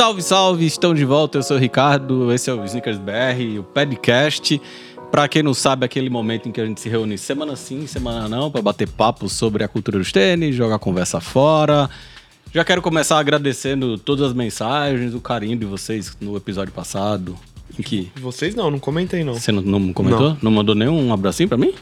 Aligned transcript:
Salve, 0.00 0.22
salve! 0.22 0.64
Estão 0.64 0.94
de 0.94 1.04
volta, 1.04 1.36
eu 1.36 1.42
sou 1.42 1.58
o 1.58 1.60
Ricardo, 1.60 2.32
esse 2.32 2.48
é 2.48 2.54
o 2.54 2.64
Sneakers 2.64 2.96
BR, 2.96 3.58
o 3.58 3.62
podcast. 3.62 4.58
Pra 5.10 5.28
quem 5.28 5.42
não 5.42 5.52
sabe, 5.52 5.84
aquele 5.84 6.08
momento 6.08 6.48
em 6.48 6.52
que 6.52 6.58
a 6.58 6.64
gente 6.64 6.80
se 6.80 6.88
reúne 6.88 7.18
semana 7.18 7.54
sim, 7.54 7.86
semana 7.86 8.26
não, 8.26 8.50
para 8.50 8.62
bater 8.62 8.88
papo 8.88 9.28
sobre 9.28 9.62
a 9.62 9.68
cultura 9.68 9.98
dos 9.98 10.10
tênis, 10.10 10.56
jogar 10.56 10.78
conversa 10.78 11.20
fora. 11.20 11.90
Já 12.50 12.64
quero 12.64 12.80
começar 12.80 13.18
agradecendo 13.18 13.98
todas 13.98 14.28
as 14.28 14.32
mensagens, 14.32 15.14
o 15.14 15.20
carinho 15.20 15.58
de 15.58 15.66
vocês 15.66 16.16
no 16.18 16.34
episódio 16.34 16.72
passado. 16.72 17.36
Em 17.78 17.82
que 17.82 18.10
Vocês 18.16 18.54
não, 18.54 18.70
não 18.70 18.78
comentei 18.78 19.22
não. 19.22 19.34
você 19.34 19.52
não, 19.52 19.60
não 19.60 19.92
comentou? 19.92 20.30
Não. 20.30 20.38
Não. 20.44 20.50
mandou 20.50 20.74
nenhum 20.74 21.12
abracinho 21.12 21.50
pra 21.50 21.58
mim? 21.58 21.74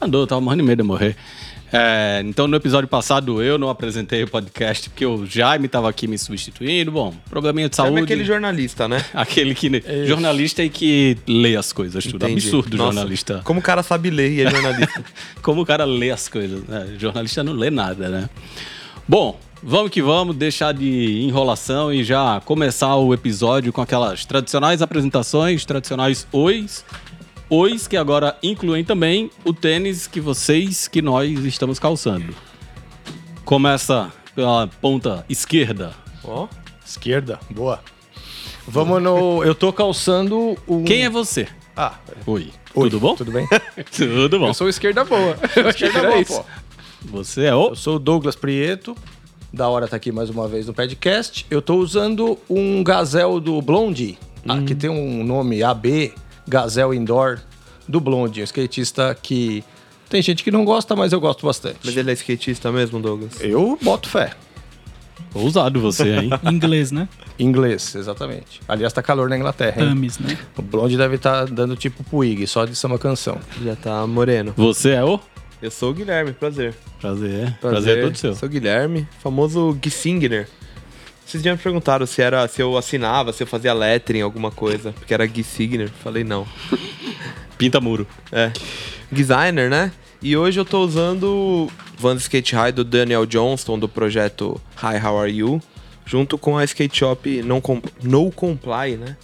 Andou, 0.00 0.26
tava 0.26 0.40
morrendo 0.40 0.64
de 0.64 0.68
medo 0.68 0.82
de 0.82 0.88
morrer. 0.88 1.16
É, 1.72 2.22
então, 2.24 2.48
no 2.48 2.56
episódio 2.56 2.88
passado, 2.88 3.42
eu 3.42 3.56
não 3.56 3.68
apresentei 3.68 4.22
o 4.24 4.28
podcast 4.28 4.90
porque 4.90 5.06
o 5.06 5.24
Jaime 5.24 5.68
tava 5.68 5.88
aqui 5.88 6.08
me 6.08 6.18
substituindo. 6.18 6.90
Bom, 6.90 7.14
probleminha 7.28 7.68
de 7.68 7.76
Sabe 7.76 7.90
saúde. 7.90 8.04
aquele 8.04 8.24
jornalista, 8.24 8.88
né? 8.88 9.04
Aquele 9.14 9.54
que. 9.54 9.82
Jornalista 10.06 10.62
e 10.62 10.68
que 10.68 11.16
lê 11.26 11.56
as 11.56 11.72
coisas, 11.72 12.04
tudo. 12.04 12.24
Entendi. 12.24 12.46
Absurdo 12.46 12.76
Nossa, 12.76 12.92
jornalista. 12.92 13.40
Como 13.44 13.60
o 13.60 13.62
cara 13.62 13.82
sabe 13.82 14.10
ler 14.10 14.32
e 14.32 14.42
é 14.42 14.50
jornalista. 14.50 15.04
Como 15.42 15.62
o 15.62 15.66
cara 15.66 15.84
lê 15.84 16.10
as 16.10 16.28
coisas, 16.28 16.62
né? 16.64 16.94
Jornalista 16.98 17.44
não 17.44 17.52
lê 17.52 17.70
nada, 17.70 18.08
né? 18.08 18.28
Bom, 19.06 19.38
vamos 19.62 19.90
que 19.90 20.02
vamos, 20.02 20.36
deixar 20.36 20.72
de 20.72 21.20
enrolação 21.22 21.92
e 21.92 22.02
já 22.02 22.40
começar 22.44 22.96
o 22.96 23.12
episódio 23.14 23.72
com 23.72 23.80
aquelas 23.80 24.24
tradicionais 24.24 24.82
apresentações, 24.82 25.64
tradicionais 25.64 26.26
ois. 26.32 26.84
Ois 27.50 27.88
que 27.88 27.96
agora 27.96 28.36
incluem 28.42 28.84
também 28.84 29.30
o 29.44 29.52
tênis 29.52 30.06
que 30.06 30.20
vocês, 30.20 30.86
que 30.86 31.02
nós 31.02 31.28
estamos 31.44 31.78
calçando. 31.80 32.32
Começa 33.44 34.12
pela 34.34 34.68
ponta 34.80 35.24
esquerda. 35.28 35.92
Ó, 36.24 36.46
Esquerda, 36.86 37.38
boa. 37.50 37.80
Vamos 38.66 39.02
no. 39.02 39.42
Eu 39.44 39.54
tô 39.54 39.72
calçando 39.72 40.56
um. 40.66 40.84
Quem 40.84 41.04
é 41.04 41.10
você? 41.10 41.48
Ah, 41.76 41.94
Oi. 42.26 42.50
oi, 42.74 42.90
Tudo 42.90 43.00
bom? 43.00 43.14
Tudo 43.16 43.32
bem? 43.32 43.48
Tudo 43.96 44.38
bom. 44.38 44.48
Eu 44.48 44.54
sou 44.54 44.68
esquerda 44.68 45.04
boa. 45.04 45.36
Eu 45.56 45.68
Esquerda 45.68 46.02
boa, 46.02 46.18
isso. 46.20 46.40
pô. 46.40 46.44
Você 47.18 47.44
é 47.46 47.54
o. 47.54 47.68
Eu 47.70 47.76
sou 47.76 47.96
o 47.96 47.98
Douglas 47.98 48.36
Prieto. 48.36 48.96
Da 49.52 49.68
hora 49.68 49.88
tá 49.88 49.96
aqui 49.96 50.12
mais 50.12 50.30
uma 50.30 50.46
vez 50.46 50.66
no 50.68 50.74
podcast. 50.74 51.46
Eu 51.50 51.60
tô 51.62 51.76
usando 51.76 52.38
um 52.48 52.84
Gazelle 52.84 53.40
do 53.40 53.60
Blondie, 53.60 54.16
ah, 54.48 54.60
que 54.62 54.74
tem 54.76 54.88
um 54.90 55.24
nome 55.24 55.62
AB, 55.62 56.12
Gazelle 56.50 56.96
Indoor 56.96 57.38
do 57.88 58.00
Blondie, 58.00 58.40
um 58.40 58.44
skatista 58.44 59.16
que 59.20 59.62
tem 60.08 60.20
gente 60.20 60.42
que 60.42 60.50
não 60.50 60.64
gosta, 60.64 60.96
mas 60.96 61.12
eu 61.12 61.20
gosto 61.20 61.46
bastante. 61.46 61.78
mas 61.84 61.96
ele 61.96 62.10
é 62.10 62.14
skatista 62.14 62.72
mesmo, 62.72 63.00
Douglas? 63.00 63.40
Eu 63.40 63.78
boto 63.80 64.08
fé. 64.08 64.32
Ousado 65.32 65.78
você, 65.80 66.16
hein? 66.16 66.30
Inglês, 66.50 66.90
né? 66.90 67.08
Inglês, 67.38 67.94
exatamente. 67.94 68.60
Aliás, 68.66 68.92
tá 68.92 69.00
calor 69.00 69.28
na 69.28 69.36
Inglaterra, 69.36 69.80
hein? 69.80 69.90
Amis, 69.90 70.18
né? 70.18 70.36
O 70.56 70.62
Blondie 70.62 70.96
deve 70.96 71.14
estar 71.14 71.46
dando 71.46 71.76
tipo 71.76 72.02
Puig, 72.02 72.44
só 72.48 72.64
de 72.64 72.74
samba 72.74 72.98
canção. 72.98 73.38
Já 73.62 73.76
tá 73.76 74.04
moreno. 74.08 74.52
Você 74.56 74.90
é 74.90 75.04
o? 75.04 75.20
Eu 75.62 75.70
sou 75.70 75.90
o 75.90 75.94
Guilherme, 75.94 76.32
prazer. 76.32 76.74
Prazer. 77.00 77.56
Prazer, 77.60 77.98
é 77.98 78.02
todo 78.02 78.16
seu. 78.16 78.34
Sou 78.34 78.48
o 78.48 78.50
Guilherme, 78.50 79.06
famoso 79.22 79.78
Gissingner. 79.80 80.48
Vocês 81.30 81.44
já 81.44 81.52
me 81.52 81.58
perguntaram 81.58 82.04
se 82.06 82.20
era 82.20 82.48
se 82.48 82.60
eu 82.60 82.76
assinava, 82.76 83.32
se 83.32 83.40
eu 83.40 83.46
fazia 83.46 83.72
lettering, 83.72 84.20
alguma 84.20 84.50
coisa, 84.50 84.90
porque 84.90 85.14
era 85.14 85.28
Gissingner. 85.28 85.88
Falei 86.02 86.24
não. 86.24 86.44
Pinta 87.56 87.80
muro. 87.80 88.04
É. 88.32 88.50
Designer, 89.12 89.70
né? 89.70 89.92
E 90.20 90.36
hoje 90.36 90.58
eu 90.58 90.64
tô 90.64 90.80
usando 90.84 91.68
Vans 91.96 92.22
Skate 92.22 92.56
High 92.56 92.72
do 92.72 92.82
Daniel 92.82 93.24
Johnston 93.26 93.78
do 93.78 93.88
projeto 93.88 94.60
Hi 94.82 94.96
How 95.00 95.20
Are 95.20 95.30
You, 95.32 95.62
junto 96.04 96.36
com 96.36 96.58
a 96.58 96.64
Skate 96.64 96.98
Shop 96.98 97.42
Non 97.44 97.60
Com- 97.60 97.80
No 98.02 98.32
Comply, 98.32 98.96
né? 98.96 99.16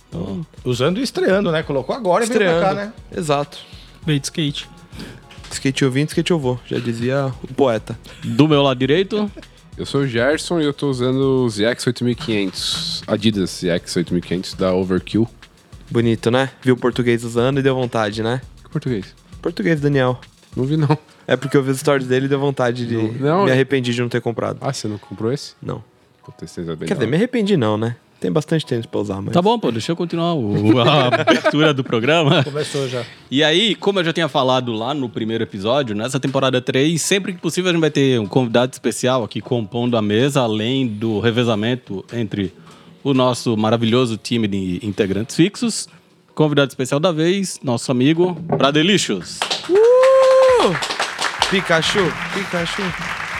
Usando 0.64 1.00
e 1.00 1.02
estreando, 1.02 1.50
né? 1.50 1.64
Colocou 1.64 1.94
agora 1.96 2.24
e 2.24 2.28
veio 2.28 2.38
pra 2.40 2.60
cá, 2.60 2.72
né? 2.74 2.92
Exato. 3.16 3.58
Veio 4.06 4.20
de 4.20 4.26
skate. 4.26 4.68
Skate 5.50 5.84
ouvindo, 5.84 6.08
skate 6.10 6.30
eu 6.30 6.38
vou, 6.38 6.60
já 6.66 6.78
dizia 6.78 7.32
o 7.42 7.48
poeta. 7.52 7.98
Do 8.22 8.46
meu 8.46 8.62
lado 8.62 8.78
direito, 8.78 9.28
Eu 9.76 9.84
sou 9.84 10.00
o 10.00 10.06
Gerson 10.06 10.58
e 10.58 10.64
eu 10.64 10.72
tô 10.72 10.88
usando 10.88 11.44
os 11.44 11.56
ZX 11.56 11.86
8500, 11.86 13.02
Adidas 13.06 13.50
ZX 13.50 13.96
8500 13.96 14.54
da 14.54 14.72
Overkill. 14.72 15.28
Bonito, 15.90 16.30
né? 16.30 16.50
Viu 16.62 16.74
o 16.74 16.78
português 16.78 17.22
usando 17.24 17.60
e 17.60 17.62
deu 17.62 17.74
vontade, 17.74 18.22
né? 18.22 18.40
Que 18.64 18.70
português? 18.70 19.14
Português, 19.42 19.78
Daniel. 19.78 20.18
Não 20.56 20.64
vi 20.64 20.78
não. 20.78 20.96
É 21.26 21.36
porque 21.36 21.58
eu 21.58 21.62
vi 21.62 21.72
os 21.72 21.78
stories 21.80 22.06
dele 22.06 22.24
e 22.24 22.28
deu 22.28 22.40
vontade 22.40 22.86
de. 22.86 22.96
Não, 22.96 23.12
não. 23.12 23.44
me 23.44 23.52
arrependi 23.52 23.92
de 23.92 24.00
não 24.00 24.08
ter 24.08 24.22
comprado. 24.22 24.58
Ah, 24.62 24.72
você 24.72 24.88
não 24.88 24.96
comprou 24.96 25.30
esse? 25.30 25.54
Não. 25.60 25.84
Tênis 26.38 26.58
é 26.58 26.74
bem 26.74 26.88
Quer 26.88 26.94
dizer, 26.94 27.06
me 27.06 27.16
arrependi 27.16 27.56
não, 27.56 27.76
né? 27.76 27.96
Tem 28.18 28.32
bastante 28.32 28.64
tênis 28.64 28.86
pra 28.86 28.98
usar, 29.00 29.20
mas. 29.20 29.34
tá 29.34 29.42
bom, 29.42 29.58
pô, 29.58 29.70
deixa 29.70 29.92
eu 29.92 29.96
continuar 29.96 30.34
o- 30.34 30.78
a 30.80 31.06
abertura 31.20 31.74
do 31.74 31.84
programa. 31.84 32.42
Começou 32.42 32.88
já. 32.88 33.04
E 33.30 33.44
aí, 33.44 33.74
como 33.74 34.00
eu 34.00 34.04
já 34.04 34.12
tinha 34.12 34.26
falado 34.28 34.72
lá 34.72 34.94
no 34.94 35.08
primeiro 35.08 35.44
episódio, 35.44 35.94
nessa 35.94 36.18
temporada 36.18 36.60
3, 36.60 37.00
sempre 37.00 37.34
que 37.34 37.38
possível 37.40 37.68
a 37.70 37.72
gente 37.72 37.80
vai 37.80 37.90
ter 37.90 38.18
um 38.18 38.26
convidado 38.26 38.72
especial 38.72 39.22
aqui 39.22 39.40
compondo 39.42 39.96
a 39.98 40.02
mesa, 40.02 40.40
além 40.40 40.86
do 40.86 41.20
revezamento 41.20 42.04
entre 42.12 42.54
o 43.04 43.12
nosso 43.12 43.54
maravilhoso 43.56 44.16
time 44.16 44.48
de 44.48 44.80
integrantes 44.82 45.36
fixos. 45.36 45.86
Convidado 46.34 46.68
especial 46.70 46.98
da 46.98 47.12
vez, 47.12 47.60
nosso 47.62 47.92
amigo 47.92 48.34
Pradelicious. 48.58 49.38
Pikachu! 51.50 52.00
Pikachu! 52.34 52.82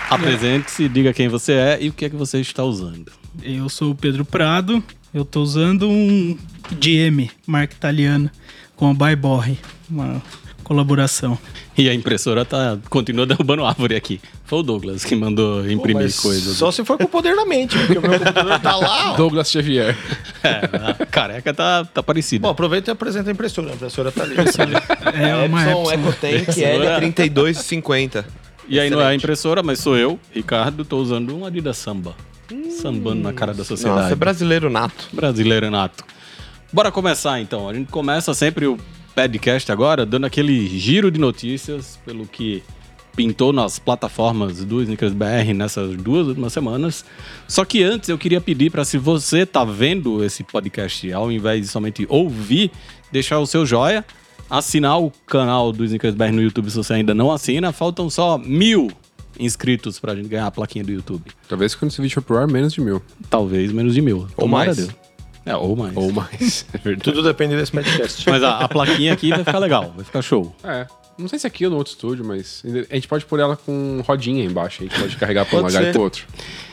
Apresente-se, 0.09 0.89
diga 0.89 1.13
quem 1.13 1.29
você 1.29 1.53
é 1.53 1.79
e 1.81 1.89
o 1.89 1.93
que 1.93 2.05
é 2.05 2.11
que 2.11 2.15
você 2.17 2.41
está 2.41 2.63
usando. 2.63 3.11
Eu 3.43 3.69
sou 3.69 3.91
o 3.93 3.95
Pedro 3.95 4.25
Prado. 4.25 4.83
Eu 5.15 5.25
tô 5.25 5.41
usando 5.43 5.89
um 5.89 6.37
GM, 6.73 7.31
marca 7.47 7.75
italiana, 7.75 8.31
com 8.75 8.91
a 8.91 8.95
Byborre. 8.95 9.59
Uma 9.89 10.21
colaboração. 10.65 11.39
E 11.79 11.89
a 11.89 11.95
impressora 11.95 12.45
tá, 12.45 12.77
continua 12.91 13.25
derrubando 13.27 13.65
árvore 13.65 13.95
aqui. 13.95 14.21
Foi 14.45 14.59
o 14.59 14.63
Douglas 14.63 15.05
que 15.05 15.15
mandou 15.15 15.69
imprimir 15.71 16.03
Mas 16.05 16.19
coisas. 16.19 16.57
Só 16.57 16.71
se 16.73 16.85
for 16.85 16.99
com 16.99 17.05
o 17.05 17.09
poder 17.09 17.37
da 17.37 17.47
mente, 17.47 17.79
porque 17.79 17.99
o 17.99 18.03
meu 18.03 18.19
computador 18.19 18.61
tá 18.61 18.77
lá. 18.77 19.13
ó. 19.13 19.17
Douglas 19.17 19.51
Xavier. 19.51 19.97
É, 20.43 21.01
a 21.03 21.07
careca 21.07 21.55
tá, 21.55 21.85
tá 21.85 22.03
parecida. 22.03 22.43
Bom, 22.43 22.51
aproveita 22.51 22.91
e 22.91 22.93
apresenta 22.93 23.31
a 23.31 23.33
impressora. 23.33 23.71
A 23.71 23.75
impressora 23.75 24.11
tá 24.13 24.23
ali. 24.25 24.35
É 25.15 25.37
uma 25.47 25.63
Epson 25.63 25.93
Epson. 25.93 26.27
EcoTank 26.27 26.61
L3250. 26.61 28.25
E 28.69 28.81
aí 28.81 28.91
não 28.91 28.99
é 28.99 29.03
a 29.03 29.05
Excelente. 29.07 29.23
impressora, 29.23 29.63
mas 29.63 29.79
sou 29.79 29.97
eu, 29.97 30.19
Ricardo, 30.35 30.85
tô 30.85 30.99
usando 30.99 31.37
um 31.37 31.45
Adidas 31.47 31.77
Samba. 31.79 32.15
Sambando 32.71 33.23
na 33.23 33.33
cara 33.33 33.53
da 33.53 33.65
sociedade. 33.65 34.01
Nossa, 34.03 34.13
é 34.13 34.17
brasileiro 34.17 34.71
nato. 34.71 35.09
Brasileiro 35.13 35.71
nato. 35.71 36.05
Bora 36.73 36.91
começar 36.93 37.41
então. 37.41 37.69
A 37.69 37.75
gente 37.75 37.91
começa 37.91 38.35
sempre 38.35 38.67
o 38.67 38.79
podcast 39.15 39.71
agora 39.73 40.05
dando 40.05 40.27
aquele 40.27 40.67
giro 40.79 41.11
de 41.11 41.19
notícias 41.19 41.99
pelo 42.05 42.27
que 42.27 42.63
pintou 43.17 43.51
nas 43.51 43.79
plataformas 43.79 44.63
do 44.63 44.83
Snickers 44.83 45.15
BR 45.15 45.55
nessas 45.55 45.97
duas 45.97 46.27
últimas 46.29 46.53
semanas. 46.53 47.05
Só 47.49 47.65
que 47.65 47.83
antes 47.83 48.11
eu 48.11 48.19
queria 48.19 48.41
pedir 48.41 48.71
para 48.71 48.85
se 48.85 48.99
você 48.99 49.47
tá 49.47 49.65
vendo 49.65 50.23
esse 50.23 50.45
podcast 50.45 51.11
ao 51.13 51.33
invés 51.33 51.63
de 51.63 51.69
somente 51.69 52.07
ouvir, 52.11 52.71
deixar 53.11 53.39
o 53.39 53.47
seu 53.47 53.65
joia, 53.65 54.05
assinar 54.51 55.01
o 55.01 55.11
canal 55.27 55.73
do 55.73 55.85
Snickers 55.85 56.15
BR 56.15 56.31
no 56.33 56.43
YouTube 56.43 56.71
se 56.71 56.77
você 56.77 56.93
ainda 56.93 57.15
não 57.15 57.33
assina. 57.33 57.73
Faltam 57.73 58.11
só 58.11 58.37
mil 58.37 58.91
inscritos 59.39 59.99
pra 59.99 60.15
gente 60.15 60.29
ganhar 60.29 60.47
a 60.47 60.51
plaquinha 60.51 60.85
do 60.85 60.93
YouTube. 60.93 61.25
Talvez 61.49 61.75
quando 61.75 61.91
esse 61.91 62.01
vídeo 62.01 62.15
for 62.15 62.23
pro 62.23 62.39
ar, 62.39 62.47
menos 62.47 62.73
de 62.73 62.81
mil. 62.81 63.03
Talvez 63.31 63.73
menos 63.73 63.95
de 63.95 64.01
mil. 64.01 64.27
Tomara 64.37 64.67
mais. 64.67 64.77
Deus. 64.77 64.91
É, 65.45 65.55
ou 65.57 65.77
mais. 65.77 65.97
Ou 65.97 66.13
mais. 66.13 66.67
É 66.75 66.79
verdade. 66.79 67.03
Tudo 67.05 67.23
depende 67.23 67.55
desse 67.57 67.71
podcast. 67.73 68.29
Mas 68.29 68.43
a, 68.43 68.59
a 68.61 68.69
plaquinha 68.69 69.13
aqui 69.13 69.31
vai 69.31 69.45
ficar 69.45 69.59
legal, 69.59 69.93
vai 69.95 70.05
ficar 70.05 70.23
show. 70.23 70.55
É. 70.65 70.87
Não 71.19 71.29
sei 71.29 71.39
se 71.39 71.47
aqui 71.47 71.65
ou 71.65 71.71
no 71.71 71.79
outro 71.79 71.93
estúdio, 71.95 72.23
mas 72.25 72.63
a 72.91 72.95
gente 72.95 73.09
pode 73.09 73.25
pôr 73.25 73.41
ela 73.41 73.57
com 73.57 74.03
rodinha 74.07 74.45
embaixo. 74.45 74.83
A 74.83 74.87
gente 74.87 75.01
pode 75.01 75.17
carregar 75.17 75.47
pra 75.47 75.61
um 75.61 75.63
lugar 75.63 75.83
e 75.85 75.93
pro 75.93 76.03
outro. 76.03 76.27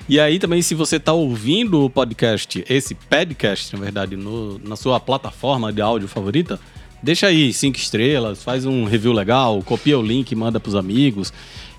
E 0.10 0.20
aí 0.20 0.38
também, 0.38 0.62
se 0.62 0.76
você 0.76 1.00
tá 1.00 1.14
ouvindo 1.14 1.82
o 1.86 1.90
podcast, 1.90 2.62
esse 2.68 2.94
podcast, 2.94 3.74
na 3.74 3.82
verdade, 3.82 4.18
no- 4.18 4.60
na 4.60 4.76
sua 4.76 5.00
plataforma 5.00 5.72
de 5.72 5.82
áudio 5.82 6.10
favorita, 6.10 6.60
deixa 7.02 7.28
aí 7.28 7.54
cinco 7.54 7.78
estrelas, 7.78 8.44
faz 8.44 8.66
um 8.66 8.84
review 8.84 9.14
legal, 9.14 9.62
copia 9.64 9.98
o 9.98 10.02
link, 10.02 10.36
manda 10.36 10.60
pros 10.60 10.76
amigos. 10.76 11.32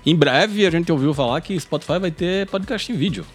Em 0.05 0.15
breve 0.15 0.65
a 0.65 0.69
gente 0.69 0.91
ouviu 0.91 1.13
falar 1.13 1.41
que 1.41 1.59
Spotify 1.59 1.99
vai 1.99 2.11
ter 2.11 2.47
podcast 2.47 2.91
em 2.91 2.95
vídeo. 2.95 3.25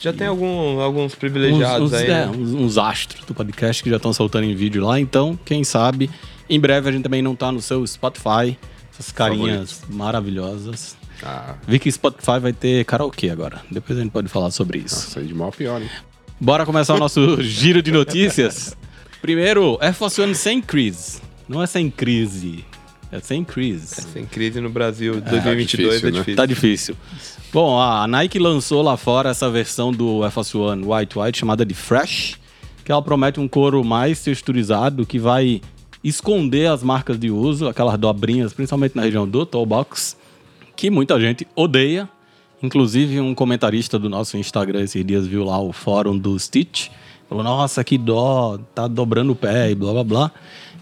Já 0.00 0.12
tem 0.14 0.26
algum- 0.26 0.80
alguns 0.80 1.12
Uns, 1.12 1.14
privilegiados 1.14 1.92
uns- 1.92 1.98
aí. 1.98 2.06
é, 2.06 2.26
né? 2.26 2.26
uns- 2.28 2.52
uns 2.54 2.78
astros 2.78 3.24
do 3.26 3.34
podcast 3.34 3.82
que 3.82 3.90
já 3.90 3.96
estão 3.96 4.12
soltando 4.14 4.44
em 4.44 4.54
vídeo 4.54 4.82
lá, 4.84 4.98
então, 4.98 5.38
quem 5.44 5.62
sabe, 5.62 6.08
em 6.48 6.58
breve 6.58 6.88
a 6.88 6.92
gente 6.92 7.02
também 7.02 7.20
não 7.20 7.36
tá 7.36 7.52
no 7.52 7.60
seu 7.60 7.86
Spotify. 7.86 8.56
Essas 8.92 9.12
carinhas 9.12 9.82
maravilhosas. 9.88 10.96
Ah, 11.22 11.54
Vi 11.66 11.78
que 11.78 11.90
Spotify 11.92 12.38
vai 12.40 12.52
ter 12.52 12.84
karaokê 12.86 13.28
agora. 13.28 13.60
Depois 13.70 13.98
a 13.98 14.02
gente 14.02 14.10
pode 14.10 14.28
falar 14.28 14.50
sobre 14.50 14.78
isso. 14.78 14.94
nossa, 14.94 15.20
aí 15.20 15.26
de 15.26 15.34
mal 15.34 15.52
pior, 15.52 15.80
hein? 15.82 15.88
Bora 16.40 16.64
começar 16.64 16.94
o 16.94 16.98
nosso 16.98 17.40
giro 17.42 17.82
de 17.82 17.92
notícias. 17.92 18.74
Primeiro, 19.20 19.76
Air 19.82 19.92
Force 19.94 20.18
One 20.20 20.34
sem 20.34 20.62
crise. 20.62 21.20
Não 21.46 21.62
é 21.62 21.66
sem 21.66 21.90
crise. 21.90 22.64
É 23.12 23.18
sem 23.20 23.42
crise. 23.44 23.86
Sem 24.12 24.24
crise 24.24 24.60
no 24.60 24.70
Brasil 24.70 25.20
2022 25.20 25.66
difícil, 25.66 26.08
é 26.08 26.12
né? 26.12 26.18
difícil. 26.18 26.36
Tá 26.36 26.46
difícil. 26.46 26.96
Bom, 27.52 27.80
a 27.80 28.06
Nike 28.06 28.38
lançou 28.38 28.82
lá 28.82 28.96
fora 28.96 29.30
essa 29.30 29.50
versão 29.50 29.90
do 29.90 30.22
Air 30.22 30.30
Force 30.30 30.56
One 30.56 30.84
White 30.86 31.18
White 31.18 31.38
chamada 31.38 31.64
de 31.64 31.74
Fresh. 31.74 32.38
que 32.84 32.92
ela 32.92 33.02
promete 33.02 33.40
um 33.40 33.48
couro 33.48 33.82
mais 33.82 34.22
texturizado 34.22 35.04
que 35.04 35.18
vai 35.18 35.60
esconder 36.02 36.66
as 36.66 36.82
marcas 36.82 37.18
de 37.18 37.30
uso, 37.30 37.68
aquelas 37.68 37.98
dobrinhas, 37.98 38.52
principalmente 38.52 38.96
na 38.96 39.02
região 39.02 39.28
do 39.28 39.44
toe 39.44 39.66
box, 39.66 40.16
que 40.76 40.88
muita 40.90 41.20
gente 41.20 41.46
odeia. 41.54 42.08
Inclusive, 42.62 43.20
um 43.20 43.34
comentarista 43.34 43.98
do 43.98 44.08
nosso 44.08 44.36
Instagram 44.36 44.82
esses 44.82 45.04
dias 45.04 45.26
viu 45.26 45.44
lá 45.44 45.60
o 45.60 45.72
fórum 45.72 46.16
do 46.16 46.38
Stitch. 46.38 46.88
Falou, 47.28 47.42
nossa, 47.44 47.82
que 47.82 47.96
dó, 47.96 48.58
tá 48.74 48.86
dobrando 48.86 49.32
o 49.32 49.36
pé 49.36 49.70
e 49.70 49.74
blá 49.74 49.92
blá 49.92 50.04
blá. 50.04 50.32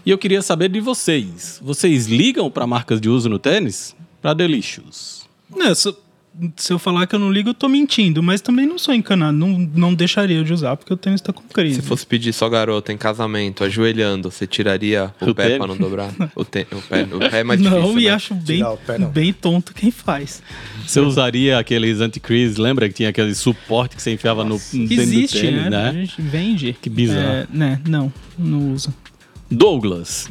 E 0.05 0.11
eu 0.11 0.17
queria 0.17 0.41
saber 0.41 0.69
de 0.69 0.79
vocês. 0.79 1.59
Vocês 1.63 2.07
ligam 2.07 2.49
para 2.49 2.65
marcas 2.65 2.99
de 3.01 3.09
uso 3.09 3.29
no 3.29 3.37
tênis? 3.39 3.95
Para 4.21 4.33
Delicious. 4.33 5.27
Não, 5.55 5.73
se, 5.75 5.93
se 6.55 6.71
eu 6.73 6.79
falar 6.79 7.05
que 7.07 7.15
eu 7.15 7.19
não 7.19 7.31
ligo, 7.31 7.49
eu 7.49 7.53
tô 7.53 7.67
mentindo, 7.67 8.21
mas 8.23 8.39
também 8.41 8.65
não 8.65 8.77
sou 8.77 8.93
encanado. 8.93 9.37
Não, 9.37 9.57
não 9.75 9.93
deixaria 9.93 10.43
de 10.43 10.53
usar, 10.53 10.75
porque 10.77 10.93
o 10.93 10.97
tênis 10.97 11.21
tá 11.21 11.31
com 11.33 11.43
crise. 11.43 11.81
Se 11.81 11.81
fosse 11.81 12.05
pedir 12.05 12.31
sua 12.33 12.49
garota 12.49 12.91
em 12.93 12.97
casamento, 12.97 13.63
ajoelhando, 13.63 14.31
você 14.31 14.45
tiraria 14.47 15.13
o, 15.21 15.29
O 15.31 15.35
pé 15.35 15.57
pra 15.57 15.67
não 15.67 15.75
dobrar? 15.77 16.11
O, 16.35 16.43
te- 16.45 16.67
o 16.71 16.81
pé, 16.81 17.07
o 17.11 17.19
pé 17.19 17.39
é 17.39 17.43
mais 17.43 17.59
difícil. 17.61 17.81
não, 17.81 17.99
e 17.99 18.05
né? 18.05 18.09
acho 18.11 18.33
bem, 18.35 18.63
pé, 18.85 18.97
não. 18.97 19.09
bem 19.09 19.33
tonto 19.33 19.73
quem 19.73 19.91
faz. 19.91 20.41
Você 20.87 20.99
usaria 20.99 21.59
aqueles 21.59 21.99
anti-crease, 21.99 22.59
lembra 22.59 22.87
que 22.87 22.95
tinha 22.95 23.09
aquele 23.09 23.35
suporte 23.35 23.95
que 23.95 24.01
você 24.01 24.13
enfiava 24.13 24.43
no 24.43 24.55
dentro 24.57 24.87
do 24.95 25.01
Existe, 25.01 25.41
tênis, 25.41 25.63
né? 25.63 25.69
né? 25.69 25.89
A 25.89 25.93
gente 25.93 26.21
vende. 26.21 26.73
Que 26.81 26.89
bizarro. 26.89 27.19
É, 27.21 27.47
né? 27.51 27.81
Não, 27.87 28.11
não 28.37 28.71
uso. 28.73 28.93
Douglas, 29.51 30.29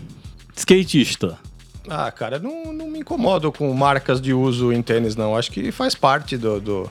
skatista. 0.56 1.38
Ah, 1.88 2.10
cara, 2.10 2.38
não, 2.38 2.72
não 2.72 2.86
me 2.88 2.98
incomodo 3.00 3.50
com 3.50 3.72
marcas 3.72 4.20
de 4.20 4.32
uso 4.32 4.72
em 4.72 4.82
tênis, 4.82 5.16
não. 5.16 5.34
Acho 5.36 5.50
que 5.50 5.72
faz 5.72 5.94
parte 5.94 6.36
do, 6.36 6.60
do- 6.60 6.90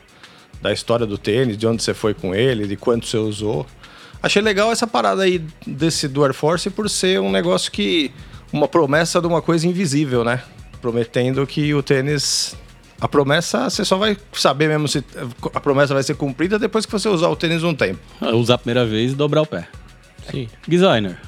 da 0.62 0.74
história 0.74 1.06
do 1.06 1.18
tênis, 1.18 1.56
de 1.57 1.68
onde 1.68 1.83
você 1.83 1.94
foi 1.94 2.13
com 2.15 2.33
ele, 2.33 2.65
de 2.68 2.75
quanto 2.75 3.06
você 3.06 3.18
usou. 3.18 3.65
Achei 4.24 4.41
legal 4.41 4.71
essa 4.71 4.88
parada 4.88 5.21
aí 5.21 5.39
desse 5.65 6.07
do 6.07 6.24
Air 6.24 6.33
Force 6.33 6.69
por 6.71 6.89
ser 6.89 7.19
um 7.21 7.31
negócio 7.31 7.71
que. 7.71 8.12
Uma 8.51 8.68
promessa 8.68 9.19
de 9.19 9.27
uma 9.27 9.41
coisa 9.41 9.68
invisível, 9.68 10.24
né? 10.24 10.41
Prometendo 10.81 11.45
que 11.45 11.74
o 11.74 11.83
tênis. 11.83 12.56
A 13.00 13.07
promessa, 13.07 13.69
você 13.69 13.85
só 13.85 13.95
vai 13.97 14.18
saber 14.33 14.68
mesmo 14.69 14.88
se 14.88 15.03
a 15.53 15.59
promessa 15.59 15.94
vai 15.94 16.01
ser 16.01 16.15
cumprida 16.15 16.57
depois 16.57 16.83
que 16.85 16.91
você 16.91 17.07
usar 17.07 17.27
o 17.27 17.35
tênis 17.35 17.62
um 17.63 17.75
tempo. 17.75 18.00
Usar 18.33 18.56
a 18.56 18.57
primeira 18.57 18.83
vez 18.88 19.12
e 19.12 19.15
dobrar 19.15 19.41
o 19.44 19.45
pé. 19.45 19.68
Sim. 20.31 20.47
Designer. 20.68 21.19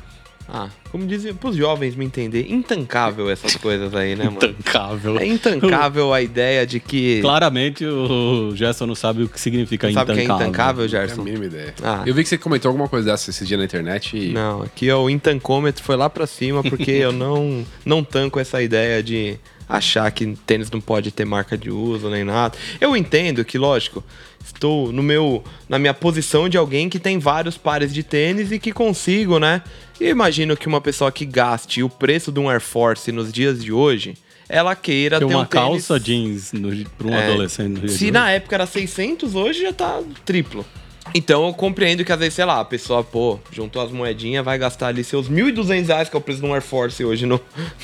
Ah, 0.51 0.67
como 0.91 1.05
dizem, 1.05 1.33
pros 1.33 1.55
jovens 1.55 1.95
me 1.95 2.03
entender, 2.03 2.51
intancável 2.51 3.29
essas 3.29 3.53
coisas 3.61 3.93
aí, 3.93 4.15
né, 4.15 4.25
mano? 4.25 4.37
Intancável. 4.37 5.19
É 5.19 5.25
intancável 5.27 6.11
a 6.13 6.21
ideia 6.21 6.65
de 6.65 6.79
que. 6.79 7.21
Claramente 7.21 7.85
o 7.85 8.51
Gerson 8.55 8.87
não 8.87 8.95
sabe 8.95 9.23
o 9.23 9.29
que 9.29 9.39
significa 9.39 9.91
Sabe 9.91 10.11
o 10.11 10.15
que 10.15 10.21
é 10.21 10.23
intancável. 10.23 10.47
intancável, 10.47 10.83
Não 10.83 10.89
tenho 10.89 11.01
a 11.03 11.05
Gerson? 11.07 11.23
mínima 11.23 11.45
ideia. 11.45 11.75
Ah. 11.83 12.03
Eu 12.05 12.13
vi 12.15 12.23
que 12.23 12.29
você 12.29 12.37
comentou 12.37 12.69
alguma 12.69 12.87
coisa 12.89 13.11
dessa 13.11 13.29
esse 13.29 13.45
dia 13.45 13.57
na 13.57 13.63
internet 13.65 14.17
e. 14.17 14.29
Não, 14.31 14.63
aqui 14.63 14.89
ó, 14.89 15.03
o 15.03 15.09
intancômetro 15.09 15.83
foi 15.83 15.95
lá 15.95 16.09
pra 16.09 16.25
cima 16.25 16.63
porque 16.63 16.91
eu 16.91 17.11
não, 17.11 17.63
não 17.85 18.03
tanco 18.03 18.39
essa 18.39 18.61
ideia 18.61 19.03
de 19.03 19.37
achar 19.67 20.09
que 20.11 20.25
tênis 20.47 20.71
não 20.71 20.81
pode 20.81 21.11
ter 21.11 21.25
marca 21.25 21.55
de 21.55 21.69
uso 21.69 22.09
nem 22.09 22.23
nada. 22.23 22.57
Eu 22.81 22.97
entendo 22.97 23.45
que, 23.45 23.55
lógico, 23.55 24.03
estou 24.43 24.91
no 24.91 25.03
meu 25.03 25.43
na 25.67 25.77
minha 25.77 25.93
posição 25.93 26.49
de 26.49 26.57
alguém 26.57 26.89
que 26.89 26.97
tem 26.97 27.19
vários 27.19 27.55
pares 27.55 27.93
de 27.93 28.01
tênis 28.01 28.51
e 28.51 28.57
que 28.57 28.71
consigo, 28.71 29.37
né? 29.37 29.61
E 29.99 30.05
eu 30.05 30.09
imagino 30.11 30.55
que 30.55 30.67
uma 30.67 30.79
pessoa 30.81 31.11
que 31.11 31.25
gaste 31.25 31.83
o 31.83 31.89
preço 31.89 32.31
de 32.31 32.39
um 32.39 32.49
Air 32.49 32.61
Force 32.61 33.11
nos 33.11 33.31
dias 33.33 33.61
de 33.63 33.71
hoje, 33.71 34.13
ela 34.47 34.75
queira 34.75 35.19
Tem 35.19 35.27
ter 35.27 35.33
uma 35.33 35.43
um 35.43 35.45
tênis... 35.45 35.65
calça 35.87 35.99
jeans 35.99 36.51
para 36.97 37.07
um 37.07 37.13
É, 37.13 37.27
adolescente. 37.27 37.67
no 37.69 37.79
dia 37.79 37.87
de 37.87 37.93
Se 37.93 38.05
hoje. 38.05 38.11
na 38.11 38.31
época 38.31 38.55
era 38.55 38.65
600, 38.65 39.35
hoje 39.35 39.61
já 39.61 39.73
tá 39.73 40.01
triplo. 40.25 40.65
Então 41.13 41.47
eu 41.47 41.53
compreendo 41.53 42.05
que 42.05 42.11
às 42.11 42.19
vezes, 42.19 42.35
sei 42.35 42.45
lá, 42.45 42.59
a 42.59 42.65
pessoa, 42.65 43.03
pô, 43.03 43.39
juntou 43.51 43.81
as 43.81 43.91
moedinhas, 43.91 44.45
vai 44.45 44.57
gastar 44.59 44.87
ali 44.87 45.03
seus 45.03 45.27
1.200 45.29 45.87
reais, 45.87 46.07
que 46.09 46.15
é 46.15 46.19
o 46.19 46.21
preço 46.21 46.39
de 46.39 46.45
um 46.45 46.53
Air 46.53 46.61
Force 46.61 47.03
hoje 47.03 47.25
no. 47.25 47.39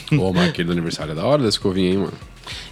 Pô, 0.09 0.31
mas 0.31 0.49
aquele 0.49 0.67
do 0.67 0.71
aniversário 0.71 1.11
é 1.11 1.15
da 1.15 1.25
hora 1.25 1.41
da 1.41 1.49
escovinha, 1.49 1.89
hein, 1.91 1.97
mano? 1.97 2.13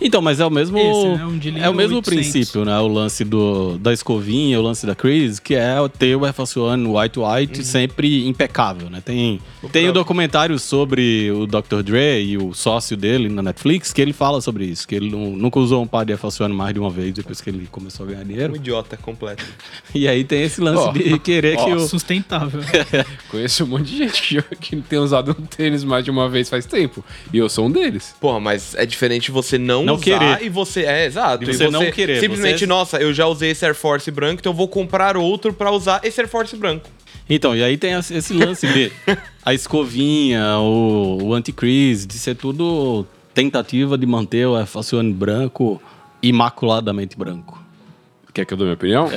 Então, 0.01 0.21
mas 0.21 0.39
é 0.39 0.45
o 0.45 0.49
mesmo. 0.49 0.77
Esse, 0.77 1.07
né? 1.17 1.25
Um 1.25 1.63
é 1.63 1.69
o 1.69 1.73
mesmo 1.73 1.97
800. 1.97 2.01
princípio, 2.31 2.65
né? 2.65 2.77
O 2.79 2.87
lance 2.87 3.23
do, 3.23 3.77
da 3.77 3.91
escovinha, 3.93 4.59
o 4.59 4.63
lance 4.63 4.85
da 4.85 4.95
Chris, 4.95 5.39
que 5.39 5.55
é 5.55 5.75
ter 5.97 6.15
o 6.15 6.25
Air 6.25 6.33
Force 6.33 6.57
One 6.59 6.87
White 6.87 7.19
White 7.19 7.59
Uhum. 7.59 7.65
sempre 7.65 8.27
impecável, 8.27 8.89
né? 8.89 9.01
Tem, 9.03 9.39
tem 9.71 9.89
o 9.89 9.93
documentário 9.93 10.57
sobre 10.59 11.31
o 11.31 11.45
Dr. 11.47 11.81
Dre 11.83 12.21
e 12.23 12.37
o 12.37 12.53
sócio 12.53 12.95
dele 12.97 13.29
na 13.29 13.41
Netflix, 13.41 13.91
que 13.93 14.01
ele 14.01 14.13
fala 14.13 14.41
sobre 14.41 14.65
isso, 14.65 14.87
que 14.87 14.95
ele 14.95 15.09
nu- 15.09 15.35
nunca 15.35 15.59
usou 15.59 15.81
um 15.83 15.87
par 15.87 16.05
de 16.05 16.11
Air 16.13 16.19
Force 16.19 16.41
One 16.41 16.53
mais 16.53 16.73
de 16.73 16.79
uma 16.79 16.89
vez 16.89 17.13
depois 17.13 17.39
que 17.41 17.49
ele 17.49 17.67
começou 17.71 18.05
a 18.05 18.09
ganhar 18.09 18.21
Um 18.23 18.27
dinheiro. 18.27 18.55
idiota 18.55 18.97
completo. 18.97 19.43
E 19.93 20.07
aí 20.07 20.23
tem 20.23 20.41
esse 20.43 20.59
lance 20.59 20.87
Ó, 20.87 20.91
de 20.91 21.19
querer 21.19 21.55
que 21.57 21.71
ó, 21.71 21.75
o. 21.75 21.87
Sustentável. 21.87 22.61
Conheço 23.29 23.63
um 23.63 23.67
monte 23.67 23.85
de 23.91 23.97
gente 23.97 24.21
que, 24.41 24.55
que 24.57 24.75
tem 24.77 24.97
usado 24.99 25.35
um 25.39 25.45
tênis 25.45 25.83
mais 25.83 26.03
de 26.03 26.09
uma 26.11 26.27
vez 26.27 26.49
faz 26.49 26.65
tempo. 26.65 27.03
E 27.31 27.37
eu 27.37 27.47
sou 27.47 27.67
um 27.67 27.71
deles. 27.71 28.15
Porra, 28.19 28.39
mas 28.39 28.73
é 28.75 28.85
diferente 28.85 29.29
você 29.31 29.57
não, 29.63 29.83
Não 29.83 29.95
usar 29.95 30.04
querer. 30.04 30.44
e 30.45 30.50
você. 30.50 30.81
É, 30.83 31.06
exato. 31.06 31.44
E 31.44 31.50
e 31.50 31.54
você 31.54 31.69
não 31.69 31.89
querer, 31.92 32.19
Simplesmente, 32.19 32.60
você- 32.60 32.65
nossa, 32.68 32.98
eu 32.98 33.13
já 33.13 33.25
usei 33.25 33.51
esse 33.51 33.65
Air 33.65 33.74
Force 33.75 34.10
branco, 34.12 34.39
então 34.42 34.51
eu 34.51 34.56
vou 34.56 34.68
comprar 34.68 35.18
outro 35.18 35.51
pra 35.54 35.71
usar 35.71 36.01
esse 36.04 36.19
Air 36.21 36.30
Force 36.30 36.56
branco. 36.56 36.88
Então, 37.30 37.56
e 37.56 37.63
aí 37.63 37.77
tem 37.77 37.94
esse 37.94 38.33
lance 38.33 38.68
de 38.68 38.92
a 39.45 39.54
escovinha, 39.54 40.57
o, 40.60 41.19
o 41.24 41.33
anti-crease, 41.33 42.06
de 42.06 42.15
ser 42.15 42.36
tudo 42.36 43.06
tentativa 43.33 43.98
de 43.98 44.06
manter 44.06 44.45
o 44.45 44.56
Air 44.56 44.68
Force 44.68 44.94
One 44.95 45.13
branco 45.13 45.81
imaculadamente 46.21 47.18
branco. 47.18 47.62
Quer 48.33 48.45
que 48.45 48.53
eu 48.53 48.57
dou 48.57 48.65
minha 48.65 48.74
opinião? 48.74 49.07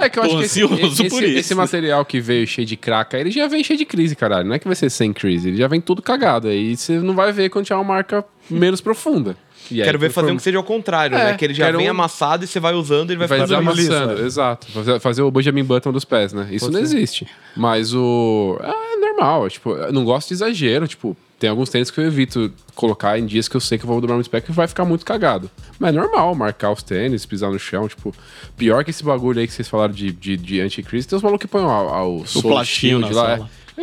É, 0.00 0.08
que 0.08 0.18
eu 0.18 0.22
acho 0.22 0.32
Tô 0.32 0.38
que 0.38 0.44
esse, 0.46 0.62
ansioso 0.64 1.02
esse- 1.02 1.08
por 1.10 1.22
esse 1.22 1.38
isso. 1.40 1.56
material 1.56 2.04
que 2.04 2.20
veio 2.20 2.46
cheio 2.46 2.66
de 2.66 2.76
craca, 2.76 3.18
ele 3.18 3.30
já 3.30 3.46
vem 3.46 3.62
cheio 3.62 3.78
de 3.78 3.84
crise, 3.84 4.16
caralho. 4.16 4.46
Não 4.48 4.54
é 4.54 4.58
que 4.58 4.66
vai 4.66 4.74
ser 4.74 4.88
sem 4.90 5.12
crise, 5.12 5.48
ele 5.48 5.56
já 5.58 5.68
vem 5.68 5.80
tudo 5.80 6.00
cagado. 6.00 6.48
Aí 6.48 6.74
você 6.76 6.98
não 7.00 7.14
vai 7.14 7.30
ver 7.32 7.50
quando 7.50 7.66
tiver 7.66 7.76
uma 7.76 7.84
marca 7.84 8.24
menos 8.50 8.80
profunda. 8.80 9.36
E 9.70 9.82
aí, 9.82 9.86
Quero 9.86 9.98
ver 9.98 10.10
fazer 10.10 10.32
um 10.32 10.36
que 10.36 10.42
seja 10.42 10.56
ao 10.56 10.64
contrário, 10.64 11.14
É, 11.18 11.24
né? 11.32 11.36
Que 11.36 11.44
ele 11.44 11.52
já 11.52 11.70
vem 11.70 11.86
um- 11.86 11.90
amassado 11.90 12.42
e 12.44 12.46
você 12.46 12.58
vai 12.58 12.72
usando 12.72 13.10
e 13.10 13.12
ele 13.12 13.18
vai, 13.18 13.28
Vai 13.28 13.46
ficando 13.46 13.70
liso. 13.72 13.90
desamassando, 13.90 14.20
né? 14.20 14.26
exato. 14.26 14.66
Fazer, 14.72 15.00
fazer 15.00 15.22
o 15.22 15.30
Benjamin 15.30 15.64
Button 15.64 15.92
dos 15.92 16.06
pés, 16.06 16.32
né? 16.32 16.48
Isso 16.50 16.70
não 16.70 16.80
existe. 16.80 17.26
Mas 17.54 17.92
o. 17.92 18.58
É 18.62 18.96
normal. 18.96 19.50
Tipo, 19.50 19.72
eu 19.72 19.92
não 19.92 20.04
gosto 20.06 20.28
de 20.28 20.34
exagero. 20.34 20.88
Tipo, 20.88 21.14
tem 21.38 21.48
alguns 21.48 21.68
tênis 21.70 21.90
que 21.90 22.00
eu 22.00 22.04
evito 22.04 22.52
colocar 22.74 23.18
em 23.18 23.24
dias 23.24 23.48
que 23.48 23.56
eu 23.56 23.60
sei 23.60 23.78
que 23.78 23.84
eu 23.84 23.88
vou 23.88 24.00
dobrar 24.00 24.16
muito 24.16 24.28
pé 24.28 24.40
que 24.40 24.50
vai 24.50 24.66
ficar 24.66 24.84
muito 24.84 25.04
cagado. 25.04 25.48
Mas 25.78 25.94
é 25.94 25.98
normal 25.98 26.34
marcar 26.34 26.72
os 26.72 26.82
tênis, 26.82 27.24
pisar 27.24 27.50
no 27.50 27.58
chão. 27.58 27.86
Tipo, 27.88 28.14
pior 28.56 28.82
que 28.84 28.90
esse 28.90 29.04
bagulho 29.04 29.38
aí 29.40 29.46
que 29.46 29.52
vocês 29.52 29.68
falaram 29.68 29.92
de, 29.94 30.10
de, 30.10 30.36
de 30.36 30.60
anti-crise, 30.60 31.06
tem 31.06 31.16
os 31.16 31.22
malucos 31.22 31.46
que 31.46 31.50
põem 31.50 31.64
ao 31.64 32.16
O 32.18 32.42
plastinho 32.42 32.98
na 32.98 33.06
lá. 33.08 33.12
sola. 33.36 33.50
É. 33.78 33.82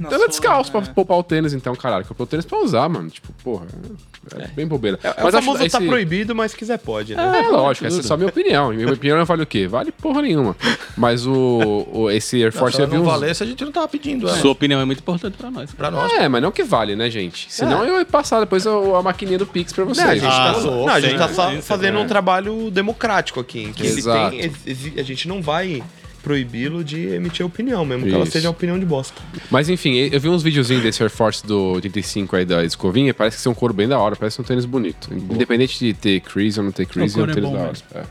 Na 0.00 0.08
Anda 0.08 0.16
sola, 0.16 0.28
descalço 0.28 0.70
é. 0.76 0.80
pra 0.80 0.92
poupar 0.92 1.18
o 1.18 1.22
tênis, 1.22 1.52
então, 1.52 1.74
caralho. 1.76 2.04
Comprou 2.06 2.24
o 2.24 2.28
tênis 2.28 2.44
pra 2.46 2.58
usar, 2.58 2.88
mano. 2.88 3.10
Tipo, 3.10 3.32
porra. 3.44 3.66
É, 3.66 4.13
é 4.38 4.48
bem 4.48 4.66
bobeira. 4.66 4.98
É, 5.02 5.08
o 5.22 5.28
acho 5.28 5.32
famoso 5.38 5.58
tá 5.58 5.66
esse- 5.66 5.86
proibido, 5.86 6.34
mas 6.34 6.52
se 6.52 6.56
quiser 6.56 6.78
pode, 6.78 7.14
né? 7.14 7.42
é, 7.44 7.48
lógico, 7.48 7.86
essa 7.86 8.00
é 8.00 8.02
só 8.02 8.16
minha 8.16 8.28
opinião. 8.30 8.70
Minha 8.72 8.92
opinião 8.92 9.24
vale 9.24 9.42
o 9.42 9.46
quê? 9.46 9.66
Vale 9.66 9.92
porra 9.92 10.22
nenhuma. 10.22 10.56
Mas 10.96 11.26
o, 11.26 11.86
o- 11.92 12.10
esse 12.10 12.42
Air 12.42 12.52
Force 12.52 12.76
Se 12.76 12.82
eu 12.82 12.84
ela 12.84 12.90
vi 12.90 12.96
não 12.98 13.04
uns... 13.04 13.10
valesse, 13.12 13.42
a 13.42 13.46
gente 13.46 13.64
não 13.64 13.72
tava 13.72 13.88
pedindo 13.88 14.28
ela. 14.28 14.36
Sua 14.38 14.52
opinião 14.52 14.80
é 14.80 14.84
muito 14.84 14.98
importante 15.00 15.36
pra 15.36 15.50
nós. 15.50 15.72
Pra 15.72 15.90
nós. 15.90 16.12
É, 16.12 16.28
mas 16.28 16.42
não 16.42 16.50
que 16.52 16.62
vale, 16.62 16.94
né, 16.96 17.10
gente? 17.10 17.46
Senão 17.50 17.84
eu 17.84 17.98
ia 17.98 18.04
passar 18.04 18.40
depois 18.40 18.66
a, 18.66 18.70
a 18.70 19.02
maquininha 19.02 19.38
do 19.38 19.46
Pix 19.46 19.72
pra 19.72 19.84
Não, 19.84 19.94
vocês. 19.94 20.08
a 20.08 20.14
gente, 20.14 20.26
Ah, 20.26 20.52
tá, 20.54 20.58
louco, 20.58 20.86
não, 20.86 20.94
a 20.94 21.00
gente 21.00 21.16
tá 21.18 21.28
fazendo 21.62 21.98
é. 21.98 22.00
um 22.00 22.06
trabalho 22.06 22.70
democrático 22.70 23.40
aqui, 23.40 23.64
em 23.64 23.72
que 23.72 23.86
Exato. 23.86 24.34
ele 24.34 24.50
tem. 24.64 24.92
A 24.98 25.02
gente 25.02 25.26
não 25.28 25.42
vai 25.42 25.82
proibi-lo 26.24 26.82
de 26.82 27.08
emitir 27.08 27.44
opinião, 27.44 27.84
mesmo 27.84 28.06
que 28.06 28.14
ela 28.14 28.24
Isso. 28.24 28.32
seja 28.32 28.48
opinião 28.48 28.78
de 28.78 28.86
bosta. 28.86 29.20
Mas 29.50 29.68
enfim, 29.68 30.08
eu 30.10 30.18
vi 30.18 30.30
uns 30.30 30.42
videozinhos 30.42 30.82
desse 30.82 31.02
Air 31.02 31.10
Force 31.10 31.46
do 31.46 31.74
85 31.74 32.34
aí 32.34 32.46
da 32.46 32.64
escovinha, 32.64 33.12
parece 33.12 33.36
que 33.36 33.42
ser 33.42 33.50
um 33.50 33.54
couro 33.54 33.74
bem 33.74 33.86
da 33.86 33.98
hora, 33.98 34.16
parece 34.16 34.40
um 34.40 34.44
tênis 34.44 34.64
bonito. 34.64 35.12
Independente 35.12 35.78
de 35.78 35.92
ter 35.92 36.20
crease 36.20 36.58
ou 36.58 36.64
não 36.64 36.72
ter 36.72 36.86
crease, 36.86 37.20
é 37.20 37.22
um 37.22 37.30
é 37.30 37.34
tênis 37.34 37.50
bom 37.50 37.56
da 37.56 37.62
hora. 37.62 37.72
É. 37.94 38.02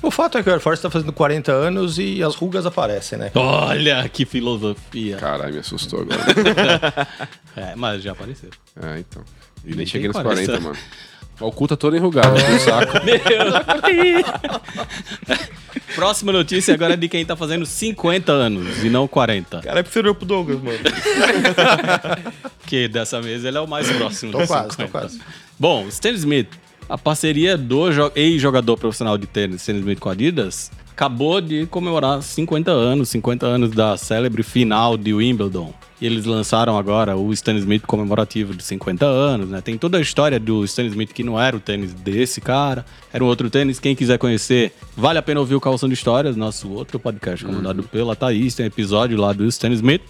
O 0.00 0.10
fato 0.10 0.38
é 0.38 0.42
que 0.42 0.48
o 0.48 0.52
Air 0.52 0.60
Force 0.60 0.82
tá 0.82 0.90
fazendo 0.90 1.12
40 1.12 1.52
anos 1.52 1.98
e 1.98 2.22
as 2.22 2.34
rugas 2.34 2.66
aparecem, 2.66 3.18
né? 3.18 3.30
Olha 3.34 4.08
que 4.08 4.24
filosofia. 4.24 5.16
Caralho, 5.16 5.52
me 5.52 5.60
assustou 5.60 6.00
agora. 6.00 6.20
É, 7.54 7.74
mas 7.76 8.02
já 8.02 8.12
apareceu. 8.12 8.48
é, 8.82 9.00
então. 9.00 9.22
E 9.62 9.68
nem 9.68 9.76
Nem 9.78 9.86
cheguei 9.86 10.08
nos 10.08 10.16
40. 10.16 10.46
40, 10.46 10.60
mano. 10.60 10.76
O 11.38 11.52
cu 11.52 11.68
tá 11.68 11.76
todo 11.76 11.94
enrugado, 11.96 12.34
saco. 12.64 12.92
Próxima 15.94 16.32
notícia 16.32 16.74
agora 16.74 16.94
é 16.94 16.96
de 16.96 17.08
quem 17.08 17.24
tá 17.24 17.36
fazendo 17.36 17.64
50 17.66 18.32
anos 18.32 18.82
e 18.84 18.88
não 18.90 19.06
40. 19.08 19.60
Cara, 19.60 19.80
é 19.80 19.82
pro 19.82 20.14
pro 20.14 20.26
Douglas, 20.26 20.60
mano. 20.62 20.78
Que 22.66 22.88
dessa 22.88 23.20
vez 23.20 23.44
ele 23.44 23.56
é 23.58 23.60
o 23.60 23.66
mais 23.66 23.90
próximo. 23.90 24.32
Tô 24.32 24.38
dos 24.38 24.46
quase, 24.46 24.68
tô 24.68 24.74
50. 24.86 24.90
quase. 24.90 25.20
Bom, 25.58 25.86
Stan 25.88 26.10
Smith 26.12 26.48
a 26.88 26.98
parceria 26.98 27.56
do 27.56 27.90
jo- 27.92 28.12
ex-jogador 28.14 28.76
profissional 28.76 29.16
de 29.16 29.26
tênis, 29.26 29.60
Stan 29.60 29.72
Smith 29.74 29.98
com 29.98 30.08
a 30.08 30.12
Adidas, 30.12 30.70
acabou 30.94 31.40
de 31.40 31.66
comemorar 31.66 32.22
50 32.22 32.70
anos, 32.70 33.08
50 33.08 33.46
anos 33.46 33.70
da 33.70 33.96
célebre 33.96 34.42
final 34.42 34.96
de 34.96 35.12
Wimbledon. 35.12 35.72
E 36.00 36.06
eles 36.06 36.24
lançaram 36.24 36.76
agora 36.76 37.16
o 37.16 37.32
Stan 37.32 37.54
Smith 37.54 37.82
comemorativo 37.86 38.54
de 38.54 38.62
50 38.62 39.06
anos, 39.06 39.48
né? 39.48 39.60
Tem 39.60 39.78
toda 39.78 39.98
a 39.98 40.00
história 40.00 40.38
do 40.38 40.64
Stan 40.64 40.84
Smith 40.84 41.12
que 41.12 41.22
não 41.22 41.40
era 41.40 41.56
o 41.56 41.60
tênis 41.60 41.94
desse 41.94 42.40
cara, 42.40 42.84
era 43.12 43.22
um 43.22 43.26
outro 43.26 43.48
tênis. 43.48 43.78
Quem 43.78 43.94
quiser 43.94 44.18
conhecer, 44.18 44.72
vale 44.96 45.18
a 45.18 45.22
pena 45.22 45.40
ouvir 45.40 45.54
o 45.54 45.60
Calção 45.60 45.88
de 45.88 45.94
Histórias, 45.94 46.36
nosso 46.36 46.68
outro 46.70 46.98
podcast 46.98 47.44
comandado 47.44 47.84
pela 47.84 48.16
Thaís, 48.16 48.54
tem 48.54 48.66
episódio 48.66 49.16
lá 49.16 49.32
do 49.32 49.46
Stan 49.46 49.70
Smith. 49.70 50.02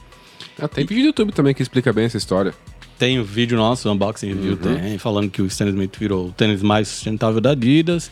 Ah, 0.58 0.66
tem 0.66 0.84
vídeo 0.84 1.02
do 1.02 1.06
YouTube 1.08 1.32
também 1.32 1.54
que 1.54 1.62
explica 1.62 1.92
bem 1.92 2.06
essa 2.06 2.16
história. 2.16 2.54
Tem 2.98 3.18
o 3.18 3.24
vídeo 3.24 3.58
nosso, 3.58 3.90
unboxing 3.90 4.28
review, 4.28 4.56
tem, 4.56 4.96
falando 4.96 5.30
que 5.30 5.42
o 5.42 5.46
Stan 5.46 5.68
Smith 5.68 5.96
virou 5.98 6.28
o 6.28 6.32
tênis 6.32 6.62
mais 6.62 6.88
sustentável 6.88 7.40
da 7.40 7.50
Adidas. 7.50 8.10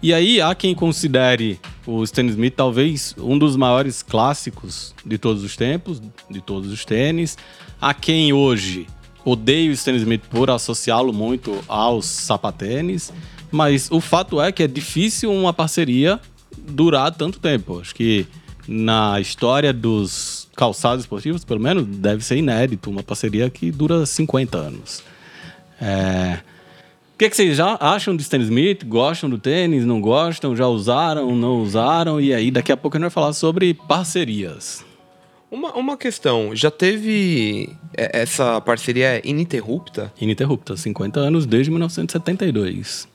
E 0.00 0.14
aí 0.14 0.40
há 0.40 0.54
quem 0.54 0.74
considere 0.74 1.58
o 1.84 2.04
Stan 2.04 2.24
Smith 2.26 2.54
talvez 2.54 3.14
um 3.18 3.36
dos 3.36 3.56
maiores 3.56 4.00
clássicos 4.00 4.94
de 5.04 5.18
todos 5.18 5.42
os 5.42 5.56
tempos, 5.56 6.00
de 6.30 6.40
todos 6.40 6.70
os 6.70 6.84
tênis. 6.84 7.36
Há 7.80 7.92
quem 7.92 8.32
hoje 8.32 8.86
odeie 9.24 9.68
o 9.68 9.72
Stan 9.72 9.96
Smith 9.96 10.22
por 10.30 10.50
associá-lo 10.50 11.12
muito 11.12 11.58
aos 11.66 12.06
sapatênis, 12.06 13.12
mas 13.50 13.90
o 13.90 14.00
fato 14.00 14.40
é 14.40 14.52
que 14.52 14.62
é 14.62 14.68
difícil 14.68 15.32
uma 15.32 15.52
parceria 15.52 16.20
durar 16.56 17.12
tanto 17.12 17.40
tempo. 17.40 17.80
Acho 17.80 17.92
que 17.94 18.24
na 18.68 19.18
história 19.20 19.72
dos 19.72 20.48
calçados 20.54 21.04
esportivos, 21.04 21.44
pelo 21.44 21.60
menos, 21.60 21.84
deve 21.84 22.24
ser 22.24 22.36
inédito 22.36 22.88
uma 22.88 23.02
parceria 23.02 23.50
que 23.50 23.72
dura 23.72 24.06
50 24.06 24.58
anos. 24.58 25.02
É... 25.80 26.38
O 27.18 27.24
que, 27.26 27.28
que 27.28 27.34
vocês 27.34 27.56
já 27.56 27.76
acham 27.80 28.14
de 28.14 28.22
Stan 28.22 28.38
Smith? 28.38 28.84
Gostam 28.84 29.28
do 29.28 29.38
tênis? 29.38 29.84
Não 29.84 30.00
gostam? 30.00 30.54
Já 30.54 30.68
usaram? 30.68 31.34
Não 31.34 31.60
usaram? 31.60 32.20
E 32.20 32.32
aí, 32.32 32.48
daqui 32.48 32.70
a 32.70 32.76
pouco 32.76 32.96
a 32.96 33.00
gente 33.00 33.06
vai 33.06 33.10
falar 33.10 33.32
sobre 33.32 33.74
parcerias. 33.74 34.84
Uma, 35.50 35.72
uma 35.72 35.96
questão, 35.96 36.54
já 36.54 36.70
teve 36.70 37.70
é, 37.96 38.20
essa 38.22 38.60
parceria 38.60 39.20
ininterrupta? 39.28 40.12
Ininterrupta, 40.20 40.76
50 40.76 41.18
anos 41.18 41.44
desde 41.44 41.72
1972. 41.72 43.08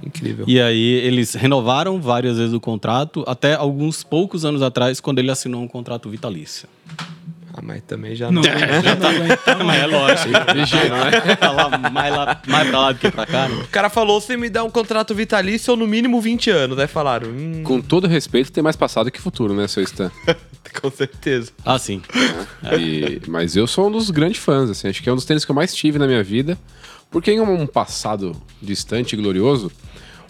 Incrível. 0.00 0.44
E 0.46 0.60
aí 0.60 0.92
eles 1.04 1.34
renovaram 1.34 2.00
várias 2.00 2.38
vezes 2.38 2.54
o 2.54 2.60
contrato, 2.60 3.24
até 3.26 3.54
alguns 3.54 4.04
poucos 4.04 4.44
anos 4.44 4.62
atrás, 4.62 5.00
quando 5.00 5.18
ele 5.18 5.28
assinou 5.28 5.60
um 5.60 5.66
contrato 5.66 6.08
vitalício. 6.08 6.68
Ah, 7.52 7.60
mas 7.62 7.82
também 7.82 8.14
já 8.14 8.30
Não, 8.30 8.42
não. 8.42 8.48
já 8.82 8.94
não 8.94 9.08
aguenta 9.08 9.64
Mas 9.64 9.82
é 9.82 9.86
lógico. 9.86 10.30
Ligeiro, 10.54 10.94
né? 10.96 11.36
Tá 11.36 11.50
lá, 11.50 11.68
mais, 11.78 12.14
lá, 12.14 12.40
mais 12.46 12.68
pra 12.68 12.78
lá 12.78 12.92
do 12.92 12.98
que 12.98 13.10
pra 13.10 13.26
cá, 13.26 13.48
né? 13.48 13.56
O 13.64 13.68
cara 13.68 13.90
falou: 13.90 14.20
você 14.20 14.36
me 14.36 14.48
dá 14.48 14.62
um 14.62 14.70
contrato 14.70 15.14
vitalício 15.14 15.72
ou 15.72 15.76
no 15.76 15.86
mínimo 15.86 16.20
20 16.20 16.50
anos. 16.50 16.78
Aí 16.78 16.86
falaram: 16.86 17.28
hum, 17.28 17.62
Com 17.64 17.80
todo 17.80 18.06
respeito, 18.06 18.52
tem 18.52 18.62
mais 18.62 18.76
passado 18.76 19.10
que 19.10 19.20
futuro, 19.20 19.52
né, 19.54 19.66
seu 19.66 19.82
Stan? 19.82 20.10
com 20.80 20.90
certeza. 20.90 21.50
Ah, 21.64 21.78
sim. 21.78 22.00
E- 22.78 23.20
mas 23.26 23.56
eu 23.56 23.66
sou 23.66 23.88
um 23.88 23.90
dos 23.90 24.10
grandes 24.10 24.38
fãs, 24.40 24.70
assim. 24.70 24.88
Acho 24.88 25.02
que 25.02 25.08
é 25.08 25.12
um 25.12 25.16
dos 25.16 25.24
tênis 25.24 25.44
que 25.44 25.50
eu 25.50 25.54
mais 25.56 25.74
tive 25.74 25.98
na 25.98 26.06
minha 26.06 26.22
vida. 26.22 26.56
Porque 27.10 27.32
em 27.32 27.40
um 27.40 27.66
passado 27.66 28.40
distante 28.62 29.14
e 29.14 29.16
glorioso, 29.16 29.72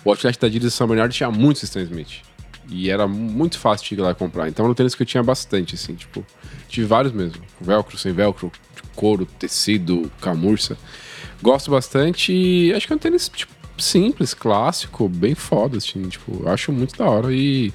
o 0.02 0.08
outlet 0.08 0.38
da 0.40 0.46
Adidas 0.46 0.72
de 0.72 0.76
São 0.78 0.86
Bernardo 0.88 1.12
tinha 1.12 1.30
muitos 1.30 1.62
Stan 1.64 1.82
Smith. 1.82 2.22
E 2.68 2.90
era 2.90 3.08
muito 3.08 3.58
fácil 3.58 3.88
de 3.88 3.94
ir 3.94 4.00
lá 4.04 4.10
e 4.10 4.14
comprar. 4.14 4.48
Então 4.48 4.64
era 4.64 4.70
um 4.70 4.74
tênis 4.74 4.94
que 4.94 5.02
eu 5.02 5.06
tinha 5.06 5.22
bastante, 5.22 5.74
assim, 5.74 5.94
tipo... 5.94 6.24
Tive 6.68 6.86
vários 6.86 7.12
mesmo. 7.12 7.42
Com 7.58 7.64
velcro, 7.64 7.98
sem 7.98 8.12
velcro, 8.12 8.52
de 8.76 8.82
couro, 8.94 9.26
tecido, 9.26 10.10
camurça. 10.20 10.76
Gosto 11.42 11.70
bastante 11.70 12.32
e 12.32 12.72
acho 12.72 12.86
que 12.86 12.92
é 12.92 12.96
um 12.96 12.98
tênis, 12.98 13.28
tipo, 13.28 13.52
simples, 13.76 14.34
clássico, 14.34 15.08
bem 15.08 15.34
foda, 15.34 15.78
assim. 15.78 16.08
Tipo, 16.08 16.48
acho 16.48 16.70
muito 16.70 16.96
da 16.96 17.04
hora 17.06 17.32
e... 17.32 17.72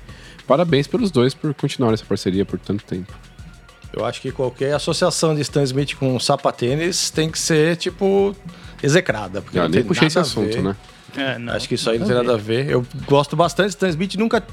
Parabéns 0.48 0.86
pelos 0.86 1.10
dois 1.10 1.34
por 1.34 1.54
continuar 1.56 1.92
essa 1.94 2.06
parceria 2.06 2.46
por 2.46 2.60
tanto 2.60 2.86
tempo. 2.86 3.12
Eu 3.92 4.06
acho 4.06 4.22
que 4.22 4.32
qualquer 4.32 4.74
associação 4.76 5.34
de 5.34 5.42
Stan 5.42 5.64
Smith 5.64 5.96
com 5.96 6.20
sapatênis 6.20 7.10
tem 7.10 7.32
que 7.32 7.40
ser, 7.40 7.78
tipo, 7.78 8.36
execrada. 8.84 9.42
Porque 9.42 9.58
não 9.58 9.68
nem 9.68 9.84
puxei 9.84 10.08
esse 10.08 10.20
assunto, 10.20 10.62
né? 10.62 10.76
É, 11.16 11.38
não. 11.38 11.54
Acho 11.54 11.68
que 11.68 11.76
isso 11.76 11.90
aí 11.90 11.98
não 12.00 12.06
tem 12.08 12.16
nada 12.16 12.34
a 12.34 12.38
ver. 12.38 12.70
Eu 12.70 12.86
gosto 13.08 13.36
bastante 13.36 13.68
de 13.68 13.72
Stan 13.76 13.90
Smith, 13.90 14.16
nunca. 14.16 14.44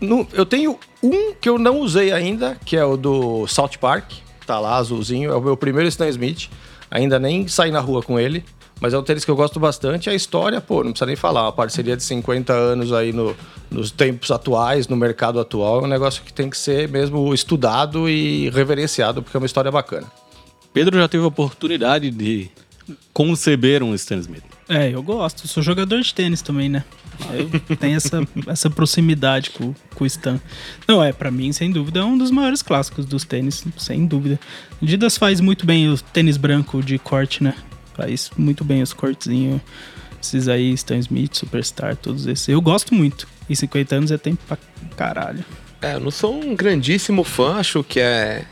nu- 0.00 0.26
eu 0.32 0.46
tenho 0.46 0.78
um 1.02 1.34
que 1.34 1.48
eu 1.48 1.58
não 1.58 1.80
usei 1.80 2.12
ainda, 2.12 2.56
que 2.64 2.76
é 2.76 2.84
o 2.84 2.96
do 2.96 3.46
South 3.46 3.72
Park. 3.80 4.12
Tá 4.46 4.58
lá, 4.60 4.76
azulzinho. 4.76 5.30
É 5.30 5.34
o 5.36 5.40
meu 5.40 5.56
primeiro 5.56 5.88
Stan 5.88 6.08
Smith. 6.08 6.48
Ainda 6.90 7.18
nem 7.18 7.46
saí 7.48 7.70
na 7.70 7.80
rua 7.80 8.02
com 8.02 8.18
ele. 8.18 8.44
Mas 8.80 8.94
é 8.94 8.98
um 8.98 9.02
tênis 9.02 9.24
que 9.24 9.30
eu 9.30 9.34
gosto 9.34 9.58
bastante. 9.58 10.08
A 10.08 10.14
história, 10.14 10.60
pô, 10.60 10.84
não 10.84 10.92
precisa 10.92 11.06
nem 11.06 11.16
falar. 11.16 11.42
Uma 11.42 11.52
parceria 11.52 11.96
de 11.96 12.02
50 12.04 12.52
anos 12.52 12.92
aí 12.92 13.12
no- 13.12 13.34
nos 13.68 13.90
tempos 13.90 14.30
atuais, 14.30 14.86
no 14.86 14.96
mercado 14.96 15.40
atual, 15.40 15.80
é 15.80 15.82
um 15.82 15.88
negócio 15.88 16.22
que 16.22 16.32
tem 16.32 16.48
que 16.48 16.56
ser 16.56 16.88
mesmo 16.88 17.34
estudado 17.34 18.08
e 18.08 18.48
reverenciado, 18.50 19.20
porque 19.20 19.36
é 19.36 19.40
uma 19.40 19.46
história 19.46 19.70
bacana. 19.70 20.06
Pedro 20.72 20.96
já 20.96 21.08
teve 21.08 21.24
a 21.24 21.26
oportunidade 21.26 22.08
de 22.12 22.48
conceber 23.12 23.82
um 23.82 23.94
Stan 23.96 24.18
Smith. 24.18 24.44
É, 24.68 24.90
eu 24.90 25.02
gosto. 25.02 25.48
Sou 25.48 25.62
jogador 25.62 26.00
de 26.00 26.14
tênis 26.14 26.42
também, 26.42 26.68
né? 26.68 26.84
Eu 27.32 27.76
tenho 27.76 27.96
essa, 27.96 28.26
essa 28.46 28.70
proximidade 28.70 29.50
com, 29.50 29.74
com 29.94 30.04
o 30.04 30.06
Stan. 30.06 30.40
Não, 30.86 31.02
é, 31.02 31.12
pra 31.12 31.30
mim, 31.30 31.52
sem 31.52 31.70
dúvida, 31.70 32.00
é 32.00 32.04
um 32.04 32.18
dos 32.18 32.30
maiores 32.30 32.62
clássicos 32.62 33.06
dos 33.06 33.24
tênis, 33.24 33.64
sem 33.76 34.06
dúvida. 34.06 34.38
Adidas 34.80 35.16
faz 35.16 35.40
muito 35.40 35.66
bem 35.66 35.88
o 35.90 35.98
tênis 35.98 36.36
branco 36.36 36.82
de 36.82 36.98
corte, 36.98 37.42
né? 37.42 37.54
Faz 37.94 38.30
muito 38.36 38.62
bem 38.62 38.82
os 38.82 38.92
cortezinhos. 38.92 39.60
Esses 40.22 40.48
aí, 40.48 40.72
Stan 40.72 40.98
Smith, 40.98 41.34
Superstar, 41.34 41.96
todos 41.96 42.26
esses. 42.26 42.48
Eu 42.48 42.60
gosto 42.60 42.94
muito. 42.94 43.26
E 43.48 43.56
50 43.56 43.94
anos 43.94 44.10
é 44.10 44.18
tempo 44.18 44.42
pra 44.46 44.58
caralho. 44.96 45.44
É, 45.80 45.94
eu 45.94 46.00
não 46.00 46.10
sou 46.10 46.34
um 46.34 46.54
grandíssimo 46.54 47.24
fã, 47.24 47.56
acho 47.56 47.82
que 47.84 48.00
é. 48.00 48.44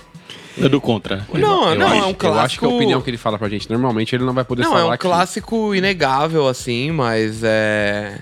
É 0.59 0.69
do 0.69 0.81
contra. 0.81 1.27
Não, 1.33 1.71
eu 1.71 1.79
não, 1.79 1.87
acho, 1.87 1.97
é 1.97 2.05
um 2.05 2.09
Eu 2.09 2.15
clássico. 2.15 2.45
acho 2.45 2.59
que 2.59 2.65
a 2.65 2.69
opinião 2.69 3.03
que 3.03 3.11
ele 3.11 3.19
fala 3.19 3.39
pra 3.39 3.49
gente, 3.49 3.71
normalmente 3.71 4.15
ele 4.15 4.25
não 4.25 4.33
vai 4.33 4.45
poder 4.45 4.63
Não, 4.63 4.73
falar 4.73 4.93
é 4.93 4.95
um 4.95 4.99
clássico 4.99 5.75
inegável, 5.75 6.49
assim, 6.49 6.91
mas 6.91 7.43
é. 7.43 8.19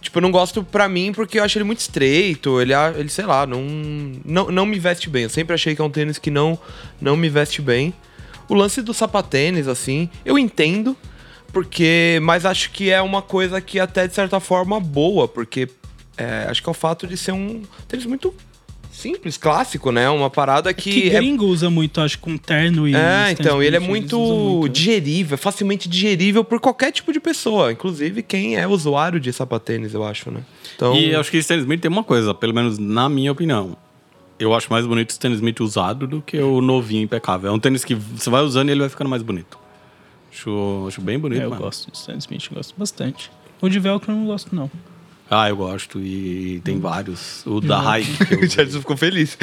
Tipo, 0.00 0.18
eu 0.18 0.22
não 0.22 0.30
gosto 0.30 0.62
pra 0.64 0.88
mim 0.88 1.12
porque 1.12 1.38
eu 1.38 1.44
acho 1.44 1.58
ele 1.58 1.64
muito 1.64 1.80
estreito. 1.80 2.60
Ele, 2.60 2.72
ele 2.96 3.08
sei 3.08 3.24
lá, 3.26 3.46
não, 3.46 3.62
não, 4.24 4.50
não 4.50 4.66
me 4.66 4.78
veste 4.78 5.08
bem. 5.10 5.24
Eu 5.24 5.30
sempre 5.30 5.54
achei 5.54 5.74
que 5.74 5.80
é 5.80 5.84
um 5.84 5.90
tênis 5.90 6.18
que 6.18 6.30
não, 6.30 6.58
não 7.00 7.16
me 7.16 7.28
veste 7.28 7.60
bem. 7.62 7.92
O 8.48 8.54
lance 8.54 8.82
do 8.82 8.92
sapatênis, 8.92 9.68
assim, 9.68 10.08
eu 10.24 10.38
entendo, 10.38 10.96
porque. 11.52 12.18
Mas 12.22 12.44
acho 12.44 12.70
que 12.70 12.90
é 12.90 13.00
uma 13.00 13.22
coisa 13.22 13.60
que 13.60 13.78
até 13.78 14.06
de 14.06 14.14
certa 14.14 14.40
forma 14.40 14.80
boa, 14.80 15.28
porque 15.28 15.68
é, 16.16 16.46
acho 16.48 16.62
que 16.62 16.68
é 16.68 16.72
o 16.72 16.74
fato 16.74 17.06
de 17.06 17.16
ser 17.16 17.32
um 17.32 17.62
tênis 17.88 18.04
muito 18.06 18.34
simples, 19.00 19.36
clássico, 19.36 19.90
né? 19.90 20.08
Uma 20.10 20.30
parada 20.30 20.72
que. 20.72 20.90
Que, 20.90 21.10
é 21.10 21.18
gringo 21.18 21.46
usa 21.46 21.70
muito, 21.70 22.00
acho, 22.00 22.18
com 22.18 22.36
terno 22.36 22.86
e. 22.86 22.94
é, 22.94 23.30
então, 23.32 23.62
ele 23.62 23.76
é 23.76 23.80
muito, 23.80 24.18
muito. 24.18 24.68
digerível, 24.68 25.38
facilmente 25.38 25.88
digerível 25.88 26.44
por 26.44 26.60
qualquer 26.60 26.92
tipo 26.92 27.12
de 27.12 27.20
pessoa, 27.20 27.72
inclusive 27.72 28.22
quem 28.22 28.56
é 28.56 28.66
usuário 28.66 29.18
de 29.18 29.32
sapatênis, 29.32 29.94
eu 29.94 30.04
acho, 30.04 30.30
né? 30.30 30.42
Então, 30.76 30.94
E 30.94 31.14
acho 31.14 31.30
que 31.30 31.38
Stan 31.38 31.56
Smith 31.56 31.80
tem 31.80 31.90
uma 31.90 32.04
coisa, 32.04 32.34
pelo 32.34 32.54
menos 32.54 32.78
na 32.78 33.08
minha 33.08 33.32
opinião. 33.32 33.76
Eu 34.38 34.54
acho 34.54 34.70
mais 34.72 34.86
bonito 34.86 35.10
o 35.10 35.12
Stan 35.12 35.30
Smith 35.32 35.60
usado 35.60 36.06
do 36.06 36.22
que 36.22 36.38
o 36.38 36.62
novinho 36.62 37.02
impecável. 37.02 37.50
É 37.50 37.52
um 37.52 37.58
tênis 37.58 37.84
que 37.84 37.94
você 37.94 38.30
vai 38.30 38.42
usando 38.42 38.68
e 38.68 38.72
ele 38.72 38.80
vai 38.80 38.88
ficando 38.88 39.10
mais 39.10 39.22
bonito. 39.22 39.58
Acho, 40.32 40.86
acho 40.88 41.00
bem 41.00 41.18
bonito. 41.18 41.42
É, 41.42 41.44
eu 41.44 41.50
mesmo. 41.50 41.64
gosto 41.64 41.90
de 41.90 41.96
Stan 41.98 42.16
Smith, 42.16 42.46
eu 42.50 42.56
gosto 42.56 42.74
bastante. 42.78 43.30
O 43.60 43.68
de 43.68 43.78
velcro 43.78 44.10
eu 44.10 44.16
não 44.16 44.26
gosto, 44.26 44.54
não. 44.54 44.70
Ah, 45.30 45.48
eu 45.48 45.56
gosto. 45.56 46.00
E 46.00 46.60
tem 46.64 46.80
vários. 46.80 47.42
O 47.46 47.60
da 47.60 47.78
Hike. 47.98 48.10
eu 48.34 48.40
o 48.40 48.50
Charles 48.50 48.74
ficou 48.74 48.96
feliz. 48.96 49.38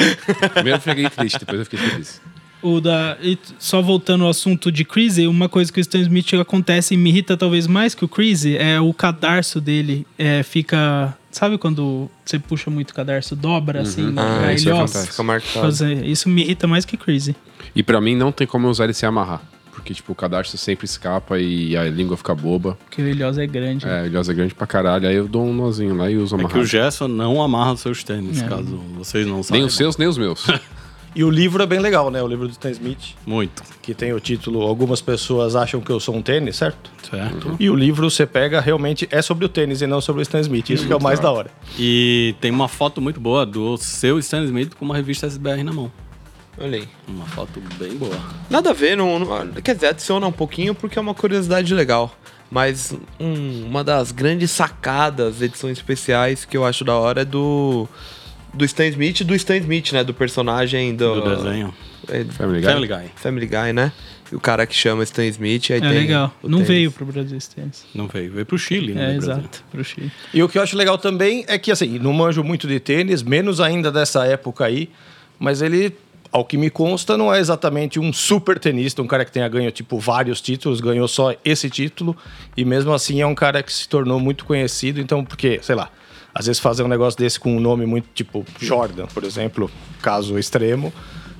Primeiro 0.53 0.77
eu 0.77 0.81
fiquei 0.81 1.09
triste, 1.09 1.39
depois 1.39 1.59
eu 1.59 1.65
fiquei 1.65 1.79
feliz. 1.79 2.21
O 2.61 2.81
da. 2.81 3.15
e 3.21 3.37
só 3.59 3.81
voltando 3.81 4.23
ao 4.23 4.31
assunto 4.31 4.71
de 4.71 4.83
Creasy, 4.83 5.27
uma 5.27 5.47
coisa 5.47 5.71
que 5.71 5.79
o 5.79 5.81
Stan 5.81 5.99
Smith 5.99 6.33
acontece 6.33 6.95
e 6.95 6.97
me 6.97 7.09
irrita 7.11 7.37
talvez 7.37 7.67
mais 7.67 7.93
que 7.95 8.03
o 8.03 8.07
Creasy 8.07 8.57
é 8.57 8.81
o 8.81 8.93
cadarço 8.93 9.61
dele. 9.61 10.05
É, 10.17 10.43
fica. 10.43 11.15
Sabe 11.31 11.57
quando 11.59 12.09
você 12.25 12.39
puxa 12.39 12.69
muito 12.71 12.89
o 12.91 12.93
cadarço, 12.95 13.35
dobra 13.35 13.81
assim, 13.83 14.11
Ah, 14.17 14.47
aí 14.47 14.55
isso 14.55 14.67
ele, 14.69 14.73
ó, 14.75 14.83
acontece, 14.83 15.07
fica 15.11 15.23
marcado. 15.23 15.51
fazer- 15.61 16.03
Isso 16.03 16.27
me 16.27 16.41
irrita 16.41 16.65
mais 16.67 16.83
que 16.83 16.97
Creasy. 16.97 17.35
E 17.75 17.83
pra 17.83 18.01
mim 18.01 18.15
não 18.15 18.31
tem 18.31 18.47
como 18.47 18.65
eu 18.65 18.71
usar 18.71 18.85
ele 18.85 18.93
sem 18.93 19.07
amarrar. 19.07 19.41
Porque, 19.87 19.93
tipo, 19.93 20.11
o 20.11 20.15
cadarço 20.15 20.57
sempre 20.57 20.83
escapa 20.83 21.39
e 21.39 21.77
a 21.77 21.85
língua 21.85 22.17
fica 22.17 22.35
boba. 22.35 22.77
Porque 22.89 23.01
o 23.01 23.07
Ilhosa 23.07 23.41
é 23.41 23.47
grande. 23.47 23.87
É, 23.87 24.01
o 24.01 24.05
ilhosa 24.07 24.33
é 24.33 24.35
grande 24.35 24.53
pra 24.53 24.67
caralho. 24.67 25.07
Aí 25.07 25.15
eu 25.15 25.29
dou 25.29 25.45
um 25.45 25.53
nozinho 25.53 25.95
lá 25.95 26.11
e 26.11 26.17
uso 26.17 26.35
É 26.35 26.39
que 26.39 26.43
amarrado. 26.43 26.61
o 26.61 26.65
Gerson 26.65 27.07
não 27.07 27.41
amarra 27.41 27.71
os 27.71 27.79
seus 27.79 28.03
tênis, 28.03 28.41
É. 28.41 28.47
caso 28.49 28.75
vocês 28.97 29.25
não 29.25 29.35
Nem 29.35 29.43
saibam. 29.43 29.67
os 29.67 29.75
seus, 29.77 29.95
nem 29.97 30.07
os 30.09 30.17
meus. 30.17 30.45
E 31.15 31.23
o 31.23 31.31
livro 31.31 31.63
é 31.63 31.65
bem 31.65 31.79
legal, 31.79 32.11
né? 32.11 32.21
O 32.21 32.27
livro 32.27 32.45
do 32.47 32.51
Stan 32.51 32.69
Smith, 32.69 33.15
Muito. 33.25 33.63
que 33.81 33.95
tem 33.95 34.13
o 34.13 34.19
título 34.19 34.61
Algumas 34.61 35.01
pessoas 35.01 35.55
acham 35.55 35.81
que 35.81 35.89
eu 35.89 35.99
sou 35.99 36.13
um 36.15 36.21
tênis, 36.21 36.57
certo? 36.57 36.91
Certo. 37.09 37.55
E 37.59 37.71
o 37.71 37.75
livro 37.75 38.07
você 38.11 38.23
pega 38.27 38.61
realmente 38.61 39.07
é 39.09 39.19
sobre 39.19 39.43
o 39.43 39.49
tênis 39.49 39.81
e 39.81 39.87
não 39.87 39.99
sobre 39.99 40.21
o 40.21 40.23
Stan 40.23 40.39
Smith. 40.41 40.69
Isso 40.69 40.85
que 40.85 40.93
é 40.93 40.95
o 40.95 41.01
mais 41.01 41.19
da 41.19 41.31
hora. 41.31 41.49
E 41.79 42.35
tem 42.39 42.51
uma 42.51 42.67
foto 42.67 43.01
muito 43.01 43.19
boa 43.19 43.47
do 43.47 43.77
seu 43.77 44.19
Stan 44.19 44.43
Smith 44.43 44.75
com 44.75 44.85
uma 44.85 44.95
revista 44.95 45.25
SBR 45.25 45.63
na 45.63 45.73
mão. 45.73 45.91
Olha 46.59 46.77
aí. 46.79 46.87
Uma 47.07 47.25
foto 47.25 47.61
bem 47.77 47.95
boa. 47.97 48.17
Nada 48.49 48.71
a 48.71 48.73
ver, 48.73 48.97
não, 48.97 49.19
não- 49.19 49.47
quer 49.61 49.75
dizer, 49.75 49.87
adiciona 49.87 50.25
um 50.27 50.31
pouquinho 50.31 50.73
porque 50.73 50.97
é 50.97 51.01
uma 51.01 51.13
curiosidade 51.13 51.73
legal. 51.73 52.15
Mas 52.49 52.95
um- 53.19 53.65
uma 53.65 53.83
das 53.83 54.11
grandes 54.11 54.51
sacadas, 54.51 55.41
edições 55.41 55.77
especiais 55.77 56.45
que 56.45 56.55
eu 56.55 56.65
acho 56.65 56.83
da 56.85 56.95
hora 56.95 57.21
é 57.21 57.25
do. 57.25 57.87
Do 58.53 58.63
Stan 58.65 58.87
Smith 58.87 59.19
e 59.19 59.23
do 59.23 59.35
Stan 59.35 59.57
Smith, 59.57 59.91
né? 59.91 60.03
Do 60.03 60.13
personagem 60.13 60.95
do. 60.95 61.21
Do 61.21 61.35
desenho. 61.35 61.73
é, 62.07 62.23
Family 62.23 62.61
Guy. 62.61 62.69
Family 62.71 62.87
Guy. 62.87 63.11
Family 63.15 63.45
Guy, 63.45 63.73
né? 63.73 63.91
E 64.31 64.35
o 64.35 64.39
cara 64.39 64.65
que 64.65 64.73
chama 64.73 65.03
Stan 65.03 65.25
Smith. 65.25 65.69
Aí 65.71 65.77
É 65.77 65.81
tem 65.81 65.89
legal. 65.91 66.33
o 66.41 66.47
Não 66.47 66.59
tênis. 66.59 66.67
veio 66.69 66.91
pro 66.91 67.05
Brasil 67.05 67.37
esse 67.37 67.53
tênis. 67.53 67.85
Não 67.93 68.07
veio. 68.07 68.31
Veio 68.31 68.45
pro 68.45 68.57
Chile, 68.57 68.93
né? 68.93 69.13
É, 69.13 69.17
exato, 69.17 69.63
pro 69.69 69.83
Chile. 69.83 70.09
E 70.33 70.41
o 70.41 70.47
que 70.49 70.57
eu 70.57 70.61
acho 70.63 70.75
legal 70.77 70.97
também 70.97 71.43
é 71.49 71.57
que, 71.59 71.69
assim, 71.71 71.99
não 71.99 72.13
manjo 72.13 72.43
muito 72.43 72.65
de 72.67 72.79
tênis, 72.79 73.21
menos 73.21 73.59
ainda 73.59 73.91
dessa 73.91 74.25
época 74.25 74.65
aí, 74.65 74.89
mas 75.37 75.61
ele, 75.61 75.93
ao 76.31 76.45
que 76.45 76.57
me 76.57 76.69
consta, 76.69 77.17
não 77.17 77.33
é 77.33 77.39
exatamente 77.39 77.99
um 77.99 78.11
super 78.11 78.59
tenista, 78.59 79.01
um 79.01 79.07
cara 79.07 79.25
que 79.25 79.31
tenha 79.31 79.47
ganho, 79.47 79.71
tipo, 79.71 79.99
vários 79.99 80.41
títulos, 80.41 80.79
ganhou 80.79 81.07
só 81.07 81.33
esse 81.43 81.69
título, 81.69 82.15
e 82.55 82.63
mesmo 82.63 82.93
assim 82.93 83.21
é 83.21 83.25
um 83.25 83.35
cara 83.35 83.61
que 83.63 83.71
se 83.71 83.87
tornou 83.87 84.19
muito 84.19 84.45
conhecido, 84.45 84.99
então, 84.99 85.23
porque, 85.23 85.59
sei 85.61 85.75
lá, 85.75 85.89
às 86.33 86.45
vezes 86.45 86.59
fazer 86.59 86.83
um 86.83 86.87
negócio 86.87 87.17
desse 87.17 87.39
com 87.39 87.55
um 87.55 87.59
nome 87.59 87.85
muito, 87.85 88.07
tipo, 88.13 88.45
Jordan, 88.59 89.07
por 89.07 89.23
exemplo, 89.23 89.69
caso 90.01 90.37
extremo, 90.37 90.93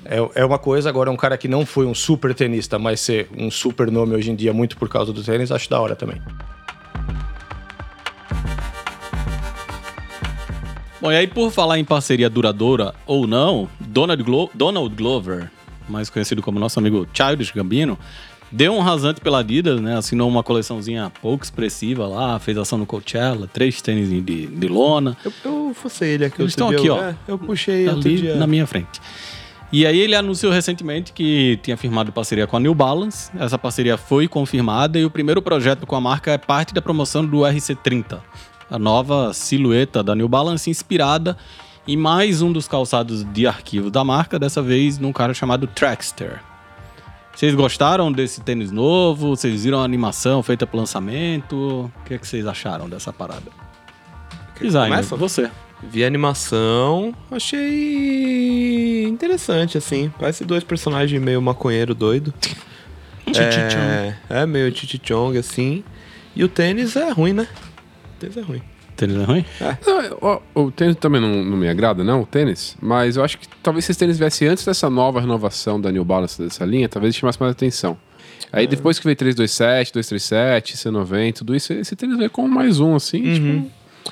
é, 0.05 0.41
é 0.41 0.45
uma 0.45 0.57
coisa, 0.57 0.89
agora 0.89 1.11
um 1.11 1.17
cara 1.17 1.37
que 1.37 1.47
não 1.47 1.65
foi 1.65 1.85
um 1.85 1.93
super 1.93 2.33
tenista, 2.33 2.79
mas 2.79 2.99
ser 3.01 3.27
um 3.37 3.51
super 3.51 3.91
nome 3.91 4.15
hoje 4.15 4.31
em 4.31 4.35
dia 4.35 4.53
muito 4.53 4.77
por 4.77 4.89
causa 4.89 5.11
do 5.11 5.21
tênis, 5.23 5.51
acho 5.51 5.69
da 5.69 5.79
hora 5.79 5.95
também. 5.95 6.21
Bom, 10.99 11.11
e 11.11 11.15
aí 11.15 11.27
por 11.27 11.51
falar 11.51 11.77
em 11.77 11.85
parceria 11.85 12.29
duradoura 12.29 12.93
ou 13.05 13.27
não, 13.27 13.69
Donald, 13.79 14.23
Glo- 14.23 14.49
Donald 14.53 14.95
Glover, 14.95 15.51
mais 15.87 16.09
conhecido 16.09 16.41
como 16.41 16.59
nosso 16.59 16.79
amigo 16.79 17.07
Childish 17.13 17.51
Gambino, 17.51 17.97
deu 18.51 18.73
um 18.73 18.79
rasante 18.79 19.21
pela 19.21 19.39
Adidas, 19.39 19.79
né? 19.79 19.95
Assinou 19.95 20.27
uma 20.27 20.41
coleçãozinha 20.41 21.11
pouco 21.21 21.43
expressiva 21.43 22.07
lá, 22.07 22.39
fez 22.39 22.57
ação 22.57 22.79
no 22.79 22.85
Coachella, 22.85 23.47
três 23.47 23.79
tênis 23.81 24.09
de, 24.09 24.47
de 24.47 24.67
lona. 24.67 25.15
Eu, 25.23 25.31
eu 25.45 25.71
fucei 25.75 26.13
ele 26.15 26.25
aqui. 26.25 26.41
Eles 26.41 26.53
estão 26.53 26.69
aqui, 26.69 26.87
eu- 26.87 26.95
ó. 26.95 26.99
é, 27.03 27.15
eu 27.27 27.37
puxei 27.37 27.87
outro 27.87 28.07
ali 28.09 28.17
dia. 28.17 28.35
na 28.35 28.47
minha 28.47 28.65
frente. 28.65 28.99
E 29.71 29.85
aí 29.85 29.99
ele 29.99 30.15
anunciou 30.15 30.51
recentemente 30.51 31.11
que 31.11 31.59
tinha 31.61 31.75
firmado 31.77 32.11
parceria 32.11 32.47
com 32.47 32.55
a 32.55 32.59
New 32.59 32.73
Balance. 32.73 33.29
Essa 33.37 33.57
parceria 33.57 33.97
foi 33.97 34.27
confirmada 34.27 34.97
e 34.97 35.03
o 35.05 35.11
primeiro 35.11 35.41
projeto 35.43 35.85
com 35.85 35.95
a 35.95 36.01
marca 36.01 36.31
é 36.31 36.37
parte 36.37 36.73
da 36.73 36.81
promoção 36.81 37.23
do 37.25 37.39
RC30, 37.39 38.17
a 38.69 38.77
nova 38.77 39.33
silhueta 39.33 40.03
da 40.03 40.13
New 40.15 40.27
Balance 40.27 40.69
inspirada 40.69 41.37
em 41.87 41.95
mais 41.95 42.41
um 42.41 42.51
dos 42.51 42.67
calçados 42.67 43.23
de 43.31 43.47
arquivo 43.47 43.89
da 43.89 44.03
marca, 44.03 44.37
dessa 44.37 44.61
vez 44.61 44.97
num 44.99 45.13
cara 45.13 45.33
chamado 45.33 45.67
Trackster. 45.67 46.41
Vocês 47.33 47.53
gostaram 47.55 48.11
desse 48.11 48.41
tênis 48.41 48.71
novo? 48.71 49.35
Vocês 49.35 49.63
viram 49.63 49.79
a 49.79 49.83
animação 49.83 50.43
feita 50.43 50.67
pro 50.67 50.77
lançamento? 50.77 51.55
O 51.55 52.05
que, 52.05 52.15
é 52.15 52.17
que 52.17 52.27
vocês 52.27 52.45
acharam 52.45 52.89
dessa 52.89 53.13
parada? 53.13 53.51
Começa? 54.89 55.15
você. 55.15 55.51
Vi 55.83 56.03
a 56.03 56.07
animação, 56.07 57.13
achei 57.29 59.03
interessante, 59.03 59.77
assim. 59.77 60.11
Parece 60.17 60.43
dois 60.43 60.63
personagens 60.63 61.21
meio 61.21 61.39
maconheiro 61.39 61.93
doido. 61.93 62.33
é, 64.31 64.41
é, 64.41 64.45
meio 64.47 64.75
chichichong, 64.75 65.37
assim. 65.37 65.83
E 66.35 66.43
o 66.43 66.49
tênis 66.49 66.95
é 66.95 67.11
ruim, 67.11 67.33
né? 67.33 67.47
O 68.17 68.19
tênis 68.19 68.37
é 68.37 68.41
ruim. 68.41 68.61
Tênis 68.95 69.15
é 69.15 69.23
ruim? 69.23 69.45
Não, 69.85 70.01
eu- 70.01 70.17
ó, 70.21 70.39
o 70.55 70.71
tênis 70.71 70.95
também 70.95 71.21
não, 71.21 71.43
não 71.43 71.55
me 71.57 71.69
agrada, 71.69 72.03
não, 72.03 72.21
o 72.21 72.25
tênis. 72.25 72.75
Mas 72.81 73.15
eu 73.15 73.23
acho 73.23 73.37
que 73.37 73.47
talvez 73.61 73.85
se 73.85 73.91
esse 73.91 73.99
tênis 73.99 74.17
viesse 74.17 74.45
antes 74.47 74.65
dessa 74.65 74.89
nova 74.89 75.21
renovação 75.21 75.79
da 75.79 75.91
New 75.91 76.03
Balance 76.03 76.41
dessa 76.41 76.65
linha, 76.65 76.89
talvez 76.89 77.15
chamasse 77.15 77.39
mais 77.39 77.51
atenção. 77.51 77.97
Aí 78.51 78.65
depois 78.65 78.97
que 78.97 79.05
veio 79.05 79.15
327, 79.15 79.93
237, 79.93 80.77
C90, 80.77 81.33
tudo 81.33 81.55
isso, 81.55 81.73
esse 81.73 81.95
tênis 81.95 82.17
veio 82.17 82.29
como 82.29 82.47
mais 82.47 82.79
um, 82.79 82.95
assim, 82.95 83.21
tipo... 83.33 83.71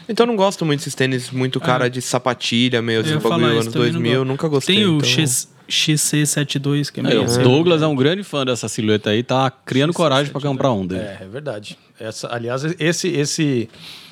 Então 0.09 0.25
eu 0.25 0.27
não 0.27 0.35
gosto 0.35 0.65
muito 0.65 0.79
desses 0.79 0.93
tênis 0.93 1.31
muito 1.31 1.57
cara 1.59 1.89
de 1.89 2.01
sapatilha, 2.01 2.81
meio 2.81 2.99
assim, 2.99 3.17
bagulho 3.17 3.45
anos 3.45 3.67
também 3.67 3.91
não 3.93 4.01
2000, 4.01 4.11
gosto. 4.11 4.25
nunca 4.25 4.47
gostei. 4.49 4.75
Tem 4.75 4.85
o 4.85 4.97
então... 4.97 5.07
X, 5.09 5.47
XC72, 5.69 6.91
que 6.91 6.99
é 6.99 7.03
É, 7.03 7.07
meio 7.07 7.21
o 7.21 7.25
assim. 7.25 7.41
Douglas 7.41 7.81
é 7.81 7.87
um 7.87 7.95
grande 7.95 8.23
fã 8.23 8.45
dessa 8.45 8.67
silhueta 8.67 9.09
aí, 9.09 9.23
tá 9.23 9.49
criando 9.49 9.93
coragem 9.93 10.31
pra 10.31 10.41
comprar 10.41 10.71
um 10.71 10.85
dele. 10.85 11.01
É, 11.01 11.19
é 11.21 11.27
verdade. 11.27 11.77
Essa, 11.99 12.27
aliás, 12.33 12.63
esse, 12.79 13.07
esse, 13.07 13.69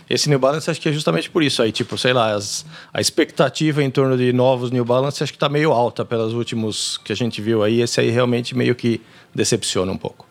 esse 0.09 0.29
New 0.29 0.39
Balance 0.39 0.69
acho 0.69 0.79
que 0.81 0.89
é 0.89 0.93
justamente 0.93 1.29
por 1.29 1.43
isso 1.43 1.61
aí. 1.61 1.71
Tipo, 1.71 1.97
sei 1.97 2.13
lá, 2.13 2.33
as- 2.33 2.65
a 2.93 3.01
expectativa 3.01 3.83
em 3.83 3.89
torno 3.91 4.17
de 4.17 4.31
novos 4.33 4.71
New 4.71 4.85
Balance 4.85 5.21
acho 5.23 5.33
que 5.33 5.39
tá 5.39 5.49
meio 5.49 5.71
alta 5.71 6.03
pelos 6.05 6.33
últimos 6.33 6.97
que 7.03 7.11
a 7.11 7.15
gente 7.15 7.41
viu 7.41 7.63
aí. 7.63 7.81
Esse 7.81 7.99
aí 8.01 8.09
realmente 8.09 8.55
meio 8.55 8.75
que 8.75 9.01
decepciona 9.33 9.91
um 9.91 9.97
pouco. 9.97 10.27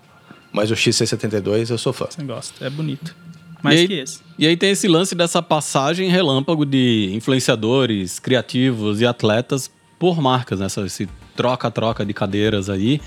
Mas 0.53 0.70
o 0.70 0.75
XC72 0.75 1.70
eu 1.70 1.79
sou 1.79 1.92
fã. 1.92 2.07
Você 2.11 2.23
gosta, 2.23 2.64
é 2.64 2.70
bonito. 2.70 3.14
Mais 3.62 3.79
e 3.79 3.83
aí, 3.83 3.88
que 3.88 3.94
esse. 3.94 4.20
E 4.38 4.47
aí 4.47 4.57
tem 4.57 4.70
esse 4.70 4.88
lance 4.88 5.14
dessa 5.14 5.40
passagem 5.40 6.09
relâmpago 6.11 6.66
de 6.66 7.11
influenciadores, 7.14 8.18
criativos 8.18 9.01
e 9.01 9.07
atletas 9.07 9.70
por 10.03 10.21
marcas, 10.21 10.59
né? 10.59 10.67
Esse 10.85 11.09
troca-troca 11.37 12.05
de 12.05 12.12
cadeiras 12.12 12.69
aí. 12.69 13.01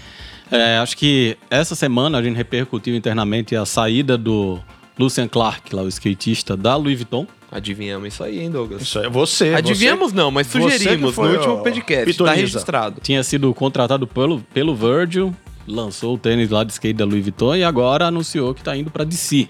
É, 0.49 0.77
acho 0.77 0.95
que 0.95 1.38
essa 1.49 1.75
semana 1.75 2.17
a 2.17 2.23
gente 2.23 2.38
repercutiu 2.38 2.95
internamente 2.95 3.53
a 3.53 3.65
saída 3.65 4.17
do 4.17 4.62
Lucian 4.97 5.27
Clark, 5.27 5.75
lá 5.75 5.81
o 5.81 5.89
skatista 5.89 6.55
da 6.55 6.77
Louis 6.77 6.95
Vuitton. 6.95 7.27
Adivinhamos 7.51 8.13
isso 8.13 8.23
aí, 8.23 8.39
hein, 8.39 8.49
Douglas? 8.49 8.81
Isso 8.81 8.97
é 8.99 9.10
você. 9.10 9.53
Adivinhamos 9.53 10.13
não, 10.13 10.31
mas 10.31 10.47
você 10.47 10.58
que 10.58 10.71
sugerimos 10.71 11.17
no 11.17 11.31
último 11.31 11.58
podcast. 11.58 12.05
Tá 12.05 12.12
pitoniza. 12.12 12.36
registrado. 12.36 13.01
Tinha 13.01 13.21
sido 13.23 13.53
contratado 13.53 14.08
pelo, 14.08 14.39
pelo 14.53 14.73
Virgil, 14.73 15.36
lançou 15.67 16.15
o 16.15 16.17
tênis 16.17 16.49
lá 16.49 16.63
de 16.63 16.71
skate 16.71 16.93
da 16.93 17.03
Louis 17.03 17.23
Vuitton 17.23 17.58
e 17.58 17.63
agora 17.65 18.08
anunciou 18.08 18.53
que 18.53 18.63
tá 18.63 18.73
indo 18.73 18.89
pra 18.89 19.03
DC. 19.03 19.49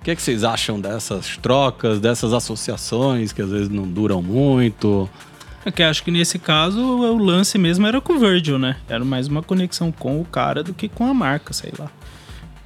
O 0.00 0.04
que, 0.04 0.12
é 0.12 0.16
que 0.16 0.22
vocês 0.22 0.44
acham 0.44 0.80
dessas 0.80 1.36
trocas, 1.36 2.00
dessas 2.00 2.32
associações 2.32 3.34
que 3.34 3.42
às 3.42 3.50
vezes 3.50 3.68
não 3.68 3.86
duram 3.86 4.22
muito? 4.22 5.10
É 5.64 5.70
que 5.70 5.82
acho 5.82 6.02
que 6.02 6.10
nesse 6.10 6.38
caso 6.38 6.80
o 6.80 7.16
lance 7.18 7.56
mesmo 7.58 7.86
era 7.86 8.00
com 8.00 8.14
o 8.14 8.18
Virgil, 8.18 8.58
né? 8.58 8.76
Era 8.88 9.04
mais 9.04 9.28
uma 9.28 9.42
conexão 9.42 9.92
com 9.92 10.20
o 10.20 10.24
cara 10.24 10.62
do 10.62 10.74
que 10.74 10.88
com 10.88 11.06
a 11.06 11.14
marca, 11.14 11.52
sei 11.52 11.72
lá. 11.78 11.90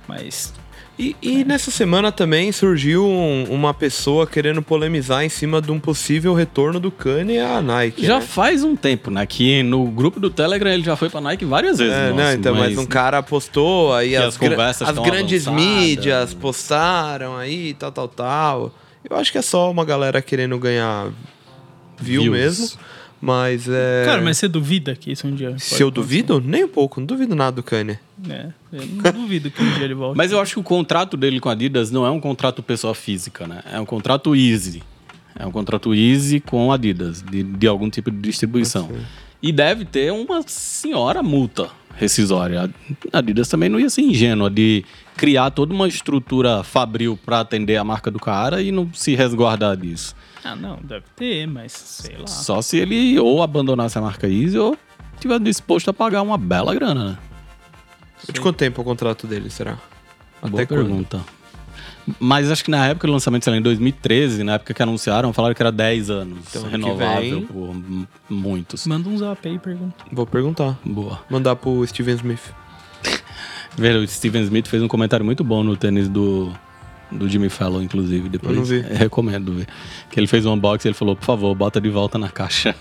Mas 0.09 0.53
E, 0.99 1.15
e 1.21 1.45
nessa 1.45 1.71
semana 1.71 2.11
também 2.11 2.51
surgiu 2.53 3.05
um- 3.07 3.45
uma 3.51 3.75
pessoa 3.75 4.27
querendo 4.27 4.63
polemizar 4.63 5.23
em 5.23 5.29
cima 5.29 5.61
de 5.61 5.71
um 5.71 5.79
possível 5.79 6.33
retorno 6.33 6.81
do 6.81 6.91
Kanye 6.91 7.39
à 7.39 7.61
Nike. 7.61 8.07
Já 8.07 8.15
né? 8.19 8.23
faz 8.25 8.65
um 8.65 8.75
tempo, 8.75 9.11
né? 9.11 9.27
Que 9.27 9.63
no 9.63 9.85
grupo 9.91 10.19
do 10.19 10.31
Telegram 10.31 10.71
ele 10.71 10.83
já 10.83 10.97
foi 10.97 11.11
pra 11.11 11.21
Nike 11.21 11.45
várias 11.45 11.77
vezes. 11.77 11.93
É, 11.93 12.09
nossa, 12.09 12.17
né? 12.23 12.33
Então, 12.33 12.55
mas... 12.55 12.79
um 12.79 12.87
cara 12.87 13.23
postou 13.23 13.93
aí 13.95 14.17
as, 14.17 14.25
as 14.25 14.37
gra- 14.39 14.49
conversas 14.49 14.89
as 14.89 14.99
grandes 14.99 15.47
avançadas. 15.47 15.75
mídias 15.77 16.33
postaram 16.33 17.37
aí, 17.37 17.75
tal, 17.75 17.93
tal, 17.93 18.09
tal. 18.09 18.75
Eu 19.09 19.17
acho 19.19 19.31
que 19.31 19.37
é 19.37 19.43
só 19.43 19.71
uma 19.71 19.85
galera 19.85 20.23
querendo 20.23 20.59
ganhar 20.59 21.09
view 21.99 22.23
Views. 22.23 22.37
mesmo. 22.37 22.79
Mas 23.21 23.67
é. 23.69 24.05
Cara, 24.05 24.21
mas 24.21 24.37
você 24.39 24.47
duvida 24.47 24.95
que 24.95 25.11
isso 25.11 25.27
um 25.27 25.35
dia. 25.35 25.59
Se 25.59 25.83
eu 25.83 25.89
acontecer? 25.89 25.91
duvido? 25.91 26.41
Nem 26.41 26.65
um 26.65 26.69
pouco, 26.69 27.01
não 27.01 27.07
duvido 27.07 27.35
nada 27.35 27.57
do 27.57 27.63
Kanye. 27.63 27.99
É, 28.29 28.49
eu 28.73 28.87
não 28.87 29.13
duvido 29.23 29.51
que 29.51 29.63
um 29.63 29.73
dia 29.73 29.85
ele 29.85 29.95
volte. 29.95 30.17
Mas 30.17 30.33
eu 30.33 30.41
acho 30.41 30.55
que 30.55 30.61
o 30.61 30.63
contrato 30.63 31.17
dele 31.17 31.41
com 31.41 31.49
a 31.49 31.53
Adidas 31.53 31.91
não 31.91 32.07
é 32.07 32.11
um 32.11 32.21
contrato 32.21 32.63
pessoa 32.63 32.95
física, 32.95 33.47
né? 33.47 33.63
É 33.73 33.81
um 33.81 33.87
contrato 33.87 34.37
easy. 34.37 34.83
É 35.39 35.47
um 35.47 35.51
contrato 35.51 35.95
easy 35.95 36.41
com 36.41 36.71
a 36.71 36.75
Adidas, 36.75 37.23
de, 37.23 37.43
de 37.43 37.67
algum 37.67 37.89
tipo 37.91 38.11
de 38.11 38.19
distribuição. 38.19 38.91
E 39.43 39.53
deve 39.53 39.85
ter 39.85 40.13
uma 40.13 40.43
senhora 40.47 41.23
multa 41.23 41.71
rescisória. 41.95 42.71
A 43.13 43.19
Adidas 43.19 43.49
também 43.49 43.69
não 43.69 43.81
ia 43.81 43.89
ser 43.91 44.03
ingênua 44.03 44.51
de 44.51 44.85
criar 45.17 45.51
toda 45.51 45.75
uma 45.75 45.89
estrutura 45.89 46.63
fabril 46.63 47.19
para 47.25 47.41
atender 47.41 47.77
a 47.77 47.85
marca 47.85 48.11
do 48.11 48.19
cara 48.19 48.63
e 48.63 48.71
não 48.71 48.91
se 48.93 49.15
resguardar 49.15 49.77
disso. 49.77 50.15
Ah, 50.53 50.57
não, 50.57 50.79
deve 50.83 51.05
ter, 51.17 51.47
mas 51.47 51.73
sei 51.73 52.17
lá. 52.19 52.27
Só 52.27 52.61
se 52.63 52.77
ele 52.79 53.19
ou 53.19 53.43
abandonasse 53.43 53.99
a 53.99 54.01
marca 54.01 54.29
Easy 54.29 54.59
ou 54.59 54.77
estiver 55.15 55.39
disposto 55.41 55.89
a 55.91 55.93
pagar 55.93 56.23
uma 56.23 56.39
bela 56.39 56.75
grana, 56.75 57.05
né? 57.13 57.19
De 58.33 58.41
quanto 58.41 58.57
tempo 58.57 58.81
é 58.81 58.83
o 58.83 58.85
contrato 58.85 59.27
dele, 59.27 59.51
será? 59.51 59.79
Boa 60.43 60.63
Até 60.63 60.67
quando? 60.67 60.85
pergunta. 60.87 61.21
Mas 62.21 62.51
acho 62.51 62.63
que 62.65 62.71
na 62.71 62.87
época 62.87 63.07
do 63.09 63.13
lançamento, 63.13 63.43
sei 63.45 63.53
lá, 63.53 63.59
em 63.59 63.63
2013, 63.63 64.45
na 64.45 64.55
época 64.55 64.73
que 64.73 64.81
anunciaram, 64.83 65.33
falaram 65.33 65.55
que 65.55 65.63
era 65.63 65.73
10 65.73 66.09
anos. 66.11 66.39
Então, 66.49 66.63
renovável 66.69 67.41
vem- 67.41 67.47
por 67.47 67.75
muitos. 68.31 68.87
Manda 68.87 69.09
um 69.09 69.19
zap 69.19 69.47
aí 69.49 69.57
e 69.57 69.59
pergunta. 69.59 70.05
Vou 70.13 70.25
perguntar. 70.27 70.79
Boa. 70.85 71.21
Mandar 71.29 71.57
pro 71.57 71.85
Steven 71.87 72.15
Smith. 72.15 72.55
Velho, 73.77 74.01
o 74.03 74.07
Steven 74.09 74.43
Smith 74.45 74.69
fez 74.69 74.83
um 74.83 74.89
comentário 74.89 75.25
muito 75.27 75.43
bom 75.43 75.65
no 75.65 75.77
tênis 75.77 76.09
do, 76.09 76.53
do 77.11 77.29
Jimmy 77.29 77.49
Fallon, 77.49 77.83
inclusive. 77.83 78.29
Depois 78.29 78.53
Eu 78.53 78.59
não 78.59 78.65
vi. 78.65 78.81
recomendo 78.95 79.53
ver. 79.53 79.67
Que 80.11 80.19
ele 80.21 80.27
fez 80.27 80.45
um 80.47 80.53
unboxing 80.53 80.89
e 80.89 80.91
ele 80.91 80.97
falou, 80.97 81.17
por 81.17 81.25
favor, 81.25 81.55
bota 81.55 81.81
de 81.81 81.89
volta 81.91 82.19
na 82.19 82.29
caixa. 82.29 82.75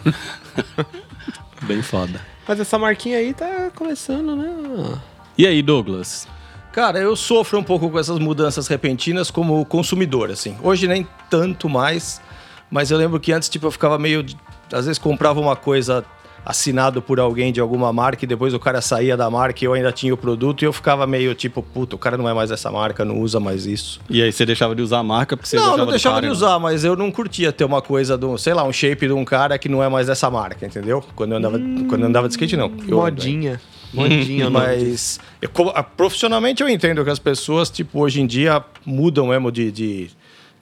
Bem 1.63 1.81
foda. 1.81 2.21
Mas 2.47 2.59
essa 2.59 2.77
marquinha 2.77 3.17
aí 3.17 3.33
tá 3.33 3.71
começando, 3.75 4.35
né? 4.35 4.99
E 5.37 5.47
aí, 5.47 5.61
Douglas? 5.61 6.27
Cara, 6.71 6.99
eu 6.99 7.15
sofro 7.15 7.57
um 7.57 7.63
pouco 7.63 7.89
com 7.89 7.97
essas 7.97 8.19
mudanças 8.19 8.67
repentinas 8.67 9.31
como 9.31 9.65
consumidor, 9.65 10.29
assim. 10.29 10.57
Hoje 10.61 10.87
nem 10.87 11.07
tanto 11.29 11.69
mais, 11.69 12.21
mas 12.69 12.91
eu 12.91 12.97
lembro 12.97 13.19
que 13.19 13.31
antes, 13.31 13.49
tipo, 13.49 13.65
eu 13.65 13.71
ficava 13.71 13.97
meio... 13.97 14.25
Às 14.71 14.85
vezes 14.85 14.99
comprava 14.99 15.39
uma 15.39 15.55
coisa 15.55 16.03
assinado 16.45 17.01
por 17.01 17.19
alguém 17.19 17.51
de 17.51 17.59
alguma 17.59 17.91
marca 17.91 18.23
e 18.23 18.27
depois 18.27 18.53
o 18.53 18.59
cara 18.59 18.79
saía 18.79 19.17
da 19.17 19.29
marca 19.31 19.63
e 19.63 19.67
eu 19.67 19.73
ainda 19.73 19.91
tinha 19.91 20.13
o 20.13 20.17
produto 20.17 20.61
e 20.61 20.65
eu 20.65 20.71
ficava 20.71 21.07
meio 21.07 21.33
tipo, 21.33 21.63
puta, 21.63 21.95
o 21.95 21.99
cara 21.99 22.15
não 22.17 22.29
é 22.29 22.33
mais 22.33 22.51
essa 22.51 22.69
marca, 22.71 23.03
não 23.03 23.19
usa 23.19 23.39
mais 23.39 23.65
isso. 23.65 23.99
E 24.09 24.21
aí 24.21 24.31
você 24.31 24.45
deixava 24.45 24.75
de 24.75 24.81
usar 24.83 24.99
a 24.99 25.03
marca 25.03 25.35
porque 25.35 25.49
você 25.49 25.55
não, 25.55 25.63
gostava 25.63 25.83
não 25.85 25.89
deixava 25.91 26.15
cara, 26.17 26.21
de 26.21 26.27
né? 26.27 26.33
usar, 26.33 26.59
mas 26.59 26.83
eu 26.83 26.95
não 26.95 27.09
curtia 27.11 27.51
ter 27.51 27.65
uma 27.65 27.81
coisa 27.81 28.15
do, 28.17 28.37
sei 28.37 28.53
lá, 28.53 28.63
um 28.63 28.71
shape 28.71 29.07
de 29.07 29.13
um 29.13 29.25
cara 29.25 29.57
que 29.57 29.67
não 29.67 29.81
é 29.81 29.89
mais 29.89 30.05
dessa 30.07 30.29
marca, 30.29 30.65
entendeu? 30.65 31.03
Quando 31.15 31.31
eu 31.31 31.37
andava, 31.37 31.57
quando 31.89 32.01
eu 32.01 32.07
andava 32.07 32.27
de 32.27 32.33
skate, 32.35 32.55
não. 32.55 32.71
Eu 32.87 32.97
Modinha. 32.97 33.59
Modinha, 33.93 34.49
mas 34.51 35.19
eu, 35.41 35.49
co- 35.49 35.71
a- 35.73 35.81
profissionalmente 35.83 36.61
eu 36.61 36.69
entendo 36.69 37.03
que 37.03 37.09
as 37.09 37.17
pessoas, 37.19 37.69
tipo, 37.69 37.99
hoje 38.01 38.21
em 38.21 38.27
dia 38.27 38.63
mudam 38.85 39.27
mesmo 39.27 39.51
de, 39.51 39.71
de, 39.71 40.09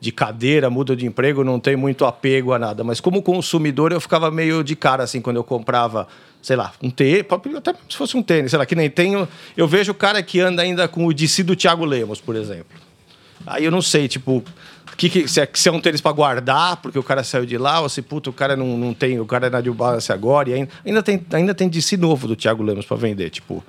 de 0.03 0.11
cadeira, 0.11 0.69
mudam 0.69 0.97
de 0.97 1.05
emprego, 1.05 1.45
não 1.45 1.57
tem 1.61 1.77
muito 1.77 2.03
apego 2.03 2.51
a 2.51 2.59
nada. 2.59 2.83
Mas 2.83 2.99
como 2.99 3.21
consumidor, 3.21 3.93
eu 3.93 4.01
ficava 4.01 4.29
meio 4.29 4.61
de 4.61 4.75
cara, 4.75 5.01
assim, 5.01 5.21
quando 5.21 5.37
eu 5.37 5.45
comprava, 5.45 6.09
sei 6.41 6.57
lá, 6.57 6.73
um 6.83 6.89
tênis, 6.89 7.25
até 7.55 7.73
se 7.89 7.95
fosse 7.95 8.17
um 8.17 8.21
tênis, 8.21 8.51
sei 8.51 8.59
lá, 8.59 8.65
que 8.65 8.75
nem 8.75 8.89
tenho. 8.89 9.25
Eu 9.55 9.65
vejo 9.65 9.93
o 9.93 9.95
cara 9.95 10.21
que 10.21 10.41
anda 10.41 10.61
ainda 10.61 10.89
com 10.89 11.05
o 11.05 11.13
DC 11.13 11.43
do 11.43 11.55
Thiago 11.55 11.85
Lemos, 11.85 12.19
por 12.19 12.35
exemplo. 12.35 12.77
Aí 13.47 13.63
eu 13.63 13.71
não 13.71 13.81
sei, 13.81 14.09
tipo, 14.09 14.43
que, 14.97 15.09
que, 15.09 15.25
se, 15.25 15.39
é, 15.39 15.49
se 15.53 15.69
é 15.69 15.71
um 15.71 15.79
tênis 15.79 16.01
pra 16.01 16.11
guardar, 16.11 16.77
porque 16.77 16.99
o 16.99 17.03
cara 17.03 17.23
saiu 17.23 17.45
de 17.45 17.57
lá, 17.57 17.79
ou 17.79 17.87
se, 17.87 18.01
puta, 18.01 18.29
o 18.29 18.33
cara 18.33 18.57
não, 18.57 18.77
não 18.77 18.93
tem, 18.93 19.21
o 19.21 19.25
cara 19.25 19.47
é 19.47 19.49
na 19.49 19.61
New 19.61 19.73
Balance 19.73 20.11
agora, 20.11 20.49
e 20.49 20.53
ainda, 20.53 20.69
ainda, 20.85 21.01
tem, 21.01 21.25
ainda 21.31 21.55
tem 21.55 21.69
DC 21.69 21.95
novo 21.95 22.27
do 22.27 22.35
Thiago 22.35 22.61
Lemos 22.61 22.85
pra 22.85 22.97
vender, 22.97 23.29
tipo, 23.29 23.63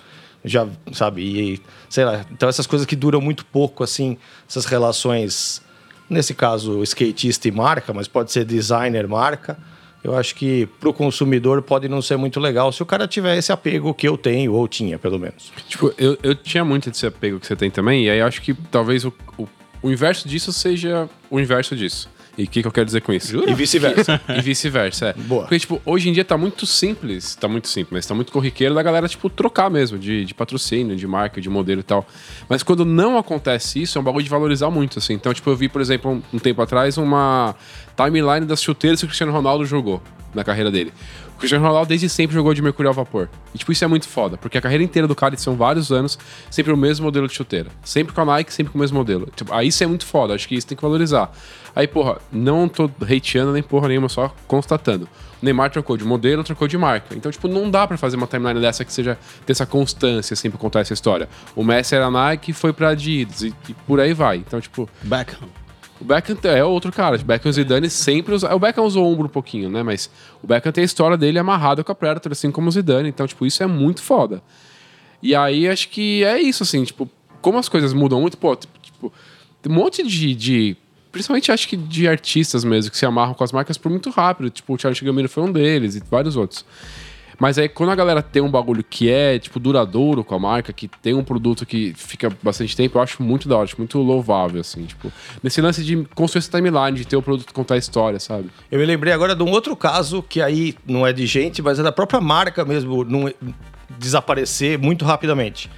já, 0.45 0.67
sabe, 0.93 1.23
e, 1.23 1.63
sei 1.89 2.05
lá, 2.05 2.27
então 2.33 2.49
essas 2.49 2.67
coisas 2.67 2.87
que 2.87 2.97
duram 2.97 3.21
muito 3.21 3.47
pouco, 3.47 3.85
assim, 3.85 4.19
essas 4.49 4.65
relações, 4.65 5.63
nesse 6.09 6.35
caso, 6.35 6.83
skatista 6.83 7.49
e 7.49 7.51
marca, 7.51 7.93
mas 7.93 8.09
pode 8.09 8.33
ser 8.33 8.45
designer, 8.45 9.09
marca, 9.09 9.59
eu 10.03 10.15
acho 10.15 10.35
que 10.35 10.67
pro 10.79 10.93
consumidor 10.93 11.63
pode 11.63 11.89
não 11.89 12.03
ser 12.03 12.19
muito 12.19 12.39
legal 12.39 12.71
se 12.71 12.83
o 12.83 12.87
cara 12.87 13.09
tiver 13.09 13.39
esse 13.39 13.51
apego 13.51 13.95
que 13.95 14.07
eu 14.07 14.19
tenho, 14.19 14.53
ou 14.53 14.69
tinha, 14.69 14.99
pelo 14.99 15.19
menos. 15.19 15.51
Tipo, 15.67 15.95
eu, 15.97 16.19
eu 16.23 16.35
tinha 16.35 16.63
muito 16.63 16.91
desse 16.91 17.07
apego 17.07 17.41
que 17.41 17.47
você 17.47 17.57
tem 17.57 17.71
também, 17.71 18.05
e 18.05 18.11
aí 18.11 18.21
acho 18.21 18.43
que 18.43 18.53
talvez 18.71 19.05
o, 19.07 19.13
o, 19.39 19.49
o 19.83 19.91
inverso 19.91 20.29
disso 20.29 20.53
seja 20.53 21.09
o 21.31 21.41
inverso 21.41 21.75
disso. 21.75 22.11
E 22.37 22.45
o 22.45 22.49
que, 22.49 22.63
que 22.63 22.69
eu 22.69 22.73
quero 22.73 22.87
dizer 22.87 23.01
com 23.01 23.13
isso? 23.13 23.49
E 23.49 23.55
vice-versa. 23.55 24.21
E 24.29 24.41
vice-versa, 24.41 25.07
é. 25.07 25.13
Boa. 25.13 25.43
Porque, 25.43 25.59
tipo, 25.59 25.81
hoje 25.85 26.09
em 26.09 26.13
dia 26.13 26.25
tá 26.25 26.37
muito 26.37 26.67
simples, 26.67 27.35
tá 27.35 27.47
muito 27.47 27.69
simples, 27.69 27.93
mas 27.93 28.07
tá 28.07 28.15
muito 28.15 28.33
corriqueiro 28.33 28.75
da 28.75 28.83
galera, 28.83 29.09
tipo, 29.09 29.31
trocar 29.31 29.71
mesmo, 29.71 29.99
de, 29.99 30.25
de 30.25 30.35
patrocínio, 30.35 30.97
de 30.97 31.07
marca, 31.07 31.41
de 31.41 31.49
modelo 31.49 31.81
e 31.81 31.85
tal. 31.85 32.07
Mas 32.49 32.63
quando 32.63 32.85
não 32.85 33.17
acontece 33.17 33.81
isso, 33.81 33.99
é 33.99 34.01
um 34.01 34.05
bagulho 34.05 34.25
de 34.25 34.31
valorizar 34.31 34.71
muito, 34.71 34.99
assim. 34.99 35.15
Então, 35.15 35.33
tipo, 35.33 35.49
eu 35.49 35.57
vi, 35.57 35.69
por 35.69 35.81
exemplo, 35.81 36.11
um, 36.11 36.23
um 36.33 36.39
tempo 36.39 36.61
atrás, 36.61 36.99
uma 36.99 37.55
timeline 37.97 38.47
das 38.47 38.63
chuteiras 38.63 39.01
que 39.01 39.05
o 39.05 39.09
Cristiano 39.09 39.33
Ronaldo 39.33 39.65
jogou 39.65 40.03
na 40.35 40.43
carreira 40.43 40.71
dele. 40.71 40.93
O 41.37 41.39
Cristiano 41.39 41.65
Ronaldo 41.65 41.89
desde 41.89 42.09
sempre 42.09 42.35
jogou 42.35 42.55
de 42.55 42.63
mercúrio 42.63 42.89
ao 42.89 42.95
vapor. 42.95 43.29
E, 43.55 43.59
tipo, 43.59 43.73
isso 43.73 43.85
é 43.85 43.87
muito 43.87 44.09
foda, 44.09 44.37
porque 44.37 44.59
a 44.59 44.61
carreira 44.61 44.85
inteira 44.85 45.07
do 45.07 45.15
cara, 45.15 45.37
são 45.37 45.57
vários 45.57 45.91
anos, 45.91 46.19
sempre 46.51 46.73
o 46.73 46.77
mesmo 46.77 47.05
modelo 47.05 47.27
de 47.27 47.35
chuteira. 47.35 47.71
Sempre 47.85 48.15
com 48.15 48.21
a 48.21 48.25
Nike, 48.25 48.53
sempre 48.53 48.73
com 48.73 48.79
o 48.79 48.81
mesmo 48.81 48.99
modelo. 48.99 49.29
Tipo, 49.35 49.53
aí 49.53 49.69
isso 49.69 49.83
é 49.83 49.87
muito 49.87 50.07
foda, 50.07 50.35
acho 50.35 50.47
que 50.47 50.55
isso 50.55 50.67
tem 50.67 50.77
que 50.77 50.83
valorizar. 50.83 51.33
Aí, 51.77 51.89
porra, 51.89 52.19
não 52.31 52.69
tô 52.69 52.89
hateando 53.03 53.53
nem 53.53 53.63
porra 53.63 53.89
nenhuma, 53.89 54.09
só 54.09 54.33
constatando. 54.47 55.09
O 55.43 55.45
Neymar 55.45 55.71
trocou 55.71 55.97
de 55.97 56.05
modelo, 56.05 56.45
trocou 56.45 56.69
de 56.69 56.79
marca. 56.79 57.15
Então, 57.17 57.31
tipo, 57.33 57.49
não 57.49 57.69
dá 57.71 57.87
pra 57.87 57.97
fazer 57.99 58.17
uma 58.17 58.27
timeline 58.29 58.61
dessa 58.61 58.85
que 58.85 58.93
seja 58.93 59.19
ter 59.45 59.53
essa 59.53 59.67
constância, 59.67 60.35
assim, 60.35 60.49
pra 60.51 60.59
contar 60.59 60.81
essa 60.81 60.93
história. 60.95 61.29
O 61.57 61.65
Messi 61.65 61.95
era 61.97 62.11
Nike 62.11 62.53
e 62.53 62.55
foi 62.55 62.73
pra 62.73 62.91
Adidas, 62.91 63.43
e, 63.43 63.53
e 63.69 63.75
por 63.87 63.99
aí 64.01 64.15
vai. 64.15 64.37
Então, 64.37 64.61
tipo, 64.61 64.89
Beckham. 65.03 65.49
o 66.01 66.05
Beckham 66.05 66.37
é 66.45 66.65
outro 66.65 66.93
cara. 66.93 67.17
O 67.17 67.25
Beckham 67.25 67.49
e 67.49 67.51
o 67.51 67.53
Zidane 67.53 67.91
sempre 67.91 68.35
usaram. 68.35 68.55
O 68.57 68.59
Beckham 68.61 68.85
usou 68.85 69.05
o 69.05 69.13
ombro 69.13 69.27
um 69.27 69.29
pouquinho, 69.31 69.69
né? 69.69 69.83
Mas 69.83 70.09
o 70.43 70.47
Beckham 70.47 70.71
tem 70.73 70.83
a 70.83 70.85
história 70.85 71.17
dele 71.17 71.39
amarrada 71.41 71.83
com 71.83 71.91
a 71.91 71.95
Predator, 71.95 72.31
assim 72.31 72.51
como 72.53 72.69
o 72.69 72.71
Zidane. 72.71 73.09
Então, 73.09 73.27
tipo, 73.27 73.45
isso 73.45 73.63
é 73.63 73.67
muito 73.67 74.01
foda. 74.01 74.41
E 75.21 75.35
aí, 75.35 75.69
acho 75.69 75.89
que 75.89 76.23
é 76.23 76.41
isso, 76.41 76.63
assim, 76.63 76.85
tipo, 76.85 77.11
como 77.43 77.59
as 77.59 77.69
coisas 77.69 77.93
mudam 77.93 78.21
muito, 78.21 78.39
pô, 78.39 78.55
tipo, 78.57 79.13
tem 79.61 79.73
um 79.73 79.75
monte 79.75 80.03
de, 80.07 80.35
de- 80.35 80.77
Principalmente 81.15 81.53
acho 81.53 81.69
que 81.69 81.77
de 81.77 82.09
artistas 82.09 82.65
mesmo, 82.65 82.91
que 82.91 82.99
se 82.99 83.07
amarram 83.07 83.35
com 83.35 83.45
as 83.45 83.53
marcas 83.53 83.79
por 83.79 83.89
muito 83.89 84.11
rápido. 84.11 84.51
Tipo, 84.51 84.75
o 84.75 84.77
Charles 84.77 85.01
Gambino 85.01 85.29
foi 85.29 85.45
um 85.45 85.53
deles 85.53 85.95
e 85.95 86.03
vários 86.11 86.37
outros. 86.37 86.65
Mas 87.39 87.57
aí, 87.57 87.69
quando 87.69 87.91
a 87.91 87.95
galera 87.95 88.21
tem 88.21 88.43
um 88.43 88.51
bagulho 88.51 88.83
que 88.83 89.09
é, 89.09 89.39
tipo, 89.39 89.61
duradouro 89.61 90.25
com 90.25 90.35
a 90.35 90.41
marca, 90.41 90.73
que 90.73 90.89
tem 90.89 91.15
um 91.15 91.23
produto 91.23 91.65
que 91.65 91.95
fica 91.97 92.33
bastante 92.43 92.77
tempo, 92.77 92.99
eu 92.99 93.03
acho 93.03 93.23
muito 93.23 93.49
da 93.49 93.55
hora, 93.55 93.63
acho 93.63 93.77
muito 93.79 93.97
louvável, 93.99 94.61
assim, 94.61 94.87
tipo, 94.87 95.13
nesse 95.41 95.61
lance 95.61 95.85
de 95.85 96.05
construir 96.17 96.41
essa 96.41 96.51
timeline, 96.51 96.99
de 96.99 97.05
ter 97.05 97.17
o 97.17 97.23
produto 97.23 97.55
contar 97.55 97.75
a 97.77 97.79
história, 97.79 98.19
sabe? 98.19 98.51
Eu 98.69 98.81
me 98.81 98.85
lembrei 98.85 99.13
agora 99.13 99.37
de 99.37 99.43
um 99.45 99.51
outro 99.53 99.77
caso 99.77 100.21
que 100.21 100.43
aí 100.43 100.75
não 100.85 101.07
é 101.07 101.13
de 101.13 101.27
gente, 101.27 101.63
mas 101.63 101.79
é 101.79 101.83
da 101.85 101.93
própria 101.93 102.21
marca 102.21 102.65
mesmo 102.65 103.05
não 103.05 103.33
desaparecer 104.01 104.81
muito 104.81 105.05
rapidamente. 105.05 105.71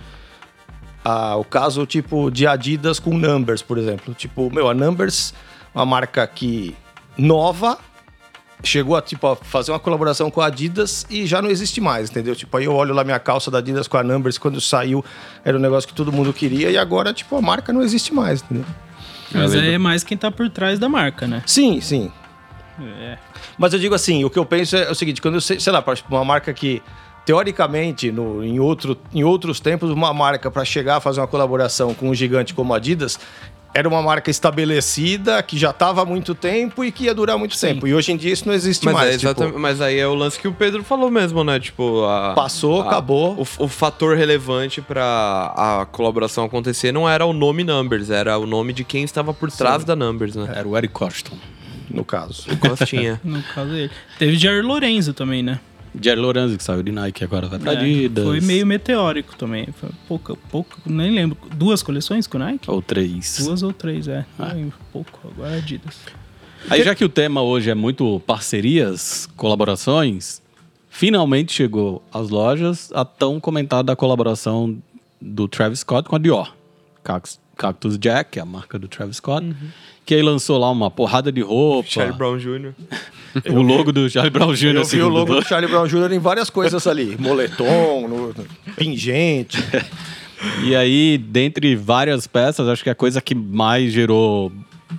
Ah, 1.09 1.37
o 1.37 1.45
caso 1.45 1.87
tipo 1.87 2.33
de 2.33 2.49
Adidas 2.49 2.99
com 2.99 3.17
Numbers, 3.17 3.63
por 3.63 3.79
exemplo. 3.79 4.13
Tipo, 4.13 4.53
meu, 4.53 4.69
a 4.69 4.75
Numbers, 4.75 5.33
uma 5.73 5.87
marca 5.87 6.27
que 6.27 6.75
nova, 7.17 7.79
chegou 8.65 8.97
a 8.97 9.01
tipo 9.01 9.25
a 9.29 9.37
fazer 9.37 9.71
uma 9.71 9.79
colaboração 9.79 10.33
com 10.33 10.41
a 10.41 10.47
Adidas 10.47 11.07
e 11.09 11.25
já 11.25 11.41
não 11.41 11.49
existe 11.49 11.81
mais, 11.81 12.11
entendeu? 12.11 12.35
Tipo, 12.35 12.57
aí 12.57 12.65
eu 12.65 12.75
olho 12.75 12.93
lá 12.93 13.05
minha 13.05 13.21
calça 13.21 13.53
da 13.53 13.59
Adidas 13.59 13.87
com 13.87 13.97
a 13.97 14.03
Numbers 14.03 14.37
quando 14.37 14.61
saiu, 14.61 15.05
era 15.45 15.57
um 15.57 15.61
negócio 15.61 15.89
que 15.89 15.95
todo 15.95 16.11
mundo 16.11 16.33
queria 16.33 16.73
e 16.73 16.77
agora 16.77 17.15
tipo 17.15 17.37
a 17.37 17.41
marca 17.41 17.73
não 17.73 17.83
existe 17.83 18.13
mais, 18.13 18.43
entendeu? 18.43 18.67
Mas 19.33 19.55
aí 19.55 19.75
é 19.75 19.79
mais 19.79 20.03
quem 20.03 20.19
tá 20.19 20.33
por 20.33 20.51
trás 20.51 20.81
da 20.81 20.89
marca, 20.89 21.29
né? 21.29 21.41
Sim, 21.47 21.81
sim. 21.81 22.11
É. 22.81 23.17
Mas 23.57 23.73
eu 23.73 23.79
digo 23.79 23.95
assim, 23.95 24.25
o 24.25 24.31
que 24.31 24.41
eu 24.41 24.45
penso 24.45 24.77
é 24.77 24.91
o 24.91 24.95
seguinte, 24.95 25.23
quando 25.23 25.37
eu 25.37 25.41
sei, 25.41 25.61
sei 25.61 25.73
lá, 25.73 25.81
pra 25.81 25.95
uma 26.11 26.25
marca 26.25 26.53
que 26.53 26.83
teoricamente 27.27 28.11
no, 28.11 28.43
em, 28.43 28.59
outro, 28.61 28.97
em 29.13 29.23
outros 29.25 29.61
tempos 29.61 29.91
uma 29.91 30.15
marca 30.15 30.51
para 30.51 30.65
chegar 30.65 30.97
a 30.97 31.01
fazer 31.01 31.21
uma 31.21 31.27
colaboração 31.27 31.93
com 31.93 32.09
um 32.09 32.15
gigante 32.15 32.55
como 32.55 32.73
a 32.73 32.77
Adidas 32.79 33.19
era 33.75 33.87
uma 33.87 34.01
marca 34.01 34.31
estabelecida 34.31 35.43
que 35.43 35.59
já 35.59 35.69
estava 35.69 36.01
há 36.01 36.05
muito 36.07 36.35
tempo 36.35 36.83
e 36.83 36.91
que 36.91 37.05
ia 37.05 37.15
durar 37.15 37.37
muito 37.37 37.61
tempo. 37.61 37.87
E 37.87 37.93
hoje 37.93 38.11
em 38.11 38.17
dia 38.17 38.33
isso 38.33 38.47
não 38.47 38.55
existe 38.55 38.87
Mas, 38.87 38.95
mais. 38.95 39.15
é 39.23 39.35
tipo, 39.35 39.59
mas 39.59 39.83
aí 39.83 39.99
é 39.99 40.07
o 40.07 40.15
lance 40.15 40.39
que 40.41 40.49
o 40.49 40.53
Pedro 40.53 40.83
falou 40.83 41.11
mesmo, 41.11 41.45
né? 41.45 41.61
Tipo, 41.61 42.05
a- 42.07 42.33
Passou, 42.35 42.81
a- 42.81 42.87
acabou. 42.87 43.35
O, 43.59 43.65
o 43.65 43.69
fator 43.69 44.17
relevante 44.17 44.81
pra 44.81 45.53
a 45.55 45.85
colaboração 45.93 46.45
acontecer 46.47 46.91
não 46.91 47.07
era 47.07 47.27
o 47.27 47.35
nome 47.35 47.65
Numbers, 47.65 48.09
era 48.09 48.39
o 48.39 48.47
nome 48.47 48.73
de 48.73 48.83
quem 48.83 49.05
estava 49.05 49.35
por 49.35 49.51
trás 49.51 49.85
da 49.85 49.95
Numbers, 49.95 50.37
né? 50.37 50.51
Era 50.55 50.67
o 50.67 50.75
Eric 50.75 50.95
Coston. 50.95 51.37
no 51.91 52.03
caso. 52.05 52.47
Costinha. 52.59 53.21
No 53.25 53.43
caso 53.43 53.69
dele. 53.73 53.91
Teve 54.19 54.37
Jair 54.39 54.65
Lorenzo 54.65 55.13
também, 55.13 55.43
né? 55.43 55.61
Jerry 56.01 56.21
Lorenzo, 56.21 56.57
que 56.57 56.63
saiu 56.65 56.83
de 56.83 56.93
Nike, 56.93 57.25
agora 57.25 57.49
vai 57.49 57.59
pra 57.59 57.73
É, 57.73 57.77
Adidas. 57.77 58.25
Foi 58.25 58.41
meio 58.41 58.67
meteórico 58.67 59.37
também. 59.37 59.69
Foi 59.79 59.91
pouca, 60.07 60.37
pouca, 60.51 60.77
nem 60.87 61.11
lembro. 61.13 61.37
Duas 61.55 61.83
coleções 61.83 62.27
com 62.27 62.39
Nike? 62.39 62.71
Ou 62.71 62.83
três. 62.83 63.39
Duas 63.41 63.63
ou 63.63 63.73
três, 63.73 64.09
é. 64.09 64.25
Ah. 64.39 64.55
Pouco, 64.93 65.19
agora 65.33 65.55
é 65.55 65.59
Adidas. 65.59 65.99
Aí, 66.69 66.83
já 66.83 66.95
que 66.95 67.05
o 67.05 67.09
tema 67.09 67.43
hoje 67.43 67.71
é 67.71 67.75
muito 67.75 68.21
parcerias, 68.27 69.29
colaborações, 69.37 70.43
finalmente 70.91 71.53
chegou 71.53 72.03
às 72.13 72.29
lojas 72.29 72.91
a 72.93 73.05
tão 73.05 73.39
comentada 73.39 73.95
colaboração 73.95 74.77
do 75.21 75.47
Travis 75.47 75.81
Scott 75.81 76.09
com 76.09 76.17
a 76.17 76.19
Dior. 76.19 76.55
Cactus 77.57 77.99
Jack, 77.99 78.39
é 78.39 78.43
a 78.43 78.45
marca 78.45 78.79
do 78.79 78.89
Travis 78.89 79.19
Scott, 79.19 79.47
que 80.07 80.15
aí 80.15 80.23
lançou 80.23 80.57
lá 80.59 80.71
uma 80.71 80.91
porrada 80.91 81.31
de 81.31 81.41
roupa. 81.43 81.89
Charlie 81.91 82.17
Brown 82.17 82.39
Jr. 82.39 82.71
O 83.51 83.61
logo 83.61 83.93
do 83.93 84.09
Charlie 84.09 84.31
Brown 84.31 84.55
Jr. 84.55 84.67
Eu 84.69 84.73
vi 84.73 84.79
o 84.81 84.85
segundo 84.87 85.09
logo 85.13 85.35
do- 85.35 85.41
do 85.43 85.47
Charlie 85.47 85.71
Brown 85.71 85.87
Jr. 85.87 86.13
em 86.15 86.19
várias 86.19 86.49
coisas 86.49 86.87
ali. 86.87 87.17
Moletom, 87.21 88.09
no, 88.09 88.29
no- 88.29 88.35
pingente. 88.77 89.59
E 90.65 90.75
aí, 90.75 91.19
dentre 91.19 91.77
várias 91.77 92.27
peças, 92.27 92.67
acho 92.67 92.83
que 92.83 92.89
a 92.89 92.95
coisa 92.95 93.21
que 93.21 93.35
mais 93.35 93.93
gerou 93.93 94.51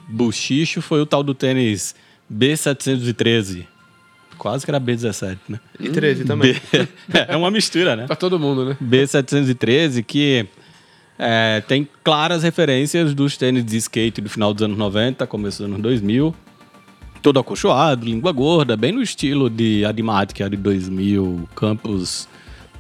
buchicho 0.08 0.84
foi 0.84 1.02
o 1.02 1.06
tal 1.08 1.24
do 1.24 1.34
tênis 1.34 1.96
B713. 2.32 3.66
Quase 4.38 4.66
que 4.66 4.70
era 4.72 4.80
B17, 4.80 5.38
né? 5.50 5.60
E 5.80 5.90
13 5.90 6.24
também. 6.26 6.54
B- 6.54 6.60
é 7.28 7.36
uma 7.36 7.50
mistura, 7.50 7.96
né? 7.96 8.06
Pra 8.06 8.16
todo 8.16 8.38
mundo, 8.38 8.66
né? 8.66 8.78
B713, 8.84 10.04
que 10.06 10.46
é, 11.18 11.62
tem 11.68 11.88
claras 12.04 12.44
referências 12.44 13.14
dos 13.14 13.38
tênis 13.38 13.66
de 13.66 13.78
skate 13.78 14.22
do 14.22 14.30
final 14.30 14.54
dos 14.54 14.64
anos 14.64 14.78
90, 14.78 15.26
começo 15.28 15.64
dos 15.64 15.72
anos 15.72 15.82
2000. 15.82 16.34
Todo 17.22 17.40
acolchoado, 17.40 18.06
língua 18.06 18.32
gorda, 18.32 18.78
bem 18.78 18.92
no 18.92 19.02
estilo 19.02 19.50
de 19.50 19.84
Adimatic, 19.84 20.38
que 20.38 20.44
é 20.44 20.50
de 20.50 20.56
2000, 20.56 21.50
Campus 21.56 22.28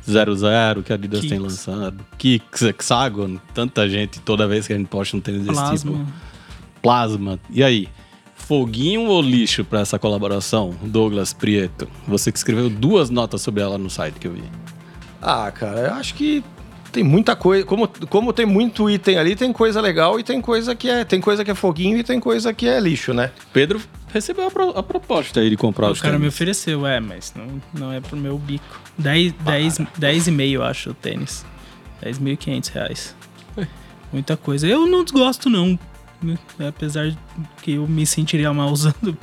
00, 0.07 0.83
que 0.83 0.91
a 0.93 0.95
Adidas 0.95 1.21
tem 1.21 1.29
Kicks. 1.29 1.41
lançado. 1.43 2.05
Kicks, 2.17 2.61
Hexagon, 2.61 3.37
tanta 3.53 3.89
gente, 3.89 4.19
toda 4.21 4.47
vez 4.47 4.67
que 4.67 4.73
a 4.73 4.77
gente 4.77 4.87
posta 4.87 5.17
um 5.17 5.19
tênis 5.19 5.41
desse 5.41 5.53
Plasma. 5.53 5.91
tipo. 5.91 6.05
Plasma. 6.81 7.39
E 7.49 7.63
aí? 7.63 7.89
Foguinho 8.35 9.07
ou 9.07 9.21
lixo 9.21 9.65
pra 9.65 9.81
essa 9.81 9.99
colaboração, 9.99 10.73
Douglas 10.83 11.33
Prieto? 11.33 11.87
Você 12.07 12.31
que 12.31 12.37
escreveu 12.37 12.69
duas 12.69 13.09
notas 13.09 13.41
sobre 13.41 13.61
ela 13.61 13.77
no 13.77 13.89
site 13.89 14.13
que 14.19 14.27
eu 14.27 14.31
vi. 14.33 14.43
Ah, 15.21 15.51
cara, 15.51 15.79
eu 15.79 15.93
acho 15.95 16.13
que 16.13 16.43
tem 16.97 17.03
muita 17.03 17.35
coisa. 17.35 17.63
Como, 17.65 17.87
como 18.09 18.33
tem 18.33 18.45
muito 18.45 18.89
item 18.89 19.17
ali, 19.19 19.35
tem 19.35 19.53
coisa 19.53 19.79
legal 19.79 20.19
e 20.19 20.23
tem 20.23 20.41
coisa 20.41 20.75
que 20.75 20.89
é. 20.89 21.05
Tem 21.05 21.21
coisa 21.21 21.45
que 21.45 21.51
é 21.51 21.55
foguinho 21.55 21.97
e 21.97 22.03
tem 22.03 22.19
coisa 22.19 22.51
que 22.53 22.67
é 22.67 22.79
lixo, 22.79 23.13
né? 23.13 23.31
Pedro 23.53 23.79
recebeu 24.11 24.47
a, 24.47 24.51
pro- 24.51 24.77
a 24.77 24.81
proposta 24.81 25.39
aí 25.39 25.49
de 25.49 25.55
comprar 25.57 25.89
O 25.89 25.91
os 25.91 26.01
cara 26.01 26.13
me 26.13 26.21
tênis. 26.21 26.33
ofereceu, 26.33 26.87
é, 26.87 26.99
mas 26.99 27.33
não, 27.35 27.61
não 27.73 27.93
é 27.93 27.99
pro 28.01 28.17
meu 28.17 28.37
bico. 28.37 28.81
10, 28.97 29.33
10, 29.33 29.77
10 29.97 30.27
e 30.27 30.31
meio, 30.31 30.63
acho, 30.63 30.89
o 30.89 30.93
tênis. 30.95 31.45
10.500 32.03 32.71
reais. 32.73 33.15
Muita 34.11 34.35
coisa. 34.37 34.65
Eu 34.65 34.87
não 34.87 35.03
desgosto, 35.03 35.49
não. 35.49 35.77
Apesar 36.67 37.15
que 37.61 37.73
eu 37.73 37.87
me 37.87 38.05
sentiria 38.07 38.51
mal 38.51 38.69
usando 38.73 39.15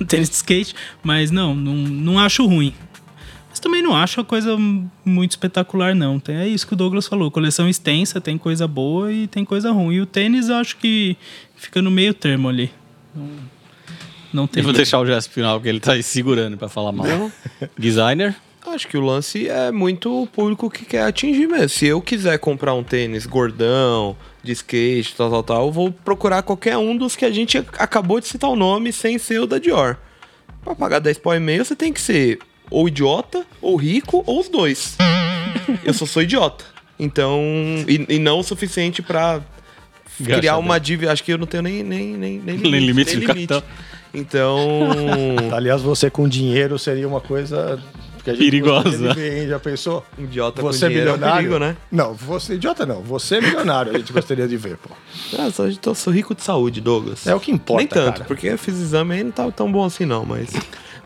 o 0.00 0.04
tênis 0.06 0.30
de 0.30 0.36
skate. 0.36 0.74
Mas 1.02 1.30
não, 1.30 1.54
não, 1.54 1.74
não 1.74 2.18
acho 2.18 2.46
ruim. 2.46 2.72
Mas 3.50 3.60
também 3.60 3.82
não 3.82 3.94
acho 3.94 4.20
a 4.20 4.24
coisa 4.24 4.56
muito 5.04 5.30
espetacular, 5.30 5.94
não. 5.94 6.20
Tem, 6.20 6.36
é 6.36 6.48
isso 6.48 6.66
que 6.66 6.74
o 6.74 6.76
Douglas 6.76 7.06
falou. 7.06 7.30
Coleção 7.30 7.68
extensa, 7.68 8.20
tem 8.20 8.36
coisa 8.36 8.68
boa 8.68 9.12
e 9.12 9.26
tem 9.26 9.44
coisa 9.44 9.72
ruim. 9.72 9.96
E 9.96 10.00
o 10.00 10.06
tênis 10.06 10.48
eu 10.48 10.56
acho 10.56 10.76
que 10.76 11.16
fica 11.56 11.80
no 11.80 11.90
meio 11.90 12.12
termo 12.12 12.48
ali. 12.48 12.70
Não, 13.14 13.28
não 14.32 14.46
tem. 14.46 14.60
Eu 14.60 14.64
vou 14.64 14.72
deixar 14.72 14.98
o 15.00 15.06
gesto 15.06 15.30
final, 15.30 15.58
porque 15.58 15.68
ele 15.68 15.80
tá 15.80 15.92
aí 15.92 16.02
segurando 16.02 16.56
pra 16.56 16.68
falar 16.68 16.92
mal. 16.92 17.30
Designer. 17.76 18.36
Acho 18.66 18.86
que 18.86 18.98
o 18.98 19.00
lance 19.00 19.48
é 19.48 19.72
muito 19.72 20.24
o 20.24 20.26
público 20.26 20.68
que 20.68 20.84
quer 20.84 21.04
atingir 21.04 21.46
mesmo. 21.46 21.70
Se 21.70 21.86
eu 21.86 22.02
quiser 22.02 22.38
comprar 22.38 22.74
um 22.74 22.84
tênis 22.84 23.24
gordão, 23.24 24.14
de 24.42 24.52
skate, 24.52 25.14
tal, 25.16 25.30
tal, 25.30 25.42
tal, 25.42 25.66
eu 25.66 25.72
vou 25.72 25.90
procurar 25.90 26.42
qualquer 26.42 26.76
um 26.76 26.96
dos 26.96 27.16
que 27.16 27.24
a 27.24 27.30
gente 27.30 27.58
acabou 27.58 28.20
de 28.20 28.26
citar 28.26 28.50
o 28.50 28.56
nome 28.56 28.92
sem 28.92 29.18
ser 29.18 29.40
o 29.40 29.46
da 29.46 29.58
Dior. 29.58 29.96
Pra 30.62 30.74
pagar 30.74 30.98
10 30.98 31.18
pau 31.18 31.34
e 31.34 31.40
meio, 31.40 31.64
você 31.64 31.74
tem 31.74 31.92
que 31.92 32.00
ser 32.00 32.38
ou 32.70 32.88
idiota, 32.88 33.44
ou 33.60 33.76
rico, 33.76 34.22
ou 34.26 34.40
os 34.40 34.48
dois. 34.48 34.96
eu 35.84 35.92
só 35.94 36.06
sou 36.06 36.22
idiota. 36.22 36.64
Então, 36.98 37.40
e, 37.86 38.16
e 38.16 38.18
não 38.18 38.40
o 38.40 38.42
suficiente 38.42 39.02
pra 39.02 39.40
criar 40.16 40.40
Gasta 40.40 40.56
uma 40.58 40.78
dívida. 40.78 41.12
Acho 41.12 41.22
que 41.22 41.32
eu 41.32 41.38
não 41.38 41.46
tenho 41.46 41.62
nem, 41.62 41.82
nem, 41.84 42.16
nem, 42.16 42.38
nem 42.38 42.56
Nem 42.58 42.86
limite 42.86 43.16
no 43.16 43.26
cartão. 43.26 43.62
Então, 44.12 44.58
Aliás, 45.54 45.82
você 45.82 46.10
com 46.10 46.28
dinheiro 46.28 46.78
seria 46.78 47.06
uma 47.06 47.20
coisa 47.20 47.78
Perigosa. 48.24 49.14
hein? 49.18 49.48
Já 49.48 49.58
pensou? 49.58 50.04
um 50.18 50.24
idiota 50.24 50.60
Você 50.60 50.86
com 50.86 50.88
dinheiro 50.88 51.10
é 51.10 51.12
um 51.12 51.16
milionário? 51.16 51.48
perigo, 51.48 51.58
né? 51.58 51.76
Não, 51.90 52.14
você 52.14 52.54
idiota 52.54 52.84
não. 52.84 53.00
Você 53.02 53.36
é 53.36 53.40
milionário, 53.40 53.94
a 53.94 53.98
gente 53.98 54.12
gostaria 54.12 54.46
de 54.46 54.56
ver, 54.56 54.76
pô. 54.76 54.90
Ah, 55.38 55.50
só, 55.50 55.64
tô, 55.80 55.94
sou 55.94 56.12
rico 56.12 56.34
de 56.34 56.42
saúde, 56.42 56.80
Douglas. 56.80 57.26
É 57.26 57.34
o 57.34 57.40
que 57.40 57.50
importa, 57.50 57.78
Nem 57.78 57.86
tanto, 57.86 58.12
cara. 58.18 58.24
porque 58.24 58.48
eu 58.48 58.58
fiz 58.58 58.74
exame 58.74 59.14
aí 59.14 59.20
e 59.20 59.24
não 59.24 59.30
tá 59.30 59.50
tão 59.50 59.70
bom 59.70 59.84
assim 59.84 60.04
não, 60.04 60.24
mas... 60.24 60.50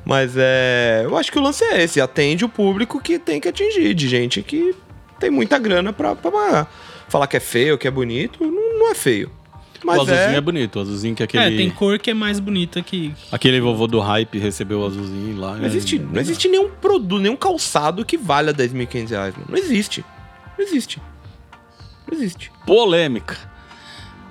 Mas 0.05 0.35
é... 0.37 1.03
Eu 1.05 1.17
acho 1.17 1.31
que 1.31 1.39
o 1.39 1.43
lance 1.43 1.63
é 1.65 1.83
esse, 1.83 2.01
atende 2.01 2.45
o 2.45 2.49
público 2.49 3.01
que 3.01 3.19
tem 3.19 3.41
que 3.41 3.49
atingir, 3.49 3.95
de 3.95 4.09
gente 4.09 4.43
que 4.43 4.75
tem 5.21 5.31
muita 5.31 5.59
grana 5.59 5.93
pra, 5.93 6.17
pra 6.17 6.31
pagar. 6.31 6.73
Falar 7.09 7.27
que 7.27 7.37
é 7.37 7.41
feio, 7.41 7.79
que 7.79 7.87
é 7.87 7.91
bonito, 7.91 8.45
não, 8.45 8.79
não 8.81 8.91
é 8.91 8.95
feio. 8.95 9.31
o 9.83 9.87
Mas 9.87 9.97
azulzinho 10.01 10.19
é... 10.19 10.37
é... 10.37 10.41
bonito. 10.41 10.77
O 10.77 10.83
azulzinho 10.83 11.15
que 11.15 11.23
é 11.23 11.25
aquele... 11.25 11.55
É, 11.55 11.57
tem 11.57 11.71
cor 11.71 11.99
que 11.99 12.11
é 12.11 12.15
mais 12.15 12.41
bonita 12.41 12.83
que. 12.83 13.15
Aquele 13.31 13.61
vovô 13.61 13.87
do 13.87 14.01
hype 14.01 14.39
recebeu 14.39 14.81
o 14.81 14.87
azulzinho 14.87 15.39
lá. 15.39 15.57
Não 15.57 15.67
existe, 15.67 15.99
não 15.99 16.21
existe 16.21 16.49
nenhum 16.49 16.69
produto, 16.69 17.21
nenhum 17.21 17.37
calçado 17.37 18.05
que 18.05 18.17
valha 18.17 18.53
10.500 18.53 19.09
reais, 19.11 19.35
mano. 19.35 19.47
Não 19.51 19.59
existe. 19.59 20.05
Não 20.59 20.65
existe. 20.65 21.01
Não 22.11 22.19
existe. 22.19 22.51
Polêmica. 22.67 23.37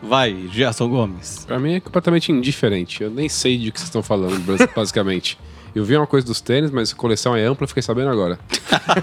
Vai, 0.04 0.50
Gerson 0.52 0.90
Gomes. 0.90 1.46
Pra 1.46 1.60
mim 1.60 1.76
é 1.76 1.80
completamente 1.80 2.32
indiferente. 2.32 3.04
Eu 3.04 3.12
nem 3.12 3.30
sei 3.30 3.58
de 3.58 3.72
que 3.72 3.80
vocês 3.80 3.88
estão 3.88 4.02
falando, 4.02 4.40
bas- 4.40 4.68
basicamente. 4.76 5.38
Eu 5.74 5.86
vi 5.86 5.96
uma 5.96 6.06
coisa 6.08 6.26
dos 6.28 6.42
tênis, 6.42 6.70
mas 6.70 6.92
a 6.92 6.96
coleção 6.96 7.36
é 7.36 7.44
ampla, 7.46 7.64
eu 7.64 7.68
fiquei 7.70 7.82
sabendo 7.84 8.10
agora. 8.10 8.38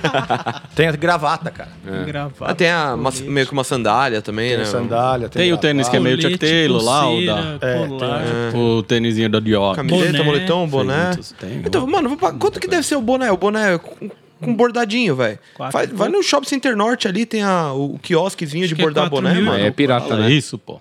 Tem 0.74 0.86
a 0.88 0.92
gravata, 0.92 1.50
cara. 1.50 1.70
É. 1.86 2.04
Gravata. 2.04 2.52
Ah, 2.52 2.54
tem 2.54 2.70
a, 2.70 2.94
uma- 2.94 3.10
meio 3.10 3.46
que 3.46 3.52
uma 3.52 3.64
sandália 3.64 4.20
também, 4.22 4.50
Tem 4.50 4.58
né? 4.58 4.64
sandália, 4.64 5.28
tem, 5.28 5.42
Tem 5.44 5.52
o 5.52 5.56
tênis 5.58 5.88
que 5.88 5.96
é 5.96 6.00
meio 6.00 6.20
Chuck 6.20 6.38
Taylor 6.38 6.82
lá, 6.82 7.08
o 7.10 7.24
da... 7.26 7.34
pulseira, 7.36 7.58
É, 7.62 7.86
colar. 7.86 8.22
O 8.54 8.82
tênisinho 8.82 9.28
da 9.30 9.40
Dior. 9.40 9.74
Camiseta, 9.76 10.12
Boné. 10.12 10.24
moletom, 10.24 10.66
boné. 10.68 11.10
tem, 11.40 11.62
então, 11.64 11.84
ó. 11.84 11.86
mano, 11.86 12.16
quanto 12.16 12.60
que 12.60 12.68
deve 12.68 12.82
ser 12.84 12.96
o 12.96 13.00
boné? 13.00 13.30
O 13.32 13.36
boné 13.36 13.78
com, 13.78 14.10
com 14.40 14.54
bordadinho, 14.54 15.16
velho. 15.16 15.38
Vai, 15.72 15.86
vai 15.86 16.08
no 16.08 16.22
Shopping 16.22 16.48
Center 16.48 16.76
Norte 16.76 17.08
ali, 17.08 17.24
tem 17.26 17.42
a, 17.42 17.72
o 17.72 17.98
quiosquezinho 17.98 18.66
de 18.68 18.74
é 18.74 18.76
bordar 18.76 19.08
boné, 19.08 19.34
mil. 19.34 19.44
mano. 19.44 19.64
É 19.64 19.70
pirata, 19.70 20.16
né? 20.16 20.30
isso, 20.30 20.58
pô. 20.58 20.80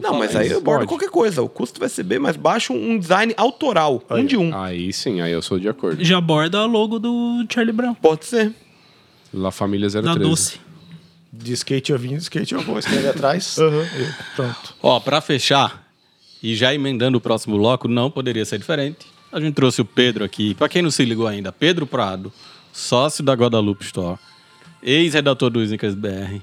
Não, 0.00 0.02
fala 0.02 0.18
mas 0.18 0.34
aí 0.36 0.46
isso. 0.46 0.56
eu 0.56 0.60
bordo 0.60 0.86
qualquer 0.86 1.10
coisa. 1.10 1.42
O 1.42 1.48
custo 1.48 1.78
vai 1.80 1.88
ser 1.88 2.02
bem 2.02 2.18
mais 2.18 2.36
baixo, 2.36 2.72
um 2.72 2.98
design 2.98 3.34
autoral. 3.36 4.02
Um 4.10 4.24
de 4.24 4.36
um. 4.36 4.56
Aí 4.56 4.92
sim, 4.92 5.20
aí 5.20 5.32
eu 5.32 5.42
sou 5.42 5.58
de 5.58 5.68
acordo. 5.68 6.02
Já 6.04 6.20
borda 6.20 6.58
a 6.60 6.66
logo 6.66 6.98
do 6.98 7.44
Charlie 7.48 7.72
Brown. 7.72 7.94
Pode 7.94 8.24
ser. 8.24 8.52
La 9.32 9.50
Família 9.50 9.88
Da 9.88 10.02
013. 10.14 10.18
Doce. 10.18 10.60
De 11.32 11.52
skate 11.54 11.92
eu 11.92 11.98
vim, 11.98 12.10
de 12.16 12.22
skate 12.22 12.52
eu 12.54 12.60
vou. 12.60 12.78
Escreve 12.78 13.08
atrás. 13.08 13.56
E 13.62 14.34
pronto. 14.36 14.74
Ó, 14.82 15.00
pra 15.00 15.20
fechar, 15.20 15.86
e 16.42 16.54
já 16.54 16.74
emendando 16.74 17.16
o 17.16 17.20
próximo 17.20 17.56
bloco, 17.56 17.88
não 17.88 18.10
poderia 18.10 18.44
ser 18.44 18.58
diferente. 18.58 19.06
A 19.32 19.40
gente 19.40 19.54
trouxe 19.54 19.80
o 19.80 19.84
Pedro 19.84 20.24
aqui. 20.24 20.54
Pra 20.54 20.68
quem 20.68 20.82
não 20.82 20.90
se 20.90 21.04
ligou 21.04 21.26
ainda, 21.26 21.50
Pedro 21.50 21.86
Prado, 21.86 22.30
sócio 22.70 23.24
da 23.24 23.32
Guadalupe 23.32 23.82
Store, 23.84 24.18
ex-redator 24.82 25.48
do 25.48 25.62
Snickers 25.62 25.94
BR, 25.94 26.42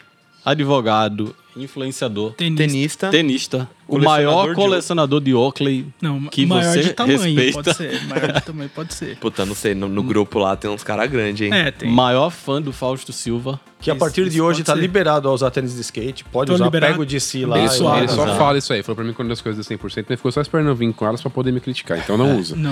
advogado, 0.51 1.35
influenciador, 1.55 2.33
Tenista. 2.33 2.63
Tenista. 2.63 3.09
tenista, 3.09 3.69
o 3.88 3.97
maior 3.99 4.49
de 4.49 4.55
colecionador 4.55 5.19
de 5.19 5.33
Oakley 5.33 5.88
Não, 6.01 6.21
que 6.27 6.45
maior 6.45 6.71
você 6.73 6.83
de 6.83 6.93
tamanho 6.93 7.19
respeita. 7.19 7.53
pode 7.63 7.73
ser. 7.77 8.03
Maior 8.07 8.31
de 8.31 8.41
tamanho 8.41 8.69
pode 8.73 8.93
ser. 8.93 9.17
Puta, 9.21 9.45
não 9.45 9.55
sei, 9.55 9.73
no, 9.75 9.88
no 9.89 10.03
grupo 10.03 10.39
lá 10.39 10.55
tem 10.55 10.69
uns 10.69 10.83
caras 10.83 11.09
grandes, 11.09 11.41
hein? 11.45 11.53
É, 11.53 11.71
tem. 11.71 11.89
Maior 11.91 12.29
fã 12.29 12.62
do 12.62 12.71
Fausto 12.71 13.12
Silva. 13.12 13.59
Que 13.81 13.89
a 13.89 13.93
Isso- 13.93 13.99
partir 13.99 14.23
de 14.25 14.29
isso 14.35 14.43
hoje 14.43 14.57
pode 14.59 14.65
tá 14.65 14.73
ser. 14.75 14.81
liberado 14.81 15.29
a 15.29 15.31
usar 15.33 15.49
tênis 15.51 15.73
de 15.73 15.79
skate. 15.81 16.25
Pode 16.25 16.47
Tô 16.49 16.53
usar, 16.55 16.65
liberado. 16.65 16.93
pega 16.93 17.01
o 17.01 17.05
de 17.05 17.17
si 17.19 17.45
lá. 17.45 17.57
Ele, 17.57 17.69
só, 17.69 17.89
vai 17.91 17.99
ele 17.99 18.07
só 18.09 18.23
usar. 18.25 18.35
fala 18.38 18.57
isso 18.57 18.73
aí. 18.73 18.83
Falou 18.83 18.97
pra 18.97 19.05
mim 19.05 19.13
quando 19.13 19.31
as 19.31 19.39
coisas 19.41 19.65
100%, 19.65 20.05
ele 20.09 20.17
ficou 20.17 20.31
só 20.33 20.41
esperando 20.41 20.67
eu 20.67 20.75
vir 20.75 20.93
com 20.93 21.05
elas 21.07 21.21
pra 21.21 21.31
poder 21.31 21.51
me 21.53 21.62
criticar. 21.62 21.97
Então 21.97 22.17
não 22.17 22.38
usa. 22.38 22.57
Não, 22.57 22.71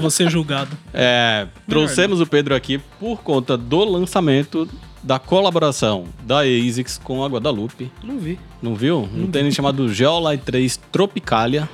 vou 0.00 0.10
ser 0.10 0.28
julgado. 0.28 0.76
É, 0.92 1.46
trouxemos 1.68 2.20
o 2.20 2.26
Pedro 2.26 2.54
aqui 2.54 2.78
por 2.98 3.22
conta 3.22 3.56
do 3.56 3.84
lançamento 3.84 4.68
da 5.02 5.18
colaboração 5.18 6.04
da 6.22 6.40
ASICS 6.40 6.98
com 7.02 7.24
a 7.24 7.28
Guadalupe. 7.28 7.90
Não 8.02 8.18
vi. 8.18 8.38
Não 8.62 8.74
viu? 8.74 9.08
Um 9.14 9.30
tênis 9.30 9.54
chamado 9.54 9.88
Geolite 9.92 10.44
3 10.44 10.76
Tropicalia. 10.92 11.68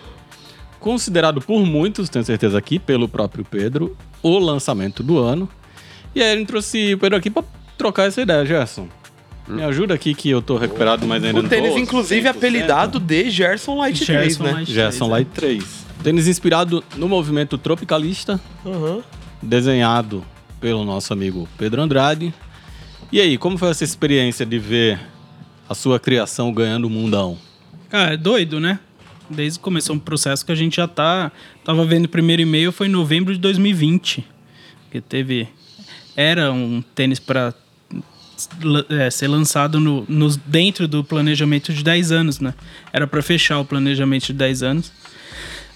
Considerado 0.78 1.40
por 1.40 1.64
muitos, 1.66 2.08
tenho 2.08 2.24
certeza 2.24 2.56
aqui, 2.58 2.78
pelo 2.78 3.08
próprio 3.08 3.44
Pedro, 3.44 3.96
o 4.22 4.38
lançamento 4.38 5.02
do 5.02 5.18
ano. 5.18 5.48
E 6.14 6.22
aí 6.22 6.36
gente 6.38 6.46
trouxe 6.46 6.94
o 6.94 6.98
Pedro 6.98 7.18
aqui 7.18 7.28
pra 7.30 7.42
trocar 7.76 8.04
essa 8.04 8.20
ideia, 8.22 8.44
Gerson. 8.46 8.88
Me 9.48 9.62
ajuda 9.62 9.94
aqui 9.94 10.14
que 10.14 10.28
eu 10.30 10.42
tô 10.42 10.56
recuperado, 10.56 11.06
mas 11.06 11.22
ainda 11.22 11.38
O 11.38 11.42
não 11.42 11.48
tênis, 11.48 11.72
tô 11.72 11.78
inclusive, 11.78 12.28
100%. 12.28 12.30
apelidado 12.36 12.98
de 13.00 13.30
Gerson 13.30 13.76
Light 13.76 14.04
3, 14.04 14.22
Gerson 14.22 14.42
né? 14.44 14.52
Light 14.52 14.72
Gerson 14.72 14.98
3, 15.06 15.10
Light 15.10 15.28
3. 15.34 15.86
Tênis 16.02 16.26
inspirado 16.28 16.82
no 16.96 17.08
movimento 17.08 17.56
tropicalista, 17.58 18.40
Aham. 18.64 19.00
desenhado 19.42 20.24
pelo 20.60 20.84
nosso 20.84 21.12
amigo 21.12 21.48
Pedro 21.58 21.80
Andrade. 21.82 22.32
E 23.12 23.20
aí, 23.20 23.38
como 23.38 23.56
foi 23.56 23.70
essa 23.70 23.84
experiência 23.84 24.44
de 24.44 24.58
ver 24.58 24.98
a 25.68 25.74
sua 25.74 26.00
criação 26.00 26.52
ganhando 26.52 26.86
o 26.86 26.90
mundão? 26.90 27.38
Cara, 27.88 28.14
é 28.14 28.16
doido, 28.16 28.58
né? 28.58 28.80
Desde 29.30 29.58
que 29.58 29.64
começou 29.64 29.94
um 29.94 29.98
processo 29.98 30.44
que 30.44 30.50
a 30.50 30.56
gente 30.56 30.76
já 30.76 30.88
tá. 30.88 31.30
Tava 31.64 31.84
vendo 31.84 32.06
o 32.06 32.08
primeiro 32.08 32.42
e-mail, 32.42 32.72
foi 32.72 32.88
em 32.88 32.90
novembro 32.90 33.32
de 33.32 33.38
2020. 33.38 34.24
Que 34.90 35.00
teve. 35.00 35.48
Era 36.16 36.52
um 36.52 36.82
tênis 36.94 37.20
para 37.20 37.54
ser 39.10 39.28
lançado 39.28 39.78
no, 39.80 40.04
dentro 40.44 40.86
do 40.88 41.02
planejamento 41.02 41.72
de 41.72 41.82
10 41.82 42.12
anos, 42.12 42.40
né? 42.40 42.54
Era 42.92 43.06
para 43.06 43.22
fechar 43.22 43.60
o 43.60 43.64
planejamento 43.64 44.26
de 44.26 44.32
10 44.32 44.62
anos. 44.62 44.92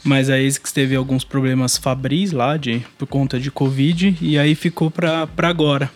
Mas 0.02 0.30
a 0.30 0.36
ASICS 0.36 0.72
teve 0.72 0.96
alguns 0.96 1.24
problemas 1.24 1.76
fabris 1.76 2.32
lá 2.32 2.56
de, 2.56 2.82
por 2.98 3.06
conta 3.06 3.38
de 3.38 3.50
Covid 3.50 4.16
e 4.20 4.38
aí 4.38 4.54
ficou 4.54 4.90
pra 4.90 5.28
agora. 5.42 5.90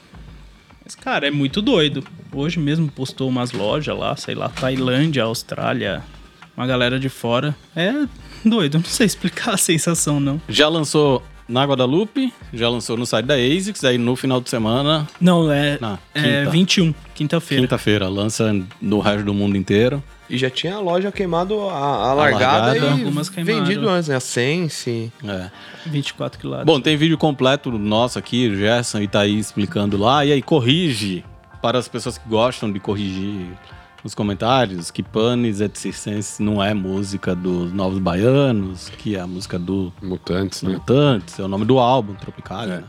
Mas, 0.85 0.95
cara, 0.95 1.27
é 1.27 1.31
muito 1.31 1.63
doido. 1.63 2.05
Hoje 2.33 2.59
mesmo 2.59 2.89
postou 2.91 3.29
umas 3.29 3.53
lojas 3.53 3.97
lá, 3.97 4.15
sei 4.17 4.35
lá, 4.35 4.49
Tailândia, 4.49 5.23
Austrália, 5.25 6.03
uma 6.57 6.67
galera 6.67 6.99
de 6.99 7.09
fora. 7.09 7.55
É 7.75 7.93
doido, 8.45 8.79
não 8.79 8.85
sei 8.85 9.07
explicar 9.07 9.55
a 9.55 9.57
sensação, 9.57 10.21
não. 10.21 10.41
Já 10.49 10.69
lançou 10.69 11.23
na 11.49 11.65
Guadalupe, 11.65 12.33
já 12.53 12.69
lançou 12.69 12.97
no 12.97 13.05
site 13.07 13.27
da 13.27 13.35
ASICS, 13.35 13.85
aí 13.85 13.99
no 13.99 14.17
final 14.17 14.41
de 14.41 14.49
semana, 14.49 15.07
Não, 15.21 15.51
é, 15.53 15.79
Na 15.81 15.99
é 16.15 16.23
quinta. 16.41 16.51
21, 16.51 16.95
quinta-feira. 17.15 17.63
quinta-feira, 17.63 18.09
lança 18.09 18.55
no 18.81 18.99
resto 19.01 19.25
do 19.25 19.35
mundo 19.35 19.57
inteiro. 19.57 20.03
E 20.29 20.39
já 20.39 20.49
tinha 20.49 20.77
a 20.77 20.81
loja 20.81 21.13
queimado 21.13 21.61
a, 21.69 21.75
a 21.77 22.15
largada, 22.15 22.67
largada. 22.69 23.01
e 23.37 23.45
vendido 23.45 23.89
antes, 23.89 24.09
né? 24.09 24.17
A 24.17 24.21
Sense. 24.21 25.13
É. 25.23 25.51
24 25.87 26.39
quilates. 26.41 26.65
Bom, 26.67 26.81
tem 26.81 26.97
vídeo 26.97 27.19
completo 27.19 27.71
nosso 27.73 28.19
aqui, 28.19 28.49
o 28.49 28.57
Gerson 28.57 29.01
e 29.01 29.09
Thaís 29.09 29.47
explicando 29.47 29.99
lá. 29.99 30.25
E 30.25 30.33
aí, 30.33 30.41
corrige 30.41 31.25
para 31.61 31.79
as 31.79 31.89
pessoas 31.89 32.17
que 32.17 32.27
gostam 32.29 32.73
de 32.73 32.81
corrigir 32.81 33.47
nos 34.03 34.15
comentários 34.15 34.91
que 34.91 35.03
Panis 35.03 35.61
et 35.61 35.77
Circenses 35.79 36.39
não 36.39 36.63
é 36.63 36.75
música 36.75 37.35
dos 37.35 37.73
Novos 37.73 37.99
Baianos, 37.99 38.91
que 38.99 39.17
é 39.17 39.21
a 39.21 39.27
música 39.27 39.59
do 39.59 39.93
Mutantes, 40.03 40.63
né? 40.63 40.73
Mutantes, 40.75 41.39
é 41.39 41.43
o 41.43 41.49
nome 41.49 41.65
do 41.65 41.79
álbum, 41.79 42.15
Tropicália, 42.15 42.75
É. 42.75 42.77
né? 42.79 42.85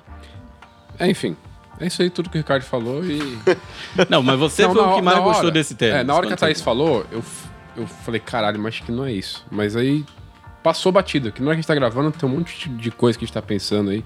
É, 0.99 1.09
enfim. 1.09 1.35
É 1.79 1.87
isso 1.87 2.01
aí 2.01 2.09
tudo 2.09 2.29
que 2.29 2.37
o 2.37 2.39
Ricardo 2.41 2.63
falou 2.63 3.03
e. 3.05 3.19
Não, 4.09 4.23
mas 4.23 4.39
você 4.39 4.63
Não, 4.65 4.73
foi 4.73 4.81
na 4.81 4.91
o 4.91 4.95
que 4.95 5.01
mais 5.01 5.17
na 5.17 5.23
gostou 5.23 5.43
hora- 5.45 5.51
desse 5.51 5.75
tema. 5.75 5.97
É, 5.99 6.03
na 6.03 6.13
hora 6.15 6.27
que 6.27 6.33
a 6.33 6.37
Thaís 6.37 6.61
falou, 6.61 7.05
eu, 7.11 7.23
eu 7.75 7.85
falei, 7.87 8.19
caralho, 8.21 8.57
mas 8.59 8.75
acho 8.75 8.83
que 8.83 8.91
não 8.91 9.05
é 9.05 9.11
isso. 9.11 9.45
Mas 9.51 9.75
aí 9.75 10.05
passou 10.63 10.91
batido. 10.91 11.31
Que 11.31 11.41
não 11.41 11.51
é 11.51 11.55
que 11.55 11.59
a 11.59 11.61
gente 11.61 11.67
tá 11.67 11.75
gravando, 11.75 12.11
tem 12.11 12.27
um 12.29 12.31
monte 12.31 12.69
de 12.69 12.91
coisa 12.91 13.17
que 13.19 13.25
a 13.25 13.27
gente 13.27 13.33
tá 13.33 13.41
pensando 13.41 13.89
aí. 13.91 14.03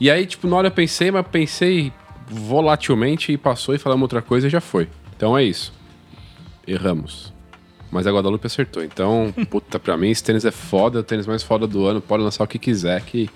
E 0.00 0.10
aí, 0.10 0.26
tipo, 0.26 0.46
na 0.46 0.56
hora 0.56 0.66
eu 0.68 0.72
pensei, 0.72 1.10
mas 1.10 1.26
pensei 1.26 1.92
volatilmente 2.28 3.32
e 3.32 3.36
passou 3.38 3.74
e 3.74 3.78
falamos 3.78 4.02
outra 4.02 4.20
coisa 4.20 4.46
e 4.46 4.50
já 4.50 4.60
foi. 4.60 4.88
Então 5.16 5.36
é 5.38 5.42
isso. 5.44 5.72
Erramos. 6.66 7.32
Mas 7.90 8.06
a 8.06 8.10
Guadalupe 8.12 8.46
acertou. 8.46 8.82
Então, 8.82 9.32
puta, 9.50 9.78
pra 9.78 9.96
mim 9.96 10.10
esse 10.10 10.22
tênis 10.22 10.44
é 10.44 10.50
foda, 10.50 10.98
é 10.98 11.00
o 11.00 11.04
tênis 11.04 11.26
mais 11.26 11.42
foda 11.42 11.66
do 11.66 11.86
ano, 11.86 12.00
pode 12.00 12.22
lançar 12.22 12.44
o 12.44 12.46
que 12.46 12.58
quiser, 12.58 13.00
que. 13.02 13.30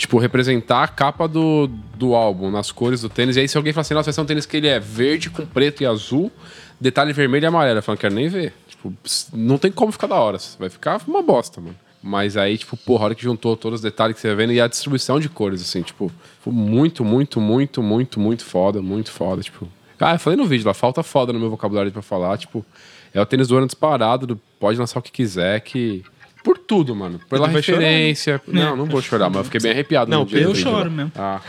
Tipo, 0.00 0.16
representar 0.18 0.82
a 0.82 0.88
capa 0.88 1.28
do, 1.28 1.66
do 1.94 2.14
álbum 2.14 2.50
nas 2.50 2.72
cores 2.72 3.02
do 3.02 3.08
tênis. 3.10 3.36
E 3.36 3.40
aí, 3.40 3.48
se 3.48 3.56
alguém 3.58 3.70
fala 3.70 3.82
assim, 3.82 3.92
nossa, 3.92 4.06
vai 4.06 4.14
ser 4.14 4.20
um 4.22 4.24
tênis 4.24 4.46
que 4.46 4.56
ele 4.56 4.66
é 4.66 4.80
verde 4.80 5.28
com 5.28 5.44
preto 5.44 5.82
e 5.82 5.86
azul, 5.86 6.32
detalhe 6.80 7.12
vermelho 7.12 7.44
e 7.44 7.46
amarelo. 7.46 7.78
Eu 7.80 7.82
falo, 7.82 7.96
não 7.96 8.00
quero 8.00 8.14
nem 8.14 8.26
ver. 8.28 8.54
Tipo, 8.66 8.94
não 9.34 9.58
tem 9.58 9.70
como 9.70 9.92
ficar 9.92 10.06
da 10.06 10.14
hora. 10.14 10.38
Vai 10.58 10.70
ficar 10.70 11.02
uma 11.06 11.20
bosta, 11.22 11.60
mano. 11.60 11.76
Mas 12.02 12.34
aí, 12.38 12.56
tipo, 12.56 12.78
porra, 12.78 13.02
a 13.02 13.04
hora 13.06 13.14
que 13.14 13.22
juntou 13.22 13.54
todos 13.58 13.80
os 13.80 13.82
detalhes 13.82 14.14
que 14.16 14.22
você 14.22 14.34
vendo 14.34 14.54
e 14.54 14.60
a 14.62 14.66
distribuição 14.66 15.20
de 15.20 15.28
cores, 15.28 15.60
assim, 15.60 15.82
tipo, 15.82 16.10
muito, 16.46 17.04
muito, 17.04 17.38
muito, 17.38 17.82
muito, 17.82 18.18
muito 18.18 18.42
foda, 18.42 18.80
muito 18.80 19.10
foda, 19.12 19.42
tipo. 19.42 19.68
Ah, 20.00 20.14
eu 20.14 20.18
falei 20.18 20.38
no 20.38 20.46
vídeo 20.46 20.66
lá, 20.66 20.72
falta 20.72 21.02
foda 21.02 21.30
no 21.30 21.38
meu 21.38 21.50
vocabulário 21.50 21.92
pra 21.92 22.00
falar, 22.00 22.38
tipo, 22.38 22.64
é 23.12 23.20
o 23.20 23.26
tênis 23.26 23.48
do 23.48 23.56
ano 23.58 23.66
disparado, 23.66 24.26
do- 24.26 24.40
pode 24.58 24.78
lançar 24.78 24.98
o 24.98 25.02
que 25.02 25.12
quiser, 25.12 25.60
que. 25.60 26.02
Por 26.42 26.56
tudo, 26.58 26.94
mano. 26.96 27.20
Pela 27.28 27.46
vai 27.46 27.56
referência. 27.56 28.40
Não, 28.46 28.74
não 28.76 28.86
vou 28.86 29.02
chorar, 29.02 29.28
mas 29.28 29.38
eu 29.38 29.44
fiquei 29.44 29.60
bem 29.60 29.72
arrepiado. 29.72 30.10
Não, 30.10 30.20
no 30.20 30.26
dia 30.26 30.40
eu 30.40 30.54
choro 30.54 30.90
mesmo. 30.90 31.12
Ah. 31.16 31.40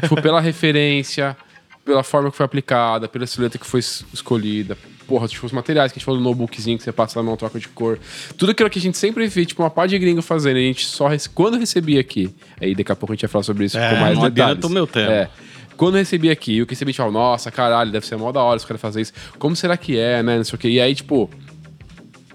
Tipo, 0.00 0.20
pela 0.22 0.40
referência, 0.40 1.36
pela 1.84 2.02
forma 2.02 2.30
que 2.30 2.36
foi 2.36 2.46
aplicada, 2.46 3.08
pela 3.08 3.26
silhueta 3.26 3.58
que 3.58 3.66
foi 3.66 3.80
es- 3.80 4.04
escolhida. 4.12 4.76
Porra, 5.06 5.26
tipo, 5.28 5.44
os 5.46 5.52
materiais 5.52 5.90
que 5.92 5.96
a 5.96 5.98
gente 5.98 6.04
falou 6.04 6.20
no 6.20 6.26
notebookzinho 6.28 6.76
que 6.76 6.84
você 6.84 6.92
passa 6.92 7.18
lá 7.18 7.24
numa 7.24 7.36
troca 7.36 7.58
de 7.58 7.66
cor. 7.68 7.98
Tudo 8.36 8.52
aquilo 8.52 8.68
que 8.68 8.78
a 8.78 8.82
gente 8.82 8.96
sempre 8.98 9.26
vê, 9.26 9.44
tipo, 9.46 9.62
uma 9.62 9.70
parte 9.70 9.90
de 9.90 9.98
gringo 9.98 10.20
fazendo. 10.22 10.56
A 10.56 10.60
gente 10.60 10.84
só. 10.86 11.08
rece- 11.08 11.28
Quando 11.30 11.58
recebia 11.58 12.00
aqui. 12.00 12.34
Aí 12.60 12.74
daqui 12.74 12.92
a 12.92 12.96
pouco 12.96 13.12
a 13.12 13.14
gente 13.16 13.22
vai 13.22 13.30
falar 13.30 13.44
sobre 13.44 13.64
isso 13.64 13.78
É, 13.78 13.90
com 13.90 13.96
mais 14.00 14.18
não 14.18 14.24
detalhes. 14.28 14.50
adianta 14.52 14.66
o 14.66 14.70
meu 14.70 14.86
tema. 14.86 15.12
É. 15.12 15.28
Quando 15.78 15.94
eu 15.94 16.00
recebi 16.00 16.28
aqui, 16.28 16.60
o 16.60 16.66
que 16.66 16.72
recebi, 16.72 16.92
tipo, 16.92 17.10
nossa, 17.10 17.50
caralho, 17.50 17.90
deve 17.92 18.04
ser 18.06 18.16
mó 18.16 18.32
da 18.32 18.42
hora 18.42 18.56
os 18.56 18.64
caras 18.64 18.80
fazerem 18.80 19.02
isso. 19.02 19.12
Como 19.38 19.54
será 19.54 19.76
que 19.76 19.96
é, 19.96 20.22
né? 20.22 20.36
Não 20.38 20.44
sei 20.44 20.56
o 20.56 20.58
quê. 20.58 20.68
E 20.68 20.80
aí, 20.80 20.94
tipo, 20.94 21.30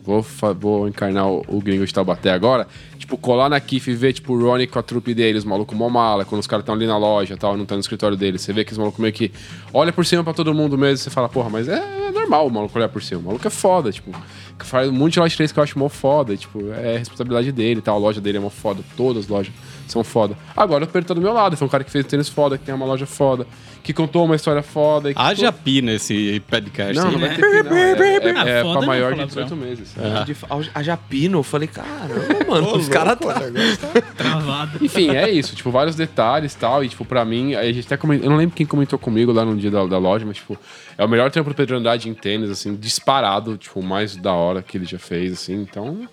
Vou, 0.05 0.25
vou 0.59 0.87
encarnar 0.87 1.27
o, 1.27 1.43
o 1.47 1.61
gringo 1.61 1.85
de 1.85 1.93
Taubaté 1.93 2.31
agora. 2.31 2.67
Tipo, 2.97 3.17
colar 3.17 3.49
na 3.49 3.59
Kif 3.59 3.89
e 3.89 3.95
ver, 3.95 4.11
tipo, 4.11 4.33
o 4.33 4.41
Ronnie 4.41 4.67
com 4.67 4.77
a 4.77 4.83
trupe 4.83 5.13
dele, 5.13 5.37
os 5.37 5.45
malucos 5.45 5.77
mó 5.77 5.89
mala, 5.89 6.25
quando 6.25 6.41
os 6.41 6.47
caras 6.47 6.63
estão 6.63 6.75
ali 6.75 6.85
na 6.85 6.97
loja 6.97 7.37
tal, 7.37 7.55
não 7.55 7.63
estão 7.63 7.77
no 7.77 7.81
escritório 7.81 8.17
dele. 8.17 8.37
Você 8.37 8.51
vê 8.51 8.65
que 8.65 8.73
os 8.73 8.77
malucos 8.77 8.99
meio 8.99 9.13
que 9.13 9.31
olha 9.73 9.93
por 9.93 10.05
cima 10.05 10.23
pra 10.23 10.33
todo 10.33 10.53
mundo 10.53 10.77
mesmo. 10.77 10.97
Você 10.97 11.09
fala, 11.09 11.29
porra, 11.29 11.49
mas 11.49 11.69
é, 11.69 11.77
é 11.77 12.11
normal 12.11 12.47
o 12.47 12.51
maluco 12.51 12.77
olhar 12.77 12.89
por 12.89 13.01
cima. 13.01 13.21
O 13.21 13.23
maluco 13.23 13.47
é 13.47 13.49
foda, 13.49 13.91
tipo. 13.91 14.11
Faz 14.59 14.89
um 14.89 14.93
monte 14.93 15.13
de 15.13 15.19
loja 15.19 15.35
3 15.35 15.51
que 15.51 15.59
eu 15.59 15.63
acho 15.63 15.79
mó 15.79 15.87
foda. 15.87 16.35
Tipo, 16.35 16.71
é 16.73 16.97
responsabilidade 16.97 17.51
dele 17.51 17.81
tal. 17.81 17.95
A 17.95 17.99
loja 17.99 18.19
dele 18.19 18.37
é 18.37 18.41
mó 18.41 18.49
foda. 18.49 18.83
Todas 18.97 19.23
as 19.23 19.29
lojas 19.29 19.53
são 19.91 20.03
foda. 20.03 20.37
Agora 20.55 20.83
o 20.83 20.87
Pedro 20.87 21.07
tá 21.07 21.13
do 21.13 21.21
meu 21.21 21.33
lado. 21.33 21.57
Foi 21.57 21.67
um 21.67 21.69
cara 21.69 21.83
que 21.83 21.91
fez 21.91 22.05
tênis 22.05 22.29
foda, 22.29 22.57
que 22.57 22.65
tem 22.65 22.73
uma 22.73 22.85
loja 22.85 23.05
foda, 23.05 23.45
que 23.81 23.93
contou 23.93 24.25
uma 24.25 24.35
história 24.35 24.61
foda. 24.61 25.11
e 25.11 25.13
que 25.13 25.21
Haja 25.21 25.51
pi 25.51 25.81
nesse 25.81 26.41
podcast. 26.47 26.95
não, 26.95 27.11
não 27.11 27.19
né? 27.19 27.27
vai 27.27 27.35
ter 27.35 27.63
fim, 27.63 27.69
não. 27.69 27.73
É, 28.03 28.55
é, 28.55 28.59
é 28.59 28.61
foda 28.63 28.77
pra 28.79 28.87
maior 28.87 29.11
de 29.13 29.17
palavrão. 29.19 29.45
18 29.45 29.55
meses. 29.55 29.95
De, 30.25 30.35
a, 30.49 30.79
a 30.79 30.83
Japino, 30.83 31.39
eu 31.39 31.43
falei, 31.43 31.67
caramba, 31.67 32.45
mano, 32.47 32.75
os 32.75 32.87
caras 32.87 33.17
tá. 33.19 33.41
Travado. 34.17 34.83
Enfim, 34.83 35.09
é 35.09 35.29
isso. 35.29 35.55
Tipo, 35.55 35.71
vários 35.71 35.95
detalhes 35.95 36.53
e 36.53 36.57
tal. 36.57 36.83
E, 36.83 36.89
tipo, 36.89 37.03
pra 37.03 37.25
mim, 37.25 37.55
a 37.55 37.63
gente 37.71 37.85
até 37.85 37.97
comentou, 37.97 38.25
Eu 38.25 38.29
não 38.29 38.37
lembro 38.37 38.55
quem 38.55 38.65
comentou 38.65 38.97
comigo 38.97 39.31
lá 39.31 39.43
no 39.43 39.55
dia 39.55 39.69
da, 39.71 39.85
da 39.85 39.97
loja, 39.97 40.25
mas, 40.25 40.37
tipo, 40.37 40.57
é 40.97 41.03
o 41.03 41.09
melhor 41.09 41.29
tempo 41.31 41.49
do 41.49 41.55
Pedro 41.55 41.77
Andrade 41.77 42.09
em 42.09 42.13
tênis, 42.13 42.49
assim, 42.49 42.75
disparado. 42.75 43.57
Tipo, 43.57 43.79
o 43.79 43.83
mais 43.83 44.15
da 44.15 44.33
hora 44.33 44.61
que 44.61 44.77
ele 44.77 44.85
já 44.85 44.99
fez, 44.99 45.33
assim. 45.33 45.55
Então, 45.55 46.07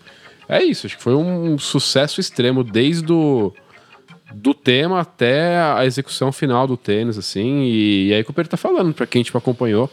é 0.50 0.62
isso. 0.62 0.86
Acho 0.86 0.96
que 0.96 1.02
foi 1.02 1.14
um 1.14 1.56
sucesso 1.58 2.20
extremo 2.20 2.64
desde 2.64 3.12
o. 3.12 3.52
Do 4.32 4.54
tema 4.54 5.00
até 5.00 5.58
a 5.58 5.84
execução 5.84 6.30
final 6.30 6.64
do 6.64 6.76
tênis, 6.76 7.18
assim, 7.18 7.62
e, 7.62 8.08
e 8.08 8.14
aí 8.14 8.22
que 8.22 8.30
o 8.30 8.32
Pedro 8.32 8.48
tá 8.48 8.56
falando, 8.56 8.94
pra 8.94 9.04
quem 9.04 9.24
tipo, 9.24 9.36
acompanhou. 9.36 9.90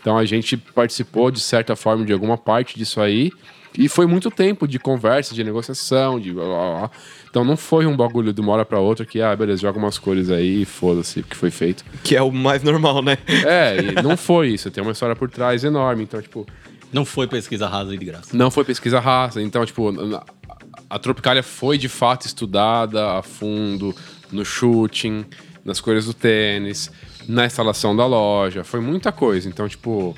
Então 0.00 0.18
a 0.18 0.24
gente 0.24 0.56
participou, 0.56 1.30
de 1.30 1.38
certa 1.38 1.76
forma, 1.76 2.04
de 2.04 2.12
alguma 2.12 2.36
parte 2.36 2.76
disso 2.76 3.00
aí. 3.00 3.30
E 3.78 3.88
foi 3.88 4.06
muito 4.06 4.30
tempo 4.30 4.66
de 4.66 4.78
conversa, 4.78 5.34
de 5.34 5.44
negociação, 5.44 6.18
de 6.18 6.32
blá, 6.32 6.44
blá, 6.44 6.78
blá. 6.78 6.90
Então 7.28 7.44
não 7.44 7.56
foi 7.56 7.86
um 7.86 7.96
bagulho 7.96 8.32
de 8.32 8.40
uma 8.40 8.52
hora 8.52 8.64
pra 8.64 8.80
outra 8.80 9.04
que, 9.04 9.20
ah, 9.20 9.36
beleza, 9.36 9.62
joga 9.62 9.78
umas 9.78 9.98
cores 9.98 10.30
aí 10.30 10.62
e 10.62 10.64
foda-se 10.64 11.20
o 11.20 11.22
que 11.22 11.36
foi 11.36 11.50
feito. 11.50 11.84
Que 12.02 12.16
é 12.16 12.22
o 12.22 12.32
mais 12.32 12.62
normal, 12.62 13.02
né? 13.02 13.18
É, 13.44 13.76
e 13.76 14.02
não 14.02 14.16
foi 14.16 14.48
isso. 14.48 14.70
Tem 14.70 14.82
uma 14.82 14.92
história 14.92 15.14
por 15.14 15.28
trás 15.28 15.62
enorme. 15.62 16.04
Então, 16.04 16.22
tipo, 16.22 16.46
Não 16.92 17.04
foi 17.04 17.26
pesquisa 17.26 17.66
rasa 17.66 17.96
de 17.96 18.04
graça. 18.04 18.36
não 18.36 18.50
foi 18.50 18.64
pesquisa 18.64 19.00
raça. 19.00 19.42
Então, 19.42 19.64
tipo, 19.66 19.92
a 20.88 20.98
Tropicália 20.98 21.42
foi 21.42 21.78
de 21.78 21.88
fato 21.88 22.26
estudada 22.26 23.18
a 23.18 23.22
fundo 23.22 23.94
no 24.30 24.44
shooting, 24.44 25.24
nas 25.64 25.80
cores 25.80 26.06
do 26.06 26.14
tênis, 26.14 26.90
na 27.28 27.46
instalação 27.46 27.94
da 27.94 28.06
loja. 28.06 28.64
Foi 28.64 28.80
muita 28.80 29.10
coisa. 29.10 29.48
Então, 29.48 29.68
tipo, 29.68 30.16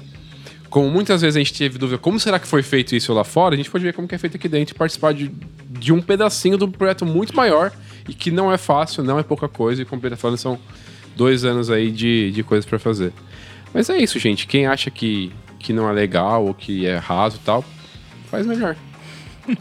como 0.69 0.91
muitas 0.91 1.23
vezes 1.23 1.37
a 1.37 1.39
gente 1.39 1.55
teve 1.55 1.79
dúvida 1.79 1.99
como 1.99 2.21
será 2.21 2.39
que 2.39 2.47
foi 2.47 2.63
feito 2.63 2.95
isso 2.95 3.13
lá 3.13 3.25
fora, 3.25 3.55
a 3.55 3.57
gente 3.57 3.71
pode 3.71 3.85
ver 3.85 3.95
como 3.95 4.07
que 4.07 4.15
é 4.15 4.19
feito 4.19 4.37
aqui 4.37 4.49
dentro 4.49 4.75
e 4.75 4.79
participar 4.79 5.15
de, 5.15 5.31
de 5.71 5.93
um 5.93 6.03
pedacinho 6.03 6.59
de 6.59 6.65
um 6.65 6.71
projeto 6.71 7.07
muito 7.07 7.35
maior 7.35 7.73
e 8.09 8.15
que 8.15 8.31
não 8.31 8.53
é 8.53 8.59
fácil, 8.59 9.03
não 9.03 9.19
é 9.19 9.23
pouca 9.23 9.49
coisa. 9.49 9.83
E 9.83 9.85
como 9.85 10.05
o 10.05 10.11
tá 10.11 10.17
falando, 10.17 10.37
são 10.37 10.59
dois 11.17 11.45
anos 11.45 11.71
aí 11.71 11.91
de, 11.91 12.31
de 12.31 12.43
coisas 12.43 12.67
pra 12.67 12.79
fazer. 12.79 13.13
Mas 13.73 13.89
é 13.91 13.99
isso, 13.99 14.19
gente. 14.19 14.47
Quem 14.47 14.67
acha 14.67 14.91
que, 14.91 15.33
que 15.59 15.73
não 15.73 15.89
é 15.89 15.93
legal 15.93 16.47
ou 16.47 16.55
que 16.55 16.87
é 16.87 16.97
raso 16.97 17.37
e 17.37 17.41
tal, 17.41 17.65
faz 18.31 18.47
melhor. 18.47 18.77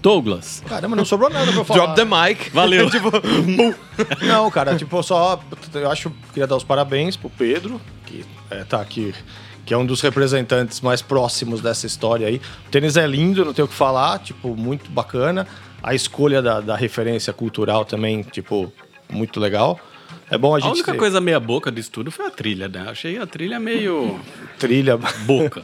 Douglas. 0.00 0.62
Caramba, 0.66 0.96
não 0.96 1.04
sobrou 1.04 1.28
nada 1.28 1.46
pra 1.46 1.60
eu 1.60 1.64
falar. 1.64 1.94
Drop 1.94 1.96
the 1.96 2.04
mic. 2.04 2.50
Valeu. 2.50 2.88
Não, 4.22 4.50
cara, 4.50 4.74
tipo, 4.76 5.02
só. 5.02 5.38
Eu 5.74 5.90
acho. 5.90 6.10
Queria 6.32 6.46
dar 6.46 6.56
os 6.56 6.64
parabéns 6.64 7.16
pro 7.16 7.28
Pedro, 7.28 7.78
que 8.06 8.24
é, 8.50 8.64
tá 8.64 8.80
aqui. 8.80 9.14
Que 9.66 9.74
é 9.74 9.76
um 9.76 9.84
dos 9.84 10.00
representantes 10.00 10.80
mais 10.80 11.02
próximos 11.02 11.60
dessa 11.60 11.86
história 11.86 12.26
aí. 12.26 12.40
O 12.66 12.70
tênis 12.70 12.96
é 12.96 13.06
lindo, 13.06 13.44
não 13.44 13.52
tenho 13.52 13.66
o 13.66 13.68
que 13.68 13.74
falar, 13.74 14.18
tipo, 14.20 14.56
muito 14.56 14.90
bacana. 14.90 15.46
A 15.82 15.94
escolha 15.94 16.40
da, 16.40 16.60
da 16.60 16.76
referência 16.76 17.32
cultural 17.32 17.84
também, 17.84 18.22
tipo, 18.22 18.72
muito 19.10 19.38
legal. 19.38 19.78
É 20.30 20.38
bom 20.38 20.54
a 20.54 20.58
A 20.58 20.60
gente 20.60 20.74
única 20.74 20.92
ter 20.92 20.98
coisa 20.98 21.20
meia 21.20 21.40
boca 21.40 21.72
disso 21.72 21.90
tudo 21.90 22.10
foi 22.10 22.26
a 22.26 22.30
trilha, 22.30 22.68
né? 22.68 22.86
Achei 22.88 23.18
a 23.18 23.26
trilha 23.26 23.58
meio 23.58 24.20
trilha. 24.58 24.96
boca. 25.26 25.60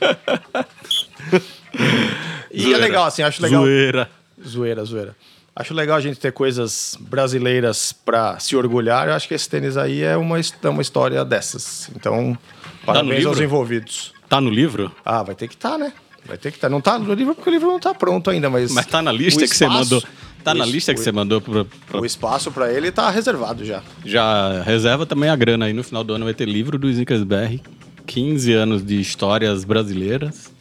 E 2.53 2.73
é 2.73 2.77
legal, 2.77 3.05
assim, 3.05 3.23
acho 3.23 3.43
legal. 3.43 3.63
Zoeira. 3.63 4.11
Zoeira, 4.47 4.85
zoeira. 4.85 5.17
Acho 5.55 5.73
legal 5.73 5.97
a 5.97 6.01
gente 6.01 6.19
ter 6.21 6.33
coisas 6.33 6.97
brasileiras 7.01 7.93
pra 7.93 8.39
se 8.39 8.55
orgulhar. 8.57 9.09
Eu 9.09 9.15
acho 9.15 9.27
que 9.27 9.35
esse 9.35 9.49
tênis 9.49 9.77
aí 9.77 10.03
é 10.03 10.17
uma, 10.17 10.39
é 10.39 10.69
uma 10.69 10.83
história 10.83 11.25
dessas. 11.25 11.89
Então, 11.97 12.37
parabéns 12.85 13.25
aos 13.25 13.41
envolvidos. 13.41 14.13
Tá 14.29 14.41
no 14.41 14.51
livro? 14.51 14.93
Ah, 15.05 15.23
vai 15.23 15.35
ter 15.35 15.49
que 15.49 15.55
estar, 15.55 15.79
né? 15.79 15.93
Vai 16.27 16.37
ter 16.37 16.51
que 16.51 16.57
estar. 16.59 16.69
Não 16.69 16.81
tá 16.81 16.99
no 16.99 17.15
livro 17.15 17.35
porque 17.35 17.49
o 17.49 17.53
livro 17.53 17.69
não 17.69 17.79
tá 17.81 17.95
pronto 17.95 18.29
ainda, 18.31 18.51
mas. 18.51 18.71
Mas 18.73 18.85
tá 18.87 19.01
na 19.01 19.13
lista 19.13 19.45
o 19.45 19.49
que 19.49 19.57
você 19.57 19.65
espaço- 19.65 19.95
mandou. 19.95 20.03
Tá 20.47 20.53
o 20.53 20.59
na 20.59 20.65
lista 20.65 20.95
que 20.95 21.01
o- 21.01 21.03
você 21.03 21.11
mandou 21.11 21.41
pra, 21.41 21.65
pra- 21.91 22.01
O 22.01 22.07
espaço 22.07 22.53
pra 22.53 22.73
ele 22.73 22.93
tá 22.93 23.11
reservado 23.11 23.65
já. 23.65 23.83
Já 24.05 24.63
reserva 24.63 25.05
também 25.05 25.29
a 25.29 25.35
grana 25.35 25.65
aí. 25.67 25.73
No 25.73 25.83
final 25.83 26.05
do 26.05 26.15
ano 26.15 26.25
vai 26.25 26.35
ter 26.35 26.47
livro 26.49 26.79
do 26.79 26.89
Snickers 26.89 27.25
BR. 27.25 27.61
15 28.07 28.53
anos 28.53 28.85
de 28.87 29.01
histórias 29.01 29.65
brasileiras. 29.65 30.53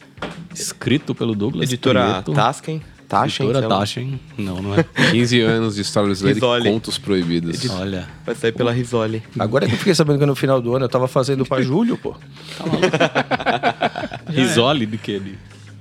Escrito 0.52 1.14
pelo 1.14 1.34
Douglas 1.36 1.68
Editora 1.68 2.04
Prieto. 2.04 2.32
Tasken. 2.32 2.82
Taschen, 3.08 3.46
Editora 3.46 3.60
sei 3.60 3.68
lá. 3.68 3.78
Taschen. 3.78 4.20
Não, 4.36 4.60
não 4.60 4.74
é. 4.74 4.84
15 5.12 5.40
anos 5.42 5.76
de 5.76 5.82
história 5.82 6.08
brasileira 6.08 6.36
e 6.36 6.42
Risoli. 6.42 6.68
contos 6.70 6.98
proibidos. 6.98 7.70
Olha. 7.70 8.08
Vai 8.26 8.34
sair 8.34 8.50
pela 8.50 8.72
Risoli. 8.72 9.22
Agora 9.38 9.68
que 9.68 9.74
eu 9.74 9.78
fiquei 9.78 9.94
sabendo 9.94 10.18
que 10.18 10.26
no 10.26 10.34
final 10.34 10.60
do 10.60 10.74
ano 10.74 10.86
eu 10.86 10.88
tava 10.88 11.06
fazendo 11.06 11.46
pra 11.46 11.62
julho, 11.62 11.96
pô. 11.96 12.16
Risole 14.28 14.86
de 14.86 14.98
quê? 14.98 15.20
De... 15.20 15.34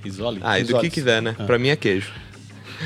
Risole? 0.03 0.39
Ah, 0.43 0.59
e 0.59 0.63
do 0.63 0.77
que 0.79 0.89
quiser, 0.89 1.21
né? 1.21 1.35
Pra 1.47 1.57
mim 1.57 1.69
é 1.69 1.75
queijo. 1.75 2.11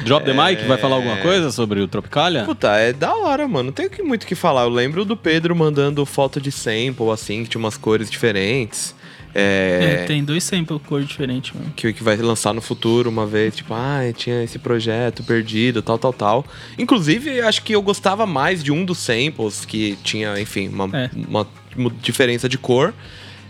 Drop 0.06 0.26
the 0.26 0.34
mic, 0.34 0.64
vai 0.66 0.78
falar 0.78 0.96
alguma 0.98 1.18
coisa 1.18 1.52
sobre 1.52 1.80
o 1.82 1.88
Tropicalia? 1.88 2.44
Puta, 2.44 2.76
é 2.78 2.94
da 2.94 3.14
hora, 3.16 3.48
mano. 3.48 3.66
Não 3.68 3.72
tem 3.74 3.90
que- 3.90 4.02
muito 4.04 4.24
o 4.24 4.28
que 4.28 4.36
falar. 4.36 4.64
Eu 4.64 4.70
lembro 4.70 5.04
do 5.06 5.16
Pedro 5.18 5.56
mandando 5.56 6.06
foto 6.06 6.40
de 6.42 6.52
sample, 6.52 7.10
assim, 7.14 7.44
que 7.44 7.50
tinha 7.50 7.60
umas 7.60 7.78
cores 7.78 8.10
diferentes. 8.10 8.96
É, 9.36 10.00
É. 10.02 10.06
tem 10.06 10.24
dois 10.24 10.44
samples 10.44 10.82
cor 10.88 11.04
diferente, 11.04 11.56
mano. 11.56 11.72
que, 11.76 11.94
que 11.94 12.04
vai 12.04 12.18
lançar 12.18 12.52
no 12.52 12.62
futuro 12.62 13.08
uma 13.12 13.28
vez, 13.28 13.56
tipo, 13.56 13.76
ah, 13.76 14.00
tinha 14.18 14.44
esse 14.44 14.58
projeto 14.58 15.24
perdido, 15.24 15.84
tal, 15.84 16.00
tal, 16.00 16.12
tal. 16.12 16.46
Inclusive, 16.80 17.40
acho 17.42 17.62
que 17.62 17.74
eu 17.76 17.82
gostava 17.82 18.26
mais 18.26 18.64
de 18.64 18.72
um 18.72 18.84
dos 18.84 18.98
samples, 18.98 19.66
que 19.66 19.96
tinha, 20.04 20.40
enfim, 20.40 20.68
uma, 20.70 20.86
É. 20.98 21.10
uma 21.28 21.48
mu- 21.76 21.92
diferença 21.92 22.50
de 22.50 22.58
cor. 22.58 22.92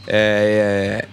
É, 0.06 1.05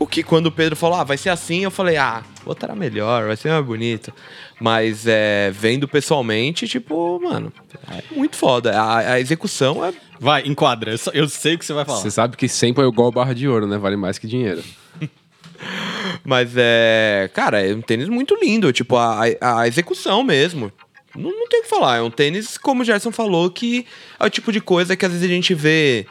o 0.00 0.06
que 0.06 0.22
quando 0.22 0.46
o 0.46 0.50
Pedro 0.50 0.74
falou, 0.74 0.98
ah, 0.98 1.04
vai 1.04 1.16
ser 1.18 1.28
assim, 1.28 1.62
eu 1.62 1.70
falei, 1.70 1.96
ah, 1.98 2.24
era 2.62 2.74
melhor, 2.74 3.26
vai 3.26 3.36
ser 3.36 3.50
mais 3.50 3.64
bonito. 3.64 4.12
Mas 4.58 5.06
é, 5.06 5.50
vendo 5.52 5.86
pessoalmente, 5.86 6.66
tipo, 6.66 7.20
mano, 7.20 7.52
é 7.90 8.02
muito 8.14 8.34
foda. 8.36 8.80
A, 8.80 9.12
a 9.12 9.20
execução 9.20 9.84
é. 9.84 9.92
Vai, 10.18 10.42
enquadra. 10.46 10.90
Eu 10.92 10.98
só- 10.98 11.10
Eu 11.12 11.28
sei 11.28 11.54
o 11.54 11.58
que 11.58 11.64
você 11.66 11.72
vai 11.74 11.84
falar. 11.84 11.98
Você 12.00 12.10
sabe 12.10 12.36
que 12.36 12.48
sempre 12.48 12.82
é 12.82 12.88
igual 12.88 13.12
barra 13.12 13.34
de 13.34 13.46
ouro, 13.46 13.66
né? 13.66 13.76
Vale 13.78 13.96
mais 13.96 14.18
que 14.18 14.26
dinheiro. 14.26 14.62
Mas 16.24 16.52
é. 16.56 17.30
Cara, 17.34 17.60
é 17.60 17.74
um 17.74 17.80
tênis 17.82 18.08
muito 18.08 18.34
lindo. 18.40 18.72
Tipo, 18.72 18.96
a, 18.96 19.20
a 19.40 19.68
execução 19.68 20.22
mesmo. 20.22 20.72
Não, 21.14 21.30
não 21.30 21.48
tem 21.48 21.60
o 21.60 21.62
que 21.62 21.68
falar. 21.68 21.96
É 21.98 22.02
um 22.02 22.10
tênis, 22.10 22.56
como 22.56 22.82
o 22.82 22.84
Gerson 22.84 23.10
falou, 23.12 23.50
que 23.50 23.86
é 24.18 24.24
o 24.24 24.30
tipo 24.30 24.52
de 24.52 24.60
coisa 24.60 24.96
que 24.96 25.04
às 25.04 25.12
vezes 25.12 25.26
a 25.28 25.32
gente 25.32 25.54
vê 25.54 26.06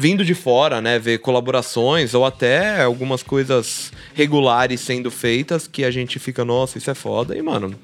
vindo 0.00 0.24
de 0.24 0.34
fora, 0.34 0.80
né? 0.80 0.98
Ver 0.98 1.18
colaborações 1.18 2.14
ou 2.14 2.24
até 2.24 2.82
algumas 2.82 3.22
coisas 3.22 3.92
regulares 4.14 4.80
sendo 4.80 5.10
feitas 5.10 5.68
que 5.68 5.84
a 5.84 5.90
gente 5.90 6.18
fica, 6.18 6.42
nossa, 6.42 6.78
isso 6.78 6.90
é 6.90 6.94
foda. 6.94 7.36
E, 7.36 7.42
mano. 7.42 7.74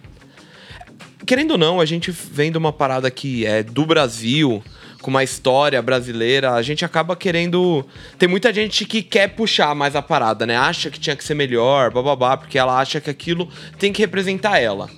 Querendo 1.26 1.52
ou 1.52 1.58
não, 1.58 1.78
a 1.78 1.84
gente 1.84 2.10
vendo 2.10 2.56
uma 2.56 2.72
parada 2.72 3.10
que 3.10 3.44
é 3.44 3.62
do 3.62 3.84
Brasil, 3.84 4.62
com 5.02 5.10
uma 5.10 5.24
história 5.24 5.82
brasileira, 5.82 6.52
a 6.52 6.62
gente 6.62 6.84
acaba 6.84 7.14
querendo. 7.14 7.84
Tem 8.18 8.28
muita 8.28 8.52
gente 8.52 8.86
que 8.86 9.02
quer 9.02 9.28
puxar 9.28 9.74
mais 9.74 9.94
a 9.94 10.00
parada, 10.00 10.46
né? 10.46 10.56
Acha 10.56 10.90
que 10.90 10.98
tinha 10.98 11.16
que 11.16 11.24
ser 11.24 11.34
melhor, 11.34 11.90
bababá, 11.90 12.36
porque 12.36 12.58
ela 12.58 12.78
acha 12.78 12.98
que 12.98 13.10
aquilo 13.10 13.48
tem 13.78 13.92
que 13.92 14.00
representar 14.00 14.58
ela. 14.58 14.88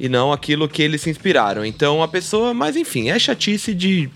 E 0.00 0.08
não 0.08 0.32
aquilo 0.32 0.68
que 0.68 0.82
eles 0.82 1.02
se 1.02 1.10
inspiraram. 1.10 1.64
Então 1.64 2.02
a 2.02 2.08
pessoa. 2.08 2.52
Mas 2.52 2.74
enfim, 2.74 3.08
é 3.08 3.18
chatice 3.18 3.72
de. 3.72 4.10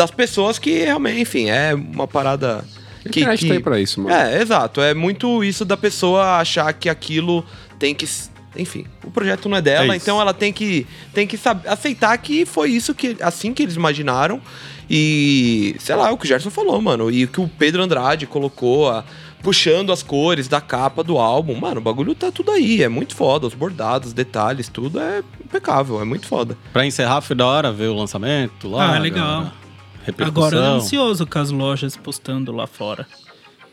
Das 0.00 0.10
pessoas 0.10 0.58
que 0.58 0.70
realmente, 0.84 1.20
enfim, 1.20 1.50
é 1.50 1.74
uma 1.74 2.08
parada. 2.08 2.64
Que, 3.02 3.24
que... 3.36 3.46
tá 3.48 3.54
aí 3.54 3.60
pra 3.60 3.78
isso, 3.78 4.00
mano. 4.00 4.14
É, 4.14 4.40
exato. 4.40 4.80
É 4.80 4.94
muito 4.94 5.44
isso 5.44 5.62
da 5.64 5.76
pessoa 5.76 6.38
achar 6.38 6.72
que 6.72 6.88
aquilo 6.88 7.44
tem 7.78 7.94
que. 7.94 8.08
Enfim, 8.56 8.86
o 9.04 9.10
projeto 9.10 9.48
não 9.48 9.58
é 9.58 9.62
dela, 9.62 9.92
É 9.92 9.96
então 9.96 10.20
ela 10.20 10.32
tem 10.34 10.52
que, 10.52 10.86
tem 11.14 11.26
que 11.26 11.38
aceitar 11.66 12.16
que 12.18 12.46
foi 12.46 12.70
isso 12.70 12.94
que. 12.94 13.16
assim 13.20 13.52
que 13.52 13.62
eles 13.62 13.76
imaginaram. 13.76 14.40
E. 14.88 15.76
sei 15.78 15.94
lá, 15.94 16.10
o 16.10 16.16
que 16.18 16.24
o 16.24 16.28
Gerson 16.28 16.50
falou, 16.50 16.80
mano. 16.80 17.10
E 17.10 17.24
o 17.24 17.28
que 17.28 17.40
o 17.40 17.48
Pedro 17.48 17.82
Andrade 17.82 18.26
colocou, 18.26 18.88
a- 18.90 19.04
puxando 19.42 19.92
as 19.92 20.02
cores 20.02 20.48
da 20.48 20.60
capa 20.60 21.04
do 21.04 21.16
álbum. 21.18 21.54
Mano, 21.54 21.78
o 21.78 21.82
bagulho 21.82 22.14
tá 22.14 22.32
tudo 22.32 22.50
aí. 22.50 22.82
É 22.82 22.88
muito 22.88 23.14
foda. 23.14 23.46
Os 23.46 23.54
bordados, 23.54 24.08
os 24.08 24.12
detalhes, 24.14 24.68
tudo 24.68 24.98
é 24.98 25.22
impecável. 25.44 26.00
É 26.00 26.04
muito 26.04 26.26
foda. 26.26 26.56
Pra 26.72 26.84
encerrar, 26.84 27.20
foi 27.20 27.36
da 27.36 27.46
hora 27.46 27.70
ver 27.70 27.88
o 27.88 27.94
lançamento 27.94 28.68
lá. 28.68 28.96
Ah, 28.96 28.98
legal. 28.98 29.42
a 29.42 29.52
Repercussão. 30.04 30.46
Agora 30.46 30.56
tô 30.56 30.76
ansioso 30.84 31.26
com 31.26 31.38
as 31.38 31.50
lojas 31.50 31.96
postando 31.96 32.52
lá 32.52 32.66
fora. 32.66 33.06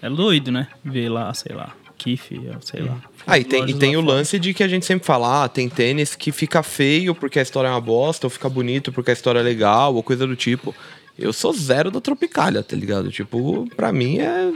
É 0.01 0.09
doido, 0.09 0.51
né? 0.51 0.67
Ver 0.83 1.09
lá, 1.09 1.33
sei 1.33 1.55
lá, 1.55 1.73
Kif, 1.97 2.39
sei 2.61 2.81
lá. 2.83 2.97
Ah, 3.25 3.39
e 3.39 3.43
tem, 3.43 3.67
e 3.69 3.73
tem 3.73 3.97
o 3.97 4.01
fora. 4.03 4.15
lance 4.15 4.37
de 4.37 4.53
que 4.53 4.63
a 4.63 4.67
gente 4.67 4.85
sempre 4.85 5.05
fala, 5.05 5.43
ah, 5.45 5.49
tem 5.49 5.67
tênis 5.67 6.15
que 6.15 6.31
fica 6.31 6.61
feio 6.61 7.15
porque 7.15 7.39
a 7.39 7.41
história 7.41 7.67
é 7.67 7.71
uma 7.71 7.81
bosta, 7.81 8.27
ou 8.27 8.29
fica 8.29 8.47
bonito 8.47 8.91
porque 8.91 9.09
a 9.09 9.13
história 9.13 9.39
é 9.39 9.43
legal, 9.43 9.95
ou 9.95 10.03
coisa 10.03 10.27
do 10.27 10.35
tipo. 10.35 10.75
Eu 11.17 11.33
sou 11.33 11.51
zero 11.51 11.89
da 11.89 11.99
Tropicália, 11.99 12.61
tá 12.61 12.75
ligado? 12.75 13.09
Tipo, 13.11 13.67
pra 13.75 13.91
mim 13.91 14.19
é. 14.19 14.51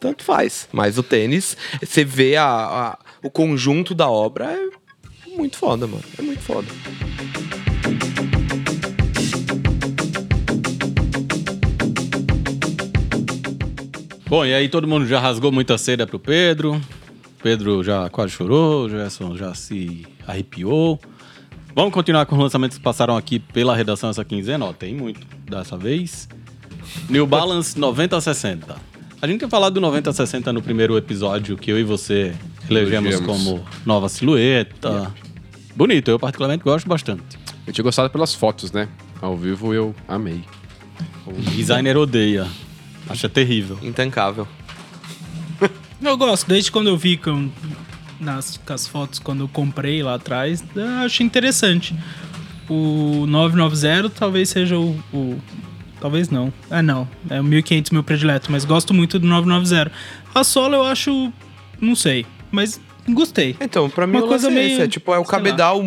Tanto 0.00 0.24
faz. 0.24 0.68
Mas 0.72 0.96
o 0.96 1.02
tênis, 1.02 1.56
você 1.82 2.02
vê 2.04 2.36
a, 2.36 2.44
a- 2.46 2.98
o 3.22 3.30
conjunto 3.30 3.94
da 3.94 4.08
obra, 4.08 4.46
é 4.52 5.36
muito 5.36 5.58
foda, 5.58 5.86
mano. 5.86 6.02
É 6.18 6.22
muito 6.22 6.40
foda. 6.40 6.66
Bom, 14.28 14.44
e 14.44 14.52
aí 14.52 14.68
todo 14.68 14.88
mundo 14.88 15.06
já 15.06 15.20
rasgou 15.20 15.52
muita 15.52 15.78
seda 15.78 16.04
pro 16.04 16.18
Pedro. 16.18 16.80
Pedro 17.40 17.84
já 17.84 18.10
quase 18.10 18.32
chorou, 18.32 18.86
o 18.86 18.90
Gerson 18.90 19.36
já 19.36 19.54
se 19.54 20.04
arrepiou. 20.26 20.98
Vamos 21.76 21.92
continuar 21.92 22.26
com 22.26 22.34
os 22.34 22.42
lançamentos 22.42 22.76
que 22.76 22.82
passaram 22.82 23.16
aqui 23.16 23.38
pela 23.38 23.76
redação 23.76 24.10
essa 24.10 24.24
quinzena. 24.24 24.64
Ó, 24.64 24.72
tem 24.72 24.96
muito 24.96 25.20
dessa 25.48 25.76
vez. 25.76 26.28
New 27.08 27.24
Balance 27.24 27.78
9060. 27.78 28.76
A 29.22 29.26
gente 29.28 29.38
tinha 29.38 29.48
falado 29.48 29.74
do 29.74 29.80
9060 29.80 30.52
no 30.52 30.60
primeiro 30.60 30.96
episódio 30.96 31.56
que 31.56 31.70
eu 31.70 31.78
e 31.78 31.84
você 31.84 32.34
elegemos 32.68 33.20
como 33.20 33.64
nova 33.84 34.08
silhueta. 34.08 35.12
Bonito, 35.76 36.10
eu 36.10 36.18
particularmente 36.18 36.64
gosto 36.64 36.88
bastante. 36.88 37.38
Eu 37.64 37.72
tinha 37.72 37.84
gostado 37.84 38.10
pelas 38.10 38.34
fotos, 38.34 38.72
né? 38.72 38.88
Ao 39.22 39.36
vivo 39.36 39.72
eu 39.72 39.94
amei. 40.08 40.42
O 41.24 41.32
designer 41.32 41.96
odeia. 41.96 42.46
Acha 43.08 43.28
terrível. 43.28 43.78
Intancável. 43.82 44.46
Eu 46.02 46.16
gosto, 46.16 46.46
desde 46.46 46.70
quando 46.70 46.88
eu 46.88 46.96
vi 46.96 47.16
com, 47.16 47.48
nas, 48.20 48.58
com 48.58 48.72
as 48.72 48.86
fotos, 48.86 49.18
quando 49.18 49.40
eu 49.44 49.48
comprei 49.48 50.02
lá 50.02 50.14
atrás, 50.14 50.62
eu 50.74 50.86
achei 51.04 51.24
interessante. 51.24 51.94
O 52.68 53.24
990 53.26 54.10
talvez 54.10 54.48
seja 54.50 54.76
o, 54.78 54.90
o- 55.12 55.40
Talvez 55.98 56.28
não. 56.28 56.52
Ah, 56.70 56.82
não. 56.82 57.08
É 57.30 57.40
o 57.40 57.44
1500 57.44 57.90
meu 57.90 58.02
predileto, 58.04 58.52
mas 58.52 58.64
gosto 58.66 58.92
muito 58.92 59.18
do 59.18 59.26
990. 59.26 59.90
A 60.34 60.44
sola 60.44 60.76
eu 60.76 60.84
acho. 60.84 61.32
Não 61.80 61.96
sei, 61.96 62.26
mas 62.52 62.78
gostei. 63.08 63.56
Então, 63.60 63.88
pra 63.88 64.06
mim 64.06 64.18
Uma 64.18 64.26
lance 64.26 64.28
coisa 64.44 64.48
é 64.48 64.50
meio, 64.50 64.72
esse, 64.74 64.82
é 64.82 64.88
tipo, 64.88 65.14
é 65.14 65.18
o 65.18 65.24
cabedal 65.24 65.80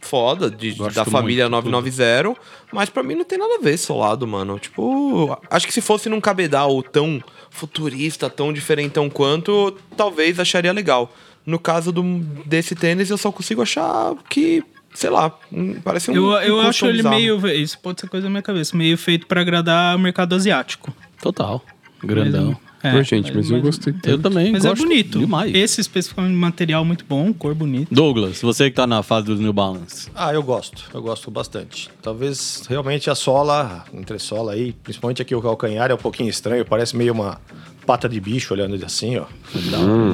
foda 0.00 0.50
de, 0.50 0.72
da 0.92 1.04
família 1.04 1.48
muito, 1.48 1.64
tudo. 1.64 1.72
990, 1.72 2.40
mas 2.72 2.88
pra 2.88 3.02
mim 3.02 3.14
não 3.14 3.24
tem 3.24 3.38
nada 3.38 3.56
a 3.56 3.62
ver 3.62 3.76
solado, 3.76 4.26
mano. 4.26 4.58
Tipo, 4.58 5.38
acho 5.50 5.66
que 5.66 5.72
se 5.72 5.80
fosse 5.80 6.08
num 6.08 6.20
cabedal 6.20 6.82
tão 6.82 7.22
futurista, 7.50 8.30
tão 8.30 8.52
diferentão 8.52 9.10
quanto, 9.10 9.76
talvez 9.96 10.38
acharia 10.40 10.72
legal. 10.72 11.12
No 11.44 11.58
caso 11.58 11.90
do, 11.92 12.02
desse 12.46 12.74
tênis, 12.74 13.10
eu 13.10 13.16
só 13.18 13.30
consigo 13.32 13.62
achar 13.62 14.14
que, 14.28 14.62
sei 14.94 15.10
lá, 15.10 15.36
um- 15.52 15.80
parece 15.80 16.10
um 16.10 16.14
eu 16.14 16.24
um 16.28 16.32
eu 16.38 16.54
custom 16.56 16.68
acho 16.68 16.86
ele 16.86 16.96
bizarro. 16.98 17.16
meio. 17.16 17.46
Isso 17.48 17.78
pode 17.78 18.00
ser 18.00 18.08
coisa 18.08 18.24
da 18.24 18.30
minha 18.30 18.42
cabeça. 18.42 18.76
Meio 18.76 18.96
feito 18.96 19.26
pra 19.26 19.40
agradar 19.40 19.96
o 19.96 19.98
mercado 19.98 20.34
asiático. 20.34 20.94
Total. 21.20 21.62
Grandão. 22.02 22.56
É, 22.82 22.92
Pô, 22.92 23.02
gente, 23.02 23.34
mas, 23.34 23.50
eu 23.50 23.60
gostei. 23.60 23.94
Eu 24.04 24.18
também 24.18 24.52
Mas 24.52 24.64
é 24.64 24.74
bonito. 24.74 25.18
demais. 25.18 25.54
Esse 25.54 25.82
especificamente 25.82 26.34
material 26.34 26.84
muito 26.84 27.04
bom, 27.06 27.32
cor 27.32 27.54
bonita. 27.54 27.94
Douglas, 27.94 28.40
você 28.40 28.70
que 28.70 28.76
tá 28.76 28.86
na 28.86 29.02
fase 29.02 29.26
dos 29.26 29.38
New 29.38 29.52
Balance. 29.52 30.08
Ah, 30.14 30.32
eu 30.32 30.42
gosto. 30.42 30.84
Eu 30.94 31.02
gosto 31.02 31.30
bastante. 31.30 31.90
Talvez 32.00 32.62
realmente 32.68 33.10
a 33.10 33.14
sola, 33.14 33.84
entre 33.92 34.18
sola 34.18 34.52
aí, 34.52 34.72
principalmente 34.72 35.20
aqui 35.20 35.34
o 35.34 35.42
calcanhar, 35.42 35.90
é 35.90 35.94
um 35.94 35.98
pouquinho 35.98 36.30
estranho. 36.30 36.64
Parece 36.64 36.96
meio 36.96 37.12
uma 37.12 37.38
pata 37.84 38.08
de 38.08 38.18
bicho 38.18 38.54
olhando 38.54 38.82
assim, 38.84 39.18
ó. 39.18 39.26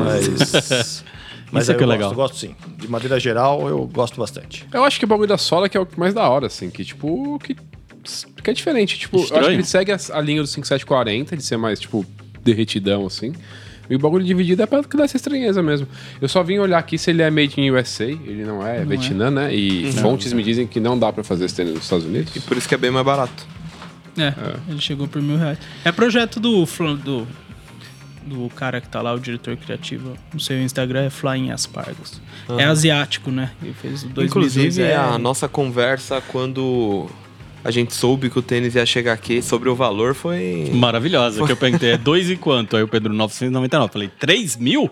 Mas. 0.05 1.05
Mas 1.53 1.63
Isso 1.65 1.73
é 1.73 1.75
que 1.77 1.83
é 1.83 1.85
eu 1.85 1.89
legal. 1.89 2.13
Gosto, 2.13 2.35
gosto 2.35 2.37
sim. 2.39 2.57
De 2.77 2.89
maneira 2.89 3.21
geral, 3.21 3.69
eu 3.69 3.87
gosto 3.87 4.19
bastante. 4.19 4.67
Eu 4.73 4.83
acho 4.83 4.99
que 4.99 5.05
o 5.05 5.09
bagulho 5.09 5.29
da 5.29 5.39
sola 5.39 5.69
que 5.69 5.77
é 5.77 5.81
o 5.81 5.87
mais 5.97 6.13
da 6.13 6.29
hora, 6.29 6.49
assim, 6.49 6.71
que 6.71 6.85
tipo. 6.85 7.39
Que, 7.39 7.55
que 8.43 8.51
é 8.51 8.53
diferente. 8.53 8.99
Tipo, 8.99 9.17
eu 9.17 9.21
acho 9.21 9.33
Estranho. 9.33 9.49
que 9.51 9.55
ele 9.55 9.65
segue 9.65 9.93
a, 9.93 9.99
a 10.13 10.21
linha 10.21 10.43
do 10.43 10.49
5740, 10.49 11.37
de 11.37 11.45
ser 11.45 11.57
mais, 11.57 11.79
tipo, 11.79 12.05
derretidão, 12.47 13.07
assim. 13.07 13.33
E 13.89 13.95
o 13.95 13.99
bagulho 13.99 14.25
dividido 14.25 14.63
é 14.63 14.67
pra 14.67 14.81
dar 14.81 15.05
essa 15.05 15.17
estranheza 15.17 15.63
mesmo. 15.63 15.87
Eu 16.21 16.29
só 16.29 16.43
vim 16.43 16.59
olhar 16.59 16.79
aqui 16.79 16.99
se 16.99 17.11
ele 17.11 17.23
é 17.23 17.31
made 17.31 17.61
in 17.61 17.71
USA, 17.71 18.05
ele 18.05 18.45
não 18.45 18.67
é, 18.67 18.79
é 18.81 18.85
Vietnã, 18.85 19.31
né? 19.31 19.55
E 19.55 19.93
fontes 19.93 20.33
me 20.33 20.43
dizem 20.43 20.67
que 20.67 20.81
não 20.81 20.99
dá 20.99 21.13
pra 21.13 21.23
fazer 21.23 21.45
esse 21.45 21.55
tênis 21.55 21.75
nos 21.75 21.85
Estados 21.85 22.05
Unidos. 22.05 22.35
E 22.35 22.41
por 22.41 22.57
isso 22.57 22.69
que 22.69 22.75
é 22.75 22.79
bem 22.79 22.91
mais 22.91 23.07
barato. 23.07 23.47
É, 24.19 24.33
ele 24.69 24.81
chegou 24.81 25.07
por 25.07 25.21
mil 25.21 25.37
reais. 25.37 25.59
É 25.85 25.93
projeto 25.93 26.41
do, 26.41 26.65
do 27.05 27.27
do 28.27 28.51
cara 28.57 28.81
que 28.81 28.89
tá 28.89 29.01
lá, 29.01 29.15
o 29.15 29.21
diretor 29.21 29.57
criativo. 29.57 30.15
No 30.35 30.41
seu 30.41 30.61
Instagram 30.61 31.05
é 31.05 31.11
Flying 31.11 31.51
Aspargos. 31.51 32.21
É 32.59 32.65
asiático, 32.65 33.31
né? 33.31 33.53
Ele 33.63 33.73
fez 33.73 34.03
o 34.03 34.09
2012 34.09 34.27
Inclusive, 34.27 34.83
é... 34.83 34.97
a 34.97 35.17
nossa 35.19 35.49
conversa 35.49 36.21
quando 36.21 37.09
a 37.67 37.71
gente 37.71 37.93
soube 37.95 38.31
que 38.31 38.39
o 38.39 38.43
tênis 38.43 38.75
ia 38.75 38.87
chegar 38.87 39.13
aqui 39.13 39.43
sobre 39.43 39.69
o 39.69 39.75
valor 39.75 40.15
foi. 40.15 40.71
Maravilhosa, 40.73 41.45
que 41.45 41.53
eu 41.53 41.57
perguntei, 41.57 41.91
é 41.93 41.97
dois 41.99 42.31
e 42.31 42.37
quanto? 42.37 42.77
Aí 42.77 42.83
o 42.83 42.89
Pedro, 42.89 43.13
999. 43.13 43.93
Falei, 43.93 44.11
3 44.21 44.57
mil? 44.57 44.89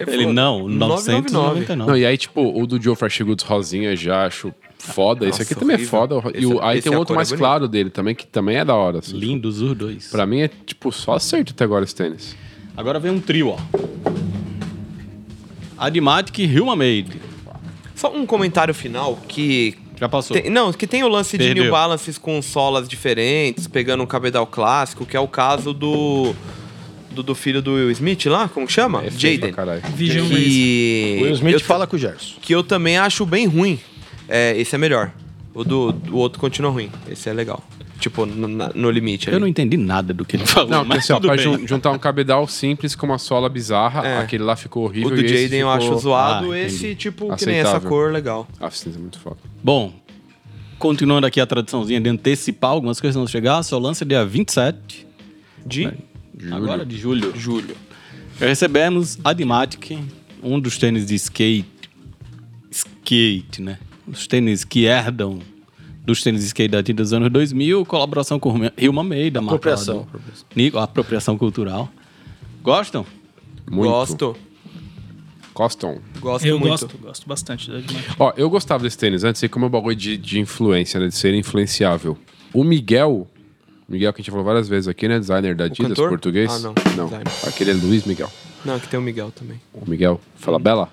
Ele, 0.00 0.26
não, 0.26 0.68
999. 0.68 1.76
Não, 1.76 1.96
e 1.96 2.06
aí, 2.06 2.16
tipo, 2.16 2.40
o 2.60 2.66
do 2.66 2.80
Joe 2.80 2.96
Fresh 2.96 3.20
Goods 3.20 3.44
rosinha 3.44 3.94
já 3.94 4.26
acho 4.26 4.52
foda. 4.78 5.24
Esse 5.28 5.38
Nossa, 5.40 5.42
aqui 5.52 5.54
também 5.60 5.76
é 5.76 5.78
foda. 5.80 6.16
E 6.34 6.38
Esse- 6.38 6.46
o, 6.46 6.62
aí 6.62 6.78
esse 6.78 6.88
tem 6.88 6.96
a 6.96 6.98
outro 6.98 7.14
é 7.14 7.16
mais 7.16 7.28
bonita. 7.28 7.44
claro 7.46 7.68
dele 7.68 7.90
também, 7.90 8.14
que 8.14 8.26
também 8.26 8.56
é 8.56 8.64
da 8.64 8.74
hora. 8.74 8.98
Assim. 8.98 9.16
Lindos 9.16 9.60
os 9.60 9.76
dois. 9.76 10.08
Pra 10.08 10.26
mim 10.26 10.40
é, 10.40 10.48
tipo, 10.48 10.90
só 10.92 11.14
acerto 11.14 11.52
até 11.52 11.64
agora 11.64 11.84
esse 11.84 11.94
tênis. 11.94 12.34
Agora 12.76 12.98
vem 12.98 13.12
um 13.12 13.20
trio, 13.20 13.48
ó. 13.50 13.58
Adimatic 15.78 16.38
Human 16.60 16.76
Made. 16.76 17.20
Só 17.94 18.12
um 18.14 18.26
comentário 18.26 18.74
final 18.74 19.18
que. 19.28 19.76
Já 20.04 20.08
passou. 20.08 20.36
tem- 20.36 20.50
não, 20.50 20.72
que 20.72 20.86
tem 20.86 21.02
o 21.02 21.08
lance 21.08 21.38
de 21.38 21.44
Perdeu. 21.44 21.64
New 21.64 21.72
Balances 21.72 22.18
com 22.18 22.40
solas 22.42 22.88
diferentes, 22.88 23.66
pegando 23.66 24.02
um 24.02 24.06
cabedal 24.06 24.46
clássico, 24.46 25.06
que 25.06 25.16
é 25.16 25.20
o 25.20 25.28
caso 25.28 25.72
do. 25.72 26.34
Do, 27.10 27.22
do 27.22 27.32
filho 27.34 27.62
do 27.62 27.74
Will 27.74 27.90
Smith 27.92 28.26
lá, 28.26 28.48
como 28.48 28.68
chama? 28.68 29.04
É 29.04 29.08
Jaden. 29.10 29.52
Que. 29.52 31.18
O 31.20 31.22
Will 31.24 31.34
Smith 31.34 31.54
eu- 31.54 31.60
fala 31.60 31.86
com 31.86 31.94
o 31.94 31.98
Gerson. 31.98 32.34
que 32.42 32.52
eu 32.52 32.62
também 32.64 32.98
acho 32.98 33.24
bem 33.24 33.46
ruim. 33.46 33.78
É, 34.28 34.56
esse 34.58 34.74
é 34.74 34.78
melhor. 34.78 35.12
O 35.54 35.62
do, 35.62 35.92
do 35.92 36.16
outro 36.16 36.40
continua 36.40 36.72
ruim. 36.72 36.90
Esse 37.08 37.28
é 37.28 37.32
legal. 37.32 37.62
Tipo, 38.04 38.26
no, 38.26 38.46
no 38.48 38.90
limite. 38.90 39.30
Eu 39.30 39.40
não 39.40 39.48
entendi 39.48 39.78
nada 39.78 40.12
do 40.12 40.26
que 40.26 40.36
ele 40.36 40.44
falou, 40.44 40.68
Não, 40.68 40.78
porque 40.80 40.88
mas 40.94 41.04
assim, 41.04 41.12
ó, 41.14 41.16
tudo 41.16 41.28
pra 41.28 41.36
jun- 41.38 41.66
juntar 41.66 41.90
um 41.90 41.98
cabedal 41.98 42.46
simples 42.46 42.94
com 42.94 43.06
uma 43.06 43.16
sola 43.16 43.48
bizarra, 43.48 44.06
É. 44.06 44.18
aquele 44.18 44.42
lá 44.44 44.54
ficou 44.56 44.84
horrível. 44.84 45.08
O 45.10 45.16
do 45.16 45.26
Jaden 45.26 45.60
eu 45.60 45.70
acho 45.70 45.86
ficou- 45.86 45.98
zoado. 46.00 46.52
Ah, 46.52 46.58
esse, 46.58 46.94
tipo, 46.94 47.34
que 47.34 47.46
nem 47.46 47.54
essa 47.56 47.68
Aceitável. 47.70 47.88
cor, 47.88 48.12
legal. 48.12 48.46
Ah, 48.60 48.70
cinza 48.70 48.98
é 48.98 49.00
muito 49.00 49.18
foda. 49.18 49.38
Bom, 49.62 49.94
continuando 50.78 51.26
aqui 51.26 51.40
a 51.40 51.46
tradiçãozinha 51.46 51.98
de 51.98 52.10
antecipar 52.10 52.72
algumas 52.72 53.00
coisas 53.00 53.14
vão 53.16 53.26
chegar, 53.26 53.62
só 53.62 53.78
lança 53.78 54.04
dia 54.04 54.22
27, 54.22 55.06
De 55.64 55.90
agora 56.52 56.84
de 56.84 56.98
julho. 56.98 57.32
julho. 57.34 57.74
Recebemos 58.38 59.18
Adimatic, 59.24 59.98
um 60.42 60.60
dos 60.60 60.76
tênis 60.76 61.06
de 61.06 61.14
skate. 61.14 61.64
Skate, 62.70 63.62
né? 63.62 63.78
Os 64.06 64.26
tênis 64.26 64.62
que 64.64 64.84
herdam 64.84 65.38
dos 66.04 66.22
tênis 66.22 66.40
de 66.42 66.46
skate 66.48 66.70
da 66.70 66.82
tinta 66.82 67.02
dos 67.02 67.12
anos 67.12 67.30
2000, 67.30 67.84
colaboração 67.86 68.38
com 68.38 68.54
Hilma 68.76 69.02
May, 69.02 69.30
da 69.30 69.40
marca 69.40 69.56
Apropriação. 69.56 70.06
Nico, 70.54 70.78
apropriação 70.78 71.38
cultural. 71.38 71.88
Gostam? 72.62 73.06
Muito. 73.70 73.90
Gosto. 73.90 74.36
Gostam. 75.54 75.98
Gosto 76.20 76.46
Eu 76.46 76.58
muito. 76.58 76.70
gosto, 76.72 76.98
gosto 76.98 77.28
bastante. 77.28 77.70
Ó, 78.18 78.32
eu 78.36 78.50
gostava 78.50 78.82
desse 78.82 78.98
tênis 78.98 79.22
antes, 79.24 79.38
sei 79.38 79.48
como 79.48 79.64
é 79.64 79.68
o 79.68 79.70
bagulho 79.70 79.94
de, 79.96 80.16
de 80.16 80.40
influência, 80.40 80.98
né? 80.98 81.08
De 81.08 81.14
ser 81.14 81.32
influenciável. 81.32 82.18
O 82.52 82.64
Miguel, 82.64 83.28
Miguel 83.88 84.12
que 84.12 84.20
a 84.20 84.22
gente 84.22 84.30
falou 84.30 84.44
várias 84.44 84.68
vezes 84.68 84.88
aqui, 84.88 85.06
né? 85.06 85.18
Designer 85.18 85.54
da 85.54 85.64
Adidas, 85.64 85.88
cantor? 85.90 86.08
português. 86.08 86.50
Ah, 86.50 86.58
não. 86.58 86.74
Não, 86.96 87.04
Designer. 87.06 87.32
aquele 87.46 87.70
é 87.70 87.74
Luiz 87.74 88.04
Miguel. 88.04 88.30
Não, 88.64 88.74
aqui 88.74 88.88
tem 88.88 88.98
o 88.98 89.02
Miguel 89.02 89.30
também. 89.30 89.60
O 89.72 89.88
Miguel, 89.88 90.20
fala 90.34 90.58
Bela. 90.58 90.92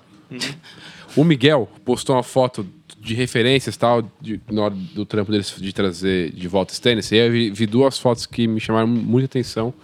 O 1.16 1.24
Miguel 1.24 1.68
postou 1.84 2.14
uma 2.16 2.22
foto 2.22 2.64
de 3.02 3.14
referências 3.14 3.76
tal, 3.76 4.08
de, 4.20 4.40
na 4.50 4.62
hora 4.62 4.74
do 4.94 5.04
trampo 5.04 5.32
deles 5.32 5.52
de 5.58 5.72
trazer 5.72 6.30
de 6.30 6.46
volta 6.46 6.72
esse 6.72 6.80
tênis. 6.80 7.10
E 7.10 7.16
aí 7.16 7.26
eu 7.26 7.32
vi, 7.32 7.50
vi 7.50 7.66
duas 7.66 7.98
fotos 7.98 8.26
que 8.26 8.46
me 8.46 8.60
chamaram 8.60 8.86
muita 8.86 9.26
atenção 9.26 9.74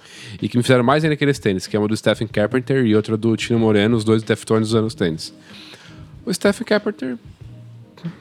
e 0.41 0.49
que 0.49 0.57
me 0.57 0.63
fizeram 0.63 0.85
mais 0.85 1.03
ainda 1.03 1.15
aqueles 1.15 1.37
tênis, 1.39 1.67
que 1.67 1.77
é 1.77 1.81
uma 1.81 1.89
do 1.89 1.97
Stephen 1.97 2.29
Carpenter 2.29 2.87
e 2.87 2.95
outra 2.95 3.17
do 3.17 3.37
Tino 3.37 3.59
Moreno, 3.59 3.97
os 3.97 4.05
dois 4.05 4.23
do 4.23 4.27
Deftones 4.27 4.69
usando 4.69 4.87
os 4.87 4.95
tênis. 4.95 5.35
O 6.25 6.33
Stephen 6.33 6.65
Carpenter 6.65 7.19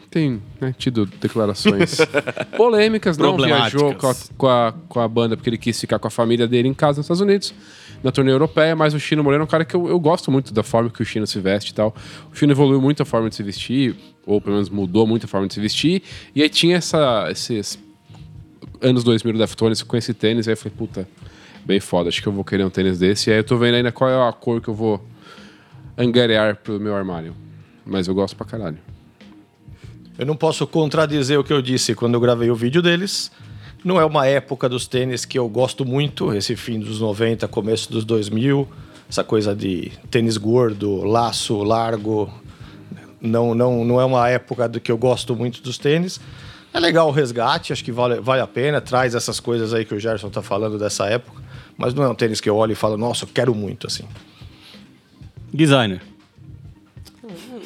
tem 0.09 0.41
né, 0.59 0.73
tido 0.75 1.05
declarações 1.05 1.99
polêmicas, 2.57 3.19
não 3.19 3.37
viajou 3.37 3.93
com 3.93 4.07
a, 4.07 4.15
com, 4.35 4.47
a, 4.47 4.73
com 4.89 4.99
a 4.99 5.07
banda 5.07 5.37
porque 5.37 5.51
ele 5.51 5.59
quis 5.59 5.79
ficar 5.79 5.99
com 5.99 6.07
a 6.07 6.11
família 6.11 6.47
dele 6.47 6.67
em 6.67 6.73
casa 6.73 6.97
nos 6.97 7.05
Estados 7.05 7.21
Unidos, 7.21 7.53
na 8.03 8.11
turnê 8.11 8.31
europeia, 8.31 8.75
mas 8.75 8.95
o 8.95 8.99
Chino 8.99 9.23
Moreno 9.23 9.43
é 9.43 9.45
um 9.45 9.47
cara 9.47 9.63
que 9.63 9.75
eu, 9.75 9.87
eu 9.87 9.99
gosto 9.99 10.31
muito 10.31 10.51
da 10.51 10.63
forma 10.63 10.89
que 10.89 11.03
o 11.03 11.05
Chino 11.05 11.27
se 11.27 11.39
veste 11.39 11.71
e 11.71 11.75
tal. 11.75 11.95
O 12.33 12.35
Chino 12.35 12.51
evoluiu 12.51 12.81
muito 12.81 13.03
a 13.03 13.05
forma 13.05 13.29
de 13.29 13.35
se 13.35 13.43
vestir, 13.43 13.95
ou 14.27 14.39
pelo 14.39 14.55
menos 14.55 14.69
mudou 14.69 15.07
muito 15.07 15.25
a 15.25 15.27
forma 15.27 15.47
de 15.47 15.55
se 15.55 15.59
vestir, 15.59 16.03
e 16.35 16.43
aí 16.43 16.49
tinha 16.49 16.77
essa, 16.77 17.27
esses 17.31 17.79
anos 18.79 19.03
2000 19.03 19.33
do 19.33 19.39
Deftones 19.39 19.81
com 19.81 19.97
esse 19.97 20.13
tênis, 20.13 20.47
aí 20.47 20.53
eu 20.53 20.57
falei, 20.57 20.73
puta, 20.77 21.07
bem 21.65 21.79
foda, 21.79 22.09
acho 22.09 22.21
que 22.21 22.27
eu 22.27 22.33
vou 22.33 22.43
querer 22.43 22.63
um 22.63 22.69
tênis 22.69 22.99
desse, 22.99 23.29
e 23.29 23.33
aí 23.33 23.39
eu 23.39 23.43
tô 23.43 23.57
vendo 23.57 23.75
ainda 23.75 23.91
qual 23.91 24.09
é 24.09 24.29
a 24.29 24.31
cor 24.31 24.61
que 24.61 24.67
eu 24.67 24.75
vou 24.75 25.03
angariar 25.97 26.57
pro 26.57 26.79
meu 26.79 26.95
armário. 26.95 27.35
Mas 27.83 28.07
eu 28.07 28.13
gosto 28.13 28.35
pra 28.35 28.45
caralho. 28.45 28.77
Eu 30.17 30.25
não 30.25 30.35
posso 30.35 30.67
contradizer 30.67 31.39
o 31.39 31.43
que 31.43 31.53
eu 31.53 31.61
disse 31.61 31.95
quando 31.95 32.15
eu 32.15 32.19
gravei 32.19 32.51
o 32.51 32.55
vídeo 32.55 32.81
deles. 32.81 33.31
Não 33.83 33.99
é 33.99 34.05
uma 34.05 34.25
época 34.25 34.67
dos 34.67 34.87
tênis 34.87 35.25
que 35.25 35.39
eu 35.39 35.47
gosto 35.47 35.85
muito, 35.85 36.33
esse 36.33 36.55
fim 36.55 36.79
dos 36.79 36.99
90, 36.99 37.47
começo 37.47 37.91
dos 37.91 38.03
2000, 38.03 38.67
essa 39.09 39.23
coisa 39.23 39.55
de 39.55 39.91
tênis 40.11 40.37
gordo, 40.37 41.03
laço 41.03 41.63
largo. 41.63 42.29
Não, 43.19 43.55
não, 43.55 43.83
não 43.83 43.99
é 43.99 44.05
uma 44.05 44.27
época 44.29 44.67
do 44.69 44.79
que 44.79 44.91
eu 44.91 44.97
gosto 44.97 45.35
muito 45.35 45.61
dos 45.61 45.77
tênis. 45.77 46.19
É 46.73 46.79
legal 46.79 47.07
o 47.07 47.11
resgate, 47.11 47.73
acho 47.73 47.83
que 47.83 47.91
vale, 47.91 48.19
vale 48.19 48.41
a 48.41 48.47
pena, 48.47 48.79
traz 48.79 49.15
essas 49.15 49.39
coisas 49.39 49.73
aí 49.73 49.83
que 49.83 49.95
o 49.95 49.99
Gerson 49.99 50.29
tá 50.29 50.41
falando 50.41 50.77
dessa 50.77 51.07
época, 51.07 51.41
mas 51.75 51.93
não 51.93 52.03
é 52.03 52.09
um 52.09 52.15
tênis 52.15 52.39
que 52.39 52.49
eu 52.49 52.55
olho 52.55 52.73
e 52.73 52.75
falo, 52.75 52.97
nossa, 52.97 53.23
eu 53.23 53.29
quero 53.33 53.55
muito 53.55 53.87
assim. 53.87 54.03
Designer. 55.51 56.01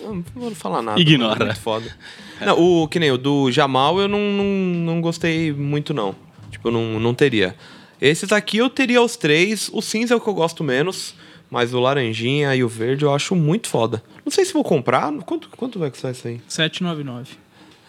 Não, 0.01 0.15
não 0.15 0.25
vou 0.33 0.55
falar 0.55 0.81
nada. 0.81 0.99
Ignora. 0.99 1.43
é 1.43 1.45
Muito 1.47 1.59
foda. 1.59 1.95
Não, 2.39 2.57
o, 2.59 2.87
que 2.87 2.99
nem 2.99 3.11
o 3.11 3.17
do 3.17 3.51
Jamal 3.51 3.99
eu 3.99 4.07
não, 4.07 4.19
não, 4.19 4.45
não 4.45 5.01
gostei 5.01 5.51
muito, 5.51 5.93
não. 5.93 6.15
Tipo, 6.49 6.69
eu 6.69 6.71
não, 6.71 6.99
não 6.99 7.13
teria. 7.13 7.55
Esses 7.99 8.31
aqui 8.31 8.57
eu 8.57 8.69
teria 8.69 9.01
os 9.01 9.15
três. 9.15 9.69
O 9.71 9.81
cinza 9.81 10.13
é 10.13 10.17
o 10.17 10.21
que 10.21 10.27
eu 10.27 10.33
gosto 10.33 10.63
menos. 10.63 11.13
Mas 11.51 11.73
o 11.73 11.79
laranjinha 11.81 12.55
e 12.55 12.63
o 12.63 12.67
verde 12.69 13.03
eu 13.03 13.13
acho 13.13 13.35
muito 13.35 13.67
foda. 13.67 14.01
Não 14.25 14.31
sei 14.31 14.45
se 14.45 14.53
vou 14.53 14.63
comprar. 14.63 15.11
Quanto, 15.25 15.49
quanto 15.49 15.77
vai 15.77 15.91
custar 15.91 16.11
isso 16.13 16.25
aí? 16.27 16.39
799. 16.47 17.33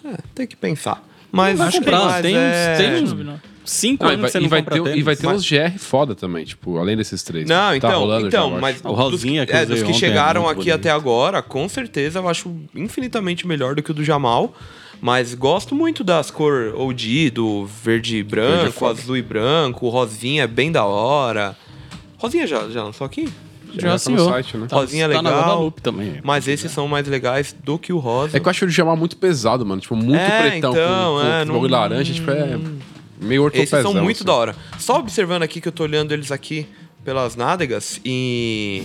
É, 0.05 0.17
tem 0.35 0.47
que 0.49 0.57
pensar. 0.57 1.01
Mas 1.31 1.59
Vai 1.59 1.69
acho 1.69 1.79
que 1.79 1.85
comprar, 1.85 2.21
tem 2.21 2.35
uns- 2.37 2.41
é... 2.41 2.77
tem 2.77 2.87
uns- 2.89 3.11
799. 3.11 3.41
Cinco 3.65 4.05
Ah, 4.05 4.09
e 4.09 4.15
anos 4.15 4.21
vai, 4.23 4.27
que 4.29 4.33
você 4.33 4.39
e 4.39 4.43
não 4.43 4.49
vai 4.49 4.61
compra 4.63 4.75
ter, 4.75 4.83
tênis. 4.83 4.99
e 4.99 5.03
vai 5.03 5.15
ter 5.17 5.27
mas- 5.27 5.37
uns 5.39 5.49
GR 5.49 5.79
foda 5.79 6.15
também, 6.17 6.45
tipo, 6.45 6.77
além 6.79 6.97
desses 6.97 7.23
três. 7.23 7.49
Não, 7.49 7.57
Tá 7.71 7.77
então, 7.77 8.01
rolando 8.01 8.27
então, 8.27 8.51
já, 8.55 8.59
mas. 8.61 8.81
O 8.85 8.93
rosinha 8.93 9.47
dos, 9.47 9.51
que 9.53 9.57
é, 9.57 9.65
dos 9.65 9.83
que 9.85 9.91
é 9.91 9.95
chegaram 9.95 10.41
muito 10.43 10.53
aqui 10.61 10.71
bonito. 10.71 10.75
até 10.81 10.91
agora, 10.91 11.41
com 11.41 11.69
certeza 11.69 12.19
eu 12.19 12.29
acho 12.29 12.53
infinitamente 12.75 13.47
melhor 13.47 13.77
do 13.77 13.83
que 13.83 13.93
o 13.93 13.95
do 13.95 14.03
Jamal. 14.05 14.53
Mas 15.01 15.33
gosto 15.35 15.75
muito 15.77 16.03
das 16.05 16.31
cor 16.31 16.75
OG, 16.77 17.31
do 17.31 17.65
verde 17.67 18.17
e 18.19 18.23
branco, 18.25 18.73
foda. 18.73 19.01
azul 19.01 19.17
e 19.17 19.23
branco, 19.23 19.87
o 19.87 19.89
rosinha 19.89 20.43
é 20.43 20.47
bem 20.49 20.71
da 20.73 20.85
hora. 20.85 21.57
Rosinha 22.19 22.47
já, 22.49 22.69
já 22.69 22.83
lançou 22.85 23.05
aqui? 23.05 23.29
Já 23.75 23.81
tá 23.81 23.89
no 23.89 23.95
assinou. 23.95 24.29
site, 24.31 24.57
né? 24.57 24.67
Tá, 24.69 24.77
Rosinha 24.77 25.09
tá 25.09 25.23
na 25.23 25.31
legal. 25.31 25.43
Guadalupe 25.45 25.81
também. 25.83 26.21
Mas 26.23 26.47
esses 26.49 26.71
são 26.71 26.87
mais 26.89 27.07
legais 27.07 27.55
do 27.65 27.79
que 27.79 27.93
o 27.93 27.99
rosa. 27.99 28.37
É 28.37 28.41
que 28.41 28.47
eu 28.47 28.51
acho 28.51 28.65
o 28.65 28.69
Jamal 28.69 28.97
muito 28.97 29.17
pesado, 29.17 29.65
mano. 29.65 29.81
Tipo, 29.81 29.97
muito 29.97 30.19
É, 30.21 30.51
pretão 30.51 30.73
então, 30.73 31.15
com, 31.15 31.23
é, 31.27 31.47
com 31.47 31.53
não- 31.53 31.61
laranja, 31.69 32.13
tipo, 32.13 32.31
é 32.31 32.59
meio 33.21 33.43
ortopezão. 33.45 33.81
Esses 33.81 33.93
são 33.93 34.03
muito 34.03 34.17
assim. 34.19 34.25
da 34.25 34.35
hora. 34.35 34.57
Só 34.79 34.99
observando 34.99 35.43
aqui 35.43 35.61
que 35.61 35.69
eu 35.69 35.73
tô 35.73 35.83
olhando 35.85 36.13
eles 36.13 36.31
aqui 36.33 36.67
pelas 37.05 37.35
nádegas 37.37 38.01
e 38.05 38.85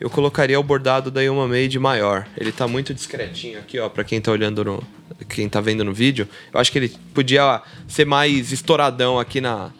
eu 0.00 0.10
colocaria 0.10 0.58
o 0.58 0.62
bordado 0.62 1.10
da 1.10 1.20
Yuma 1.22 1.46
Made 1.46 1.78
maior. 1.78 2.26
Ele 2.36 2.50
tá 2.52 2.66
muito 2.66 2.92
discretinho 2.92 3.58
aqui, 3.58 3.78
ó, 3.78 3.88
pra 3.88 4.02
quem 4.04 4.20
tá 4.20 4.30
olhando 4.32 4.64
no 4.64 4.82
quem 5.28 5.48
tá 5.48 5.60
vendo 5.60 5.84
no 5.84 5.92
vídeo. 5.92 6.28
Eu 6.52 6.58
acho 6.60 6.72
que 6.72 6.78
ele 6.78 6.92
podia 7.14 7.62
ser 7.86 8.04
mais 8.04 8.50
estouradão 8.52 9.18
aqui 9.18 9.40
na 9.40 9.70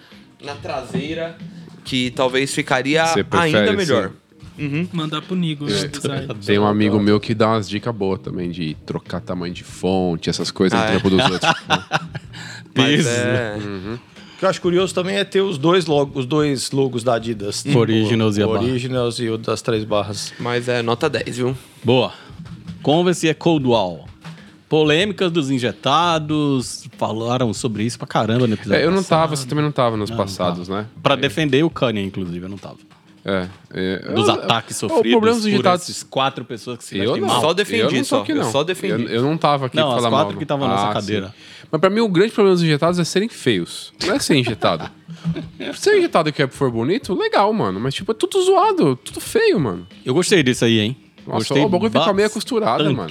na 0.43 0.55
traseira, 0.55 1.37
que 1.85 2.11
talvez 2.11 2.55
ficaria 2.55 3.05
Você 3.07 3.25
prefere 3.25 3.57
ainda 3.71 3.73
melhor. 4.59 4.87
Mandar 4.93 5.23
pro 5.23 5.35
Nigo. 5.37 5.67
É. 5.71 5.85
o 5.85 5.89
design. 5.89 6.35
Tem 6.45 6.59
um 6.59 6.67
amigo 6.67 6.99
meu 7.01 7.19
que 7.21 7.35
dá 7.35 7.49
umas 7.49 7.69
dicas 7.69 7.95
boas 7.95 8.21
também 8.21 8.51
de 8.51 8.77
trocar 8.87 9.21
tamanho 9.21 9.53
de 9.55 9.65
fonte, 9.65 10.29
essas 10.31 10.51
coisas 10.51 10.79
Ah, 10.79 10.83
no 10.83 10.89
é? 10.89 10.91
trampo 10.93 11.11
dos 11.11 11.23
outros. 11.31 11.43
né? 11.69 11.85
Mas 12.77 12.97
Peso. 13.05 13.09
é, 13.09 13.57
O 13.57 14.39
que 14.39 14.45
eu 14.45 14.49
acho 14.49 14.61
curioso 14.61 14.93
também 14.95 15.17
é 15.17 15.25
ter 15.25 15.41
os 15.41 15.57
dois, 15.59 15.87
logos, 15.87 16.17
os 16.17 16.27
dois 16.27 16.71
logos 16.73 17.05
da 17.05 17.15
Adidas. 17.15 17.65
Originals 17.67 18.37
e 18.37 18.43
a 18.43 18.47
o 18.49 18.53
barra. 18.53 18.65
Originals 18.65 19.19
e 19.21 19.29
o 19.29 19.39
das 19.39 19.63
três 19.63 19.85
barras. 19.85 20.33
mas 20.41 20.69
é 20.69 20.83
nota 20.83 21.09
10, 21.09 21.37
viu? 21.37 21.57
Boa. 21.85 22.13
Converse 22.83 23.29
é 23.29 23.35
Coldwall. 23.35 24.07
Polêmicas 24.69 25.31
dos 25.31 25.51
injetados. 25.51 26.89
Falaram 26.99 27.53
sobre 27.55 27.85
isso 27.85 27.97
pra 27.99 28.07
caramba 28.09 28.47
no 28.47 28.55
episódio. 28.55 28.81
É, 28.83 28.85
eu 28.85 28.91
não 28.91 28.99
passado. 28.99 29.21
tava, 29.21 29.37
você 29.37 29.47
também 29.47 29.65
não 29.65 29.73
tava 29.73 29.97
nos 29.97 30.11
Não, 30.11 30.17
passados, 30.17 30.69
não 30.69 30.77
tava. 30.77 30.89
né? 30.89 30.89
Pra 31.03 31.15
defender 31.17 31.63
o 31.63 31.71
Kanye, 31.71 32.03
inclusive, 32.03 32.45
eu 32.45 32.49
não 32.49 32.59
tava. 32.59 32.77
É. 33.27 33.49
é 33.72 34.12
Dos 34.12 34.29
eu- 34.29 34.35
ataques 34.35 34.77
o 34.77 34.81
sofridos 34.81 35.12
problema 35.12 35.37
dos 35.37 35.45
por 35.45 35.51
injetados- 35.51 35.89
esses 35.89 36.03
quatro 36.03 36.45
pessoas 36.45 36.77
que 36.79 36.85
se 36.85 36.99
Eu 36.99 37.05
vestem 37.05 37.20
não. 37.22 37.29
mal. 37.29 37.41
Só 37.41 37.53
defendi, 37.55 37.81
eu 37.81 37.91
não 37.91 37.99
tô 38.01 38.05
só. 38.05 38.20
aqui, 38.20 38.33
Eu 38.33 38.37
não. 38.37 38.53
só 38.53 38.62
defendi. 38.64 39.03
Eu, 39.05 39.09
eu 39.09 39.22
não 39.22 39.39
tava 39.39 39.66
aqui 39.66 39.77
Não, 39.77 39.85
pra 39.89 39.97
as 39.97 40.03
falar 40.03 40.11
quatro 40.11 40.27
mal, 40.27 40.29
que 40.33 40.35
não. 40.35 40.43
estavam 40.43 40.68
na 40.68 40.75
nossa 40.75 40.89
Ah, 40.91 40.93
cadeira. 40.93 41.27
sim. 41.29 41.33
Mas 41.72 41.81
pra 41.81 41.89
mim 41.91 42.01
o 42.01 42.09
grande 42.09 42.33
problema 42.33 42.55
dos 42.55 42.62
injetados 42.62 42.99
é 42.99 43.05
serem 43.05 43.29
feios. 43.31 43.93
Não 44.07 44.14
é 44.14 44.18
ser 44.18 44.37
injetado. 44.37 44.91
ser 45.75 45.97
injetado 45.99 46.31
que 46.33 46.43
é 46.43 46.47
for 46.49 46.70
bonito, 46.70 47.14
legal, 47.14 47.51
mano. 47.53 47.81
Mas 47.81 47.95
tipo, 47.95 48.12
é 48.12 48.14
tudo 48.14 48.41
zoado, 48.43 48.95
tudo 48.97 49.20
feio, 49.20 49.59
mano. 49.59 49.87
Eu 50.05 50.12
gostei 50.12 50.43
disso 50.43 50.64
aí, 50.66 50.79
hein? 50.81 50.97
Nossa, 51.27 51.39
gostei 51.39 51.62
o 51.64 51.68
bagulho 51.70 51.91
fica 51.91 52.05
meia 52.12 52.27
bastante. 52.29 52.33
costurada, 52.35 52.85
mano. 52.93 53.09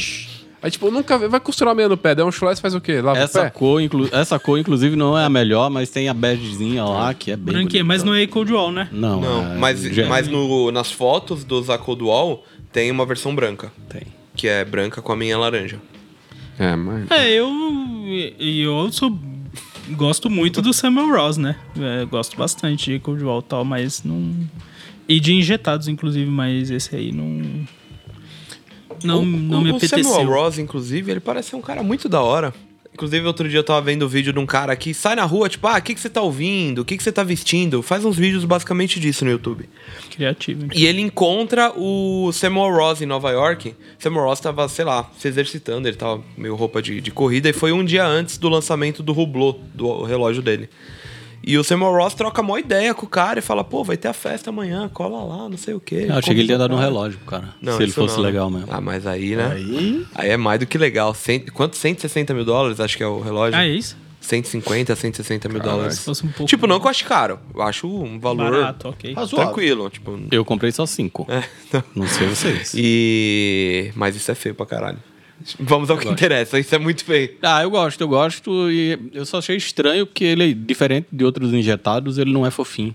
Aí 0.63 0.71
tipo, 0.71 0.89
nunca 0.89 1.17
vai 1.27 1.41
costurar 1.41 1.75
meia 1.75 1.89
no 1.89 1.97
pé, 1.97 2.15
dá 2.15 2.25
um 2.25 2.31
chulé, 2.31 2.55
você 2.55 2.61
faz 2.61 2.73
o 2.73 2.79
quê? 2.79 3.01
Lava 3.01 3.19
Essa 3.19 3.41
o 3.41 3.43
pé? 3.43 3.49
cor, 3.49 3.81
inclu... 3.81 4.07
Essa 4.13 4.39
cor, 4.39 4.57
inclusive, 4.57 4.95
não 4.95 5.17
é 5.17 5.25
a 5.25 5.29
melhor, 5.29 5.69
mas 5.69 5.89
tem 5.89 6.07
a 6.07 6.13
begezinha 6.13 6.85
lá, 6.85 7.13
que 7.13 7.31
é 7.31 7.35
bem 7.35 7.53
Branquinha, 7.55 7.83
mas 7.83 8.01
não 8.01 8.15
é 8.15 8.25
Coldwall, 8.25 8.71
né? 8.71 8.87
Não, 8.89 9.19
Não, 9.19 9.53
é- 9.53 9.57
mas, 9.57 10.07
mas 10.07 10.27
no, 10.29 10.71
nas 10.71 10.89
fotos 10.89 11.43
do 11.43 11.61
Zacold 11.61 12.01
Wall 12.01 12.45
tem 12.71 12.89
uma 12.89 13.05
versão 13.05 13.35
branca. 13.35 13.73
Tem. 13.89 14.03
Que 14.37 14.47
é 14.47 14.63
branca 14.63 15.01
com 15.01 15.11
a 15.11 15.17
minha 15.17 15.37
laranja. 15.37 15.81
É, 16.57 16.75
mas... 16.77 17.11
É, 17.11 17.29
eu. 17.29 17.49
E 18.39 18.61
eu 18.61 18.89
sou. 18.91 19.19
Gosto 19.91 20.29
muito 20.29 20.61
do 20.61 20.71
Samuel 20.71 21.09
Ross, 21.11 21.35
né? 21.35 21.57
É, 21.77 22.05
gosto 22.05 22.37
bastante 22.37 22.89
de 22.93 22.99
Coldwall 22.99 23.39
e 23.41 23.43
tal, 23.43 23.65
mas 23.65 24.01
não. 24.01 24.33
E 25.09 25.19
de 25.19 25.33
injetados, 25.33 25.89
inclusive, 25.89 26.29
mas 26.29 26.71
esse 26.71 26.95
aí 26.95 27.11
não. 27.11 27.65
Não, 29.03 29.21
o, 29.21 29.25
não 29.25 29.59
o, 29.59 29.61
me 29.61 29.71
o 29.71 29.75
apeteceu. 29.75 30.03
Samuel 30.03 30.27
Ross, 30.27 30.57
inclusive, 30.57 31.11
ele 31.11 31.19
parece 31.19 31.49
ser 31.49 31.55
um 31.55 31.61
cara 31.61 31.83
muito 31.83 32.07
da 32.07 32.21
hora. 32.21 32.53
Inclusive, 32.93 33.25
outro 33.25 33.49
dia 33.49 33.57
eu 33.57 33.63
tava 33.63 33.81
vendo 33.81 34.03
o 34.03 34.07
vídeo 34.07 34.31
de 34.31 34.37
um 34.37 34.45
cara 34.45 34.75
que 34.75 34.93
sai 34.93 35.15
na 35.15 35.23
rua, 35.23 35.49
tipo, 35.49 35.65
ah, 35.65 35.79
o 35.79 35.81
que, 35.81 35.95
que 35.95 35.99
você 35.99 36.11
tá 36.11 36.21
ouvindo? 36.21 36.79
O 36.79 36.85
que, 36.85 36.95
que 36.95 37.01
você 37.01 37.11
tá 37.11 37.23
vestindo? 37.23 37.81
Faz 37.81 38.05
uns 38.05 38.15
vídeos 38.15 38.45
basicamente 38.45 38.99
disso 38.99 39.25
no 39.25 39.31
YouTube. 39.31 39.67
Criativo. 40.11 40.67
E 40.71 40.85
ele 40.85 41.01
encontra 41.01 41.73
o 41.75 42.31
Samuel 42.31 42.71
Ross 42.71 43.01
em 43.01 43.07
Nova 43.07 43.31
York. 43.31 43.73
Samuel 43.97 44.25
Ross 44.25 44.39
tava, 44.39 44.69
sei 44.69 44.85
lá, 44.85 45.09
se 45.17 45.27
exercitando, 45.27 45.87
ele 45.87 45.97
tava 45.97 46.23
meio 46.37 46.53
roupa 46.55 46.83
de, 46.83 47.01
de 47.01 47.09
corrida, 47.09 47.49
e 47.49 47.53
foi 47.53 47.71
um 47.71 47.83
dia 47.83 48.05
antes 48.05 48.37
do 48.37 48.47
lançamento 48.47 49.01
do 49.01 49.11
Hublot, 49.19 49.59
do 49.73 50.03
relógio 50.03 50.43
dele. 50.43 50.69
E 51.45 51.57
o 51.57 51.63
Samuel 51.63 51.91
Ross 51.93 52.13
troca 52.13 52.41
uma 52.41 52.57
ideia 52.59 52.93
com 52.93 53.05
o 53.05 53.09
cara 53.09 53.39
e 53.39 53.41
fala, 53.41 53.63
pô, 53.65 53.83
vai 53.83 53.97
ter 53.97 54.07
a 54.07 54.13
festa 54.13 54.49
amanhã, 54.49 54.89
cola 54.93 55.23
lá, 55.23 55.49
não 55.49 55.57
sei 55.57 55.73
o 55.73 55.79
quê. 55.79 56.05
Eu 56.07 56.15
achei 56.15 56.33
que 56.33 56.39
ele 56.41 56.51
ia 56.53 56.57
dar 56.57 56.71
um 56.71 56.77
relógio 56.77 57.19
pro 57.19 57.27
cara. 57.27 57.49
Não, 57.61 57.75
se 57.75 57.83
ele 57.83 57.91
fosse 57.91 58.15
não, 58.15 58.23
né? 58.23 58.29
legal 58.29 58.49
mesmo. 58.49 58.67
Ah, 58.71 58.79
mas 58.79 59.05
aí, 59.05 59.35
né? 59.35 59.51
Aí 59.53 60.05
Aí 60.15 60.29
é 60.29 60.37
mais 60.37 60.59
do 60.59 60.65
que 60.65 60.77
legal. 60.77 61.13
Cent... 61.13 61.49
Quanto? 61.51 61.75
160 61.75 62.33
mil 62.33 62.45
dólares, 62.45 62.79
acho 62.79 62.95
que 62.95 63.03
é 63.03 63.07
o 63.07 63.19
relógio. 63.19 63.59
Ah, 63.59 63.65
é 63.65 63.69
isso? 63.69 63.97
150, 64.21 64.95
160 64.95 65.49
mil 65.49 65.57
Se 65.57 65.63
dólares. 65.67 65.99
fosse 65.99 66.25
um 66.25 66.29
pouco 66.29 66.45
Tipo, 66.45 66.65
não 66.65 66.79
que 66.79 66.85
eu 66.85 66.89
acho 66.91 67.03
caro. 67.03 67.37
Eu 67.53 67.61
acho 67.61 67.87
um 67.87 68.17
valor 68.21 68.51
barato, 68.51 68.87
ok. 68.87 69.13
Razoável. 69.13 69.47
tranquilo. 69.51 69.89
Tipo, 69.89 70.17
Eu 70.31 70.45
comprei 70.45 70.71
só 70.71 70.85
cinco. 70.85 71.27
é, 71.29 71.43
então. 71.67 71.83
Não 71.93 72.07
sei 72.07 72.27
vocês. 72.29 72.71
E. 72.73 73.91
Mas 73.95 74.15
isso 74.15 74.31
é 74.31 74.35
feio 74.35 74.55
pra 74.55 74.65
caralho. 74.65 74.97
Vamos 75.59 75.89
ao 75.89 75.97
que 75.97 76.07
interessa. 76.07 76.59
Isso 76.59 76.73
é 76.73 76.77
muito 76.79 77.03
feio. 77.03 77.31
Ah, 77.41 77.61
eu 77.63 77.69
gosto, 77.69 78.01
eu 78.01 78.07
gosto. 78.07 78.71
E 78.71 78.97
eu 79.13 79.25
só 79.25 79.37
achei 79.39 79.55
estranho 79.57 80.05
porque 80.05 80.23
ele, 80.23 80.53
diferente 80.53 81.07
de 81.11 81.23
outros 81.25 81.53
injetados, 81.53 82.17
ele 82.17 82.31
não 82.31 82.45
é 82.45 82.51
fofinho. 82.51 82.93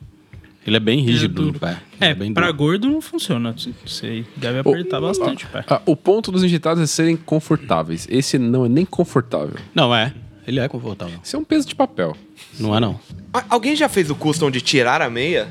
Ele 0.67 0.77
é 0.77 0.81
bem 0.81 1.01
rígido 1.01 1.47
no 1.47 1.59
pé. 1.59 1.79
É, 1.99 2.07
Ele 2.11 2.15
bem 2.15 2.35
pra 2.35 2.47
duro. 2.47 2.59
gordo 2.59 2.91
não 2.91 3.01
funciona. 3.01 3.55
Você 3.87 4.25
deve 4.37 4.59
apertar 4.59 5.01
bastante 5.01 5.47
o 5.47 5.49
pé. 5.49 5.65
Ah, 5.67 5.81
o 5.87 5.97
ponto 5.97 6.31
dos 6.31 6.45
injetados 6.45 6.83
é 6.83 6.87
serem 6.87 7.17
confortáveis. 7.17 8.07
Esse 8.11 8.39
não 8.39 8.67
é 8.67 8.69
nem 8.69 8.85
confortável. 8.85 9.57
Não 9.75 9.95
é. 9.95 10.13
Ele 10.47 10.61
é 10.61 10.69
confortável. 10.69 11.19
Isso 11.23 11.37
é 11.37 11.39
um 11.39 11.45
peso 11.45 11.67
de 11.67 11.75
papel. 11.75 12.15
Não 12.61 12.77
é, 12.77 12.81
não. 12.81 13.01
Ah, 13.33 13.45
Alguém 13.49 13.75
já 13.77 13.89
fez 13.89 14.11
o 14.11 14.15
custom 14.15 14.51
de 14.51 14.61
tirar 14.61 15.01
a 15.01 15.09
meia? 15.09 15.49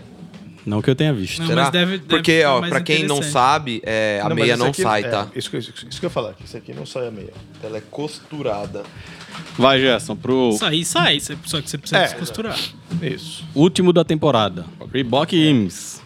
Não 0.68 0.82
que 0.82 0.90
eu 0.90 0.96
tenha 0.96 1.14
visto. 1.14 1.40
Não, 1.40 1.48
Será? 1.48 1.62
mas 1.64 1.72
deve- 1.72 1.92
deve 1.98 2.04
Porque, 2.10 2.44
ó, 2.44 2.60
pra 2.60 2.82
quem 2.82 3.06
não 3.06 3.24
sabe, 3.24 3.82
é, 3.86 4.20
a 4.22 4.28
mas 4.28 4.36
meia 4.36 4.58
não 4.58 4.68
aqui- 4.68 4.82
sai, 4.82 5.02
é, 5.06 5.08
tá? 5.08 5.28
Isso, 5.34 5.50
que- 5.50 5.58
isso, 5.58 5.72
isso 5.90 5.98
que 6.00 6.06
eu 6.06 6.10
ia 6.10 6.14
falar, 6.14 6.34
que 6.34 6.44
isso 6.44 6.58
aqui 6.58 6.74
não 6.74 6.86
sai 6.86 7.08
a 7.08 7.12
meia. 7.12 7.32
Ela 7.64 7.78
é 7.78 7.82
costurada. 7.90 8.84
Vai, 9.58 9.80
Gerson, 9.80 10.16
pro 10.18 10.52
Sair, 10.60 10.84
sai. 10.84 11.20
Só 11.22 11.62
que 11.62 11.70
você 11.70 11.78
precisa 11.78 12.02
É, 12.02 12.04
descosturar. 12.08 12.60
Isso. 13.02 13.46
último 13.56 13.94
da 13.94 14.04
temporada. 14.04 14.66
Reebok 14.94 15.38
Ims. 15.38 16.02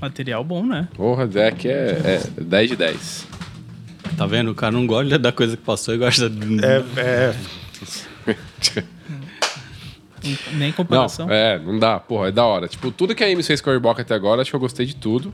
Material 0.00 0.42
bom, 0.42 0.66
né? 0.66 0.88
Porra, 0.96 1.24
deck 1.28 1.68
é, 1.68 2.22
é 2.36 2.40
10 2.42 2.70
de 2.70 2.76
10. 2.76 3.26
Tá 4.16 4.26
vendo? 4.26 4.50
O 4.50 4.54
cara 4.56 4.72
não 4.72 4.84
gosta 4.84 5.16
da 5.16 5.30
coisa 5.30 5.56
que 5.56 5.62
passou 5.62 5.94
e 5.94 5.98
gosta 5.98 6.28
de... 6.28 6.58
É, 6.64 6.82
é, 6.96 7.34
Nem 10.52 10.68
Não, 10.68 10.72
comparação. 10.72 11.26
é, 11.30 11.58
não 11.58 11.78
dá. 11.78 11.98
Porra, 12.00 12.28
é 12.28 12.30
da 12.32 12.44
hora. 12.44 12.68
Tipo, 12.68 12.90
tudo 12.90 13.14
que 13.14 13.22
a 13.22 13.26
Amy 13.26 13.42
fez 13.42 13.60
com 13.60 13.70
a 13.70 13.72
Reebok 13.72 14.00
até 14.00 14.14
agora, 14.14 14.42
acho 14.42 14.50
que 14.50 14.56
eu 14.56 14.60
gostei 14.60 14.86
de 14.86 14.96
tudo. 14.96 15.32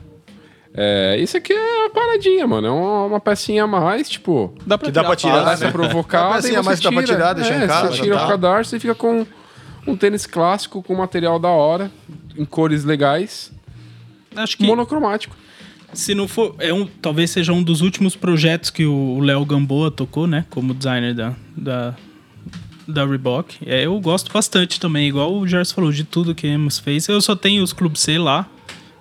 É, 0.73 1.17
isso 1.19 1.35
aqui 1.35 1.51
é 1.51 1.79
uma 1.81 1.89
paradinha, 1.89 2.45
mano. 2.47 2.67
É 2.67 2.69
uma, 2.71 3.05
uma 3.05 3.19
pecinha 3.19 3.63
a 3.63 3.67
mais, 3.67 4.07
tipo... 4.09 4.53
Dá 4.65 4.77
pra 4.77 4.85
Que 4.87 4.91
dá 4.91 5.03
pra 5.03 5.15
tirar, 5.15 5.45
né? 5.45 5.53
essa 5.53 5.71
provocada 5.71 6.27
Uma 6.27 6.37
e 6.39 6.41
pecinha 6.41 6.59
a 6.59 6.61
você 6.63 6.67
mais 6.69 6.79
dá 6.79 6.91
pra 6.91 7.01
tira. 7.03 7.15
tirar, 7.15 7.33
deixar 7.33 7.53
é, 7.61 7.63
em 7.63 7.67
casa, 7.67 7.87
Você 7.91 8.01
tira 8.03 8.17
tá. 8.17 8.25
o 8.25 8.27
cadarço 8.29 8.75
e 8.75 8.79
fica 8.79 8.93
com 8.95 9.25
um 9.87 9.95
tênis 9.95 10.25
clássico, 10.27 10.83
com 10.83 10.93
material 10.95 11.39
da 11.39 11.49
hora, 11.49 11.89
em 12.37 12.45
cores 12.45 12.83
legais, 12.83 13.51
Acho 14.35 14.57
que 14.57 14.63
monocromático. 14.65 15.35
se 15.91 16.13
não 16.13 16.27
for. 16.27 16.53
É 16.59 16.71
um, 16.71 16.85
talvez 16.85 17.31
seja 17.31 17.51
um 17.51 17.63
dos 17.63 17.81
últimos 17.81 18.15
projetos 18.15 18.69
que 18.69 18.85
o 18.85 19.19
Léo 19.21 19.43
Gamboa 19.45 19.89
tocou, 19.89 20.27
né? 20.27 20.45
Como 20.51 20.73
designer 20.75 21.15
da, 21.15 21.33
da, 21.57 21.95
da 22.91 23.05
Reebok. 23.05 23.57
É, 23.65 23.85
eu 23.85 23.99
gosto 23.99 24.31
bastante 24.31 24.79
também, 24.79 25.07
igual 25.07 25.33
o 25.33 25.47
Gerson 25.47 25.75
falou, 25.75 25.91
de 25.91 26.03
tudo 26.03 26.33
que 26.35 26.47
a 26.47 26.49
Emos 26.51 26.79
fez. 26.79 27.07
Eu 27.07 27.21
só 27.21 27.35
tenho 27.35 27.63
os 27.63 27.73
Clube 27.73 27.99
C 27.99 28.17
lá. 28.17 28.47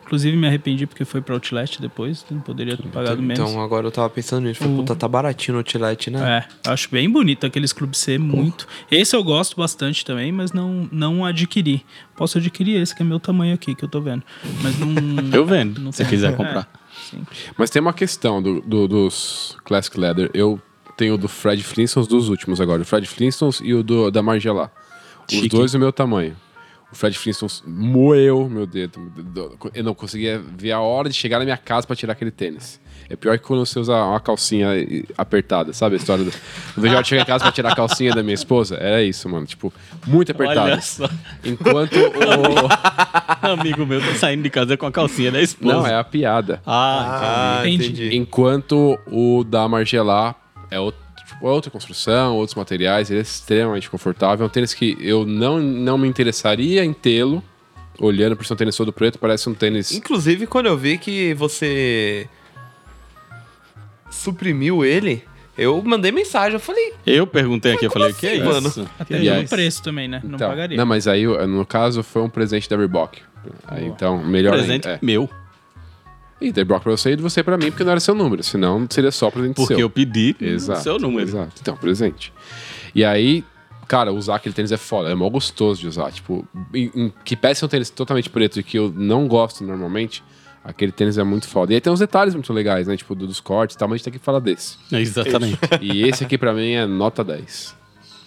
Inclusive 0.05 0.35
me 0.39 0.47
arrependi 0.47 0.87
porque 0.87 1.05
foi 1.05 1.21
pra 1.21 1.35
Outlet 1.35 1.83
depois. 1.83 2.25
Não 2.31 2.41
poderia 2.41 2.79
ter 2.79 2.89
pagado 2.89 3.21
menos. 3.21 3.47
Então 3.51 3.61
agora 3.63 3.87
eu 3.87 3.91
tava 3.91 4.09
pensando 4.09 4.47
nisso. 4.49 4.65
O- 4.67 4.77
puta, 4.77 4.97
tá 4.97 5.07
baratinho 5.07 5.53
no 5.53 5.59
Outlet, 5.59 6.09
né? 6.11 6.47
É, 6.65 6.71
acho 6.71 6.89
bem 6.91 7.11
bonito 7.11 7.45
aqueles 7.45 7.75
Clube 7.75 7.95
C, 7.95 8.17
muito. 8.17 8.67
Esse 8.91 9.15
eu 9.15 9.23
gosto 9.23 9.55
bastante 9.55 10.07
também, 10.07 10.33
mas 10.33 10.51
não, 10.51 10.89
não 10.91 11.27
adquiri. 11.27 11.85
Posso 12.17 12.39
adquirir 12.39 12.81
esse, 12.81 12.95
que 12.95 13.03
é 13.03 13.05
meu 13.05 13.21
tamanho 13.21 13.53
aqui, 13.53 13.75
que 13.75 13.85
eu 13.85 13.89
tô 13.89 14.01
vendo. 14.01 14.23
Mas 14.63 14.79
não. 14.79 14.89
Eu 15.31 15.45
vendo, 15.45 15.79
não 15.79 15.93
se 15.93 16.03
quiser 16.07 16.33
é, 16.33 16.37
comprar. 16.37 16.67
sim. 17.11 17.21
Mas 17.59 17.69
tem 17.69 17.83
uma 17.83 17.93
questão 17.93 18.43
do, 18.43 18.63
do- 18.63 18.89
dos 18.89 19.59
Classic 19.63 20.01
Leather. 20.01 20.31
Eu 20.33 20.59
tenho 20.99 21.15
o 21.15 21.19
do 21.19 21.29
Fred 21.29 21.63
Flintstones 21.63 22.09
dos 22.09 22.29
últimos 22.29 22.61
agora. 22.61 22.83
O 22.83 22.85
Fred 22.85 23.07
Flintstones 23.07 23.61
e 23.63 23.73
o 23.73 23.83
do, 23.83 24.11
da 24.11 24.23
Margiela. 24.23 24.71
Os 25.33 25.49
dois 25.49 25.73
do 25.73 25.79
meu 25.79 25.93
tamanho. 25.93 26.37
O 26.91 26.97
Fred 26.97 27.17
Flintstones 27.19 27.63
moeu 27.67 28.49
meu 28.49 28.67
dedo. 28.67 29.11
Eu 29.75 29.85
não 29.85 29.95
conseguia 29.95 30.43
ver 30.57 30.73
a 30.73 30.81
hora 30.81 31.09
de 31.09 31.15
chegar 31.15 31.39
na 31.39 31.45
minha 31.45 31.57
casa 31.57 31.87
pra 31.87 31.95
tirar 31.95 32.15
aquele 32.15 32.31
tênis. 32.31 32.81
É 33.11 33.17
pior 33.17 33.39
que 33.39 33.45
quando 33.45 33.65
você 33.65 33.79
usa 33.79 33.95
uma 33.95 34.21
calcinha 34.21 34.69
apertada, 35.17 35.73
sabe? 35.73 35.95
A 35.95 35.99
história 35.99 36.25
do. 36.25 36.31
Não 36.77 36.83
vejo 36.83 36.95
a 36.95 36.97
hora 36.97 37.03
de 37.03 37.09
chegar 37.09 37.23
em 37.23 37.27
casa 37.27 37.45
pra 37.45 37.53
tirar 37.53 37.73
a 37.73 37.77
calcinha 37.77 38.13
da 38.15 38.23
minha 38.23 38.35
esposa. 38.35 38.77
Era 38.77 39.03
isso, 39.03 39.27
mano. 39.29 39.47
Tipo, 39.47 39.73
muito 40.07 40.33
apertada. 40.33 40.61
Olha 40.73 40.81
só. 40.81 41.09
Enquanto 41.45 41.95
o. 43.45 43.47
Amigo 43.53 43.87
meu 43.87 44.01
tá 44.01 44.15
saindo 44.15 44.43
de 44.43 44.51
casa 44.51 44.77
com 44.77 44.85
a 44.87 44.93
calcinha 44.93 45.31
da 45.33 45.41
esposa. 45.41 45.75
Não, 45.75 45.87
é 45.87 45.95
a 45.95 46.05
piada. 46.05 46.61
Ah, 46.67 47.61
Ah, 47.61 47.69
Entendi. 47.69 47.87
entendi. 48.03 48.17
Enquanto 48.17 48.99
o 49.07 49.45
da 49.45 49.67
Margiela 49.69 50.35
é 50.71 50.79
outro, 50.81 51.01
tipo, 51.17 51.47
é 51.47 51.51
outra 51.51 51.71
construção, 51.71 52.37
outros 52.37 52.55
materiais, 52.55 53.11
ele 53.11 53.21
é 53.21 53.23
extremamente 53.23 53.89
confortável. 53.91 54.45
É 54.45 54.47
um 54.47 54.51
tênis 54.51 54.75
que 54.75 54.97
eu 55.01 55.25
não, 55.25 55.59
não 55.61 55.99
me 55.99 56.09
interessaria 56.09 56.85
em 56.85 56.93
tê-lo. 56.93 57.43
Olhando 58.01 58.37
por 58.37 58.47
ser 58.47 58.53
um 58.53 58.57
tênis 58.57 58.77
todo 58.77 58.93
preto, 58.93 59.19
parece 59.19 59.49
um 59.49 59.55
tênis. 59.55 59.91
Inclusive, 59.91 60.47
quando 60.47 60.67
eu 60.67 60.77
vi 60.77 60.99
que 60.99 61.35
você 61.35 62.29
suprimiu 64.11 64.85
ele, 64.85 65.25
eu 65.57 65.83
mandei 65.83 66.13
mensagem. 66.13 66.55
Eu 66.55 66.61
falei, 66.61 66.95
eu 67.05 67.27
perguntei 67.27 67.73
aqui, 67.73 67.87
eu 67.87 67.91
falei, 67.91 68.13
que 68.13 68.27
é 68.27 68.35
assim, 68.35 68.43
mano? 68.45 68.69
isso? 68.69 68.89
Até 68.99 69.17
E 69.17 69.25
pelo 69.25 69.37
aí? 69.37 69.49
preço 69.49 69.83
também, 69.83 70.07
né? 70.07 70.21
Não 70.23 70.37
Então, 70.37 70.49
pagaria. 70.49 70.77
Não, 70.77 70.87
mas 70.87 71.09
aí, 71.09 71.27
no 71.27 71.67
caso, 71.67 72.05
foi 72.05 72.23
um 72.23 72.31
presente 72.31 72.69
da 72.69 72.77
Reebok. 72.77 73.21
Aí, 73.67 73.87
então, 73.87 74.23
melhor 74.23 74.53
Presente. 74.53 74.87
É. 74.87 74.99
meu. 75.03 75.29
E 76.41 76.53
da 76.53 76.57
Reebok 76.57 76.83
pra 76.83 76.93
você 76.93 77.13
e 77.13 77.17
de 77.17 77.23
você 77.23 77.43
pra 77.43 77.57
mim, 77.59 77.71
porque 77.71 77.83
não 77.85 77.91
era 77.91 78.01
seu 78.01 78.15
número. 78.15 78.43
Senão, 78.43 78.87
seria 78.89 79.11
só 79.11 79.31
presente 79.31 79.57
Porque 79.57 79.75
seu. 79.75 79.81
eu 79.81 79.91
pedi 79.91 80.37
Exato. 80.41 80.81
o 80.81 80.83
seu 80.83 80.99
número. 80.99 81.29
Exato. 81.29 81.53
Então, 81.61 81.77
presente. 81.77 82.33
E 82.95 83.05
aí, 83.05 83.45
cara, 83.89 84.13
usar 84.13 84.37
aquele 84.37 84.55
tênis 84.55 84.71
é 84.71 84.77
foda. 84.77 85.11
É 85.11 85.15
mó 85.15 85.29
gostoso 85.29 85.81
de 85.81 85.89
usar. 85.89 86.13
Tipo, 86.13 86.47
em- 86.73 86.91
em- 86.95 87.13
que 87.25 87.35
peça 87.35 87.67
um 87.67 87.69
tênis 87.69 87.91
totalmente 87.91 88.31
preto 88.31 88.61
e 88.61 88.63
que 88.63 88.79
eu 88.79 88.93
não 88.95 89.27
gosto 89.27 89.65
normalmente, 89.65 90.23
aquele 90.63 90.93
tênis 90.93 91.19
é 91.19 91.25
muito 91.25 91.49
foda. 91.49 91.73
E 91.73 91.75
aí 91.75 91.81
tem 91.81 91.93
uns 91.93 91.99
detalhes 91.99 92.35
muito 92.35 92.53
legais, 92.53 92.87
né? 92.87 92.97
Tipo, 92.97 93.15
do- 93.17 93.27
dos 93.27 93.41
cortes 93.41 93.75
e 93.75 93.79
tal, 93.79 93.89
mas 93.89 93.95
a 93.95 93.97
gente 93.99 94.05
tem 94.05 94.13
que 94.13 94.19
falar 94.21 94.39
desse. 94.39 94.77
É, 94.93 95.01
exatamente. 95.01 95.59
E 95.81 96.03
esse 96.07 96.23
aqui 96.25 96.39
pra 96.39 96.53
mim 96.55 96.71
é 96.73 96.87
nota 96.87 97.25
10. 97.25 97.75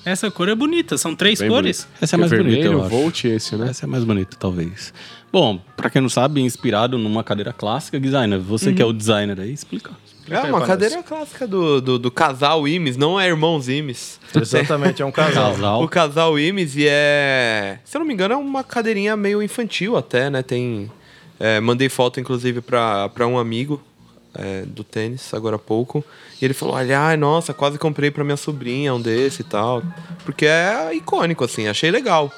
Essa 0.03 0.31
cor 0.31 0.49
é 0.49 0.55
bonita, 0.55 0.97
são 0.97 1.15
três 1.15 1.39
Bem 1.39 1.49
cores. 1.49 1.83
bonito. 1.85 2.01
Essa 2.03 2.15
é 2.15 2.17
mais 2.17 2.31
vermelho, 2.31 2.55
bonita, 2.55 2.73
eu 2.73 2.81
acho. 2.81 2.89
Volt 2.89 3.23
esse, 3.25 3.55
né? 3.55 3.69
Essa 3.69 3.85
é 3.85 3.87
mais 3.87 4.03
bonita, 4.03 4.35
talvez. 4.39 4.93
Bom, 5.31 5.61
pra 5.77 5.89
quem 5.89 6.01
não 6.01 6.09
sabe, 6.09 6.41
inspirado 6.41 6.97
numa 6.97 7.23
cadeira 7.23 7.53
clássica, 7.53 7.99
designer. 7.99 8.39
Você 8.39 8.73
que 8.73 8.81
é 8.81 8.85
o 8.85 8.91
designer 8.91 9.39
aí, 9.39 9.53
explica. 9.53 9.91
é 10.29 10.39
uma 10.41 10.65
cadeira 10.65 11.01
clássica 11.03 11.47
do, 11.47 11.79
do, 11.79 11.99
do 11.99 12.11
casal 12.11 12.67
Imes, 12.67 12.97
não 12.97 13.19
é 13.19 13.27
irmãos 13.27 13.69
Imes. 13.69 14.19
exatamente, 14.35 15.01
é 15.01 15.05
um 15.05 15.11
casal. 15.13 15.51
Casal. 15.53 15.83
O 15.83 15.87
casal 15.87 16.39
Imes 16.39 16.75
e 16.75 16.85
é. 16.87 17.79
Se 17.85 17.95
eu 17.95 17.99
não 17.99 18.05
me 18.07 18.13
engano, 18.13 18.33
é 18.33 18.37
uma 18.37 18.63
cadeirinha 18.63 19.15
meio 19.15 19.41
infantil 19.41 19.95
até, 19.95 20.29
né? 20.29 20.41
Tem. 20.41 20.91
é, 21.39 21.59
mandei 21.61 21.87
foto, 21.89 22.19
inclusive, 22.19 22.59
pra 22.59 23.09
um 23.27 23.37
amigo 23.37 23.81
é, 24.33 24.63
do 24.63 24.83
tênis, 24.83 25.33
agora 25.33 25.55
há 25.55 25.59
pouco. 25.59 26.03
E 26.41 26.45
ele 26.45 26.53
falou: 26.53 26.75
Olha, 26.75 26.99
ai, 26.99 27.17
nossa, 27.17 27.53
quase 27.53 27.77
comprei 27.77 28.11
pra 28.11 28.23
minha 28.23 28.37
sobrinha 28.37 28.93
um 28.93 29.01
desse 29.01 29.41
e 29.41 29.45
tal. 29.45 29.83
Porque 30.25 30.45
é 30.45 30.93
icônico, 30.93 31.43
assim, 31.43 31.67
achei 31.67 31.91
legal. 31.91 32.31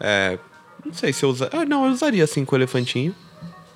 É, 0.00 0.38
não 0.84 0.92
sei 0.92 1.12
se 1.12 1.24
eu 1.24 1.30
usaria. 1.30 1.60
Ah, 1.60 1.64
não, 1.64 1.86
eu 1.86 1.92
usaria 1.92 2.24
assim 2.24 2.44
com 2.44 2.54
o 2.54 2.58
elefantinho. 2.58 3.14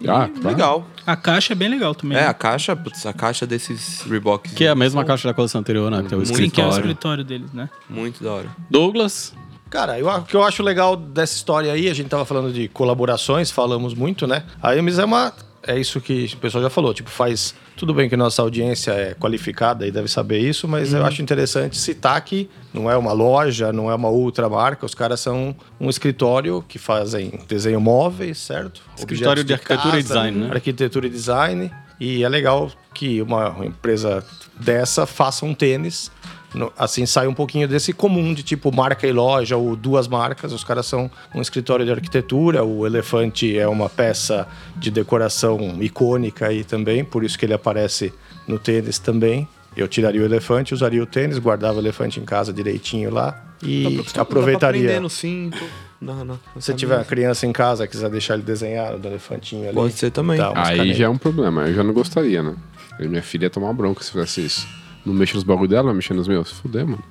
Ah, 0.02 0.28
claro. 0.28 0.48
legal. 0.48 0.86
A 1.06 1.14
caixa 1.14 1.52
é 1.52 1.56
bem 1.56 1.68
legal 1.68 1.94
também. 1.94 2.18
É, 2.18 2.22
né? 2.22 2.26
a 2.26 2.34
caixa, 2.34 2.74
putz, 2.74 3.06
a 3.06 3.12
caixa 3.12 3.46
desses 3.46 4.02
Reeboks. 4.02 4.52
Que 4.52 4.64
é 4.64 4.68
a 4.68 4.74
mesma 4.74 5.04
caixa 5.04 5.28
da 5.28 5.34
coleção 5.34 5.60
anterior, 5.60 5.90
né? 5.90 6.02
Que 6.02 6.08
tem 6.08 6.18
o 6.18 6.26
Sim, 6.26 6.34
que 6.34 6.40
é 6.60 6.64
o 6.64 6.68
escritório. 6.68 6.78
escritório 6.78 7.24
deles, 7.24 7.52
né? 7.52 7.70
Muito 7.88 8.22
da 8.22 8.32
hora. 8.32 8.48
Douglas, 8.68 9.32
Cara, 9.72 9.98
eu, 9.98 10.06
o 10.06 10.22
que 10.24 10.36
eu 10.36 10.42
acho 10.42 10.62
legal 10.62 10.94
dessa 10.94 11.34
história 11.34 11.72
aí, 11.72 11.88
a 11.88 11.94
gente 11.94 12.10
tava 12.10 12.26
falando 12.26 12.52
de 12.52 12.68
colaborações, 12.68 13.50
falamos 13.50 13.94
muito, 13.94 14.26
né? 14.26 14.44
A 14.62 14.76
Emis 14.76 14.98
é 14.98 15.04
uma. 15.06 15.32
É 15.64 15.78
isso 15.78 16.00
que 16.00 16.28
o 16.34 16.36
pessoal 16.38 16.62
já 16.62 16.70
falou, 16.70 16.92
tipo, 16.92 17.08
faz. 17.08 17.54
Tudo 17.76 17.94
bem 17.94 18.08
que 18.08 18.16
nossa 18.16 18.42
audiência 18.42 18.90
é 18.90 19.14
qualificada 19.14 19.86
e 19.86 19.90
deve 19.90 20.08
saber 20.08 20.38
isso, 20.38 20.68
mas 20.68 20.92
eu 20.92 21.04
acho 21.04 21.22
interessante 21.22 21.76
citar 21.76 22.20
que 22.22 22.48
não 22.72 22.90
é 22.90 22.96
uma 22.96 23.12
loja, 23.12 23.72
não 23.72 23.90
é 23.90 23.94
uma 23.94 24.08
outra 24.08 24.48
marca, 24.48 24.84
os 24.84 24.94
caras 24.94 25.20
são 25.20 25.54
um 25.80 25.88
escritório 25.88 26.64
que 26.68 26.78
fazem 26.78 27.40
desenho 27.48 27.80
móveis, 27.80 28.38
certo? 28.38 28.82
Escritório 28.96 29.42
Objetos 29.42 29.46
de 29.46 29.52
arquitetura 29.54 29.98
e 29.98 30.02
design, 30.02 30.38
né? 30.38 30.50
Arquitetura 30.52 31.06
e 31.06 31.10
design. 31.10 31.72
E 31.98 32.24
é 32.24 32.28
legal 32.28 32.70
que 32.92 33.22
uma 33.22 33.56
empresa 33.64 34.24
dessa 34.58 35.06
faça 35.06 35.46
um 35.46 35.54
tênis 35.54 36.10
no- 36.54 36.72
assim 36.78 37.06
sai 37.06 37.26
um 37.26 37.34
pouquinho 37.34 37.66
desse 37.66 37.92
comum 37.92 38.32
de 38.34 38.42
tipo 38.42 38.74
marca 38.74 39.06
e 39.06 39.12
loja 39.12 39.56
ou 39.56 39.74
duas 39.76 40.06
marcas. 40.08 40.52
Os 40.52 40.62
caras 40.64 40.86
são 40.86 41.10
um 41.34 41.40
escritório 41.40 41.84
de 41.84 41.90
arquitetura. 41.92 42.62
O 42.64 42.86
elefante 42.86 43.58
é 43.58 43.66
uma 43.68 43.88
peça 43.88 44.46
de 44.76 44.90
decoração 44.90 45.76
icônica 45.80 46.46
aí 46.46 46.64
também, 46.64 47.04
por 47.04 47.24
isso 47.24 47.38
que 47.38 47.44
ele 47.44 47.54
aparece 47.54 48.12
no 48.46 48.58
tênis 48.58 48.98
também. 48.98 49.46
Eu 49.76 49.88
tiraria 49.88 50.20
o 50.20 50.24
elefante, 50.24 50.74
usaria 50.74 51.02
o 51.02 51.06
tênis, 51.06 51.38
guardava 51.38 51.78
o 51.78 51.80
elefante 51.80 52.20
em 52.20 52.24
casa 52.24 52.52
direitinho 52.52 53.10
lá 53.10 53.42
e 53.62 53.82
Dá 53.84 53.90
pra- 53.90 53.96
dá 53.98 54.12
pra 54.12 54.22
aproveitaria. 54.22 55.00
no 55.00 55.08
cinto. 55.08 55.58
Não, 55.98 56.24
não. 56.24 56.34
Se 56.58 56.62
você 56.66 56.74
tiver 56.74 56.96
uma 56.96 57.04
criança 57.04 57.46
em 57.46 57.52
casa, 57.52 57.86
quiser 57.86 58.10
deixar 58.10 58.34
ele 58.34 58.42
desenhar 58.42 58.98
do 58.98 59.06
elefantinho 59.08 59.66
ali. 59.66 59.74
Pode 59.74 59.94
ser 59.94 60.10
também. 60.10 60.36
dá 60.36 60.48
Aí 60.56 60.76
canetas. 60.78 60.96
já 60.98 61.04
é 61.04 61.08
um 61.08 61.16
problema. 61.16 61.62
Eu 61.68 61.74
já 61.74 61.84
não 61.84 61.94
gostaria, 61.94 62.42
né? 62.42 62.54
Minha 62.98 63.22
filha 63.22 63.44
ia 63.44 63.50
tomar 63.50 63.68
uma 63.68 63.74
bronca 63.74 64.02
se 64.02 64.10
fizesse 64.10 64.44
isso. 64.44 64.66
Não 65.04 65.12
mexe 65.12 65.34
nos 65.34 65.42
bagulho 65.42 65.68
dela, 65.68 65.84
vai 65.84 65.94
mexer 65.94 66.14
nos 66.14 66.28
meus? 66.28 66.50
Fudeu, 66.52 66.86
mano. 66.86 67.04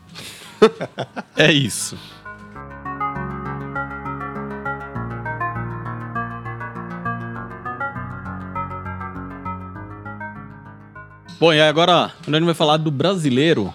é 1.36 1.52
isso. 1.52 1.98
Bom, 11.40 11.52
e 11.52 11.60
agora 11.60 12.12
a 12.26 12.32
gente 12.32 12.44
vai 12.44 12.54
falar 12.54 12.78
do 12.78 12.92
brasileiro 12.92 13.74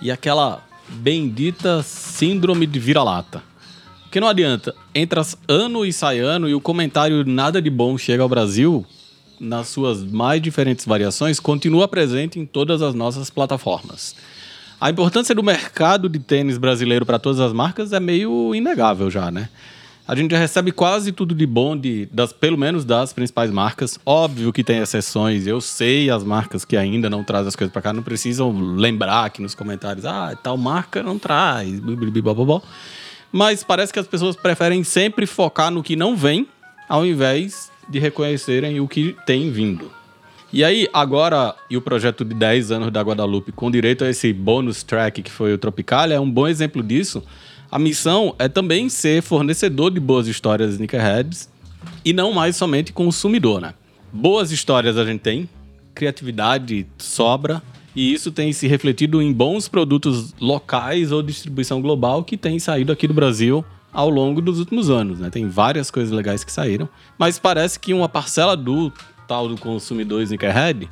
e 0.00 0.10
aquela 0.10 0.62
bendita 0.88 1.82
síndrome 1.82 2.66
de 2.66 2.80
vira-lata. 2.80 3.42
Que 4.10 4.18
não 4.18 4.28
adianta, 4.28 4.74
entra 4.94 5.22
ano 5.46 5.84
e 5.84 5.92
sai 5.92 6.18
ano 6.20 6.48
e 6.48 6.54
o 6.54 6.60
comentário 6.60 7.24
nada 7.26 7.60
de 7.60 7.70
bom 7.70 7.96
chega 7.98 8.22
ao 8.22 8.28
Brasil, 8.28 8.84
nas 9.42 9.68
suas 9.68 10.04
mais 10.04 10.40
diferentes 10.40 10.86
variações, 10.86 11.40
continua 11.40 11.88
presente 11.88 12.38
em 12.38 12.46
todas 12.46 12.80
as 12.80 12.94
nossas 12.94 13.28
plataformas. 13.28 14.14
A 14.80 14.88
importância 14.88 15.34
do 15.34 15.42
mercado 15.42 16.08
de 16.08 16.18
tênis 16.18 16.56
brasileiro 16.56 17.04
para 17.04 17.18
todas 17.18 17.40
as 17.40 17.52
marcas 17.52 17.92
é 17.92 18.00
meio 18.00 18.54
inegável 18.54 19.10
já, 19.10 19.30
né? 19.30 19.48
A 20.06 20.16
gente 20.16 20.32
já 20.32 20.38
recebe 20.38 20.72
quase 20.72 21.12
tudo 21.12 21.34
de 21.34 21.46
bom, 21.46 21.76
de, 21.76 22.06
das, 22.12 22.32
pelo 22.32 22.58
menos 22.58 22.84
das 22.84 23.12
principais 23.12 23.50
marcas. 23.50 23.98
Óbvio 24.04 24.52
que 24.52 24.64
tem 24.64 24.78
exceções, 24.78 25.46
eu 25.46 25.60
sei 25.60 26.10
as 26.10 26.24
marcas 26.24 26.64
que 26.64 26.76
ainda 26.76 27.08
não 27.08 27.22
trazem 27.22 27.48
as 27.48 27.56
coisas 27.56 27.72
para 27.72 27.82
cá, 27.82 27.92
não 27.92 28.02
precisam 28.02 28.50
lembrar 28.76 29.24
aqui 29.24 29.40
nos 29.40 29.54
comentários, 29.54 30.04
ah, 30.04 30.36
tal 30.40 30.56
marca 30.56 31.02
não 31.02 31.18
traz, 31.18 31.80
blá, 31.80 32.62
Mas 33.30 33.62
parece 33.62 33.92
que 33.92 33.98
as 33.98 34.06
pessoas 34.06 34.34
preferem 34.34 34.82
sempre 34.84 35.26
focar 35.26 35.70
no 35.70 35.82
que 35.82 35.94
não 35.94 36.16
vem, 36.16 36.48
ao 36.88 37.06
invés 37.06 37.71
de 37.92 37.98
reconhecerem 37.98 38.80
o 38.80 38.88
que 38.88 39.14
tem 39.26 39.50
vindo. 39.50 39.90
E 40.52 40.64
aí, 40.64 40.88
agora, 40.92 41.54
e 41.70 41.76
o 41.76 41.80
projeto 41.80 42.24
de 42.24 42.34
10 42.34 42.72
anos 42.72 42.90
da 42.90 43.00
Guadalupe, 43.00 43.52
com 43.52 43.70
direito 43.70 44.04
a 44.04 44.10
esse 44.10 44.32
bônus 44.32 44.82
track 44.82 45.22
que 45.22 45.30
foi 45.30 45.54
o 45.54 45.58
Tropicalia, 45.58 46.16
é 46.16 46.20
um 46.20 46.30
bom 46.30 46.46
exemplo 46.46 46.82
disso 46.82 47.22
a 47.72 47.78
missão 47.78 48.34
é 48.38 48.48
também 48.48 48.90
ser 48.90 49.22
fornecedor 49.22 49.90
de 49.90 49.98
boas 49.98 50.28
histórias 50.28 50.74
sneakerheads 50.74 51.48
e 52.04 52.12
não 52.12 52.30
mais 52.30 52.54
somente 52.54 52.92
consumidor, 52.92 53.62
né? 53.62 53.72
Boas 54.12 54.52
histórias 54.52 54.98
a 54.98 55.06
gente 55.06 55.20
tem, 55.20 55.48
criatividade 55.94 56.86
sobra, 56.98 57.62
e 57.96 58.12
isso 58.12 58.30
tem 58.30 58.52
se 58.52 58.66
refletido 58.66 59.22
em 59.22 59.32
bons 59.32 59.68
produtos 59.68 60.34
locais 60.38 61.10
ou 61.12 61.22
distribuição 61.22 61.80
global 61.80 62.22
que 62.22 62.36
tem 62.36 62.58
saído 62.58 62.92
aqui 62.92 63.08
do 63.08 63.14
Brasil 63.14 63.64
ao 63.92 64.08
longo 64.08 64.40
dos 64.40 64.58
últimos 64.58 64.88
anos, 64.88 65.20
né? 65.20 65.30
Tem 65.30 65.48
várias 65.48 65.90
coisas 65.90 66.12
legais 66.12 66.42
que 66.42 66.50
saíram, 66.50 66.88
mas 67.18 67.38
parece 67.38 67.78
que 67.78 67.92
uma 67.92 68.08
parcela 68.08 68.56
do 68.56 68.92
tal 69.28 69.48
do 69.48 69.56
consumidor 69.56 70.22
sneakerhead 70.22 70.88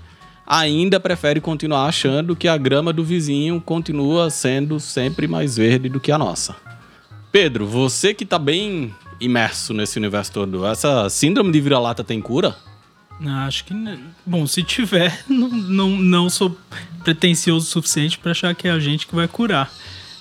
ainda 0.46 0.98
prefere 0.98 1.40
continuar 1.40 1.86
achando 1.86 2.34
que 2.34 2.48
a 2.48 2.57
grama 2.57 2.92
do 2.92 3.05
vizinho 3.05 3.61
continua 3.61 4.30
sendo 4.30 4.80
sempre 4.80 5.28
mais 5.28 5.57
verde 5.57 5.88
do 5.88 6.01
que 6.01 6.11
a 6.11 6.18
nossa. 6.18 6.57
Pedro, 7.30 7.66
você 7.66 8.12
que 8.12 8.26
tá 8.26 8.38
bem 8.38 8.92
imerso 9.20 9.72
nesse 9.72 9.98
universo 9.98 10.32
todo, 10.32 10.66
essa 10.66 11.09
síndrome 11.09 11.53
de 11.53 11.61
vira-lata 11.61 12.03
tem 12.03 12.20
cura? 12.20 12.57
Acho 13.46 13.64
que. 13.64 13.74
Bom, 14.24 14.46
se 14.46 14.62
tiver, 14.62 15.22
não, 15.28 15.48
não, 15.48 15.90
não 15.90 16.30
sou 16.30 16.57
pretencioso 17.05 17.66
o 17.66 17.68
suficiente 17.68 18.18
para 18.18 18.32
achar 18.32 18.55
que 18.55 18.66
é 18.66 18.70
a 18.70 18.78
gente 18.78 19.07
que 19.07 19.14
vai 19.14 19.28
curar. 19.28 19.70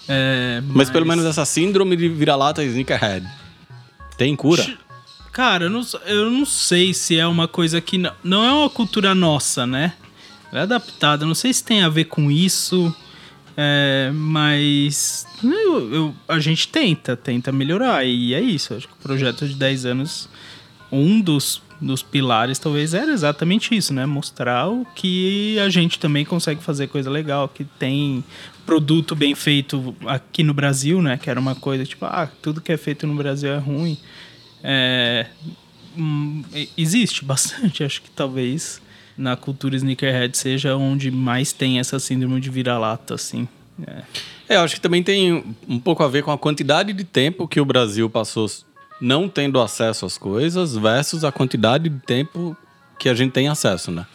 É, 0.09 0.61
mas... 0.65 0.75
mas... 0.75 0.89
pelo 0.89 1.05
menos 1.05 1.23
essa 1.23 1.45
síndrome 1.45 1.95
de 1.95 2.09
vira-lata 2.09 2.63
sneakerhead 2.63 3.25
tem 4.17 4.35
cura? 4.35 4.67
Cara, 5.31 5.65
eu 5.65 5.69
não, 5.69 5.81
eu 6.05 6.29
não 6.29 6.45
sei 6.45 6.93
se 6.93 7.17
é 7.17 7.25
uma 7.25 7.47
coisa 7.47 7.79
que. 7.79 7.97
Não, 7.97 8.11
não 8.21 8.43
é 8.43 8.51
uma 8.51 8.69
cultura 8.69 9.15
nossa, 9.15 9.65
né? 9.65 9.93
É 10.51 10.59
adaptada. 10.59 11.25
Não 11.25 11.35
sei 11.35 11.53
se 11.53 11.63
tem 11.63 11.81
a 11.81 11.89
ver 11.89 12.05
com 12.05 12.29
isso. 12.29 12.93
É, 13.55 14.11
mas 14.13 15.27
eu, 15.43 15.93
eu, 15.93 16.15
a 16.27 16.39
gente 16.39 16.67
tenta, 16.67 17.15
tenta 17.15 17.51
melhorar. 17.51 18.05
E 18.05 18.33
é 18.33 18.41
isso. 18.41 18.73
Acho 18.73 18.87
que 18.87 18.93
o 18.93 18.97
projeto 18.97 19.47
de 19.47 19.53
10 19.53 19.85
anos, 19.85 20.29
um 20.91 21.21
dos, 21.21 21.61
dos 21.81 22.03
pilares 22.03 22.59
talvez 22.59 22.93
era 22.93 23.11
exatamente 23.11 23.75
isso, 23.75 23.93
né? 23.93 24.05
Mostrar 24.05 24.67
o 24.69 24.85
que 24.95 25.57
a 25.59 25.69
gente 25.69 25.97
também 25.99 26.25
consegue 26.25 26.61
fazer 26.61 26.87
coisa 26.87 27.09
legal, 27.09 27.47
que 27.47 27.63
tem 27.63 28.23
produto 28.65 29.15
bem 29.15 29.33
feito 29.33 29.95
aqui 30.05 30.43
no 30.43 30.53
Brasil, 30.53 31.01
né? 31.01 31.17
Que 31.17 31.29
era 31.29 31.39
uma 31.39 31.55
coisa 31.55 31.85
tipo, 31.85 32.05
ah, 32.05 32.29
tudo 32.41 32.61
que 32.61 32.71
é 32.71 32.77
feito 32.77 33.07
no 33.07 33.15
Brasil 33.15 33.51
é 33.51 33.57
ruim. 33.57 33.97
É, 34.63 35.27
hum, 35.97 36.43
existe 36.77 37.23
bastante, 37.23 37.83
acho 37.85 38.01
que 38.01 38.09
talvez 38.09 38.81
na 39.17 39.35
cultura 39.35 39.75
sneakerhead 39.75 40.37
seja 40.37 40.75
onde 40.75 41.11
mais 41.11 41.51
tem 41.51 41.79
essa 41.79 41.99
síndrome 41.99 42.39
de 42.39 42.49
vira-lata, 42.49 43.15
assim. 43.15 43.47
É. 43.87 44.55
é, 44.55 44.57
acho 44.57 44.75
que 44.75 44.81
também 44.81 45.01
tem 45.01 45.43
um 45.67 45.79
pouco 45.79 46.03
a 46.03 46.07
ver 46.07 46.23
com 46.23 46.31
a 46.31 46.37
quantidade 46.37 46.91
de 46.91 47.03
tempo 47.03 47.47
que 47.47 47.61
o 47.61 47.65
Brasil 47.65 48.09
passou 48.09 48.45
não 49.01 49.29
tendo 49.29 49.59
acesso 49.59 50.05
às 50.05 50.17
coisas 50.17 50.75
versus 50.75 51.23
a 51.23 51.31
quantidade 51.31 51.89
de 51.89 51.99
tempo 51.99 52.55
que 52.97 53.07
a 53.07 53.13
gente 53.13 53.31
tem 53.31 53.47
acesso, 53.47 53.91
né? 53.91 54.05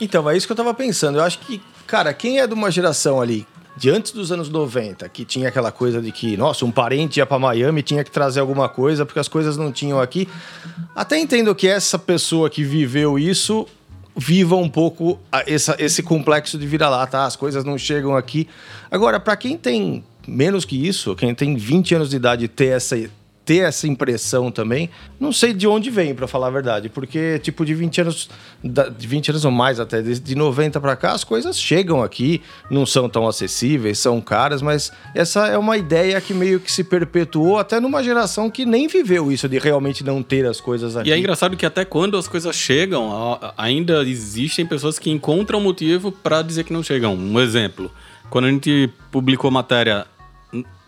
Então, 0.00 0.28
é 0.28 0.36
isso 0.36 0.46
que 0.46 0.52
eu 0.52 0.56
tava 0.56 0.74
pensando. 0.74 1.18
Eu 1.18 1.24
acho 1.24 1.38
que, 1.40 1.60
cara, 1.86 2.12
quem 2.12 2.40
é 2.40 2.46
de 2.46 2.54
uma 2.54 2.70
geração 2.70 3.20
ali 3.20 3.46
de 3.76 3.88
antes 3.90 4.12
dos 4.12 4.30
anos 4.30 4.48
90, 4.48 5.08
que 5.08 5.24
tinha 5.24 5.48
aquela 5.48 5.72
coisa 5.72 6.00
de 6.00 6.12
que, 6.12 6.36
nossa, 6.36 6.64
um 6.64 6.70
parente 6.70 7.18
ia 7.18 7.26
para 7.26 7.38
Miami 7.38 7.82
tinha 7.82 8.04
que 8.04 8.10
trazer 8.10 8.40
alguma 8.40 8.68
coisa 8.68 9.06
porque 9.06 9.18
as 9.18 9.28
coisas 9.28 9.56
não 9.56 9.72
tinham 9.72 10.00
aqui. 10.00 10.28
Até 10.94 11.18
entendo 11.18 11.54
que 11.54 11.66
essa 11.66 11.98
pessoa 11.98 12.50
que 12.50 12.62
viveu 12.62 13.18
isso 13.18 13.66
viva 14.14 14.56
um 14.56 14.68
pouco 14.68 15.18
essa, 15.46 15.74
esse 15.78 16.02
complexo 16.02 16.58
de 16.58 16.66
vira-lata. 16.66 17.18
Ah, 17.18 17.26
as 17.26 17.36
coisas 17.36 17.64
não 17.64 17.78
chegam 17.78 18.14
aqui. 18.14 18.46
Agora, 18.90 19.18
para 19.18 19.36
quem 19.36 19.56
tem 19.56 20.04
menos 20.26 20.64
que 20.64 20.86
isso, 20.86 21.16
quem 21.16 21.34
tem 21.34 21.56
20 21.56 21.94
anos 21.94 22.10
de 22.10 22.16
idade 22.16 22.48
ter 22.48 22.76
essa 22.76 22.96
ter 23.52 23.58
essa 23.58 23.86
impressão 23.86 24.50
também. 24.50 24.88
Não 25.20 25.30
sei 25.30 25.52
de 25.52 25.66
onde 25.66 25.90
vem, 25.90 26.14
para 26.14 26.26
falar 26.26 26.46
a 26.46 26.50
verdade, 26.50 26.88
porque 26.88 27.38
tipo 27.40 27.66
de 27.66 27.74
20 27.74 28.00
anos, 28.00 28.30
de 28.64 29.06
20 29.06 29.28
anos 29.28 29.44
ou 29.44 29.50
mais 29.50 29.78
até, 29.78 30.00
de 30.00 30.34
90 30.34 30.80
para 30.80 30.96
cá, 30.96 31.12
as 31.12 31.22
coisas 31.22 31.60
chegam 31.60 32.02
aqui, 32.02 32.40
não 32.70 32.86
são 32.86 33.10
tão 33.10 33.28
acessíveis, 33.28 33.98
são 33.98 34.22
caras, 34.22 34.62
mas 34.62 34.90
essa 35.14 35.48
é 35.48 35.58
uma 35.58 35.76
ideia 35.76 36.18
que 36.18 36.32
meio 36.32 36.60
que 36.60 36.72
se 36.72 36.82
perpetuou 36.82 37.58
até 37.58 37.78
numa 37.78 38.02
geração 38.02 38.50
que 38.50 38.64
nem 38.64 38.88
viveu 38.88 39.30
isso 39.30 39.46
de 39.46 39.58
realmente 39.58 40.02
não 40.02 40.22
ter 40.22 40.46
as 40.46 40.58
coisas 40.58 40.96
aqui. 40.96 41.10
E 41.10 41.12
é 41.12 41.18
engraçado 41.18 41.54
que 41.54 41.66
até 41.66 41.84
quando 41.84 42.16
as 42.16 42.26
coisas 42.26 42.56
chegam, 42.56 43.38
ainda 43.58 44.02
existem 44.02 44.64
pessoas 44.64 44.98
que 44.98 45.10
encontram 45.10 45.60
motivo 45.60 46.10
para 46.10 46.40
dizer 46.40 46.64
que 46.64 46.72
não 46.72 46.82
chegam. 46.82 47.14
Um 47.14 47.38
exemplo, 47.38 47.90
quando 48.30 48.46
a 48.46 48.50
gente 48.50 48.88
publicou 49.10 49.50
matéria 49.50 50.06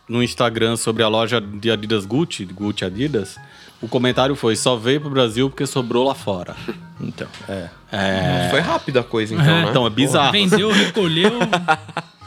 no 0.08 0.22
Instagram 0.22 0.76
sobre 0.76 1.02
a 1.02 1.08
loja 1.08 1.40
de 1.40 1.70
Adidas 1.70 2.04
Gucci, 2.04 2.44
Gucci 2.44 2.84
Adidas, 2.84 3.36
o 3.80 3.88
comentário 3.88 4.34
foi: 4.34 4.56
só 4.56 4.76
veio 4.76 5.00
pro 5.00 5.10
Brasil 5.10 5.48
porque 5.50 5.66
sobrou 5.66 6.06
lá 6.06 6.14
fora. 6.14 6.56
Então, 7.00 7.26
é. 7.48 7.68
é... 7.90 8.48
Foi 8.50 8.60
rápida 8.60 9.00
a 9.00 9.02
coisa, 9.02 9.34
então, 9.34 9.44
é, 9.44 9.64
né? 9.64 9.68
Então, 9.68 9.84
é 9.84 9.90
bizarro. 9.90 10.32
Vendeu, 10.32 10.70
recolheu. 10.70 11.32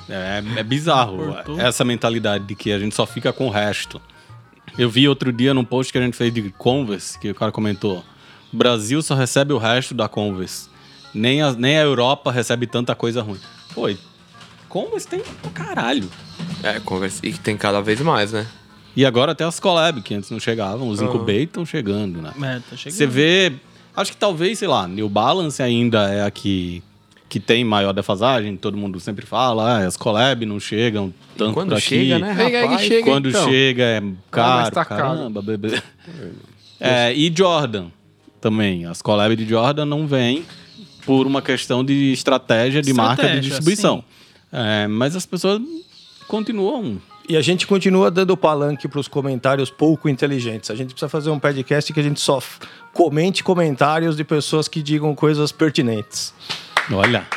É, 0.10 0.42
é 0.56 0.64
bizarro 0.64 1.18
Cortou. 1.18 1.60
essa 1.60 1.84
mentalidade 1.84 2.46
de 2.46 2.56
que 2.56 2.72
a 2.72 2.80
gente 2.80 2.96
só 2.96 3.06
fica 3.06 3.34
com 3.34 3.48
o 3.48 3.50
resto. 3.50 4.02
Eu 4.78 4.90
vi 4.90 5.06
outro 5.06 5.34
dia 5.34 5.54
num 5.54 5.66
post 5.66 5.92
que 5.92 6.00
a 6.00 6.02
gente 6.02 6.16
fez 6.16 6.34
de 6.34 6.50
Converse, 6.52 7.20
que 7.20 7.30
o 7.30 7.36
cara 7.36 7.52
comentou: 7.52 8.06
o 8.54 8.56
Brasil 8.56 9.02
só 9.02 9.16
recebe 9.16 9.52
o 9.52 9.58
resto 9.58 9.94
da 9.94 10.08
Converse. 10.08 10.70
Nem 11.14 11.42
a, 11.42 11.52
nem 11.52 11.78
a 11.78 11.82
Europa 11.82 12.32
recebe 12.32 12.68
tanta 12.68 12.96
coisa 12.96 13.22
ruim. 13.22 13.40
Pô, 13.74 13.90
Converse 14.78 15.08
tem 15.08 15.24
o 15.44 15.50
caralho. 15.50 16.08
É, 16.62 16.80
Converse. 16.80 17.20
E 17.24 17.34
tem 17.34 17.58
cada 17.58 17.82
vez 17.82 18.00
mais, 18.00 18.32
né? 18.32 18.46
E 18.96 19.04
agora 19.08 19.32
até 19.32 19.44
as 19.44 19.60
collab, 19.60 20.04
que 20.04 20.14
antes 20.14 20.30
não 20.30 20.40
chegavam. 20.40 20.88
Os 20.88 21.00
uhum. 21.00 21.08
Incubate 21.08 21.44
estão 21.46 21.66
chegando, 21.66 22.22
né? 22.22 22.32
É, 22.38 22.60
tá 22.70 22.78
chegando. 22.78 22.96
Você 22.96 23.08
vê... 23.08 23.54
Acho 23.96 24.12
que 24.12 24.18
talvez, 24.18 24.60
sei 24.60 24.68
lá, 24.68 24.88
New 24.88 25.10
Balance 25.10 25.64
ainda 25.64 26.14
é 26.14 26.24
a 26.24 26.30
que, 26.30 26.84
que 27.28 27.40
tem 27.40 27.64
maior 27.64 27.92
defasagem. 27.92 28.56
Todo 28.56 28.78
mundo 28.78 29.00
sempre 29.00 29.26
fala, 29.26 29.80
ah, 29.80 29.88
as 29.88 29.98
collab 29.98 30.46
não 30.46 30.60
chegam 30.60 31.12
tanto 31.36 31.56
quando 31.56 31.70
por 31.70 31.82
chega, 31.82 32.18
aqui. 32.18 32.24
né, 32.24 32.32
rapaz? 32.32 32.82
chega, 32.82 33.04
quando 33.04 33.30
então. 33.30 33.50
chega 33.50 33.84
é 33.84 34.04
caro, 34.30 34.72
tá 34.72 34.86
caramba, 34.86 35.42
bebê. 35.42 35.82
É, 36.80 37.12
e 37.12 37.34
Jordan 37.36 37.88
também. 38.40 38.86
As 38.86 39.02
collab 39.02 39.36
de 39.36 39.50
Jordan 39.50 39.86
não 39.86 40.06
vêm 40.06 40.46
por 41.08 41.26
uma 41.26 41.42
questão 41.42 41.84
de 41.84 42.14
estratégia 42.14 42.84
de 42.84 42.92
estratégia, 42.92 43.24
marca 43.26 43.42
de 43.42 43.48
distribuição. 43.48 44.04
É, 44.52 44.88
mas 44.88 45.16
as 45.16 45.26
pessoas 45.26 45.62
continuam. 46.28 47.00
E 47.30 47.36
a 47.36 47.42
gente 47.42 47.68
continua 47.68 48.10
dando 48.10 48.38
palanque 48.38 48.88
para 48.88 49.00
os 49.00 49.08
comentários 49.08 49.70
pouco 49.70 50.08
inteligentes. 50.08 50.72
A 50.72 50.76
gente 50.76 50.92
precisa 50.92 51.10
fazer 51.10 51.30
um 51.30 51.38
podcast 51.38 51.92
que 51.92 52.00
a 52.00 52.04
gente 52.04 52.22
só 52.22 52.42
comente 52.94 53.44
comentários 53.44 54.16
de 54.16 54.24
pessoas 54.24 54.68
que 54.68 54.82
digam 54.82 55.14
coisas 55.14 55.52
pertinentes. 55.52 56.34
Olha. 56.92 57.28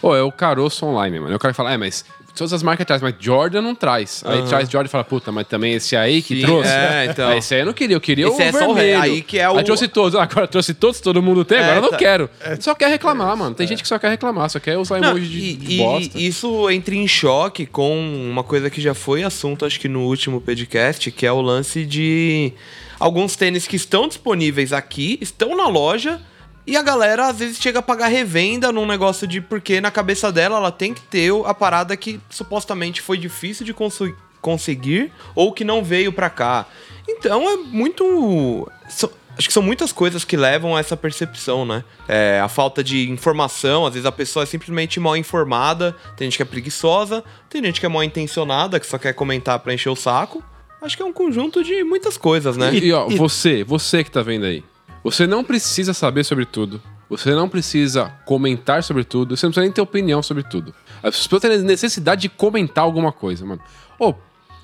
Oh, 0.00 0.14
é 0.14 0.22
o 0.22 0.32
caroço 0.32 0.86
online, 0.86 1.20
mano. 1.20 1.34
Eu 1.34 1.38
quero 1.38 1.52
falar, 1.52 1.72
é, 1.72 1.76
mas 1.76 2.04
todas 2.36 2.52
as 2.52 2.62
marcas 2.62 2.86
traz, 2.86 3.02
mas 3.02 3.14
Jordan 3.18 3.62
não 3.62 3.74
traz. 3.74 4.22
Aí 4.24 4.40
uhum. 4.40 4.46
traz 4.46 4.68
Jordan 4.68 4.86
e 4.86 4.90
fala, 4.90 5.04
puta, 5.04 5.32
mas 5.32 5.46
também 5.46 5.74
esse 5.74 5.96
aí 5.96 6.22
que 6.22 6.36
Sim, 6.36 6.42
trouxe. 6.42 6.70
É, 6.70 7.06
então. 7.10 7.28
Aí 7.30 7.38
esse 7.38 7.54
aí 7.54 7.60
eu 7.60 7.66
não 7.66 7.72
queria, 7.72 7.96
eu 7.96 8.00
queria 8.00 8.28
esse 8.28 8.36
o 8.36 8.42
é 8.42 8.52
vermelho. 8.52 9.00
aí 9.02 9.22
que 9.22 9.38
é 9.38 9.48
o... 9.48 9.56
Aí 9.56 9.64
trouxe 9.64 9.88
todos, 9.88 10.14
agora 10.20 10.46
trouxe 10.46 10.74
todos, 10.74 11.00
todo 11.00 11.22
mundo 11.22 11.44
tem, 11.44 11.58
é, 11.58 11.62
agora 11.62 11.76
eu 11.78 11.82
não 11.82 11.90
tá. 11.90 11.96
quero. 11.96 12.30
É, 12.40 12.56
só 12.60 12.74
quer 12.74 12.88
reclamar, 12.88 13.36
mano. 13.36 13.54
Tem 13.54 13.64
é. 13.64 13.68
gente 13.68 13.82
que 13.82 13.88
só 13.88 13.98
quer 13.98 14.10
reclamar, 14.10 14.48
só 14.50 14.60
quer 14.60 14.76
usar 14.76 14.98
emoji 14.98 15.26
de, 15.26 15.38
e, 15.38 15.56
de 15.56 15.76
bosta. 15.78 16.18
E 16.18 16.26
isso 16.26 16.70
entra 16.70 16.94
em 16.94 17.08
choque 17.08 17.66
com 17.66 17.98
uma 18.30 18.44
coisa 18.44 18.68
que 18.70 18.80
já 18.80 18.94
foi 18.94 19.24
assunto, 19.24 19.64
acho 19.64 19.80
que 19.80 19.88
no 19.88 20.02
último 20.02 20.40
podcast, 20.40 21.10
que 21.10 21.26
é 21.26 21.32
o 21.32 21.40
lance 21.40 21.84
de 21.84 22.52
alguns 23.00 23.36
tênis 23.36 23.66
que 23.66 23.76
estão 23.76 24.06
disponíveis 24.06 24.72
aqui, 24.72 25.18
estão 25.20 25.56
na 25.56 25.68
loja, 25.68 26.20
E 26.66 26.76
a 26.76 26.82
galera 26.82 27.28
às 27.28 27.38
vezes 27.38 27.58
chega 27.58 27.78
a 27.78 27.82
pagar 27.82 28.08
revenda 28.08 28.72
num 28.72 28.86
negócio 28.86 29.26
de 29.26 29.40
porque 29.40 29.80
na 29.80 29.90
cabeça 29.90 30.32
dela 30.32 30.56
ela 30.56 30.72
tem 30.72 30.92
que 30.92 31.02
ter 31.02 31.30
a 31.44 31.54
parada 31.54 31.96
que 31.96 32.20
supostamente 32.28 33.00
foi 33.00 33.16
difícil 33.16 33.64
de 33.64 33.72
consu- 33.72 34.14
conseguir 34.42 35.12
ou 35.34 35.52
que 35.52 35.64
não 35.64 35.84
veio 35.84 36.12
pra 36.12 36.28
cá. 36.30 36.66
Então 37.08 37.48
é 37.48 37.56
muito. 37.56 38.68
so- 38.88 39.12
acho 39.38 39.46
que 39.48 39.52
são 39.54 39.62
muitas 39.62 39.92
coisas 39.92 40.24
que 40.24 40.36
levam 40.36 40.74
a 40.74 40.80
essa 40.80 40.96
percepção, 40.96 41.64
né? 41.64 41.84
É, 42.08 42.40
a 42.42 42.48
falta 42.48 42.82
de 42.82 43.08
informação, 43.10 43.86
às 43.86 43.92
vezes 43.94 44.06
a 44.06 44.10
pessoa 44.12 44.42
é 44.42 44.46
simplesmente 44.46 44.98
mal 44.98 45.16
informada, 45.16 45.94
tem 46.16 46.26
gente 46.26 46.36
que 46.38 46.42
é 46.42 46.46
preguiçosa, 46.46 47.22
tem 47.48 47.62
gente 47.62 47.78
que 47.78 47.86
é 47.86 47.88
mal 47.88 48.02
intencionada, 48.02 48.80
que 48.80 48.86
só 48.86 48.98
quer 48.98 49.12
comentar 49.12 49.58
pra 49.60 49.72
encher 49.74 49.90
o 49.90 49.94
saco. 49.96 50.42
Acho 50.82 50.96
que 50.96 51.02
é 51.02 51.06
um 51.06 51.12
conjunto 51.12 51.62
de 51.62 51.84
muitas 51.84 52.16
coisas, 52.16 52.56
né? 52.56 52.74
E, 52.74 52.92
ó, 52.92 53.08
você, 53.08 53.62
você 53.64 54.02
que 54.02 54.10
tá 54.10 54.22
vendo 54.22 54.46
aí. 54.46 54.64
Você 55.10 55.26
não 55.26 55.44
precisa 55.44 55.94
saber 55.94 56.24
sobre 56.24 56.44
tudo. 56.44 56.82
Você 57.08 57.30
não 57.32 57.48
precisa 57.48 58.12
comentar 58.24 58.82
sobre 58.82 59.04
tudo. 59.04 59.36
Você 59.36 59.46
não 59.46 59.50
precisa 59.52 59.64
nem 59.64 59.72
ter 59.72 59.80
opinião 59.80 60.20
sobre 60.22 60.42
tudo. 60.42 60.74
As 61.02 61.16
pessoas 61.16 61.40
têm 61.42 61.58
necessidade 61.62 62.22
de 62.22 62.28
comentar 62.28 62.82
alguma 62.82 63.12
coisa, 63.12 63.46
mano. 63.46 63.60
Ô, 64.00 64.12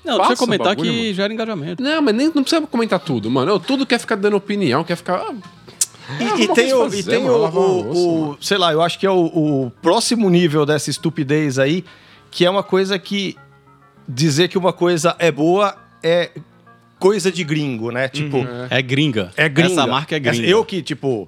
Não, 0.03 0.17
eu 0.17 0.21
o 0.31 0.35
comentar 0.35 0.67
bagulho, 0.75 0.91
que 0.91 1.01
mano. 1.03 1.13
gera 1.13 1.33
engajamento. 1.33 1.81
Não, 1.81 2.01
mas 2.01 2.13
nem, 2.13 2.25
não 2.35 2.43
precisa 2.43 2.61
comentar 2.67 2.99
tudo, 2.99 3.31
mano. 3.31 3.53
Ô, 3.55 3.59
tudo 3.59 3.85
quer 3.85 3.97
ficar 3.99 4.15
dando 4.17 4.35
opinião, 4.35 4.83
quer 4.83 4.97
ficar. 4.97 5.15
ah, 5.21 5.33
E, 6.19 6.23
Ah, 6.25 6.37
e 6.37 6.47
tem, 6.49 6.73
o, 6.73 6.79
fazer, 6.83 6.99
e 6.99 7.03
tem 7.03 7.23
mano, 7.23 7.37
o, 7.37 7.57
o- 7.57 8.29
o- 8.31 8.37
sei 8.41 8.57
lá, 8.57 8.73
eu 8.73 8.81
acho 8.81 8.99
que 8.99 9.05
é 9.05 9.09
o, 9.09 9.23
o 9.67 9.71
próximo 9.81 10.29
nível 10.29 10.65
dessa 10.65 10.89
estupidez 10.89 11.57
aí, 11.57 11.85
que 12.29 12.45
é 12.45 12.49
uma 12.49 12.61
coisa 12.63 12.99
que 12.99 13.37
dizer 14.05 14.49
que 14.49 14.57
uma 14.57 14.73
coisa 14.73 15.15
é 15.17 15.31
boa 15.31 15.77
é 16.03 16.31
coisa 17.03 17.29
de 17.29 17.43
gringo, 17.43 17.91
né? 17.91 18.07
Tipo, 18.07 18.37
É 18.69 18.81
gringa. 18.81 19.29
é 19.35 19.49
gringa. 19.49 19.71
Essa 19.73 19.85
marca 19.85 20.15
é 20.15 20.19
gringa. 20.19 20.47
Eu 20.47 20.63
que, 20.63 20.81
tipo, 20.81 21.27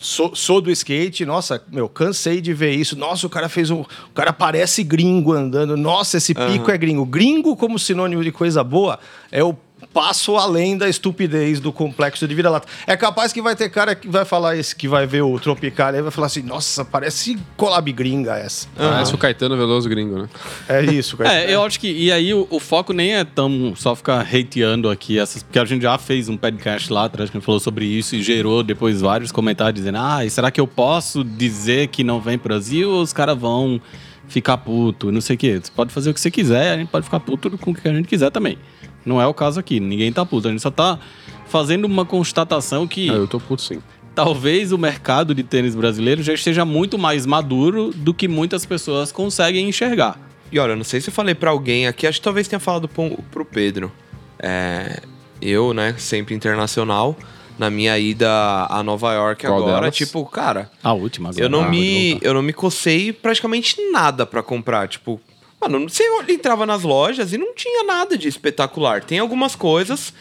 sou, 0.00 0.34
sou 0.34 0.60
do 0.60 0.72
skate, 0.72 1.24
nossa, 1.24 1.62
meu, 1.70 1.88
cansei 1.88 2.40
de 2.40 2.52
ver 2.52 2.72
isso. 2.72 2.98
Nossa, 2.98 3.24
o 3.24 3.30
cara 3.30 3.48
fez 3.48 3.70
um. 3.70 3.82
O 3.82 3.86
cara 4.12 4.32
parece 4.32 4.82
gringo 4.82 5.32
andando. 5.32 5.76
Nossa, 5.76 6.16
esse 6.16 6.34
pico 6.34 6.68
é 6.68 6.76
gringo. 6.76 7.04
Gringo, 7.06 7.54
como 7.56 7.78
sinônimo 7.78 8.24
de 8.24 8.32
coisa 8.32 8.64
boa, 8.64 8.98
é 9.30 9.42
o 9.44 9.54
passo 9.98 10.36
além 10.36 10.78
da 10.78 10.88
estupidez 10.88 11.58
do 11.58 11.72
complexo 11.72 12.28
de 12.28 12.32
vira-lata. 12.32 12.68
É 12.86 12.96
capaz 12.96 13.32
que 13.32 13.42
vai 13.42 13.56
ter 13.56 13.68
cara 13.68 13.96
que 13.96 14.06
vai 14.06 14.24
falar 14.24 14.54
isso, 14.54 14.76
que 14.76 14.86
vai 14.86 15.08
ver 15.08 15.22
o 15.22 15.40
Tropical 15.40 15.92
e 15.92 16.02
vai 16.02 16.12
falar 16.12 16.28
assim: 16.28 16.40
nossa, 16.40 16.84
parece 16.84 17.36
collab 17.56 17.90
gringa 17.90 18.36
essa. 18.36 18.68
Parece 18.76 19.12
o 19.12 19.18
Caetano 19.18 19.56
Veloso 19.56 19.88
gringo, 19.88 20.22
né? 20.22 20.28
É 20.68 20.84
isso, 20.84 21.16
cara. 21.16 21.34
É, 21.34 21.52
eu 21.52 21.64
acho 21.64 21.80
que. 21.80 21.90
E 21.90 22.12
aí 22.12 22.32
o, 22.32 22.46
o 22.48 22.60
foco 22.60 22.92
nem 22.92 23.16
é 23.16 23.24
tão 23.24 23.74
só 23.74 23.96
ficar 23.96 24.20
hateando 24.20 24.88
aqui 24.88 25.18
essas. 25.18 25.42
Porque 25.42 25.58
a 25.58 25.64
gente 25.64 25.82
já 25.82 25.98
fez 25.98 26.28
um 26.28 26.36
podcast 26.36 26.92
lá 26.92 27.06
atrás 27.06 27.28
que 27.28 27.36
a 27.36 27.40
gente 27.40 27.44
falou 27.44 27.58
sobre 27.58 27.84
isso 27.84 28.14
e 28.14 28.22
gerou 28.22 28.62
depois 28.62 29.00
vários 29.00 29.32
comentários 29.32 29.80
dizendo: 29.80 29.98
ah, 29.98 30.24
e 30.24 30.30
será 30.30 30.52
que 30.52 30.60
eu 30.60 30.66
posso 30.68 31.24
dizer 31.24 31.88
que 31.88 32.04
não 32.04 32.20
vem 32.20 32.38
pro 32.38 32.50
Brasil 32.50 32.88
ou 32.88 33.02
os 33.02 33.12
caras 33.12 33.36
vão 33.36 33.80
ficar 34.28 34.58
puto? 34.58 35.10
Não 35.10 35.20
sei 35.20 35.34
o 35.34 35.38
quê. 35.40 35.60
Você 35.60 35.72
pode 35.74 35.92
fazer 35.92 36.10
o 36.10 36.14
que 36.14 36.20
você 36.20 36.30
quiser, 36.30 36.74
a 36.74 36.76
gente 36.78 36.88
pode 36.88 37.04
ficar 37.04 37.18
puto 37.18 37.58
com 37.58 37.72
o 37.72 37.74
que 37.74 37.88
a 37.88 37.92
gente 37.92 38.06
quiser 38.06 38.30
também. 38.30 38.56
Não 39.04 39.20
é 39.20 39.26
o 39.26 39.32
caso 39.34 39.58
aqui, 39.60 39.80
ninguém 39.80 40.12
tá 40.12 40.24
puto. 40.26 40.48
A 40.48 40.50
gente 40.50 40.60
só 40.62 40.70
tá 40.70 40.98
fazendo 41.46 41.84
uma 41.86 42.04
constatação 42.04 42.86
que 42.86 43.08
Ah, 43.10 43.14
eu 43.14 43.26
tô 43.28 43.40
puto 43.40 43.62
sim. 43.62 43.80
talvez 44.14 44.70
o 44.72 44.78
mercado 44.78 45.34
de 45.34 45.42
tênis 45.42 45.74
brasileiro 45.74 46.22
já 46.22 46.34
esteja 46.34 46.64
muito 46.64 46.98
mais 46.98 47.24
maduro 47.24 47.90
do 47.94 48.12
que 48.12 48.28
muitas 48.28 48.66
pessoas 48.66 49.10
conseguem 49.12 49.68
enxergar. 49.68 50.18
E 50.52 50.58
olha, 50.58 50.72
eu 50.72 50.76
não 50.76 50.84
sei 50.84 51.00
se 51.00 51.08
eu 51.08 51.12
falei 51.14 51.34
pra 51.34 51.50
alguém 51.50 51.86
aqui, 51.86 52.06
acho 52.06 52.18
que 52.18 52.24
talvez 52.24 52.48
tenha 52.48 52.58
falado 52.60 52.88
pro, 52.88 53.10
pro 53.30 53.44
Pedro. 53.44 53.90
É, 54.38 55.02
eu, 55.40 55.72
né, 55.74 55.94
sempre 55.98 56.34
internacional, 56.34 57.16
na 57.58 57.70
minha 57.70 57.98
ida 57.98 58.28
a 58.68 58.82
Nova 58.82 59.12
York 59.14 59.44
Qual 59.46 59.58
agora, 59.58 59.80
delas? 59.82 59.96
tipo, 59.96 60.24
cara, 60.26 60.70
A 60.82 60.92
última 60.92 61.30
agora. 61.30 61.44
eu 61.44 61.48
não 61.48 61.64
Ah, 61.64 61.68
me 61.68 62.18
eu 62.22 62.32
não 62.34 62.42
me 62.42 62.52
cocei 62.52 63.12
praticamente 63.12 63.76
nada 63.92 64.24
pra 64.26 64.42
comprar, 64.42 64.86
tipo, 64.88 65.20
mano, 65.60 65.88
você 65.88 66.04
entrava 66.28 66.64
nas 66.64 66.82
lojas 66.82 67.32
e 67.32 67.38
não 67.38 67.54
tinha 67.54 67.84
nada 67.84 68.16
de 68.16 68.28
espetacular. 68.28 69.02
Tem 69.04 69.18
algumas 69.18 69.54
coisas 69.54 70.12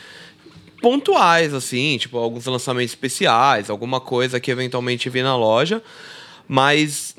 pontuais 0.81 1.53
assim, 1.53 1.97
tipo 1.97 2.17
alguns 2.17 2.45
lançamentos 2.45 2.91
especiais, 2.91 3.69
alguma 3.69 3.99
coisa 3.99 4.39
que 4.39 4.51
eventualmente 4.51 5.09
vi 5.09 5.23
na 5.23 5.35
loja, 5.35 5.81
mas 6.47 7.15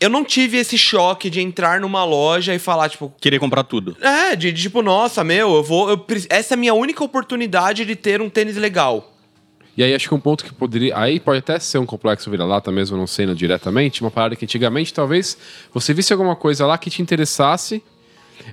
eu 0.00 0.10
não 0.10 0.24
tive 0.24 0.58
esse 0.58 0.76
choque 0.76 1.28
de 1.30 1.40
entrar 1.40 1.80
numa 1.80 2.04
loja 2.04 2.54
e 2.54 2.58
falar 2.58 2.88
tipo, 2.88 3.12
Querer 3.20 3.38
comprar 3.38 3.64
tudo. 3.64 3.96
é, 4.00 4.36
de, 4.36 4.52
de 4.52 4.62
tipo, 4.62 4.82
nossa, 4.82 5.24
meu, 5.24 5.56
eu 5.56 5.62
vou. 5.62 5.90
eu 5.90 6.06
essa 6.28 6.54
é 6.54 6.56
a 6.56 6.58
minha 6.58 6.74
única 6.74 7.02
oportunidade 7.02 7.84
de 7.84 7.96
ter 7.96 8.20
um 8.20 8.28
tênis 8.28 8.56
legal. 8.56 9.15
E 9.76 9.82
aí 9.82 9.94
acho 9.94 10.08
que 10.08 10.14
um 10.14 10.20
ponto 10.20 10.44
que 10.44 10.52
poderia. 10.54 10.96
Aí 10.96 11.20
pode 11.20 11.40
até 11.40 11.58
ser 11.58 11.78
um 11.78 11.86
complexo 11.86 12.30
vira-lata, 12.30 12.72
mesmo 12.72 12.96
não 12.96 13.06
sendo 13.06 13.34
diretamente, 13.34 14.00
uma 14.00 14.10
parada 14.10 14.34
que 14.34 14.44
antigamente 14.44 14.94
talvez 14.94 15.36
você 15.72 15.92
visse 15.92 16.12
alguma 16.12 16.34
coisa 16.34 16.66
lá 16.66 16.78
que 16.78 16.88
te 16.88 17.02
interessasse. 17.02 17.82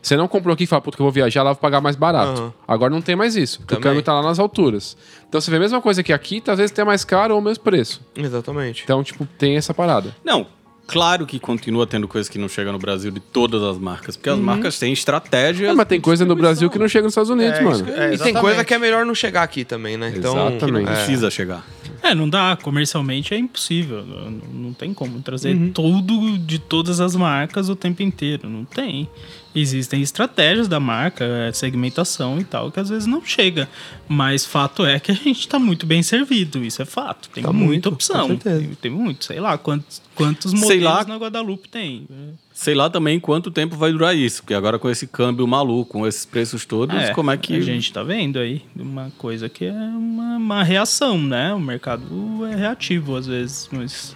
Você 0.02 0.16
não 0.16 0.28
comprou 0.28 0.54
aqui 0.54 0.64
e 0.64 0.68
fala, 0.68 0.82
puta, 0.82 0.96
que 0.96 1.02
eu 1.02 1.06
vou 1.06 1.12
viajar 1.12 1.44
lá, 1.44 1.52
vou 1.52 1.60
pagar 1.60 1.82
mais 1.82 1.96
barato. 1.96 2.42
Aham. 2.42 2.54
Agora 2.68 2.90
não 2.90 3.02
tem 3.02 3.16
mais 3.16 3.36
isso, 3.36 3.60
porque 3.60 3.76
Também. 3.76 3.90
o 3.90 3.92
câmbio 3.92 4.04
tá 4.04 4.14
lá 4.14 4.22
nas 4.22 4.40
alturas. 4.40 4.98
Então 5.28 5.40
você 5.40 5.52
vê 5.52 5.58
a 5.58 5.60
mesma 5.60 5.82
coisa 5.82 6.02
que 6.02 6.14
aqui, 6.14 6.40
tá, 6.40 6.56
vezes 6.56 6.72
tem 6.72 6.86
mais 6.86 7.04
caro 7.04 7.34
ou 7.34 7.40
o 7.40 7.44
mesmo 7.44 7.64
preço. 7.64 8.02
Exatamente. 8.16 8.84
Então, 8.84 9.04
tipo, 9.04 9.26
tem 9.38 9.58
essa 9.58 9.74
parada. 9.74 10.16
Não, 10.24 10.48
claro 10.88 11.26
que 11.26 11.40
continua 11.40 11.88
tendo 11.88 12.08
coisa 12.08 12.30
que 12.30 12.38
não 12.38 12.48
chega 12.50 12.72
no 12.72 12.78
Brasil 12.78 13.12
de 13.12 13.20
todas 13.20 13.62
as 13.64 13.78
marcas, 13.78 14.16
porque 14.18 14.30
as 14.30 14.38
Uhum. 14.38 14.44
marcas 14.44 14.78
têm 14.78 14.92
estratégias. 14.94 15.70
É, 15.70 15.74
mas 15.74 15.88
tem 15.88 16.00
coisa 16.02 16.26
no 16.26 16.36
Brasil 16.36 16.70
que 16.70 16.78
não 16.80 16.88
chega 16.88 17.04
nos 17.04 17.12
Estados 17.14 17.30
Unidos, 17.30 17.60
É, 17.60 17.62
mano. 17.64 17.90
é, 17.90 18.14
e 18.14 18.18
tem 18.18 18.34
coisa 18.34 18.64
que 18.64 18.74
é 18.74 18.78
melhor 18.80 19.06
não 19.06 19.16
chegar 19.16 19.44
aqui 19.44 19.64
também, 19.66 19.98
né? 19.98 20.14
Então, 20.16 20.50
Exatamente. 20.50 20.86
Não 20.86 20.94
precisa 20.94 21.32
chegar. 21.32 21.66
É, 22.02 22.14
não 22.14 22.28
dá. 22.28 22.58
Comercialmente 22.62 23.34
é 23.34 23.38
impossível. 23.38 24.06
Não, 24.06 24.32
não 24.54 24.74
tem 24.74 24.94
como 24.94 25.22
trazer 25.22 25.56
Uhum. 25.56 25.72
tudo 25.72 26.38
de 26.38 26.60
todas 26.60 27.00
as 27.00 27.16
marcas 27.16 27.70
o 27.70 27.76
tempo 27.76 28.04
inteiro. 28.04 28.50
Não 28.50 28.66
tem. 28.66 29.08
Existem 29.56 30.02
estratégias 30.02 30.68
da 30.68 30.80
marca, 30.80 31.24
é, 31.24 31.52
segmentação 31.52 32.40
e 32.40 32.44
tal, 32.44 32.72
que 32.72 32.80
às 32.80 32.90
vezes 32.90 33.06
não 33.06 33.24
chega. 33.24 33.70
Mas 34.08 34.46
fato 34.46 34.86
é 34.86 35.00
que 35.00 35.12
a 35.12 35.16
gente 35.16 35.48
tá 35.48 35.60
muito 35.60 35.86
bem 35.86 36.02
servido. 36.02 36.64
Isso 36.64 36.82
é 36.82 36.86
fato. 36.86 37.30
Tem 37.30 37.44
Tá 37.44 37.54
muita 37.54 37.66
muito, 37.68 37.90
opção. 37.90 38.36
Tem, 38.38 38.70
tem 38.82 38.92
muito. 38.92 39.26
Sei 39.26 39.40
lá 39.40 39.58
quantos, 39.58 40.02
quantos 40.16 40.52
Sei 40.52 40.60
modelos 40.60 40.84
lá. 40.84 41.06
na 41.06 41.18
Guadalupe 41.18 41.70
tem. 41.70 42.08
Sei 42.52 42.74
lá 42.74 42.90
também 42.90 43.20
quanto 43.20 43.50
tempo 43.52 43.76
vai 43.76 43.92
durar 43.92 44.16
isso, 44.16 44.42
porque 44.42 44.54
agora 44.54 44.78
com 44.80 44.90
esse 44.90 45.08
câmbio 45.08 45.48
maluco, 45.48 45.92
com 45.94 46.08
esses 46.08 46.26
preços 46.26 46.66
todos, 46.66 47.10
como 47.12 47.32
é 47.32 47.38
que. 47.38 47.56
A 47.56 47.62
gente 47.62 47.92
tá 47.94 48.04
vendo 48.04 48.38
aí 48.40 48.62
uma 48.76 49.12
coisa 49.18 49.50
que 49.50 49.66
é 49.66 49.72
uma, 49.72 50.38
uma 50.38 50.64
reação, 50.64 51.18
né? 51.22 51.54
O 51.54 51.60
mercado 51.60 52.46
é 52.46 52.56
reativo 52.56 53.16
às 53.16 53.28
vezes, 53.28 53.70
mas. 53.72 54.16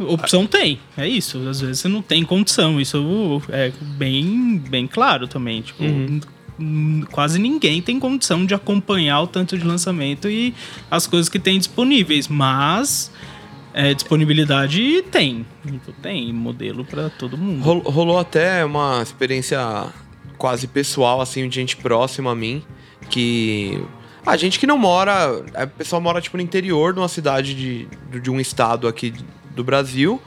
Opção 0.00 0.46
tem, 0.46 0.78
é 0.96 1.06
isso. 1.08 1.38
Às 1.48 1.60
vezes 1.60 1.80
você 1.80 1.88
não 1.88 2.02
tem 2.02 2.24
condição. 2.24 2.80
Isso 2.80 3.42
é 3.48 3.72
bem, 3.80 4.58
bem 4.68 4.86
claro 4.86 5.26
também. 5.28 5.62
Tipo, 5.62 5.82
n- 6.58 7.06
quase 7.10 7.38
ninguém 7.38 7.80
tem 7.82 7.98
condição 7.98 8.44
de 8.46 8.54
acompanhar 8.54 9.20
o 9.22 9.26
tanto 9.26 9.56
de 9.58 9.64
lançamento 9.64 10.28
e 10.28 10.54
as 10.90 11.06
coisas 11.06 11.28
que 11.28 11.38
tem 11.38 11.58
disponíveis. 11.58 12.28
Mas 12.28 13.10
é, 13.74 13.92
disponibilidade 13.94 15.02
tem. 15.10 15.46
Tem 16.02 16.32
modelo 16.32 16.84
pra 16.84 17.08
todo 17.10 17.36
mundo. 17.36 17.62
Rol- 17.62 17.82
rolou 17.82 18.18
até 18.18 18.64
uma 18.64 19.00
experiência 19.02 19.86
quase 20.38 20.66
pessoal, 20.66 21.20
assim, 21.20 21.48
de 21.48 21.54
gente 21.54 21.76
próxima 21.76 22.32
a 22.32 22.34
mim, 22.34 22.62
que. 23.10 23.80
A 24.24 24.36
gente 24.36 24.58
que 24.60 24.66
não 24.68 24.78
mora. 24.78 25.44
A 25.54 25.66
pessoa 25.66 25.98
mora, 26.00 26.20
tipo, 26.20 26.36
no 26.36 26.42
interior 26.44 26.92
de 26.92 27.00
uma 27.00 27.08
cidade 27.08 27.54
de, 27.56 27.88
de 28.20 28.30
um 28.30 28.38
estado 28.38 28.86
aqui 28.86 29.12
do 29.54 29.62
Brasil. 29.64 30.20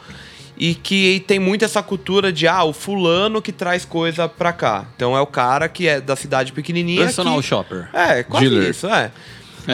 E 0.58 0.74
que 0.74 1.22
tem 1.28 1.38
muito 1.38 1.66
essa 1.66 1.84
cultura 1.84 2.32
de, 2.32 2.48
ah, 2.48 2.64
o 2.64 2.72
fulano 2.72 3.42
que 3.42 3.52
traz 3.52 3.84
coisa 3.84 4.30
pra 4.30 4.54
cá. 4.54 4.86
Então 4.96 5.16
é 5.16 5.20
o 5.20 5.28
cara 5.28 5.68
que 5.68 5.86
é 5.86 6.00
da 6.00 6.16
cidade 6.16 6.54
pequenininha. 6.54 7.04
Personal 7.04 7.38
que, 7.42 7.44
shopper. 7.44 7.90
É, 7.94 8.24
quase 8.24 8.48
Dealer. 8.50 8.70
isso, 8.70 8.88
é. 8.88 9.12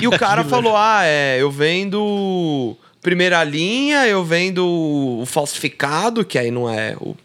E 0.01 0.07
o 0.07 0.11
cara 0.17 0.43
falou: 0.43 0.75
ah, 0.75 1.01
é, 1.03 1.37
eu 1.39 1.51
vendo 1.51 2.75
primeira 2.99 3.43
linha, 3.43 4.07
eu 4.07 4.23
vendo 4.23 4.65
o 4.65 5.23
falsificado, 5.25 6.25
que 6.25 6.39
aí 6.39 6.49
não 6.49 6.67
é 6.69 6.95
o. 6.99 7.15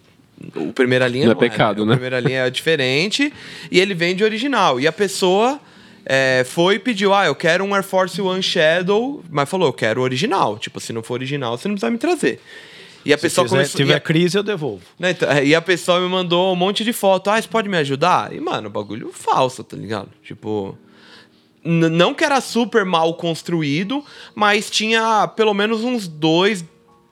O 0.54 0.70
primeira 0.70 1.08
linha 1.08 1.24
Não 1.24 1.32
é 1.32 1.34
pecado, 1.34 1.82
O 1.82 1.86
né? 1.86 1.94
primeira 1.94 2.20
linha 2.20 2.40
é 2.40 2.50
diferente. 2.50 3.32
E 3.70 3.80
ele 3.80 3.94
vende 3.94 4.22
original. 4.22 4.78
E 4.78 4.86
a 4.86 4.92
pessoa 4.92 5.58
é, 6.06 6.44
foi 6.48 6.76
e 6.76 6.78
pediu: 6.78 7.12
Ah, 7.12 7.26
eu 7.26 7.34
quero 7.34 7.64
um 7.64 7.74
Air 7.74 7.82
Force 7.82 8.20
One 8.22 8.42
Shadow. 8.42 9.22
Mas 9.28 9.48
falou: 9.48 9.68
Eu 9.68 9.72
quero 9.72 10.00
o 10.00 10.04
original. 10.04 10.58
Tipo, 10.58 10.78
se 10.80 10.92
não 10.92 11.02
for 11.02 11.14
original, 11.14 11.58
você 11.58 11.66
não 11.68 11.74
precisa 11.74 11.90
me 11.90 11.98
trazer. 11.98 12.40
E 13.04 13.12
a 13.12 13.16
Se 13.18 13.22
pessoa 13.22 13.44
quiser- 13.44 13.56
começou. 13.56 13.76
tiver 13.78 13.94
a- 13.94 14.00
crise, 14.00 14.36
eu 14.36 14.42
devolvo. 14.42 14.82
né, 14.98 15.10
então, 15.12 15.30
é, 15.30 15.44
e 15.44 15.54
a 15.54 15.62
pessoa 15.62 16.00
me 16.00 16.08
mandou 16.08 16.52
um 16.52 16.56
monte 16.56 16.82
de 16.84 16.92
foto. 16.92 17.30
Ah, 17.30 17.40
você 17.40 17.46
pode 17.46 17.68
me 17.68 17.76
ajudar? 17.76 18.32
E, 18.32 18.40
mano, 18.40 18.68
bagulho 18.70 19.12
falso, 19.12 19.62
tá 19.62 19.76
ligado? 19.76 20.08
Tipo. 20.24 20.76
Não 21.68 22.14
que 22.14 22.24
era 22.24 22.40
super 22.40 22.84
mal 22.84 23.14
construído, 23.14 24.04
mas 24.36 24.70
tinha 24.70 25.26
pelo 25.36 25.52
menos 25.52 25.82
uns 25.82 26.06
dois. 26.06 26.64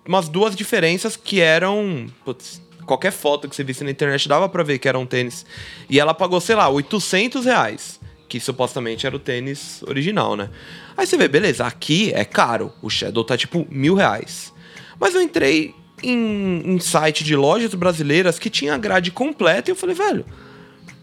Umas 0.07 0.29
duas 0.29 0.55
diferenças 0.55 1.17
que 1.17 1.41
eram. 1.41 2.07
putz, 2.25 2.61
qualquer 2.87 3.11
foto 3.11 3.49
que 3.49 3.57
você 3.57 3.65
visse 3.65 3.83
na 3.83 3.91
internet 3.91 4.29
dava 4.29 4.49
pra 4.49 4.63
ver 4.63 4.79
que 4.79 4.87
era 4.89 4.99
um 4.99 5.07
tênis. 5.07 5.45
E 5.91 5.99
ela 5.99 6.13
pagou, 6.15 6.41
sei 6.41 6.55
lá, 6.55 6.69
800 6.69 7.47
reais. 7.47 7.99
Que 8.35 8.41
supostamente 8.41 9.07
era 9.07 9.14
o 9.14 9.18
tênis 9.20 9.80
original, 9.87 10.35
né? 10.35 10.51
Aí 10.97 11.07
você 11.07 11.16
vê, 11.16 11.28
beleza, 11.28 11.64
aqui 11.64 12.11
é 12.12 12.24
caro. 12.24 12.72
O 12.82 12.91
Shadow 12.91 13.22
tá 13.22 13.37
tipo 13.37 13.64
mil 13.70 13.95
reais. 13.95 14.53
Mas 14.99 15.14
eu 15.14 15.20
entrei 15.22 15.72
em, 16.03 16.61
em 16.66 16.80
site 16.80 17.22
de 17.22 17.37
lojas 17.37 17.72
brasileiras 17.74 18.37
que 18.37 18.51
tinha 18.51 18.74
a 18.74 18.78
grade 18.78 19.12
completa 19.12 19.70
e 19.70 19.72
eu 19.72 19.76
falei, 19.76 19.95
velho, 19.95 20.26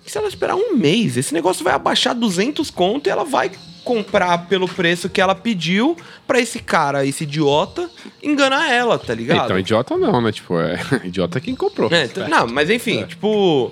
se 0.06 0.18
ela 0.18 0.28
esperar 0.28 0.56
um 0.58 0.76
mês, 0.76 1.16
esse 1.16 1.34
negócio 1.34 1.64
vai 1.64 1.74
abaixar 1.74 2.14
200 2.14 2.70
conto 2.70 3.08
e 3.08 3.10
ela 3.10 3.24
vai 3.24 3.50
comprar 3.86 4.50
pelo 4.50 4.68
preço 4.68 5.08
que 5.08 5.22
ela 5.22 5.34
pediu 5.34 5.96
pra 6.28 6.38
esse 6.38 6.60
cara, 6.60 7.06
esse 7.06 7.24
idiota, 7.24 7.90
enganar 8.22 8.70
ela, 8.70 9.00
tá 9.00 9.16
ligado? 9.16 9.46
Então, 9.46 9.58
idiota 9.58 9.96
não, 9.96 10.20
né? 10.20 10.34
Tipo, 10.34 10.60
é 10.60 10.78
idiota 11.08 11.38
é 11.38 11.42
quem 11.42 11.56
comprou. 11.56 11.90
É, 11.94 12.04
então- 12.04 12.28
não, 12.28 12.46
mas 12.48 12.70
enfim, 12.70 13.06
tipo, 13.06 13.72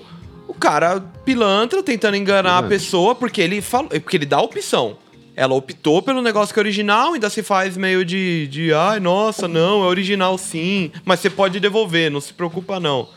cara 0.60 1.00
pilantra 1.24 1.82
tentando 1.82 2.16
enganar 2.16 2.62
a 2.62 2.66
É. 2.66 2.68
pessoa 2.68 3.14
porque 3.14 3.40
ele 3.40 3.60
falou, 3.60 3.88
porque 3.88 4.16
ele 4.16 4.26
dá 4.26 4.36
a 4.36 4.42
opção. 4.42 4.96
Ela 5.34 5.54
optou 5.54 6.02
pelo 6.02 6.20
negócio 6.20 6.52
que 6.52 6.60
é 6.60 6.62
original, 6.62 7.14
ainda 7.14 7.30
se 7.30 7.42
faz 7.42 7.76
meio 7.76 8.04
de, 8.04 8.46
de 8.48 8.72
ai, 8.74 9.00
nossa, 9.00 9.48
não, 9.48 9.82
é 9.82 9.86
original 9.86 10.36
sim, 10.36 10.92
mas 11.04 11.20
você 11.20 11.30
pode 11.30 11.58
devolver, 11.58 12.10
não 12.10 12.20
se 12.20 12.32
preocupa 12.34 12.78
não. 12.78 13.08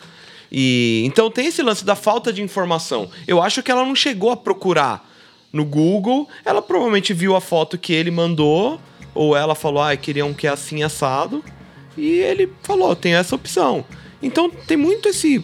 E 0.51 1.03
então 1.05 1.29
tem 1.29 1.47
esse 1.47 1.61
lance 1.61 1.83
da 1.83 1.95
falta 1.95 2.31
de 2.31 2.41
informação. 2.41 3.09
Eu 3.27 3.41
acho 3.41 3.61
que 3.61 3.71
ela 3.71 3.83
não 3.83 3.95
chegou 3.95 4.31
a 4.31 4.37
procurar 4.37 5.09
no 5.51 5.65
Google, 5.65 6.29
ela 6.45 6.61
provavelmente 6.61 7.13
viu 7.13 7.35
a 7.35 7.41
foto 7.41 7.77
que 7.77 7.91
ele 7.91 8.09
mandou, 8.11 8.79
ou 9.13 9.35
ela 9.35 9.53
falou, 9.55 9.81
ah, 9.83 9.95
queria 9.97 10.25
um 10.25 10.33
que 10.33 10.47
é 10.47 10.49
assim 10.51 10.81
assado, 10.81 11.43
e 11.97 12.19
ele 12.19 12.49
falou, 12.63 12.95
tem 12.95 13.15
essa 13.15 13.35
opção. 13.35 13.83
Então 14.21 14.49
tem 14.49 14.77
muito 14.77 15.09
esse 15.09 15.43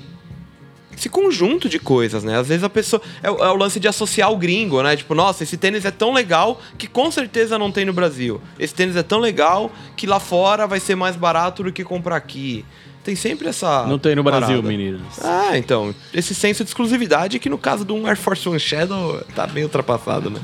esse 1.00 1.10
conjunto 1.10 1.70
de 1.70 1.80
coisas, 1.80 2.24
né? 2.24 2.38
Às 2.38 2.48
vezes 2.48 2.64
a 2.64 2.70
pessoa. 2.70 3.02
É, 3.24 3.32
o- 3.32 3.38
é 3.44 3.50
o 3.50 3.56
lance 3.56 3.80
de 3.80 3.88
associar 3.88 4.32
o 4.32 4.38
gringo, 4.38 4.82
né? 4.84 4.96
Tipo, 4.96 5.16
nossa, 5.16 5.44
esse 5.44 5.56
tênis 5.58 5.86
é 5.86 5.92
tão 5.92 6.12
legal 6.14 6.62
que 6.78 6.88
com 6.88 7.10
certeza 7.10 7.58
não 7.58 7.72
tem 7.72 7.86
no 7.86 7.94
Brasil. 7.94 8.42
Esse 8.60 8.74
tênis 8.76 8.96
é 8.96 9.04
tão 9.04 9.20
legal 9.20 9.72
que 9.96 10.06
lá 10.06 10.20
fora 10.20 10.68
vai 10.68 10.80
ser 10.80 10.96
mais 10.96 11.16
barato 11.16 11.64
do 11.64 11.72
que 11.72 11.84
comprar 11.84 12.18
aqui. 12.18 12.66
Tem 13.04 13.16
sempre 13.16 13.48
essa. 13.48 13.88
Não 13.88 13.98
tem 13.98 14.14
no 14.14 14.22
Brasil, 14.24 14.48
parada. 14.62 14.68
meninas. 14.68 15.02
Ah, 15.24 15.58
então. 15.58 15.96
Esse 16.14 16.36
senso 16.36 16.64
de 16.66 16.70
exclusividade 16.70 17.40
que 17.40 17.50
no 17.50 17.58
caso 17.58 17.86
do 17.86 18.06
Air 18.06 18.18
Force 18.18 18.48
One 18.48 18.60
Shadow 18.60 19.24
tá 19.34 19.48
bem 19.48 19.64
ultrapassado, 19.64 20.30
né? 20.30 20.40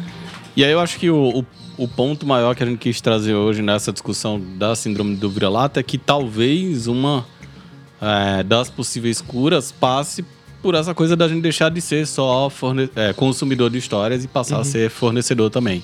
E 0.55 0.63
aí 0.63 0.71
eu 0.71 0.79
acho 0.79 0.97
que 0.97 1.09
o, 1.09 1.39
o, 1.39 1.45
o 1.83 1.87
ponto 1.87 2.25
maior 2.25 2.55
que 2.55 2.63
a 2.63 2.65
gente 2.65 2.79
quis 2.79 3.01
trazer 3.01 3.33
hoje 3.35 3.61
nessa 3.61 3.91
discussão 3.91 4.39
da 4.39 4.73
síndrome 4.73 5.17
do 5.17 5.29
vira-lata 5.29 5.81
é 5.81 5.83
que 5.83 5.97
talvez 5.97 6.87
uma 6.87 7.25
é, 8.01 8.41
das 8.41 8.69
possíveis 8.69 9.19
curas 9.19 9.73
passe 9.73 10.23
por 10.66 10.74
essa 10.74 10.95
coisa 10.95 11.16
da 11.16 11.28
gente 11.28 11.41
deixar 11.43 11.70
de 11.70 11.80
ser 11.80 12.07
só 12.07 12.51
é, 12.95 13.13
consumidor 13.13 13.70
de 13.70 13.78
histórias 13.78 14.24
e 14.24 14.28
passar 14.28 14.59
a 14.59 14.63
ser 14.63 14.89
fornecedor 14.89 15.51
também. 15.51 15.84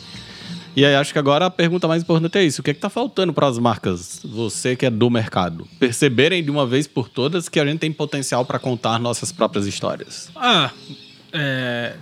E 0.76 0.84
aí 0.84 0.96
acho 0.96 1.14
que 1.14 1.20
agora 1.20 1.46
a 1.46 1.50
pergunta 1.52 1.88
mais 1.88 2.02
importante 2.02 2.36
é 2.40 2.44
isso. 2.44 2.62
O 2.62 2.64
que 2.64 2.72
é 2.72 2.74
que 2.74 2.80
tá 2.80 2.90
faltando 2.90 3.32
para 3.32 3.46
as 3.46 3.60
marcas, 3.60 4.20
você 4.24 4.76
que 4.76 4.84
é 4.84 4.90
do 4.90 5.08
mercado, 5.08 5.68
perceberem 5.80 6.44
de 6.44 6.50
uma 6.50 6.66
vez 6.66 6.88
por 6.88 7.08
todas 7.08 7.48
que 7.48 7.60
a 7.60 7.66
gente 7.66 7.78
tem 7.78 7.92
potencial 7.94 8.44
para 8.44 8.58
contar 8.58 8.98
nossas 8.98 9.32
próprias 9.32 9.68
histórias? 9.68 10.32
Ah, 10.36 10.72
é, 11.32 11.94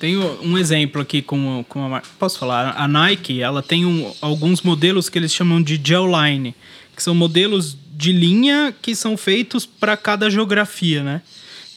tenho 0.00 0.38
um 0.42 0.56
exemplo 0.56 1.02
aqui 1.02 1.20
com, 1.20 1.62
com 1.68 1.84
a 1.84 1.88
mar- 1.90 2.02
Posso 2.18 2.38
falar? 2.38 2.74
A 2.78 2.88
Nike, 2.88 3.42
ela 3.42 3.62
tem 3.62 3.84
um- 3.84 4.10
alguns 4.22 4.62
modelos 4.62 5.10
que 5.10 5.18
eles 5.18 5.34
chamam 5.34 5.60
de 5.62 5.78
gel 5.84 6.06
line, 6.06 6.54
que 6.96 7.02
são 7.02 7.14
modelos 7.14 7.76
de 7.94 8.12
linha 8.12 8.74
que 8.80 8.94
são 8.96 9.14
feitos 9.14 9.66
para 9.66 9.94
cada 9.94 10.30
geografia, 10.30 11.02
né? 11.02 11.20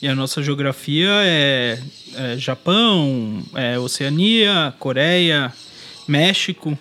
E 0.02 0.08
a 0.08 0.16
nossa 0.16 0.42
geografia 0.42 1.10
é, 1.24 1.80
é 2.16 2.38
Japão, 2.38 3.44
é 3.54 3.78
Oceania, 3.78 4.74
Coreia, 4.80 5.54
México. 6.08 6.78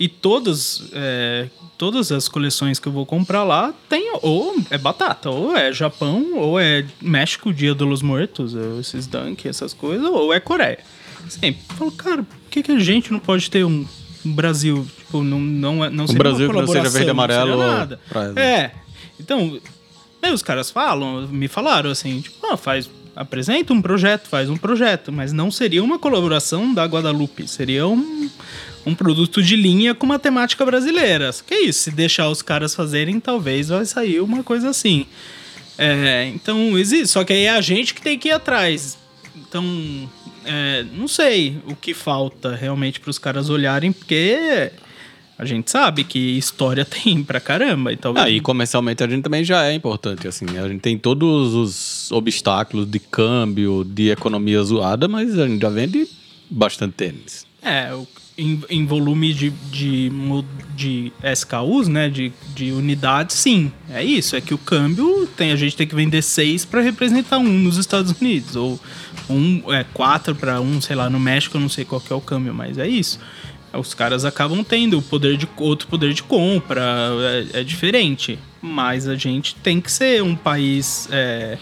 E 0.00 0.08
todas, 0.08 0.82
é, 0.92 1.48
todas 1.76 2.10
as 2.12 2.28
coleções 2.28 2.78
que 2.78 2.86
eu 2.86 2.92
vou 2.92 3.04
comprar 3.06 3.42
lá 3.44 3.72
tem 3.88 4.10
ou 4.22 4.56
é 4.70 4.78
batata, 4.78 5.28
ou 5.30 5.56
é 5.56 5.72
Japão, 5.72 6.34
ou 6.36 6.58
é 6.58 6.84
México, 7.00 7.52
Dia 7.52 7.74
dos 7.74 8.00
Mortos, 8.02 8.54
esses 8.80 9.06
Dunk, 9.06 9.46
essas 9.48 9.72
coisas, 9.74 10.06
ou 10.06 10.32
é 10.32 10.38
Coreia. 10.40 10.78
Sempre. 11.28 11.60
Eu 11.70 11.76
falo, 11.76 11.92
cara, 11.92 12.22
por 12.22 12.36
que, 12.50 12.62
que 12.62 12.72
a 12.72 12.78
gente 12.78 13.10
não 13.12 13.18
pode 13.18 13.50
ter 13.50 13.64
um, 13.64 13.84
um 14.24 14.32
Brasil? 14.32 14.86
Tipo, 14.98 15.22
não, 15.22 15.38
não, 15.40 15.84
é- 15.84 15.90
não 15.90 16.06
seria 16.06 16.18
Brasil 16.22 16.46
uma 16.50 16.54
que 16.54 16.60
não 16.60 16.66
seja 16.68 16.88
verde 16.90 17.06
e 17.08 17.10
amarelo 17.10 17.56
nada. 17.56 18.00
pra- 18.08 18.32
É. 18.40 18.70
Então, 19.20 19.60
Aí 20.22 20.32
os 20.32 20.42
caras 20.42 20.70
falam, 20.70 21.28
me 21.28 21.48
falaram 21.48 21.90
assim, 21.90 22.20
tipo, 22.20 22.44
ah, 22.46 22.56
faz, 22.56 22.90
apresenta 23.14 23.72
um 23.72 23.80
projeto, 23.80 24.28
faz 24.28 24.50
um 24.50 24.56
projeto, 24.56 25.12
mas 25.12 25.32
não 25.32 25.50
seria 25.50 25.82
uma 25.82 25.98
colaboração 25.98 26.74
da 26.74 26.84
Guadalupe, 26.84 27.46
seria 27.46 27.86
um, 27.86 28.28
um 28.84 28.94
produto 28.94 29.42
de 29.42 29.56
linha 29.56 29.94
com 29.94 30.06
uma 30.06 30.18
temática 30.18 30.64
brasileira. 30.64 31.30
Que 31.46 31.54
é 31.54 31.62
isso, 31.64 31.80
se 31.80 31.90
deixar 31.90 32.28
os 32.28 32.42
caras 32.42 32.74
fazerem, 32.74 33.20
talvez 33.20 33.68
vai 33.68 33.84
sair 33.84 34.20
uma 34.20 34.42
coisa 34.42 34.70
assim. 34.70 35.06
É, 35.76 36.30
então, 36.34 36.76
existe, 36.76 37.06
só 37.06 37.22
que 37.22 37.32
aí 37.32 37.44
é 37.44 37.50
a 37.50 37.60
gente 37.60 37.94
que 37.94 38.02
tem 38.02 38.18
que 38.18 38.28
ir 38.28 38.32
atrás. 38.32 38.98
Então, 39.36 39.64
é, 40.44 40.84
não 40.92 41.06
sei 41.06 41.58
o 41.66 41.76
que 41.76 41.94
falta 41.94 42.56
realmente 42.56 42.98
para 42.98 43.10
os 43.10 43.18
caras 43.18 43.48
olharem, 43.48 43.92
porque 43.92 44.72
a 45.38 45.44
gente 45.44 45.70
sabe 45.70 46.02
que 46.02 46.18
história 46.36 46.84
tem 46.86 47.22
pra 47.22 47.40
caramba. 47.40 47.92
E 47.92 47.96
talvez 47.96 48.26
Ah, 48.26 48.30
e 48.30 48.40
comercialmente 48.40 49.02
a 49.04 49.08
gente 49.08 49.22
também 49.22 49.44
já 49.44 49.64
é 49.66 49.72
importante, 49.72 50.26
assim. 50.26 50.46
A 50.58 50.68
gente 50.68 50.80
tem 50.80 50.98
todos 50.98 51.54
os 51.54 52.10
obstáculos 52.10 52.90
de 52.90 52.98
câmbio, 52.98 53.84
de 53.84 54.10
economia 54.10 54.62
zoada, 54.62 55.06
mas 55.06 55.38
a 55.38 55.46
gente 55.46 55.62
já 55.62 55.70
vende 55.70 56.08
bastante 56.50 56.94
tênis. 56.94 57.46
É, 57.62 57.92
em, 58.36 58.62
em 58.70 58.86
volume 58.86 59.34
de, 59.34 59.50
de, 59.50 60.12
de 60.76 61.12
SKUs, 61.34 61.88
né? 61.88 62.08
De, 62.08 62.32
de 62.54 62.70
unidades, 62.70 63.36
sim. 63.36 63.72
É 63.90 64.02
isso. 64.02 64.36
É 64.36 64.40
que 64.40 64.54
o 64.54 64.58
câmbio 64.58 65.28
tem, 65.36 65.50
a 65.52 65.56
gente 65.56 65.76
tem 65.76 65.86
que 65.86 65.94
vender 65.94 66.22
seis 66.22 66.64
para 66.64 66.80
representar 66.80 67.38
um 67.38 67.44
nos 67.44 67.76
Estados 67.76 68.12
Unidos. 68.20 68.54
Ou 68.54 68.80
um, 69.28 69.72
é, 69.72 69.84
quatro 69.92 70.34
para 70.34 70.60
um, 70.60 70.80
sei 70.80 70.94
lá, 70.94 71.10
no 71.10 71.18
México, 71.18 71.56
eu 71.56 71.60
não 71.60 71.68
sei 71.68 71.84
qual 71.84 72.02
é 72.08 72.14
o 72.14 72.20
câmbio, 72.20 72.54
mas 72.54 72.78
é 72.78 72.86
isso. 72.86 73.18
Os 73.72 73.94
caras 73.94 74.24
acabam 74.24 74.64
tendo 74.64 75.00
poder 75.02 75.36
de 75.36 75.48
outro 75.58 75.88
poder 75.88 76.14
de 76.14 76.22
compra, 76.22 76.82
é, 77.52 77.60
é 77.60 77.64
diferente. 77.64 78.38
Mas 78.60 79.06
a 79.06 79.14
gente 79.14 79.54
tem 79.56 79.80
que 79.80 79.90
ser 79.90 80.22
um 80.22 80.34
país 80.34 81.08
é, 81.12 81.58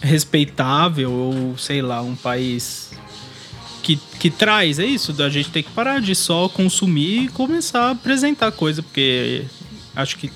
respeitável, 0.00 1.10
ou 1.10 1.56
sei 1.58 1.82
lá, 1.82 2.02
um 2.02 2.16
país 2.16 2.92
que, 3.82 3.96
que 4.18 4.30
traz, 4.30 4.78
é 4.78 4.86
isso, 4.86 5.12
da 5.12 5.28
gente 5.28 5.50
ter 5.50 5.62
que 5.62 5.70
parar 5.70 6.00
de 6.00 6.14
só 6.14 6.48
consumir 6.48 7.24
e 7.24 7.28
começar 7.28 7.88
a 7.88 7.90
apresentar 7.90 8.52
coisa, 8.52 8.82
porque 8.82 9.44
acho 9.94 10.16
que 10.16 10.30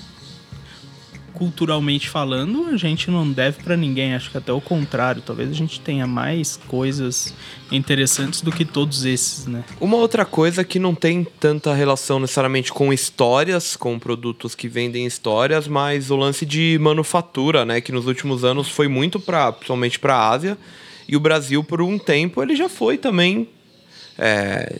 culturalmente 1.37 2.09
falando, 2.09 2.65
a 2.65 2.77
gente 2.77 3.11
não 3.11 3.31
deve 3.31 3.61
pra 3.61 3.77
ninguém, 3.77 4.15
acho 4.15 4.31
que 4.31 4.39
até 4.39 4.51
o 4.51 4.59
contrário, 4.59 5.21
talvez 5.21 5.51
a 5.51 5.53
gente 5.53 5.79
tenha 5.79 6.07
mais 6.07 6.57
coisas 6.67 7.31
interessantes 7.71 8.41
do 8.41 8.51
que 8.51 8.65
todos 8.65 9.05
esses, 9.05 9.45
né? 9.45 9.63
Uma 9.79 9.97
outra 9.97 10.25
coisa 10.25 10.63
que 10.63 10.79
não 10.79 10.95
tem 10.95 11.23
tanta 11.39 11.75
relação 11.75 12.19
necessariamente 12.19 12.73
com 12.73 12.91
histórias, 12.91 13.75
com 13.75 13.99
produtos 13.99 14.55
que 14.55 14.67
vendem 14.67 15.05
histórias, 15.05 15.67
mas 15.67 16.09
o 16.09 16.15
lance 16.15 16.43
de 16.43 16.75
manufatura, 16.81 17.63
né, 17.63 17.81
que 17.81 17.91
nos 17.91 18.07
últimos 18.07 18.43
anos 18.43 18.67
foi 18.67 18.87
muito 18.87 19.19
para, 19.19 19.51
principalmente 19.51 19.99
para 19.99 20.15
a 20.15 20.29
Ásia, 20.31 20.57
e 21.07 21.15
o 21.15 21.19
Brasil 21.19 21.63
por 21.63 21.83
um 21.83 21.99
tempo 21.99 22.41
ele 22.41 22.55
já 22.55 22.67
foi 22.67 22.97
também 22.97 23.47
é, 24.17 24.79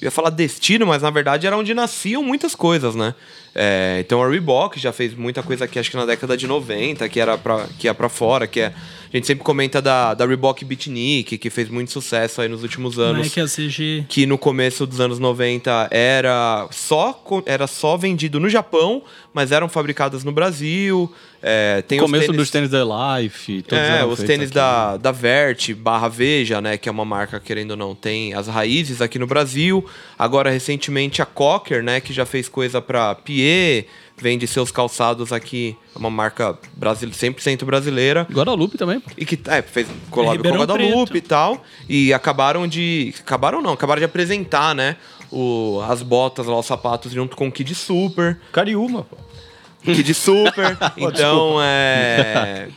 eu 0.00 0.08
ia 0.08 0.10
falar 0.10 0.28
destino, 0.28 0.86
mas 0.86 1.00
na 1.00 1.10
verdade 1.10 1.46
era 1.46 1.56
onde 1.56 1.72
nasciam 1.72 2.22
muitas 2.22 2.54
coisas, 2.54 2.94
né? 2.94 3.14
É, 3.54 3.98
então 4.00 4.22
a 4.22 4.28
Reebok 4.28 4.80
já 4.80 4.92
fez 4.92 5.14
muita 5.14 5.42
coisa 5.42 5.64
aqui, 5.64 5.78
acho 5.78 5.90
que 5.90 5.96
na 5.96 6.04
década 6.04 6.36
de 6.36 6.46
90, 6.46 7.08
que 7.08 7.20
era 7.20 7.38
pra, 7.38 7.66
que 7.78 7.86
ia 7.86 7.94
pra 7.94 8.08
fora, 8.08 8.46
que 8.46 8.60
é. 8.60 8.72
A 9.12 9.16
gente 9.16 9.28
sempre 9.28 9.44
comenta 9.44 9.80
da, 9.80 10.12
da 10.12 10.26
Reebok 10.26 10.64
Beatnik, 10.64 11.38
que 11.38 11.48
fez 11.48 11.68
muito 11.68 11.92
sucesso 11.92 12.40
aí 12.40 12.48
nos 12.48 12.64
últimos 12.64 12.98
anos 12.98 13.28
é 13.28 13.30
que 13.30 13.38
a 13.38 13.46
CG 13.46 14.04
que 14.08 14.26
no 14.26 14.36
começo 14.36 14.84
dos 14.88 14.98
anos 14.98 15.20
90 15.20 15.86
era 15.92 16.66
só, 16.72 17.22
era 17.46 17.68
só 17.68 17.96
vendido 17.96 18.40
no 18.40 18.48
Japão, 18.48 19.04
mas 19.32 19.52
eram 19.52 19.68
fabricadas 19.68 20.24
no 20.24 20.32
Brasil. 20.32 21.12
É, 21.46 21.82
tem 21.82 22.00
Começo 22.00 22.24
tênis- 22.24 22.36
dos 22.38 22.50
tênis 22.50 22.70
da 22.70 23.18
Life. 23.18 23.62
todos 23.62 23.84
é, 23.84 24.04
os 24.04 24.18
tênis 24.20 24.46
aqui. 24.46 24.54
da, 24.54 24.96
da 24.96 25.12
Vert, 25.12 25.74
barra 25.74 26.08
Veja, 26.08 26.60
né? 26.60 26.78
Que 26.78 26.88
é 26.88 26.92
uma 26.92 27.04
marca, 27.04 27.38
querendo 27.38 27.72
ou 27.72 27.76
não, 27.76 27.94
tem 27.94 28.32
as 28.32 28.48
raízes 28.48 29.02
aqui 29.02 29.18
no 29.18 29.26
Brasil. 29.26 29.84
Agora, 30.18 30.50
recentemente, 30.50 31.20
a 31.20 31.26
Cocker, 31.26 31.84
né? 31.84 32.00
Que 32.00 32.12
já 32.14 32.24
fez 32.24 32.48
coisa 32.48 32.80
pra 32.80 33.14
Pied, 33.44 33.86
vende 34.16 34.46
seus 34.46 34.70
calçados 34.70 35.32
aqui. 35.32 35.76
É 35.94 35.98
uma 35.98 36.10
marca 36.10 36.58
brasil, 36.74 37.08
100% 37.10 37.64
brasileira. 37.64 38.26
Guadalupe 38.30 38.78
também, 38.78 39.00
pô. 39.00 39.10
E 39.16 39.24
que 39.24 39.38
é, 39.50 39.60
fez 39.60 39.86
collab 40.10 40.42
com 40.42 40.54
a 40.54 40.58
Guadalupe 40.58 41.10
Preto. 41.10 41.16
e 41.16 41.28
tal. 41.28 41.64
E 41.88 42.12
acabaram 42.12 42.66
de. 42.66 43.14
Acabaram 43.20 43.60
não, 43.60 43.72
acabaram 43.72 44.00
de 44.00 44.06
apresentar, 44.06 44.74
né? 44.74 44.96
O, 45.30 45.80
as 45.88 46.02
botas 46.02 46.46
lá, 46.46 46.58
os 46.58 46.66
sapatos, 46.66 47.12
junto 47.12 47.36
com 47.36 47.48
o 47.48 47.52
Kid 47.52 47.74
Super. 47.74 48.40
Cariúma, 48.52 49.02
pô. 49.02 49.16
Kid 49.82 50.14
Super. 50.14 50.78
então, 50.96 51.58
é. 51.60 52.68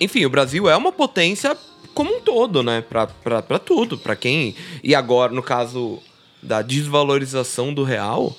Enfim, 0.00 0.24
o 0.24 0.30
Brasil 0.30 0.68
é 0.68 0.76
uma 0.76 0.92
potência 0.92 1.56
como 1.94 2.16
um 2.16 2.20
todo, 2.20 2.62
né? 2.62 2.82
Pra, 2.82 3.06
pra, 3.06 3.42
pra 3.42 3.58
tudo, 3.58 3.98
pra 3.98 4.14
quem. 4.14 4.54
E 4.82 4.94
agora, 4.94 5.32
no 5.32 5.42
caso 5.42 5.98
da 6.42 6.60
desvalorização 6.60 7.72
do 7.72 7.84
real, 7.84 8.36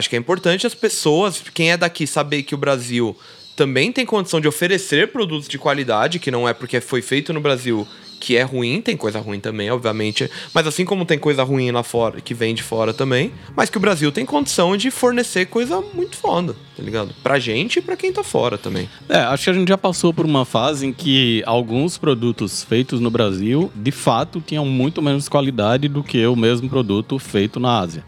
acho 0.00 0.10
que 0.10 0.16
é 0.16 0.18
importante 0.18 0.66
as 0.66 0.74
pessoas, 0.74 1.40
quem 1.54 1.70
é 1.70 1.76
daqui, 1.76 2.06
saber 2.06 2.42
que 2.42 2.54
o 2.54 2.58
Brasil 2.58 3.16
também 3.54 3.92
tem 3.92 4.06
condição 4.06 4.40
de 4.40 4.48
oferecer 4.48 5.12
produtos 5.12 5.46
de 5.46 5.58
qualidade, 5.58 6.18
que 6.18 6.30
não 6.30 6.48
é 6.48 6.54
porque 6.54 6.80
foi 6.80 7.02
feito 7.02 7.32
no 7.32 7.40
Brasil 7.40 7.86
que 8.18 8.36
é 8.36 8.42
ruim, 8.42 8.82
tem 8.82 8.96
coisa 8.96 9.18
ruim 9.18 9.40
também, 9.40 9.70
obviamente, 9.70 10.30
mas 10.52 10.66
assim 10.66 10.84
como 10.84 11.06
tem 11.06 11.18
coisa 11.18 11.42
ruim 11.42 11.70
lá 11.70 11.82
fora, 11.82 12.20
que 12.20 12.34
vem 12.34 12.54
de 12.54 12.62
fora 12.62 12.92
também, 12.92 13.32
mas 13.56 13.70
que 13.70 13.78
o 13.78 13.80
Brasil 13.80 14.12
tem 14.12 14.26
condição 14.26 14.76
de 14.76 14.90
fornecer 14.90 15.46
coisa 15.46 15.82
muito 15.94 16.16
foda, 16.16 16.54
tá 16.76 16.82
ligado? 16.82 17.14
Pra 17.22 17.38
gente 17.38 17.78
e 17.78 17.82
pra 17.82 17.96
quem 17.96 18.12
tá 18.12 18.22
fora 18.22 18.58
também. 18.58 18.88
É, 19.08 19.20
acho 19.20 19.44
que 19.44 19.50
a 19.50 19.54
gente 19.54 19.68
já 19.68 19.78
passou 19.78 20.12
por 20.12 20.26
uma 20.26 20.44
fase 20.44 20.86
em 20.86 20.92
que 20.92 21.42
alguns 21.46 21.96
produtos 21.96 22.62
feitos 22.62 23.00
no 23.00 23.10
Brasil, 23.10 23.72
de 23.74 23.90
fato, 23.90 24.42
tinham 24.46 24.66
muito 24.66 25.00
menos 25.00 25.26
qualidade 25.26 25.88
do 25.88 26.04
que 26.04 26.26
o 26.26 26.36
mesmo 26.36 26.68
produto 26.68 27.18
feito 27.18 27.58
na 27.58 27.78
Ásia. 27.78 28.04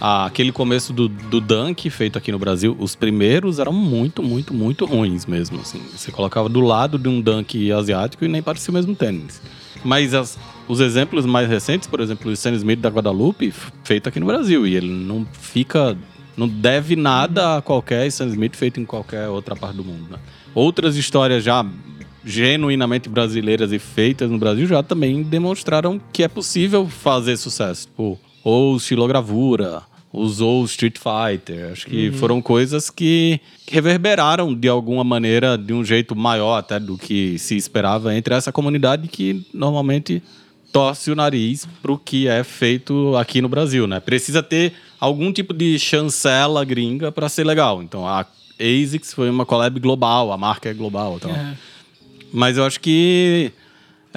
Ah, 0.00 0.26
aquele 0.26 0.52
começo 0.52 0.92
do, 0.92 1.08
do 1.08 1.40
Dunk 1.40 1.88
feito 1.88 2.18
aqui 2.18 2.30
no 2.30 2.38
Brasil, 2.38 2.76
os 2.78 2.94
primeiros 2.94 3.58
eram 3.58 3.72
muito, 3.72 4.22
muito, 4.22 4.52
muito 4.52 4.84
ruins 4.84 5.24
mesmo. 5.24 5.58
Assim. 5.60 5.80
Você 5.96 6.12
colocava 6.12 6.48
do 6.48 6.60
lado 6.60 6.98
de 6.98 7.08
um 7.08 7.20
Dunk 7.20 7.72
asiático 7.72 8.24
e 8.24 8.28
nem 8.28 8.42
parecia 8.42 8.70
o 8.70 8.74
mesmo 8.74 8.94
tênis. 8.94 9.40
Mas 9.84 10.12
as- 10.12 10.38
os 10.68 10.80
exemplos 10.80 11.24
mais 11.24 11.48
recentes, 11.48 11.88
por 11.88 12.00
exemplo, 12.00 12.28
o 12.28 12.32
Stan 12.34 12.52
Smith 12.52 12.78
da 12.80 12.88
Guadalupe, 12.90 13.52
feito 13.84 14.08
aqui 14.08 14.20
no 14.20 14.26
Brasil. 14.26 14.66
E 14.66 14.74
ele 14.74 14.88
não 14.90 15.26
fica. 15.32 15.96
Não 16.36 16.46
deve 16.46 16.94
nada 16.96 17.56
a 17.56 17.62
qualquer 17.62 18.06
Stan 18.08 18.26
Smith 18.26 18.54
feito 18.54 18.78
em 18.78 18.84
qualquer 18.84 19.28
outra 19.28 19.56
parte 19.56 19.76
do 19.76 19.84
mundo. 19.84 20.10
né? 20.10 20.18
Outras 20.54 20.96
histórias 20.96 21.42
já 21.42 21.64
genuinamente 22.24 23.08
brasileiras 23.08 23.72
e 23.72 23.78
feitas 23.78 24.30
no 24.30 24.36
Brasil 24.36 24.66
já 24.66 24.82
também 24.82 25.22
demonstraram 25.22 26.00
que 26.12 26.22
é 26.22 26.28
possível 26.28 26.86
fazer 26.86 27.36
sucesso. 27.36 27.86
Tipo, 27.86 28.18
ou 28.46 28.76
estilogravura, 28.76 29.82
usou 30.12 30.62
o 30.62 30.64
Street 30.66 30.98
Fighter. 30.98 31.72
Acho 31.72 31.84
que 31.84 32.12
foram 32.12 32.40
coisas 32.40 32.90
que 32.90 33.40
reverberaram 33.68 34.54
de 34.54 34.68
alguma 34.68 35.02
maneira, 35.02 35.58
de 35.58 35.72
um 35.72 35.84
jeito 35.84 36.14
maior 36.14 36.56
até 36.56 36.78
do 36.78 36.96
que 36.96 37.36
se 37.40 37.56
esperava 37.56 38.14
entre 38.14 38.32
essa 38.36 38.52
comunidade 38.52 39.08
que 39.08 39.44
normalmente 39.52 40.22
torce 40.72 41.10
o 41.10 41.16
nariz 41.16 41.66
pro 41.82 41.98
que 41.98 42.28
é 42.28 42.44
feito 42.44 43.16
aqui 43.16 43.42
no 43.42 43.48
Brasil, 43.48 43.84
né? 43.88 43.98
Precisa 43.98 44.44
ter 44.44 44.74
algum 45.00 45.32
tipo 45.32 45.52
de 45.52 45.76
chancela 45.76 46.64
gringa 46.64 47.10
para 47.10 47.28
ser 47.28 47.42
legal. 47.42 47.82
Então 47.82 48.06
a 48.06 48.24
ASICS 48.60 49.12
foi 49.12 49.28
uma 49.28 49.44
collab 49.44 49.80
global, 49.80 50.30
a 50.30 50.38
marca 50.38 50.68
é 50.68 50.72
global, 50.72 51.16
então. 51.16 51.32
É. 51.32 51.56
Mas 52.32 52.56
eu 52.56 52.64
acho 52.64 52.78
que 52.78 53.50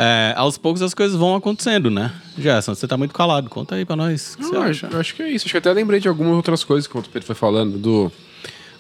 é, 0.02 0.34
aos 0.38 0.58
poucos 0.58 0.82
as 0.82 0.94
coisas 0.94 1.18
vão 1.18 1.36
acontecendo, 1.36 1.90
né? 1.92 2.10
Gerson, 2.38 2.74
você 2.74 2.88
tá 2.88 2.96
muito 2.96 3.14
calado. 3.14 3.50
Conta 3.50 3.76
aí 3.76 3.84
pra 3.84 3.98
nós. 3.98 4.38
Não, 4.40 4.62
acha? 4.62 4.88
acho, 4.88 4.98
acho 4.98 5.16
que 5.16 5.22
é 5.24 5.30
isso. 5.30 5.46
Acho 5.46 5.52
que 5.52 5.58
até 5.58 5.74
lembrei 5.74 6.00
de 6.00 6.08
algumas 6.08 6.34
outras 6.36 6.64
coisas 6.64 6.88
que 6.88 6.98
o 6.98 7.02
Pedro 7.04 7.26
foi 7.26 7.36
falando, 7.36 7.78
do, 7.78 8.10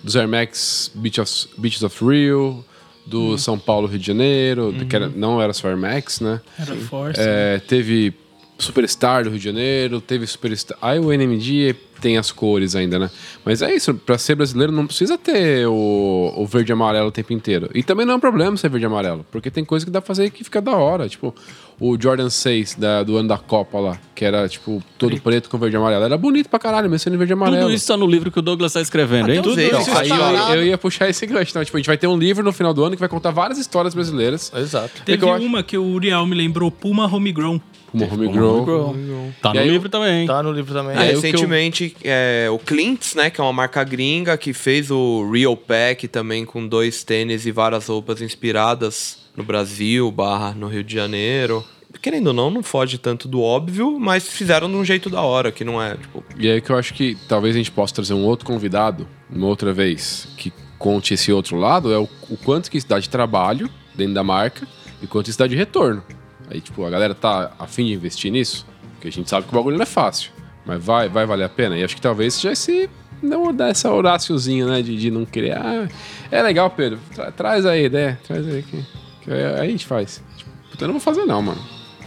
dos 0.01 0.15
Air 0.15 0.29
Max 0.29 0.89
Beach 0.95 1.19
of, 1.19 1.31
Beaches 1.57 1.83
of 1.83 2.03
Rio, 2.05 2.63
do 3.05 3.37
São 3.37 3.59
Paulo 3.59 3.87
Rio 3.87 3.99
de 3.99 4.07
Janeiro, 4.07 4.71
do 4.71 4.85
que 4.85 4.95
era- 4.95 5.09
não 5.09 5.41
era 5.41 5.51
só 5.51 5.67
Air 5.67 5.77
Max, 5.77 6.21
né? 6.21 6.39
Era 6.57 6.75
Force. 6.77 7.19
É, 7.21 7.59
teve 7.59 8.13
Superstar 8.57 9.23
do 9.23 9.29
Rio 9.29 9.39
de 9.39 9.43
Janeiro, 9.45 9.99
teve 9.99 10.25
Superstar. 10.25 10.77
Aí 10.81 10.99
o 10.99 11.11
NMD 11.11 11.75
tem 11.99 12.17
as 12.17 12.31
cores 12.31 12.75
ainda, 12.75 12.97
né? 12.99 13.09
Mas 13.45 13.61
é 13.61 13.73
isso, 13.75 13.93
pra 13.93 14.17
ser 14.17 14.35
brasileiro 14.35 14.71
não 14.71 14.85
precisa 14.87 15.17
ter 15.17 15.67
o, 15.67 16.33
o 16.37 16.45
verde 16.45 16.71
e 16.71 16.73
amarelo 16.73 17.07
o 17.07 17.11
tempo 17.11 17.33
inteiro. 17.33 17.69
E 17.73 17.83
também 17.83 18.05
não 18.05 18.13
é 18.13 18.17
um 18.17 18.19
problema 18.19 18.55
ser 18.57 18.69
verde 18.69 18.85
e 18.85 18.87
amarelo, 18.87 19.25
porque 19.31 19.49
tem 19.51 19.63
coisa 19.65 19.85
que 19.85 19.91
dá 19.91 20.01
pra 20.01 20.07
fazer 20.07 20.29
que 20.29 20.43
fica 20.43 20.61
da 20.61 20.71
hora. 20.75 21.07
Tipo, 21.09 21.33
o 21.79 21.97
Jordan 22.01 22.29
6 22.29 22.75
da- 22.75 23.03
do 23.03 23.15
ano 23.17 23.29
da 23.29 23.37
Copa 23.37 23.79
lá, 23.79 23.97
que 24.13 24.25
era 24.25 24.47
tipo 24.49 24.83
todo 24.97 25.19
preto, 25.21 25.49
com 25.49 25.57
verde 25.57 25.75
e 25.75 25.77
amarelo. 25.77 26.03
Era 26.03 26.17
bonito 26.17 26.49
pra 26.49 26.59
caralho, 26.59 26.89
mesmo 26.89 26.99
sendo 27.03 27.17
verde 27.17 27.31
e 27.31 27.35
amarelo. 27.35 27.61
Tudo 27.63 27.73
isso 27.73 27.87
tá 27.87 27.95
no 27.97 28.05
livro 28.07 28.31
que 28.31 28.39
o 28.39 28.41
Douglas 28.41 28.73
tá 28.73 28.81
escrevendo, 28.81 29.31
hein? 29.31 29.41
Tudo 29.41 29.59
isso 29.61 29.75
Aí 29.97 30.09
está- 30.09 30.53
eu, 30.55 30.61
eu 30.61 30.65
ia 30.65 30.77
puxar 30.77 31.09
esse 31.09 31.25
gancho. 31.25 31.51
Então, 31.51 31.63
tipo, 31.63 31.77
a 31.77 31.79
gente 31.79 31.87
vai 31.87 31.97
ter 31.97 32.07
um 32.07 32.17
livro 32.17 32.43
no 32.43 32.51
final 32.51 32.73
do 32.73 32.83
ano 32.83 32.95
que 32.95 32.99
vai 32.99 33.09
contar 33.09 33.31
várias 33.31 33.57
histórias 33.57 33.93
brasileiras. 33.93 34.51
Exato. 34.55 35.01
Teve 35.05 35.29
acho- 35.29 35.43
uma 35.45 35.63
que 35.63 35.77
o 35.77 35.83
Uriel 35.85 36.25
me 36.25 36.35
lembrou, 36.35 36.69
Puma 36.69 37.05
Homegrown. 37.05 37.59
Como 37.91 38.05
Homegrown. 38.05 39.31
Tá 39.41 39.51
E 39.51 39.53
no 39.53 39.59
aí 39.59 39.69
livro 39.69 39.89
também. 39.89 40.27
Tá 40.27 40.43
no 40.43 40.51
livro 40.51 40.73
também. 40.73 40.97
É, 40.97 41.09
É, 41.09 41.11
recentemente, 41.11 41.95
é, 42.03 42.47
o 42.51 42.59
Clint's, 42.59 43.15
né, 43.15 43.29
que 43.29 43.41
é 43.41 43.43
uma 43.43 43.53
marca 43.53 43.83
gringa, 43.83 44.37
que 44.37 44.53
fez 44.53 44.91
o 44.91 45.29
Real 45.31 45.57
Pack 45.57 46.07
também 46.07 46.45
com 46.45 46.67
dois 46.67 47.03
tênis 47.03 47.45
e 47.45 47.51
várias 47.51 47.87
roupas 47.87 48.21
inspiradas 48.21 49.19
no 49.35 49.43
Brasil, 49.43 50.11
barra 50.11 50.53
no 50.53 50.67
Rio 50.67 50.83
de 50.83 50.93
Janeiro. 50.93 51.63
Querendo 52.01 52.27
ou 52.27 52.33
não, 52.33 52.51
não 52.51 52.61
foge 52.61 52.97
tanto 52.97 53.27
do 53.27 53.41
óbvio, 53.41 53.99
mas 53.99 54.27
fizeram 54.27 54.69
de 54.69 54.75
um 54.75 54.85
jeito 54.85 55.09
da 55.09 55.21
hora, 55.21 55.51
que 55.51 55.63
não 55.63 55.81
é, 55.81 55.95
tipo... 55.95 56.23
E 56.37 56.49
aí 56.49 56.61
que 56.61 56.71
eu 56.71 56.77
acho 56.77 56.93
que 56.93 57.17
talvez 57.27 57.55
a 57.55 57.57
gente 57.57 57.71
possa 57.71 57.95
trazer 57.95 58.13
um 58.13 58.23
outro 58.25 58.45
convidado, 58.45 59.07
uma 59.29 59.47
outra 59.47 59.73
vez, 59.73 60.27
que 60.37 60.53
conte 60.77 61.15
esse 61.15 61.31
outro 61.31 61.57
lado, 61.57 61.91
é 61.91 61.97
o, 61.97 62.07
o 62.29 62.37
quanto 62.37 62.69
que 62.69 62.77
isso 62.77 62.87
dá 62.87 62.99
de 62.99 63.09
trabalho 63.09 63.69
dentro 63.95 64.13
da 64.13 64.23
marca 64.23 64.67
e 65.01 65.07
quanto 65.07 65.29
isso 65.29 65.39
dá 65.39 65.47
de 65.47 65.55
retorno. 65.55 66.03
Aí, 66.49 66.59
tipo, 66.59 66.83
a 66.85 66.89
galera 66.89 67.13
tá 67.13 67.51
afim 67.59 67.85
de 67.85 67.93
investir 67.93 68.31
nisso, 68.31 68.65
porque 68.93 69.07
a 69.07 69.11
gente 69.11 69.29
sabe 69.29 69.45
que 69.47 69.53
o 69.53 69.55
bagulho 69.55 69.77
não 69.77 69.83
é 69.83 69.85
fácil, 69.85 70.31
mas 70.65 70.83
vai, 70.83 71.07
vai 71.07 71.25
valer 71.25 71.43
a 71.43 71.49
pena. 71.49 71.77
E 71.77 71.83
acho 71.83 71.95
que 71.95 72.01
talvez 72.01 72.33
seja 72.33 72.51
esse... 72.51 72.89
Não 73.21 73.53
dar 73.53 73.67
essa 73.67 73.91
Horáciozinho, 73.91 74.69
né? 74.69 74.81
De, 74.81 74.95
de 74.95 75.11
não 75.11 75.25
querer. 75.25 75.51
Ah, 75.57 75.89
é 76.31 76.41
legal, 76.41 76.69
Pedro. 76.69 76.97
Tra- 77.13 77.29
traz 77.33 77.65
aí, 77.65 77.89
né? 77.89 78.17
Traz 78.25 78.47
aí 78.47 78.63
que, 78.63 78.85
que 79.21 79.29
aí 79.29 79.43
aí 79.43 79.67
a 79.67 79.69
gente 79.69 79.85
faz. 79.85 80.23
Tipo, 80.37 80.49
puta, 80.71 80.85
eu 80.85 80.87
não 80.87 80.93
vou 80.93 81.01
fazer 81.01 81.25
não, 81.25 81.41
mano. 81.41 81.61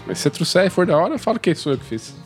Mas 0.07 0.17
se 0.17 0.23
você 0.23 0.31
trouxer 0.31 0.65
e 0.65 0.71
for 0.71 0.87
da 0.87 0.97
hora, 0.97 1.19
fala 1.19 1.39
que 1.39 1.55
sou 1.55 1.73
eu 1.73 1.79
que 1.79 1.85
fiz. 1.85 2.17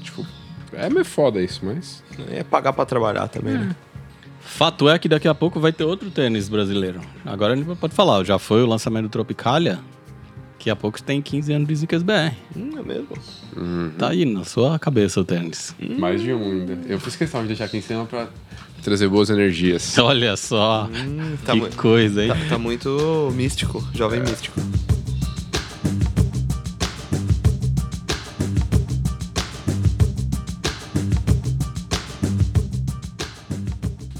Tipo, 0.00 0.26
é 0.72 0.88
meio 0.88 1.04
foda 1.04 1.38
isso, 1.42 1.60
mas. 1.62 2.02
É 2.30 2.42
pagar 2.42 2.72
pra 2.72 2.86
trabalhar 2.86 3.28
também, 3.28 3.58
né? 3.58 3.76
Fato 4.40 4.88
é 4.88 4.98
que 4.98 5.06
daqui 5.06 5.28
a 5.28 5.34
pouco 5.34 5.60
vai 5.60 5.70
ter 5.70 5.84
outro 5.84 6.10
tênis 6.10 6.48
brasileiro. 6.48 7.02
Agora 7.26 7.52
a 7.52 7.56
gente 7.56 7.76
pode 7.76 7.94
falar, 7.94 8.24
já 8.24 8.38
foi 8.38 8.62
o 8.62 8.66
lançamento 8.66 9.02
do 9.02 9.10
Tropicalia. 9.10 9.80
Daqui 10.60 10.68
a 10.68 10.76
pouco 10.76 11.02
tem 11.02 11.22
15 11.22 11.54
anos 11.54 11.68
de 11.68 11.74
Zicas 11.74 12.02
BR. 12.02 12.34
Hum, 12.54 12.72
é 12.78 12.82
mesmo. 12.82 13.16
Tá 13.96 14.10
aí 14.10 14.26
na 14.26 14.44
sua 14.44 14.78
cabeça 14.78 15.18
o 15.18 15.24
tênis. 15.24 15.74
Mais 15.98 16.20
de 16.20 16.34
um 16.34 16.52
ainda. 16.52 16.78
Eu 16.86 17.00
fiz 17.00 17.16
questão 17.16 17.40
de 17.40 17.48
deixar 17.48 17.64
aqui 17.64 17.78
em 17.78 17.80
cima 17.80 18.04
pra 18.04 18.28
trazer 18.82 19.08
boas 19.08 19.30
energias. 19.30 19.96
Olha 19.96 20.36
só, 20.36 20.86
tá 21.46 21.54
que 21.54 21.76
coisa, 21.76 22.22
hein? 22.22 22.28
Tá, 22.28 22.36
tá 22.50 22.58
muito 22.58 23.32
místico, 23.34 23.82
jovem 23.94 24.20
místico. 24.20 24.60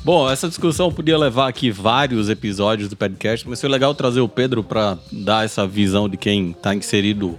Bom, 0.02 0.30
essa 0.30 0.48
discussão 0.48 0.90
podia 0.90 1.18
levar 1.18 1.48
aqui 1.48 1.70
vários 1.70 2.30
episódios 2.30 2.88
do 2.88 2.96
podcast, 2.96 3.46
mas 3.48 3.60
foi 3.60 3.68
legal 3.68 3.94
trazer 3.94 4.20
o 4.20 4.28
Pedro 4.28 4.64
para 4.64 4.96
dar 5.12 5.44
essa 5.44 5.66
visão 5.66 6.08
de 6.08 6.16
quem 6.16 6.52
está 6.52 6.74
inserido 6.74 7.38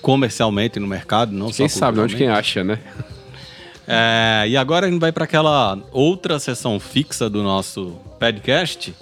comercialmente 0.00 0.78
no 0.78 0.86
mercado, 0.86 1.32
não 1.32 1.48
só 1.48 1.56
Quem 1.56 1.68
sabe, 1.68 1.98
onde 1.98 2.16
quem 2.16 2.28
acha, 2.28 2.62
né? 2.62 2.78
É, 3.90 4.44
e 4.46 4.54
agora 4.54 4.86
a 4.86 4.90
gente 4.90 5.00
vai 5.00 5.10
para 5.10 5.24
aquela 5.24 5.78
outra 5.92 6.38
sessão 6.38 6.78
fixa 6.78 7.30
do 7.30 7.42
nosso 7.42 7.96
podcast, 8.20 8.94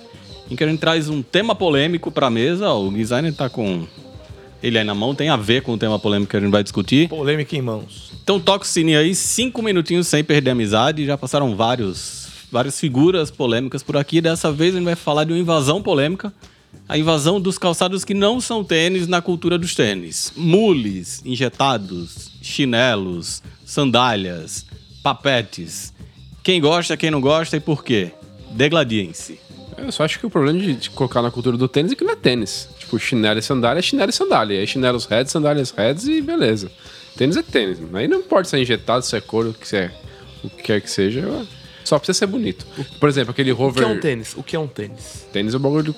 em 0.49 0.55
que 0.55 0.63
a 0.63 0.69
gente 0.69 0.79
traz 0.79 1.09
um 1.09 1.23
tema 1.23 1.57
polêmico 1.57 2.09
para 2.09 2.29
a 2.29 2.31
mesa. 2.31 2.71
O 2.73 2.93
designer 2.93 3.33
está 3.33 3.49
com 3.49 3.85
ele 4.63 4.79
aí 4.79 4.85
na 4.85 4.95
mão, 4.95 5.13
tem 5.13 5.29
a 5.29 5.37
ver 5.37 5.63
com 5.63 5.73
o 5.73 5.77
tema 5.77 5.99
polêmico 5.99 6.31
que 6.31 6.37
a 6.37 6.41
gente 6.41 6.53
vai 6.53 6.63
discutir. 6.63 7.09
Polêmica 7.09 7.57
em 7.57 7.63
mãos. 7.63 8.13
Então 8.23 8.39
toca 8.39 8.65
o 8.65 8.69
sininho 8.69 9.01
aí, 9.01 9.13
cinco 9.13 9.61
minutinhos 9.61 10.07
sem 10.07 10.23
perder 10.23 10.51
a 10.51 10.53
amizade. 10.53 11.05
Já 11.05 11.19
passaram 11.19 11.57
vários, 11.57 12.26
várias 12.51 12.79
figuras 12.79 13.31
polêmicas 13.31 13.83
por 13.83 13.97
aqui. 13.97 14.21
Dessa 14.21 14.51
vez 14.53 14.75
a 14.75 14.79
gente 14.79 14.87
vai 14.87 14.97
falar 14.97 15.25
de 15.25 15.33
uma 15.33 15.39
invasão 15.39 15.83
polêmica. 15.83 16.33
A 16.89 16.97
invasão 16.97 17.41
dos 17.41 17.59
calçados 17.59 18.05
que 18.05 18.15
não 18.15 18.41
são 18.41 18.63
tênis 18.63 19.09
na 19.09 19.21
cultura 19.21 19.59
dos 19.59 19.75
tênis. 19.75 20.33
Mules, 20.37 21.23
injetados, 21.25 22.31
chinelos, 22.41 23.43
sandálias, 23.65 24.67
papetes. 25.03 25.93
Quem 26.43 26.61
gosta, 26.61 26.97
quem 26.97 27.11
não 27.11 27.21
gosta 27.21 27.57
e 27.57 27.61
por 27.61 27.83
quê? 27.83 28.13
Degladiem-se. 28.53 29.41
Eu 29.77 29.93
só 29.93 30.05
acho 30.05 30.19
que 30.19 30.27
o 30.27 30.31
problema 30.31 30.59
de, 30.59 30.91
colocar 30.91 31.21
na 31.21 31.31
cultura 31.31 31.57
do 31.57 31.69
tênis 31.69 31.93
é 31.93 31.95
que 31.95 32.05
não 32.05 32.13
é 32.13 32.17
tênis. 32.17 32.69
Tipo, 32.79 32.99
chinelo 32.99 33.39
e 33.39 33.43
sandália 33.43 33.81
é 33.81 33.83
chinelo 33.83 34.11
e 34.11 34.13
sandália. 34.13 34.61
Aí 34.61 34.67
chinelos 34.67 35.07
heads, 35.07 35.33
sandálias 35.33 35.71
heads 35.71 36.07
e 36.07 36.23
beleza. 36.23 36.71
Tênis 37.17 37.37
é 37.37 37.43
tênis. 37.43 37.79
Aí 37.93 38.07
não 38.07 38.21
importa 38.21 38.49
se 38.49 38.57
é 38.57 38.61
injetado, 38.61 39.05
se 39.05 39.17
é 39.17 39.21
couro, 39.21 39.55
se 39.63 39.77
é, 39.77 39.91
o 40.43 40.49
que 40.49 40.63
quer 40.63 40.81
que 40.81 40.91
seja. 40.91 41.47
Só 41.87 42.01
precisa 42.01 42.19
ser 42.19 42.27
bonito. 42.27 42.67
Por 42.99 43.09
exemplo, 43.09 43.31
aquele 43.31 43.53
O 43.53 43.73
que 43.73 43.81
é 43.81 43.87
um 43.87 44.01
tênis? 44.01 44.35
O 44.37 44.43
que 44.43 44.57
é 44.57 44.59
um 44.59 44.67
tênis? 44.67 45.25
Tênis 45.33 45.55
é 45.55 45.57
o 45.57 45.61
bagulho 45.61 45.85
do... 45.85 45.95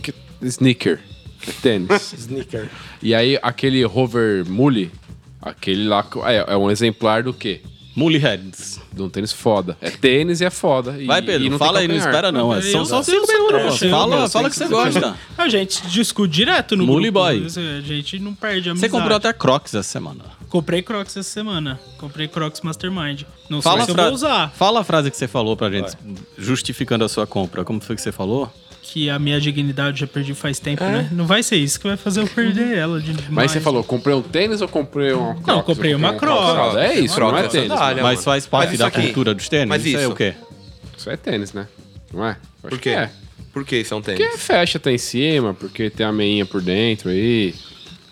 que- 0.00 0.14
Sneaker. 0.40 1.00
É 1.48 1.50
tênis. 1.60 2.12
Sneaker. 2.16 2.68
E 3.02 3.12
aí, 3.12 3.36
aquele 3.42 3.84
hover 3.84 4.48
mule, 4.48 4.92
aquele 5.40 5.88
lá 5.88 6.06
é, 6.26 6.52
é 6.52 6.56
um 6.56 6.70
exemplar 6.70 7.24
do 7.24 7.34
quê? 7.34 7.60
Mullyheads. 7.94 8.80
De 8.92 9.02
um 9.02 9.08
tênis 9.08 9.32
foda. 9.32 9.76
É 9.80 9.90
tênis 9.90 10.40
e 10.40 10.44
é 10.44 10.50
foda. 10.50 10.96
E- 10.98 11.06
Vai, 11.06 11.20
e 11.20 11.22
Pedro, 11.22 11.50
não 11.50 11.58
fala 11.58 11.80
aí, 11.80 11.88
não 11.88 11.94
espera 11.96 12.32
não. 12.32 12.54
é- 12.54 12.62
São 12.62 12.84
só 12.84 13.02
cinco 13.02 13.26
minutos. 13.26 13.82
eu 13.82 13.90
Fala, 13.90 14.28
fala 14.28 14.48
que 14.50 14.56
você 14.56 14.66
gosta. 14.66 15.14
A 15.36 15.48
gente 15.48 15.86
discute 15.88 16.32
direto 16.32 16.76
no 16.76 16.86
Mule 16.86 17.10
grupo. 17.10 17.20
boy. 17.26 17.46
A 17.46 17.80
gente 17.80 18.18
não 18.18 18.34
perde 18.34 18.70
a 18.70 18.72
Você 18.74 18.86
amizade. 18.86 18.92
comprou 18.92 19.16
até 19.16 19.32
Crocs 19.32 19.74
essa 19.74 19.82
semana. 19.88 20.24
Comprei 20.48 20.82
Crocs 20.82 21.16
essa 21.16 21.28
semana. 21.30 21.80
Comprei 21.98 22.28
Crocs 22.28 22.60
Mastermind. 22.62 23.22
Não 23.48 23.62
Fala 23.62 23.84
sei 23.84 23.94
se 23.94 24.00
eu 24.00 24.04
vou 24.04 24.14
usar. 24.14 24.50
fala 24.54 24.80
a 24.80 24.84
frase 24.84 25.10
que 25.10 25.16
você 25.16 25.26
falou 25.28 25.56
pra 25.56 25.70
gente, 25.70 25.96
justificando 26.38 27.04
a 27.04 27.08
sua 27.08 27.26
compra. 27.26 27.64
Como 27.64 27.80
foi 27.80 27.96
que 27.96 28.02
você 28.02 28.12
falou? 28.12 28.52
Que 28.92 29.08
a 29.08 29.18
minha 29.18 29.40
dignidade 29.40 30.00
já 30.00 30.06
perdi 30.06 30.34
faz 30.34 30.58
tempo, 30.58 30.84
né? 30.84 31.08
Não 31.12 31.26
vai 31.26 31.42
ser 31.42 31.56
isso 31.56 31.80
que 31.80 31.88
vai 31.88 31.96
fazer 31.96 32.20
eu 32.20 32.26
perder 32.26 32.76
ela 32.76 33.00
de 33.00 33.14
Mas 33.30 33.50
você 33.50 33.58
falou, 33.60 33.82
comprei 33.82 34.14
um 34.14 34.20
tênis 34.20 34.60
ou 34.60 34.68
comprei 34.68 35.12
uma 35.12 35.32
Crocs? 35.34 35.46
Não, 35.46 35.62
comprei 35.62 35.94
uma 35.94 36.10
um 36.12 36.18
Crocs. 36.18 36.76
É 36.76 36.94
isso, 37.00 37.18
não 37.18 37.34
é 37.38 37.46
é 37.46 37.48
tênis. 37.48 37.68
sandália. 37.68 38.02
Mas 38.02 38.12
mano. 38.16 38.22
faz 38.22 38.46
parte 38.46 38.68
Mas 38.70 38.78
da 38.80 38.88
aqui- 38.88 39.02
cultura 39.02 39.32
dos 39.34 39.48
tênis? 39.48 39.68
mas 39.68 39.86
isso 39.86 39.96
é 39.96 40.00
isso- 40.02 40.10
o 40.12 40.14
quê? 40.14 40.34
Isso 40.96 41.08
é 41.08 41.16
tênis, 41.16 41.54
né? 41.54 41.66
Não 42.12 42.26
é? 42.26 42.36
Por 42.60 42.70
que 42.72 42.78
quê? 42.80 42.90
É. 42.90 43.10
Por 43.50 43.64
que 43.64 43.82
são 43.82 44.02
tênis? 44.02 44.20
Porque 44.20 44.36
fecha 44.36 44.76
até 44.76 44.92
em 44.92 44.98
cima, 44.98 45.54
porque 45.54 45.88
tem 45.88 46.04
a 46.04 46.12
meinha 46.12 46.44
por 46.44 46.60
dentro 46.60 47.08
aí. 47.08 47.54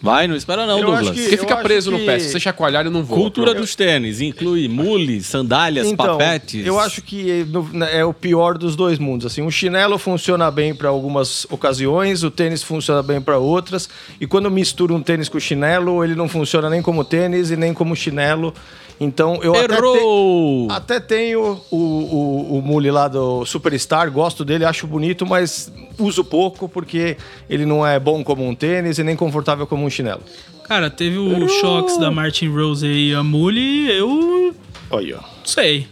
Vai, 0.02 0.26
não 0.26 0.34
espera 0.34 0.64
não, 0.66 0.78
Eu 0.78 0.86
Douglas. 0.86 1.10
que- 1.10 1.22
Porque 1.22 1.36
fica 1.36 1.56
preso 1.58 1.90
no 1.90 1.98
que- 1.98 2.06
pé. 2.06 2.18
Se 2.18 2.30
você 2.30 2.40
chacoalhar, 2.40 2.80
ele 2.80 2.88
não 2.90 3.04
voa. 3.04 3.20
Cultura 3.20 3.52
dos 3.52 3.74
tênis 3.74 4.20
inclui 4.22 4.66
mule, 4.66 5.22
sandálias, 5.22 5.86
Então, 5.86 6.16
papetes. 6.16 6.66
eu 6.66 6.80
acho 6.80 7.02
que 7.02 7.44
no- 7.44 7.84
é 7.84 8.02
o 8.04 8.14
pior 8.14 8.56
dos 8.56 8.74
dois 8.74 8.98
mundos. 8.98 9.26
Assim, 9.26 9.42
o 9.42 9.50
chinelo 9.50 9.98
funciona 9.98 10.50
bem 10.50 10.74
para 10.74 10.88
algumas 10.88 11.46
ocasiões, 11.50 12.22
o 12.22 12.30
tênis 12.30 12.62
funciona 12.62 13.02
bem 13.02 13.20
para 13.20 13.36
outras. 13.38 13.90
E 14.18 14.26
quando 14.26 14.50
mistura 14.50 14.94
um 14.94 15.02
tênis 15.02 15.28
com 15.28 15.38
chinelo, 15.38 16.02
ele 16.02 16.14
não 16.14 16.28
funciona 16.28 16.70
nem 16.70 16.80
como 16.80 17.04
tênis 17.04 17.50
e 17.50 17.56
nem 17.56 17.74
como 17.74 17.94
chinelo. 17.94 18.54
Então 19.00 19.40
eu 19.42 19.54
até, 19.54 19.66
te- 19.68 19.72
Errou! 19.74 20.68
até 20.70 21.00
tenho 21.00 21.58
o, 21.70 21.76
o, 21.76 22.58
o 22.58 22.62
mule 22.62 22.90
lá 22.90 23.08
do 23.08 23.46
Superstar, 23.46 24.10
gosto 24.12 24.44
dele, 24.44 24.64
acho 24.64 24.86
bonito, 24.86 25.24
mas 25.24 25.72
uso 25.98 26.22
pouco 26.22 26.68
porque 26.68 27.16
ele 27.48 27.64
não 27.64 27.86
é 27.86 27.98
bom 27.98 28.22
como 28.22 28.46
um 28.46 28.54
tênis 28.54 28.98
e 28.98 29.02
nem 29.02 29.16
confortável 29.16 29.66
como 29.66 29.84
um 29.86 29.90
chinelo. 29.90 30.20
Cara, 30.64 30.90
teve 30.90 31.16
o 31.18 31.48
Shocks 31.48 31.96
da 31.98 32.10
Martin 32.10 32.48
Rose 32.48 32.86
e 32.86 33.14
a 33.14 33.22
Mule, 33.24 33.90
eu 33.90 34.54
Olha. 34.90 35.16
não 35.16 35.44
sei. 35.44 35.88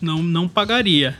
Não, 0.00 0.22
não 0.22 0.48
pagaria. 0.48 1.16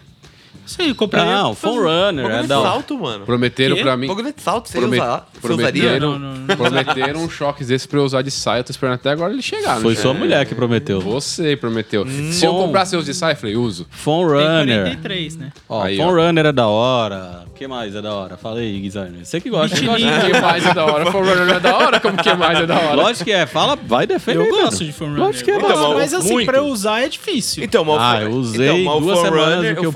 Não 0.71 0.77
sei, 0.77 0.91
eu 0.91 0.95
compraria. 0.95 1.33
Não, 1.33 1.53
Runner, 1.53 2.25
Bagulho 2.25 2.45
é 2.45 2.47
da 2.47 2.61
hora. 2.61 2.69
salto, 2.71 2.99
mano. 2.99 3.25
Prometeram 3.27 3.77
Quê? 3.77 3.83
pra 3.83 3.97
mim. 3.97 4.07
Bagulho 4.07 4.33
de 4.33 4.41
salto, 4.43 4.69
você 4.69 4.79
Promet- 4.79 5.01
usar? 5.01 5.29
Você 5.41 5.53
usaria? 5.53 5.83
prometeram, 5.83 6.11
Não, 6.13 6.19
não, 6.19 6.35
não. 6.37 6.57
prometeram 6.57 7.21
um 7.25 7.29
choque 7.31 7.65
desse 7.65 7.89
pra 7.89 7.99
eu 7.99 8.05
usar 8.05 8.23
de 8.23 8.31
saia. 8.31 8.61
Eu 8.61 8.65
tô 8.65 8.71
esperando 8.71 8.95
até 8.95 9.11
agora 9.11 9.33
ele 9.33 9.43
chegar. 9.43 9.77
né? 9.77 9.83
Foi 9.83 9.97
sua 9.97 10.15
mulher 10.15 10.47
que 10.47 10.55
prometeu. 10.55 11.01
Você 11.01 11.57
prometeu. 11.57 12.07
Se 12.31 12.45
eu 12.45 12.53
comprasse 12.55 12.97
os 12.97 13.05
de 13.05 13.15
saia, 13.15 13.33
eu 13.33 13.37
falei, 13.37 13.57
uso. 13.57 13.87
Phone 13.91 14.39
Tem 14.39 14.47
Runner. 14.49 14.83
43, 14.85 15.37
né? 15.37 15.53
Ó, 15.69 15.83
Aí, 15.83 15.97
Phone 15.97 16.21
ó. 16.21 16.27
Runner 16.27 16.47
é 16.47 16.53
da 16.53 16.67
hora. 16.69 17.45
O 17.47 17.51
que 17.61 17.67
mais 17.67 17.95
é 17.95 18.01
da 18.01 18.15
hora? 18.15 18.37
Fala 18.37 18.61
aí, 18.61 18.81
Guizarne. 18.81 19.25
Você 19.25 19.41
que 19.41 19.51
gosta. 19.51 19.77
Você 19.77 19.85
gosta. 19.85 20.07
O 20.07 20.31
que 20.33 20.41
mais 20.41 20.67
é 20.67 20.73
da 20.75 20.85
hora? 20.87 21.11
Foi 21.13 21.21
o 21.21 21.51
é 21.51 21.61
da 21.61 21.77
hora? 21.77 22.01
Como 22.01 22.17
que 22.17 22.35
mais 22.35 22.59
é 22.61 22.67
da 22.67 22.75
hora? 22.79 22.95
Lógico 22.95 23.25
que 23.25 23.33
é. 23.33 23.47
Fala, 23.47 23.77
vai 23.77 24.07
defender. 24.07 24.41
Eu 24.41 24.49
gosto 24.51 24.85
de 24.85 24.93
Forerunner. 24.93 25.25
Lógico 25.27 25.45
que 25.45 25.51
é 25.51 25.59
da 25.59 25.75
hora. 25.75 25.99
mas 25.99 26.15
assim, 26.15 26.33
Muito. 26.33 26.47
pra 26.47 26.59
eu 26.59 26.67
usar 26.67 27.01
é 27.03 27.09
difícil. 27.09 27.63
Então, 27.65 27.85
Ah, 27.99 28.23
eu 28.23 28.31
usei 28.31 28.83
então, 28.83 29.01
duas 29.01 29.19
semanas 29.19 29.67
do 29.69 29.75
que 29.81 29.85
eu 29.85 29.91
o 29.91 29.93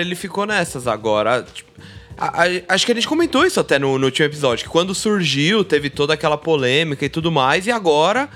Ele 0.00 0.14
ficou 0.14 0.46
nessas 0.46 0.86
agora. 0.86 1.44
tipo, 1.52 1.70
a- 2.16 2.42
a- 2.44 2.74
acho 2.74 2.84
que 2.86 2.92
a 2.92 2.94
gente 2.94 3.08
comentou 3.08 3.44
isso 3.46 3.58
até 3.58 3.78
no, 3.78 3.98
no 3.98 4.06
último 4.06 4.26
episódio, 4.26 4.64
que 4.64 4.70
quando 4.70 4.94
surgiu, 4.94 5.64
teve 5.64 5.88
toda 5.90 6.14
aquela 6.14 6.36
polêmica 6.36 7.04
e 7.04 7.08
tudo 7.08 7.32
mais, 7.32 7.66
e 7.66 7.70
agora 7.70 8.28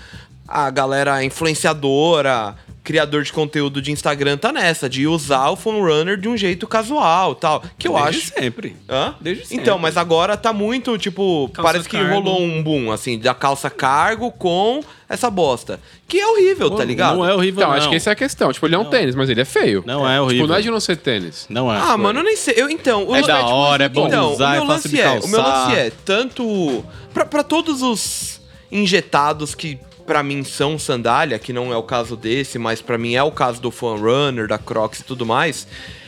a 0.48 0.70
galera 0.70 1.22
influenciadora, 1.24 2.54
criador 2.86 3.24
de 3.24 3.32
conteúdo 3.32 3.82
de 3.82 3.90
Instagram 3.90 4.38
tá 4.38 4.52
nessa, 4.52 4.88
de 4.88 5.08
usar 5.08 5.50
o 5.50 5.56
Phone 5.56 5.80
Runner 5.80 6.16
de 6.16 6.28
um 6.28 6.36
jeito 6.36 6.68
casual 6.68 7.34
tal. 7.34 7.60
Que 7.76 7.88
eu 7.88 7.94
Desde 7.94 8.18
acho. 8.20 8.32
sempre. 8.40 8.76
Hã? 8.88 9.12
Desde 9.20 9.44
sempre. 9.44 9.60
Então, 9.60 9.76
mas 9.76 9.96
agora 9.96 10.36
tá 10.36 10.52
muito, 10.52 10.96
tipo, 10.96 11.50
Calça 11.52 11.62
parece 11.68 11.88
que 11.88 11.96
cargo. 11.98 12.14
rolou 12.14 12.40
um 12.40 12.62
boom, 12.62 12.92
assim, 12.92 13.18
da 13.18 13.34
calça 13.34 13.68
cargo 13.68 14.30
com 14.30 14.80
essa 15.08 15.28
bosta. 15.28 15.80
Que 16.06 16.20
é 16.20 16.26
horrível, 16.28 16.70
tá 16.70 16.84
ligado? 16.84 17.16
Não 17.16 17.28
é 17.28 17.34
horrível, 17.34 17.62
Então, 17.62 17.70
não. 17.70 17.76
acho 17.76 17.88
que 17.88 17.96
essa 17.96 18.10
é 18.10 18.12
a 18.12 18.16
questão. 18.16 18.52
Tipo, 18.52 18.66
ele 18.66 18.76
é 18.76 18.78
um 18.78 18.84
tênis, 18.84 19.16
mas 19.16 19.28
ele 19.28 19.40
é 19.40 19.44
feio. 19.44 19.82
Não 19.84 20.08
é 20.08 20.20
horrível. 20.20 20.44
Tipo, 20.44 20.52
não 20.52 20.56
é 20.56 20.62
de 20.62 20.70
não 20.70 20.78
ser 20.80 20.96
tênis. 20.96 21.46
Não 21.48 21.74
é. 21.74 21.78
Ah, 21.80 21.96
mano, 21.96 22.20
eu 22.20 22.24
nem 22.24 22.36
sei. 22.36 22.54
Eu, 22.56 22.70
então, 22.70 23.04
o 23.08 23.16
É 23.16 23.20
da 23.22 23.38
tipo, 23.38 23.48
hora, 23.50 23.84
é 23.84 23.88
bom 23.88 24.06
então, 24.06 24.32
usar, 24.32 24.50
o 24.50 24.54
é 24.54 24.58
meu 24.58 24.66
fácil 24.68 24.90
de 24.90 25.02
lance 25.02 25.26
é, 25.26 25.26
O 25.26 25.28
meu 25.28 25.42
lance 25.42 25.74
é, 25.74 25.92
tanto... 26.04 26.84
Pra, 27.12 27.24
pra 27.26 27.42
todos 27.42 27.82
os 27.82 28.40
injetados 28.70 29.54
que 29.54 29.78
pra 30.06 30.22
mim 30.22 30.44
são 30.44 30.78
sandália, 30.78 31.38
que 31.38 31.52
não 31.52 31.72
é 31.72 31.76
o 31.76 31.82
caso 31.82 32.16
desse, 32.16 32.58
mas 32.58 32.80
pra 32.80 32.96
mim 32.96 33.14
é 33.14 33.22
o 33.22 33.32
caso 33.32 33.60
do 33.60 33.70
Fan 33.70 33.96
Runner, 33.96 34.46
da 34.46 34.56
Crocs 34.58 35.00
e 35.00 35.04
tudo 35.04 35.26
mais, 35.26 35.66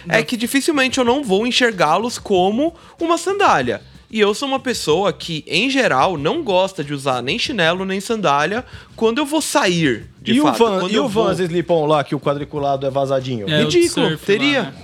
é 0.09 0.23
que 0.23 0.37
dificilmente 0.37 0.99
eu 0.99 1.05
não 1.05 1.23
vou 1.25 1.47
enxergá-los 1.47 2.19
como 2.19 2.75
uma 3.01 3.19
sandália. 3.19 3.83
E 4.11 4.19
eu 4.21 4.33
sou 4.33 4.49
uma 4.49 4.59
pessoa 4.59 5.13
que, 5.13 5.45
em 5.47 5.69
geral, 5.69 6.17
não 6.17 6.43
gosta 6.43 6.83
de 6.83 6.95
usar 6.95 7.23
nem 7.23 7.39
chinelo 7.39 7.85
nem 7.85 8.01
sandália 8.01 8.65
quando 8.97 9.19
eu 9.19 9.27
vou 9.27 9.43
sair, 9.43 10.07
de 10.23 10.33
e, 10.39 10.41
fato. 10.41 10.63
o 10.65 10.67
Van, 10.81 10.89
e 10.91 10.99
o 10.99 11.07
vou- 11.07 11.27
Vans 11.27 11.39
Slip-On 11.41 11.85
lá, 11.85 12.03
que 12.03 12.15
o 12.15 12.21
quadriculado 12.21 12.87
é 12.87 12.91
vazadinho? 12.91 13.47
É, 13.51 13.61
Ridículo, 13.65 14.09
surf 14.09 14.25
teria. 14.25 14.63
né? 14.63 14.75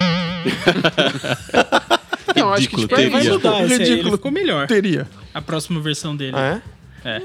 Não, 2.36 2.52
acho 2.52 2.68
que 2.68 2.76
Ridículo, 2.76 2.82
tipo, 2.82 2.96
teria. 2.96 3.10
Vai 3.10 3.28
mudar 3.28 3.54
aí, 3.56 3.62
ele 3.72 3.76
Ridículo. 3.84 4.16
ficou 4.16 4.30
melhor. 4.30 4.66
Teria. 4.66 5.06
A 5.32 5.40
próxima 5.40 5.80
versão 5.80 6.14
dele. 6.14 6.32
Ah, 6.36 6.60
é? 6.60 6.73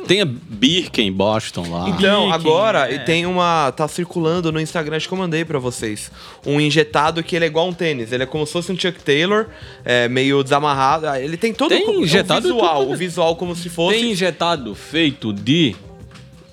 Tem 0.07 0.21
a 0.21 0.25
Birken 0.25 1.11
Boston 1.11 1.69
lá. 1.71 1.87
Então, 1.89 2.23
Geek, 2.25 2.33
agora 2.33 2.93
é. 2.93 2.97
tem 2.99 3.25
uma. 3.25 3.71
Tá 3.71 3.87
circulando 3.87 4.51
no 4.51 4.59
Instagram, 4.59 4.97
acho 4.97 5.07
que 5.07 5.13
eu 5.13 5.17
mandei 5.17 5.45
pra 5.45 5.57
vocês. 5.59 6.11
Um 6.45 6.59
injetado 6.59 7.23
que 7.23 7.35
ele 7.35 7.45
é 7.45 7.47
igual 7.47 7.67
um 7.69 7.73
tênis. 7.73 8.11
Ele 8.11 8.23
é 8.23 8.25
como 8.25 8.45
se 8.45 8.51
fosse 8.53 8.71
um 8.71 8.77
Chuck 8.77 8.99
Taylor, 9.01 9.47
é, 9.85 10.07
meio 10.09 10.43
desamarrado. 10.43 11.07
Ah, 11.07 11.19
Ele 11.19 11.37
tem 11.37 11.53
todo 11.53 11.69
Tem 11.69 11.87
o, 11.87 12.03
injetado 12.03 12.47
o 12.49 12.53
visual. 12.53 12.79
tudo. 12.81 12.93
O 12.93 12.97
visual 12.97 13.35
como 13.35 13.55
se 13.55 13.69
fosse. 13.69 13.97
Tem 13.97 14.11
injetado 14.11 14.75
feito 14.75 15.31
de 15.31 15.75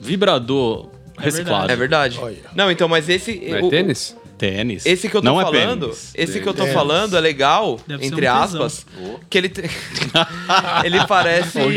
vibrador 0.01 0.89
reciclado. 1.19 1.70
É 1.73 1.77
verdade. 1.77 2.19
Olha. 2.20 2.36
Não, 2.55 2.70
então, 2.70 2.89
mas 2.89 3.09
esse. 3.09 3.35
não 3.48 3.57
é 3.59 3.62
o- 3.62 3.70
tênis? 3.70 4.16
Tênis. 4.38 4.84
Esse 4.86 5.08
que 5.08 5.16
eu 5.16 5.22
tô 5.22 5.26
Não 5.28 5.40
é 5.40 5.44
falando, 5.44 5.86
pênis. 5.86 6.12
esse 6.14 6.40
que 6.40 6.46
eu 6.48 6.52
tô 6.54 6.62
Tênis. 6.62 6.74
falando 6.74 7.16
é 7.16 7.20
legal, 7.20 7.80
Deve 7.86 8.04
entre 8.06 8.28
um 8.28 8.40
tesão. 8.40 8.62
aspas, 8.62 8.86
que 9.30 9.38
ele 9.38 9.48
te- 9.48 9.62
ele 10.84 11.04
parece 11.06 11.58
um 11.58 11.70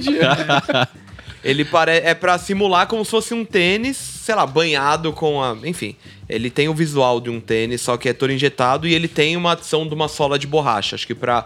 dia. 0.00 0.30
Ele 1.44 1.64
pare... 1.64 1.96
é 2.04 2.14
pra 2.14 2.38
simular 2.38 2.86
como 2.86 3.04
se 3.04 3.10
fosse 3.10 3.34
um 3.34 3.44
tênis, 3.44 3.96
sei 3.96 4.32
lá, 4.32 4.46
banhado 4.46 5.12
com 5.12 5.42
a. 5.42 5.56
Enfim, 5.64 5.96
ele 6.28 6.48
tem 6.48 6.68
o 6.68 6.74
visual 6.74 7.20
de 7.20 7.30
um 7.30 7.40
tênis, 7.40 7.80
só 7.80 7.96
que 7.96 8.08
é 8.08 8.12
todo 8.12 8.32
injetado 8.32 8.86
e 8.86 8.94
ele 8.94 9.08
tem 9.08 9.36
uma 9.36 9.50
adição 9.50 9.84
de 9.84 9.92
uma 9.92 10.06
sola 10.06 10.38
de 10.38 10.46
borracha. 10.46 10.94
Acho 10.94 11.04
que 11.04 11.16
pra 11.16 11.44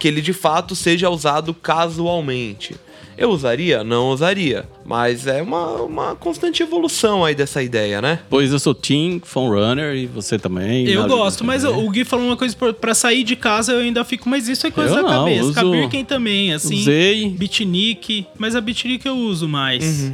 que 0.00 0.08
ele 0.08 0.20
de 0.20 0.32
fato 0.32 0.74
seja 0.74 1.08
usado 1.10 1.54
casualmente. 1.54 2.74
Eu 3.18 3.30
usaria? 3.30 3.82
Não 3.82 4.10
usaria. 4.10 4.68
Mas 4.84 5.26
é 5.26 5.40
uma, 5.42 5.82
uma 5.82 6.14
constante 6.14 6.62
evolução 6.62 7.24
aí 7.24 7.34
dessa 7.34 7.62
ideia, 7.62 8.02
né? 8.02 8.20
Pois 8.28 8.52
eu 8.52 8.58
sou 8.58 8.74
Team 8.74 9.20
Phone 9.24 9.50
Runner 9.58 9.94
e 9.96 10.06
você 10.06 10.38
também. 10.38 10.86
Eu 10.88 11.06
gosto, 11.08 11.42
mas 11.44 11.62
também. 11.62 11.84
o 11.86 11.90
Gui 11.90 12.04
falou 12.04 12.26
uma 12.26 12.36
coisa 12.36 12.54
pra- 12.54 12.72
pra 12.74 12.94
sair 12.94 13.24
de 13.24 13.34
casa, 13.34 13.72
eu 13.72 13.78
ainda 13.78 14.04
fico, 14.04 14.28
mas 14.28 14.48
isso 14.48 14.66
é 14.66 14.70
coisa 14.70 14.90
Eu 14.90 14.96
da 14.96 15.02
não, 15.02 15.24
cabeça. 15.24 15.44
Uso- 15.64 15.70
Birken 15.70 16.04
também, 16.04 16.52
assim. 16.52 16.74
Usei. 16.80 17.30
Beatnik, 17.30 18.26
mas 18.38 18.54
a 18.54 18.60
Beatnik 18.60 19.06
eu 19.06 19.16
uso 19.16 19.48
mais 19.48 20.12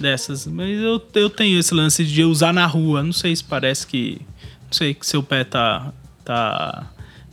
dessas. 0.00 0.46
Mas 0.46 0.78
eu, 0.80 1.02
eu 1.14 1.28
tenho 1.30 1.58
esse 1.58 1.74
lance 1.74 2.04
de 2.04 2.22
usar 2.24 2.52
na 2.52 2.66
rua. 2.66 3.02
Não 3.02 3.12
sei 3.12 3.34
se 3.34 3.42
parece 3.42 3.86
que. 3.86 4.18
Não 4.66 4.72
sei 4.72 4.94
que 4.94 5.04
seu 5.06 5.22
pé 5.22 5.42
tá. 5.44 5.92
tá 6.24 6.90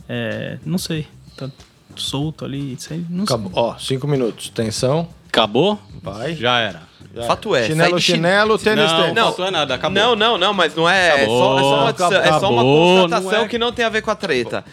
é, 0.08 0.58
não 0.66 0.78
sei. 0.78 1.06
Tá 1.36 1.48
solto 1.96 2.44
ali. 2.44 2.76
Sei, 2.78 3.04
não 3.10 3.26
sei. 3.26 3.34
Acabou. 3.36 3.52
Ó, 3.54 3.78
cinco 3.78 4.06
minutos. 4.06 4.48
Tensão. 4.50 5.08
Acabou? 5.28 5.78
Vai. 6.02 6.34
Já 6.34 6.58
era. 6.60 6.82
Já. 7.14 7.24
Fato 7.24 7.54
é, 7.54 7.66
Chinelo, 7.66 7.96
de 7.98 8.02
chin- 8.02 8.12
chinelo, 8.14 8.58
tênis, 8.58 8.90
não, 8.90 9.00
tênis. 9.00 9.14
não, 9.14 9.24
faltou 9.24 9.50
nada, 9.50 9.74
acabou. 9.74 9.94
Não, 10.02 10.16
não, 10.16 10.38
não, 10.38 10.54
mas 10.54 10.74
não 10.74 10.88
é. 10.88 11.08
é, 11.08 11.12
Acabou, 11.14 11.38
só, 11.38 11.58
é, 11.58 11.60
só 11.62 11.74
uma, 11.82 11.88
acabou, 11.90 12.18
é 12.18 12.40
só 12.40 12.50
uma 12.52 12.62
constatação 12.62 13.32
não 13.40 13.44
é- 13.44 13.48
que 13.48 13.58
não 13.58 13.72
tem 13.72 13.84
a 13.84 13.88
ver 13.90 14.00
com 14.02 14.10
a 14.10 14.14
treta. 14.14 14.64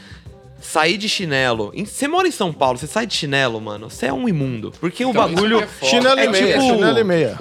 Sair 0.61 0.97
de 0.97 1.07
chinelo. 1.09 1.73
Você 1.85 2.07
mora 2.07 2.27
em 2.27 2.31
São 2.31 2.51
Paulo, 2.53 2.77
você 2.77 2.87
sai 2.87 3.05
de 3.07 3.13
chinelo, 3.13 3.59
mano. 3.61 3.89
Você 3.89 4.05
é 4.07 4.13
um 4.13 4.27
imundo. 4.27 4.71
Porque 4.79 5.03
o 5.05 5.09
Então, 5.09 5.25
isso 5.25 5.35
bagulho. 5.35 5.59
é. 5.61 5.85
Chinelo 5.85 6.19
É 6.19 6.25
e 6.25 6.29
meia, 6.29 6.47
tipo- 6.47 6.61
chinelo 6.61 6.99
e 6.99 7.03
meia. 7.03 7.39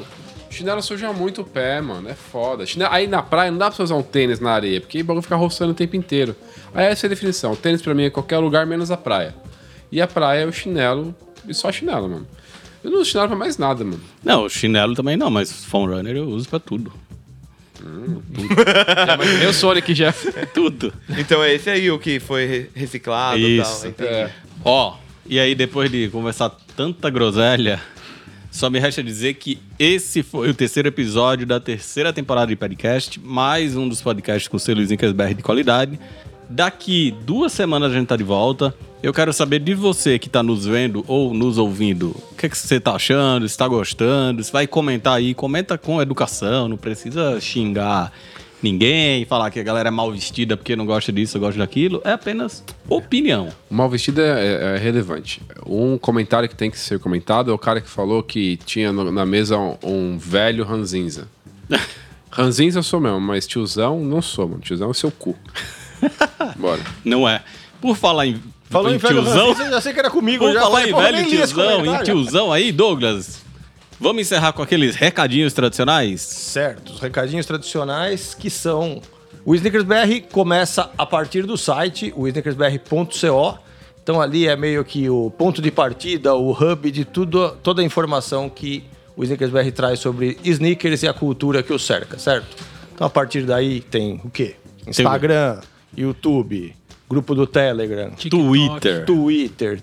Chinelo 0.51 0.83
suja 0.83 1.13
muito 1.13 1.43
o 1.43 1.45
pé, 1.45 1.81
mano. 1.81 2.09
É 2.09 2.15
foda. 2.15 2.65
Chinelo- 2.67 2.93
Aí 2.93 3.07
na 3.07 3.23
praia 3.23 3.51
não 3.51 3.59
dá 3.59 3.67
pra 3.67 3.77
você 3.77 3.83
usar 3.83 3.95
um 3.97 4.03
tênis 4.03 4.41
na 4.41 4.51
areia, 4.53 4.81
porque 4.81 5.01
o 5.01 5.05
bagulho 5.05 5.23
fica 5.23 5.37
roçando 5.37 5.73
o 5.73 5.75
tempo 5.75 5.95
inteiro. 5.97 6.35
Aí 6.75 6.87
essa 6.87 7.07
é 7.07 7.09
a 7.09 7.11
definição. 7.11 7.55
Tênis 7.55 7.83
pra 7.83 7.95
mim 7.95 8.05
é 8.05 8.11
qualquer 8.11 8.39
lugar 8.39 8.67
menos 8.67 8.91
a 8.91 8.97
praia. 8.97 9.35
E 9.91 10.01
a 10.01 10.07
praia 10.07 10.41
é 10.43 10.47
o 10.47 10.53
chinelo 10.53 11.15
e 11.47 11.55
só 11.55 11.71
chinelo, 11.73 12.09
mano. 12.09 12.27
Eu 12.85 12.91
não 12.91 13.01
uso 13.01 13.11
chinelo 13.11 13.29
pra 13.29 13.37
mais 13.37 13.59
nada, 13.59 13.85
mano. 13.85 14.01
Não, 14.23 14.45
o 14.45 14.49
chinelo 14.51 14.95
também 14.95 15.17
não, 15.17 15.31
mas 15.31 15.65
Phone 15.65 15.93
Runner 15.93 16.17
eu 16.17 16.29
uso 16.29 16.49
pra 16.49 16.59
tudo. 16.59 16.93
É, 17.81 19.17
mas 19.17 19.43
eu 19.43 19.53
sou 19.53 19.75
que 19.81 19.95
já. 19.95 20.13
Tudo. 20.55 20.93
Então 21.17 21.43
é 21.43 21.55
esse 21.55 21.71
aí 21.71 21.91
o 21.91 21.99
que 21.99 22.19
foi 22.21 22.47
re- 22.47 22.71
reciclado 22.75 23.39
e 23.39 23.59
Isso. 23.59 23.91
tal. 23.93 24.07
É. 24.07 24.31
Ó, 24.65 24.97
e 25.27 25.39
aí 25.39 25.55
depois 25.55 25.91
de 25.91 26.09
conversar 26.09 26.51
tanta 26.77 27.09
groselha 27.11 27.81
Só 28.51 28.69
me 28.69 28.79
resta 28.81 29.03
dizer 29.03 29.35
que 29.35 29.59
esse 29.79 30.23
foi 30.23 30.51
o 30.51 30.55
terceiro 30.55 30.89
episódio 30.89 31.47
da 31.47 31.61
terceira 31.61 32.13
temporada 32.13 32.49
de 32.49 32.57
podcast, 32.57 33.21
mais 33.21 33.77
um 33.77 33.89
dos 33.89 34.01
podcasts 34.03 34.49
com 34.49 34.57
o 34.57 34.61
selo 34.61 34.81
Snickers 34.83 35.13
BR 35.13 35.35
de 35.35 35.43
qualidade. 35.43 35.99
Daqui 36.51 37.15
duas 37.25 37.53
semanas 37.53 37.93
a 37.93 37.95
gente 37.95 38.07
tá 38.09 38.17
de 38.17 38.25
volta. 38.25 38.75
Eu 39.01 39.13
quero 39.13 39.33
saber 39.33 39.61
de 39.61 39.75
você 39.75 40.19
que 40.19 40.29
tá 40.29 40.43
nos 40.43 40.67
vendo 40.67 41.05
ou 41.07 41.33
nos 41.33 41.57
ouvindo, 41.57 42.11
o 42.33 42.35
que, 42.35 42.49
que 42.49 42.59
você 42.59 42.81
tá 42.81 42.93
achando, 42.95 43.49
se 43.49 43.57
tá 43.57 43.69
gostando, 43.69 44.43
se 44.43 44.51
vai 44.53 44.67
comentar 44.67 45.15
aí, 45.17 45.35
comenta 45.35 45.79
com 45.79 46.03
educação, 46.03 46.67
não 46.67 46.77
precisa 46.77 47.41
xingar 47.41 48.13
ninguém, 48.61 49.25
falar 49.25 49.53
que 49.53 49.61
a 49.61 49.63
galera 49.63 49.87
é 49.89 49.91
mal 49.93 50.11
vestida 50.11 50.57
porque 50.57 50.75
não 50.75 50.85
gosta 50.85 51.13
disso, 51.13 51.39
gosta 51.39 51.61
daquilo, 51.61 52.03
é 52.05 52.11
apenas 52.11 52.65
opinião. 52.89 53.51
Mal 53.71 53.89
vestido 53.89 54.21
é, 54.21 54.75
é 54.75 54.79
relevante. 54.79 55.41
Um 55.65 55.97
comentário 55.97 56.49
que 56.49 56.57
tem 56.57 56.69
que 56.69 56.79
ser 56.79 56.99
comentado 56.99 57.53
é 57.53 57.55
o 57.55 57.59
cara 57.59 57.81
que 57.81 57.89
falou 57.89 58.21
que 58.21 58.57
tinha 58.67 58.93
no- 58.93 59.13
na 59.13 59.25
mesa 59.25 59.57
um, 59.57 59.77
um 59.85 60.19
velho 60.19 60.65
ranzinza. 60.65 61.29
ranzinza 62.33 62.81
eu 62.81 62.83
sou 62.83 62.99
mesmo, 62.99 63.21
mas 63.21 63.47
tiozão 63.47 64.01
não 64.01 64.21
sou, 64.21 64.49
mano. 64.49 64.61
Tiozão 64.61 64.91
é 64.91 64.95
seu 64.95 65.13
cu. 65.13 65.37
Bora. 66.59 66.83
Não 67.05 67.29
é. 67.29 67.45
Por 67.81 67.97
falar 67.97 68.27
em, 68.27 68.43
Falou 68.71 68.91
em 68.93 68.99
velho 68.99 69.23
tiozão, 69.23 69.49
Ranzinza, 69.49 69.65
eu 69.65 69.71
já 69.73 69.81
sei 69.81 69.93
que 69.93 69.99
era 69.99 70.11
comigo. 70.11 70.45
Vamos 70.45 70.55
já 70.55 70.67
falar 70.67 70.81
falei, 70.89 70.93
em 70.93 71.27
velho 71.27 71.29
tiozão, 71.29 71.87
em 71.87 72.03
tiozão 72.03 72.53
aí, 72.53 72.71
Douglas. 72.71 73.41
Vamos 74.01 74.23
encerrar 74.23 74.53
com 74.53 74.63
aqueles 74.63 74.95
recadinhos 74.95 75.53
tradicionais? 75.53 76.21
Certo, 76.21 76.93
os 76.93 77.01
recadinhos 77.01 77.47
tradicionais 77.47 78.35
que 78.35 78.51
são... 78.51 79.01
O 79.45 79.55
Snickers 79.55 79.85
BR 79.85 80.21
começa 80.31 80.91
a 80.99 81.07
partir 81.07 81.47
do 81.47 81.57
site, 81.57 82.13
o 82.15 82.29
snickersbr.co. 82.29 83.59
Então 84.03 84.21
ali 84.21 84.47
é 84.47 84.55
meio 84.55 84.85
que 84.85 85.09
o 85.09 85.31
ponto 85.31 85.63
de 85.63 85.71
partida, 85.71 86.35
o 86.35 86.51
hub 86.51 86.91
de 86.91 87.05
tudo, 87.05 87.57
toda 87.63 87.81
a 87.81 87.85
informação 87.85 88.49
que 88.49 88.85
o 89.17 89.25
Snickers 89.25 89.51
BR 89.51 89.71
traz 89.75 90.01
sobre 90.01 90.39
sneakers 90.45 91.03
e 91.03 91.09
a 91.09 91.15
cultura 91.15 91.63
que 91.63 91.73
o 91.73 91.79
cerca, 91.79 92.19
certo? 92.19 92.57
Então 92.95 93.07
a 93.07 93.11
partir 93.11 93.43
daí 93.43 93.81
tem 93.81 94.21
o 94.23 94.31
quê? 94.31 94.57
Instagram, 94.87 95.61
YouTube, 95.97 96.75
grupo 97.09 97.35
do 97.35 97.47
Telegram, 97.47 98.11
TikTok. 98.11 98.43
Twitter. 98.45 99.05
Twitter, 99.05 99.83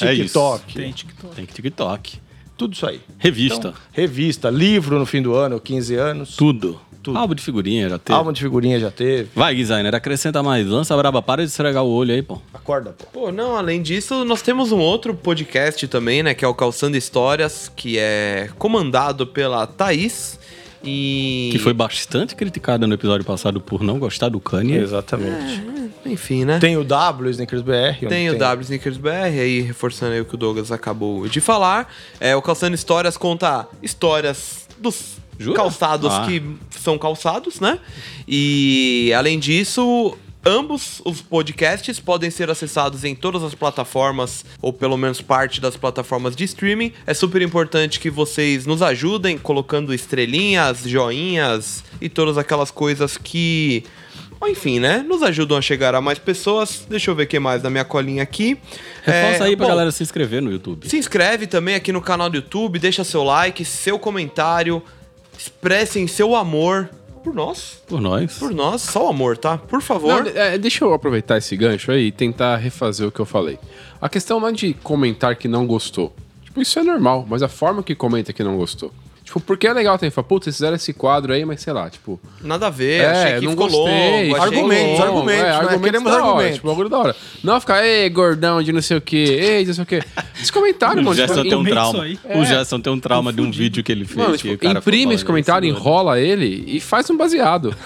É. 0.00 0.14
TikTok, 0.14 0.74
Tem 0.74 0.92
TikTok. 0.92 1.34
Tem 1.36 1.44
TikTok. 1.44 2.18
tudo 2.56 2.72
isso 2.74 2.86
aí. 2.86 3.00
Revista. 3.18 3.56
Então, 3.68 3.74
revista, 3.92 4.50
livro 4.50 4.98
no 4.98 5.06
fim 5.06 5.22
do 5.22 5.34
ano, 5.34 5.60
15 5.60 5.94
anos. 5.94 6.36
tudo. 6.36 6.80
Tudo. 7.00 7.16
Álbum 7.16 7.34
de 7.34 7.42
figurinha 7.42 7.88
já 7.88 7.96
teve. 7.98 8.18
Álbum 8.18 8.32
de 8.32 8.40
figurinha 8.42 8.78
já 8.80 8.90
teve. 8.90 9.28
Vai, 9.34 9.54
designer, 9.54 9.94
acrescenta 9.94 10.42
mais. 10.42 10.66
Lança 10.66 10.96
braba, 10.96 11.22
para 11.22 11.42
de 11.44 11.48
esfregar 11.48 11.84
o 11.84 11.88
olho 11.88 12.12
aí, 12.12 12.22
pô. 12.22 12.38
Acorda, 12.52 12.90
pô. 12.90 13.06
Pô, 13.26 13.32
não, 13.32 13.56
além 13.56 13.80
disso, 13.80 14.24
nós 14.24 14.42
temos 14.42 14.72
um 14.72 14.78
outro 14.78 15.14
podcast 15.14 15.86
também, 15.86 16.24
né? 16.24 16.34
Que 16.34 16.44
é 16.44 16.48
o 16.48 16.52
Calçando 16.52 16.96
Histórias, 16.96 17.70
que 17.74 17.96
é 17.98 18.50
comandado 18.58 19.26
pela 19.28 19.64
Thaís. 19.66 20.38
E. 20.84 21.48
Que 21.52 21.58
foi 21.58 21.72
bastante 21.72 22.34
criticada 22.34 22.86
no 22.86 22.94
episódio 22.94 23.24
passado 23.24 23.60
por 23.60 23.82
não 23.82 23.98
gostar 23.98 24.28
do 24.28 24.40
Kanye. 24.40 24.76
Exatamente. 24.76 25.62
Enfim, 26.06 26.44
né? 26.44 26.58
Tem 26.58 26.76
o 26.76 26.84
W, 26.84 27.30
Snickers 27.30 27.62
BR. 27.62 28.06
Tem 28.08 28.30
o 28.30 28.38
W 28.38 28.62
Sneakers 28.62 28.96
BR, 28.96 29.08
aí 29.40 29.60
reforçando 29.60 30.12
aí 30.12 30.20
o 30.20 30.24
que 30.24 30.34
o 30.34 30.38
Douglas 30.38 30.70
acabou 30.72 31.28
de 31.28 31.40
falar. 31.40 31.92
É, 32.20 32.34
o 32.36 32.40
Calçando 32.42 32.74
Histórias 32.74 33.16
conta 33.16 33.66
histórias 33.82 34.66
dos 34.78 35.16
Jura? 35.38 35.56
calçados 35.56 36.12
Ah. 36.12 36.24
que 36.26 36.42
são 36.78 36.96
calçados, 36.96 37.60
né? 37.60 37.78
E 38.26 39.12
além 39.16 39.38
disso, 39.38 40.16
ambos 40.48 41.02
os 41.04 41.20
podcasts 41.20 42.00
podem 42.00 42.30
ser 42.30 42.48
acessados 42.50 43.04
em 43.04 43.14
todas 43.14 43.42
as 43.42 43.54
plataformas, 43.54 44.44
ou 44.62 44.72
pelo 44.72 44.96
menos 44.96 45.20
parte 45.20 45.60
das 45.60 45.76
plataformas 45.76 46.34
de 46.34 46.44
streaming. 46.44 46.92
É 47.06 47.12
super 47.12 47.42
importante 47.42 48.00
que 48.00 48.08
vocês 48.10 48.64
nos 48.64 48.80
ajudem 48.80 49.36
colocando 49.36 49.92
estrelinhas, 49.92 50.82
joinhas 50.84 51.84
e 52.00 52.08
todas 52.08 52.38
aquelas 52.38 52.70
coisas 52.70 53.18
que 53.18 53.84
Enfim, 54.46 54.78
né? 54.78 55.04
Nos 55.06 55.22
ajudam 55.22 55.58
a 55.58 55.60
chegar 55.60 55.94
a 55.94 56.00
mais 56.00 56.18
pessoas. 56.18 56.86
Deixa 56.88 57.10
eu 57.10 57.14
ver 57.14 57.24
o 57.24 57.26
que 57.26 57.40
mais 57.40 57.62
na 57.62 57.68
minha 57.68 57.84
colinha 57.84 58.22
aqui. 58.22 58.56
Reforça 59.02 59.44
É, 59.44 59.48
aí 59.48 59.56
pra 59.56 59.66
bom, 59.66 59.72
galera 59.72 59.90
se 59.90 60.02
inscrever 60.02 60.40
no 60.40 60.50
YouTube. 60.50 60.88
Se 60.88 60.96
inscreve 60.96 61.46
também 61.46 61.74
aqui 61.74 61.92
no 61.92 62.00
canal 62.00 62.30
do 62.30 62.36
YouTube, 62.36 62.78
deixa 62.78 63.02
seu 63.02 63.24
like, 63.24 63.64
seu 63.64 63.98
comentário, 63.98 64.80
expressem 65.36 66.06
seu 66.06 66.36
amor 66.36 66.88
por 67.28 67.34
nós. 67.34 67.82
Por 67.86 68.00
nós. 68.00 68.38
Por 68.38 68.54
nós, 68.54 68.82
só 68.82 69.06
o 69.06 69.08
amor, 69.10 69.36
tá? 69.36 69.58
Por 69.58 69.82
favor. 69.82 70.24
Não, 70.24 70.30
é, 70.34 70.56
deixa 70.56 70.84
eu 70.84 70.94
aproveitar 70.94 71.36
esse 71.36 71.54
gancho 71.56 71.92
aí 71.92 72.06
e 72.06 72.12
tentar 72.12 72.56
refazer 72.56 73.06
o 73.06 73.12
que 73.12 73.20
eu 73.20 73.26
falei. 73.26 73.58
A 74.00 74.08
questão 74.08 74.40
não 74.40 74.48
é 74.48 74.52
de 74.52 74.72
comentar 74.72 75.36
que 75.36 75.46
não 75.46 75.66
gostou. 75.66 76.14
Tipo, 76.42 76.62
isso 76.62 76.78
é 76.78 76.82
normal, 76.82 77.26
mas 77.28 77.42
a 77.42 77.48
forma 77.48 77.82
que 77.82 77.94
comenta 77.94 78.32
que 78.32 78.42
não 78.42 78.56
gostou. 78.56 78.92
Tipo, 79.28 79.40
porque 79.40 79.66
é 79.68 79.74
legal 79.74 79.98
ter, 79.98 80.10
fala, 80.10 80.26
putz, 80.26 80.44
vocês 80.44 80.56
fizeram 80.56 80.74
esse 80.76 80.94
quadro 80.94 81.34
aí, 81.34 81.44
mas 81.44 81.60
sei 81.60 81.70
lá, 81.74 81.90
tipo. 81.90 82.18
Nada 82.40 82.68
a 82.68 82.70
ver, 82.70 83.04
achei 83.04 83.40
que 83.40 83.44
não 83.44 83.50
ficou 83.50 83.66
gostei, 83.68 83.82
longo. 83.82 83.92
achei 83.92 84.32
Achei 84.32 84.58
Argumentos, 84.58 84.96
que... 84.96 85.02
argumentos, 85.02 85.70
né? 85.70 85.78
Queremos 85.82 86.10
da 86.10 86.16
hora, 86.16 86.24
argumentos. 86.24 86.54
Tipo, 86.54 86.68
bagulho 86.68 86.88
da 86.88 86.98
hora. 86.98 87.16
Não 87.44 87.60
ficar, 87.60 87.84
ei, 87.84 88.08
gordão 88.08 88.62
de 88.62 88.72
não 88.72 88.80
sei 88.80 88.96
o 88.96 89.02
quê, 89.02 89.16
ei, 89.38 89.66
não 89.66 89.74
sei 89.74 89.84
o 89.84 89.86
quê. 89.86 90.02
Esse 90.40 90.50
comentário, 90.50 91.02
O 91.02 91.04
mano. 91.04 91.14
Gerson 91.14 91.34
tipo, 91.42 91.48
tem 91.50 91.58
um 91.58 91.64
trauma. 91.64 92.08
isso 92.08 92.20
O 92.26 92.44
Gerson 92.46 92.80
tem 92.80 92.90
um 92.90 92.98
trauma 92.98 93.30
de 93.30 93.42
um 93.42 93.50
vídeo 93.50 93.84
que 93.84 93.92
ele 93.92 94.06
fez. 94.06 94.16
Mano, 94.16 94.38
que 94.38 94.48
tipo, 94.48 94.66
o 94.66 94.70
imprime 94.70 95.14
esse 95.14 95.24
comentário, 95.26 95.68
isso, 95.68 95.78
enrola 95.78 96.18
ele 96.18 96.64
e 96.66 96.80
faz 96.80 97.10
um 97.10 97.16
baseado. 97.16 97.76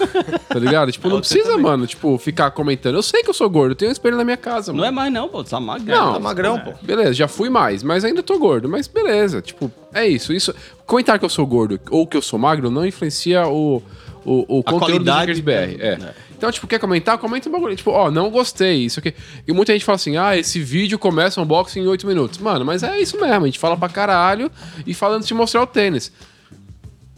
tá 0.47 0.57
ligado? 0.57 0.93
Tipo, 0.93 1.09
não 1.09 1.19
precisa, 1.19 1.57
mano, 1.57 1.85
tipo, 1.85 2.17
ficar 2.17 2.51
comentando. 2.51 2.95
Eu 2.95 3.03
sei 3.03 3.21
que 3.21 3.29
eu 3.29 3.33
sou 3.33 3.49
gordo, 3.49 3.71
eu 3.71 3.75
tenho 3.75 3.89
um 3.89 3.91
espelho 3.91 4.15
na 4.15 4.23
minha 4.23 4.37
casa, 4.37 4.71
mano. 4.71 4.83
Não 4.83 4.87
é 4.87 4.91
mais 4.91 5.11
não, 5.11 5.27
pô. 5.27 5.43
Tá 5.43 5.59
magro. 5.59 5.85
Não, 5.87 6.13
Tá 6.13 6.19
magrão, 6.19 6.57
pô. 6.57 6.71
Beleza, 6.81 7.11
já 7.13 7.27
fui 7.27 7.49
mais, 7.49 7.83
mas 7.83 8.05
ainda 8.05 8.23
tô 8.23 8.39
gordo. 8.39 8.69
Mas 8.69 8.87
beleza, 8.87 9.41
tipo, 9.41 9.69
é 9.93 10.07
isso. 10.07 10.31
isso 10.31 10.55
comentar 10.85 11.19
que 11.19 11.25
eu 11.25 11.29
sou 11.29 11.45
gordo 11.45 11.79
ou 11.89 12.05
que 12.05 12.17
eu 12.17 12.21
sou 12.21 12.37
magro 12.37 12.69
não 12.69 12.85
influencia 12.85 13.47
o, 13.47 13.81
o, 14.25 14.59
o 14.59 14.63
conteúdo 14.63 15.03
do 15.03 15.11
qualidade 15.11 15.41
BR. 15.41 15.51
É. 15.51 15.87
é. 15.93 16.13
Então, 16.43 16.51
tipo, 16.51 16.67
quer 16.67 16.77
comentar? 16.77 17.17
Comenta 17.17 17.47
um 17.47 17.51
bagulho. 17.53 17.73
Tipo, 17.73 17.91
ó, 17.91 18.11
não 18.11 18.29
gostei, 18.29 18.83
isso 18.83 18.99
aqui. 18.99 19.13
E 19.47 19.53
muita 19.53 19.71
gente 19.71 19.85
fala 19.85 19.95
assim, 19.95 20.17
ah, 20.17 20.35
esse 20.35 20.59
vídeo 20.59 20.99
começa 20.99 21.39
um 21.39 21.45
unboxing 21.45 21.79
em 21.79 21.87
8 21.87 22.05
minutos. 22.05 22.37
Mano, 22.39 22.65
mas 22.65 22.83
é 22.83 22.99
isso 22.99 23.17
mesmo, 23.17 23.43
a 23.43 23.45
gente 23.45 23.59
fala 23.59 23.77
pra 23.77 23.87
caralho 23.87 24.51
e 24.85 24.93
fala 24.93 25.15
antes 25.15 25.27
de 25.27 25.33
mostrar 25.33 25.61
o 25.61 25.67
tênis. 25.67 26.11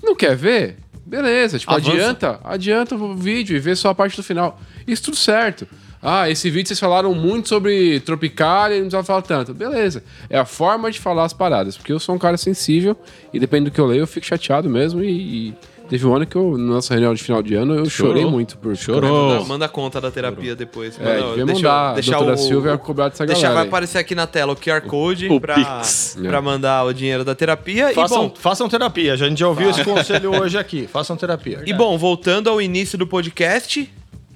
Não 0.03 0.15
quer 0.15 0.35
ver? 0.35 0.77
Beleza, 1.03 1.57
tipo, 1.57 1.71
Avança. 1.71 1.91
adianta, 1.91 2.39
adianta 2.43 2.95
o 2.95 3.15
vídeo 3.15 3.55
e 3.55 3.59
vê 3.59 3.75
só 3.75 3.89
a 3.89 3.95
parte 3.95 4.15
do 4.15 4.21
final. 4.21 4.59
Isso 4.87 5.03
tudo 5.03 5.17
certo. 5.17 5.67
Ah, 6.05 6.29
esse 6.29 6.49
vídeo 6.51 6.67
vocês 6.67 6.79
falaram 6.79 7.13
muito 7.15 7.49
sobre 7.49 7.99
Tropicália 8.01 8.75
e 8.75 8.79
não 8.79 8.85
precisava 8.85 9.03
falar 9.05 9.21
tanto. 9.23 9.53
Beleza. 9.53 10.03
É 10.29 10.37
a 10.37 10.45
forma 10.45 10.91
de 10.91 10.99
falar 10.99 11.23
as 11.25 11.33
paradas. 11.33 11.75
Porque 11.77 11.91
eu 11.91 11.99
sou 11.99 12.13
um 12.15 12.19
cara 12.19 12.37
sensível 12.37 12.95
e 13.33 13.39
depende 13.39 13.65
do 13.65 13.71
que 13.71 13.79
eu 13.79 13.85
leio, 13.87 14.01
eu 14.01 14.07
fico 14.07 14.25
chateado 14.25 14.69
mesmo. 14.69 15.03
E, 15.03 15.49
e 15.49 15.53
teve 15.89 16.05
um 16.05 16.15
ano 16.15 16.25
que 16.25 16.35
eu, 16.35 16.57
na 16.57 16.73
nossa 16.75 16.93
reunião 16.93 17.13
de 17.13 17.23
final 17.23 17.41
de 17.41 17.55
ano, 17.55 17.75
eu 17.75 17.89
chorei 17.89 18.23
muito 18.25 18.57
por 18.57 18.75
Chorou. 18.75 19.29
Manda, 19.29 19.45
manda 19.45 19.67
conta 19.67 19.99
da 19.99 20.11
terapia 20.11 20.55
depois. 20.55 20.99
É, 20.99 21.03
Manda- 21.03 21.29
devia 21.29 21.45
deixa, 21.45 21.61
mandar 21.67 21.89
a 21.89 21.93
deixa 21.93 22.11
doutora 22.11 22.33
o, 22.33 22.37
Silvia 22.37 22.73
a 22.73 22.77
cobrar 22.77 23.09
dessa 23.09 23.25
deixa, 23.25 23.41
galera 23.41 23.55
Vai 23.55 23.63
aí. 23.63 23.67
aparecer 23.69 23.97
aqui 23.97 24.13
na 24.15 24.27
tela 24.27 24.53
o 24.53 24.55
QR 24.55 24.81
Code 24.81 25.27
O 25.29 25.39
pra, 25.41 25.55
Pix. 25.55 26.17
pra 26.21 26.37
É. 26.37 26.41
mandar 26.41 26.83
o 26.85 26.93
dinheiro 26.93 27.23
da 27.25 27.33
terapia. 27.33 27.91
Façam, 27.93 28.25
E 28.25 28.27
bom, 28.29 28.33
façam 28.35 28.69
terapia. 28.69 29.13
A 29.13 29.15
gente 29.17 29.39
já 29.39 29.47
ouviu 29.47 29.69
esse 29.71 29.83
conselho 29.83 30.39
hoje 30.39 30.57
aqui. 30.57 30.87
Façam 30.87 31.15
terapia. 31.17 31.63
E 31.65 31.73
bom, 31.73 31.97
voltando 31.97 32.49
ao 32.49 32.61
início 32.61 32.97
do 32.97 33.07
podcast, 33.07 33.89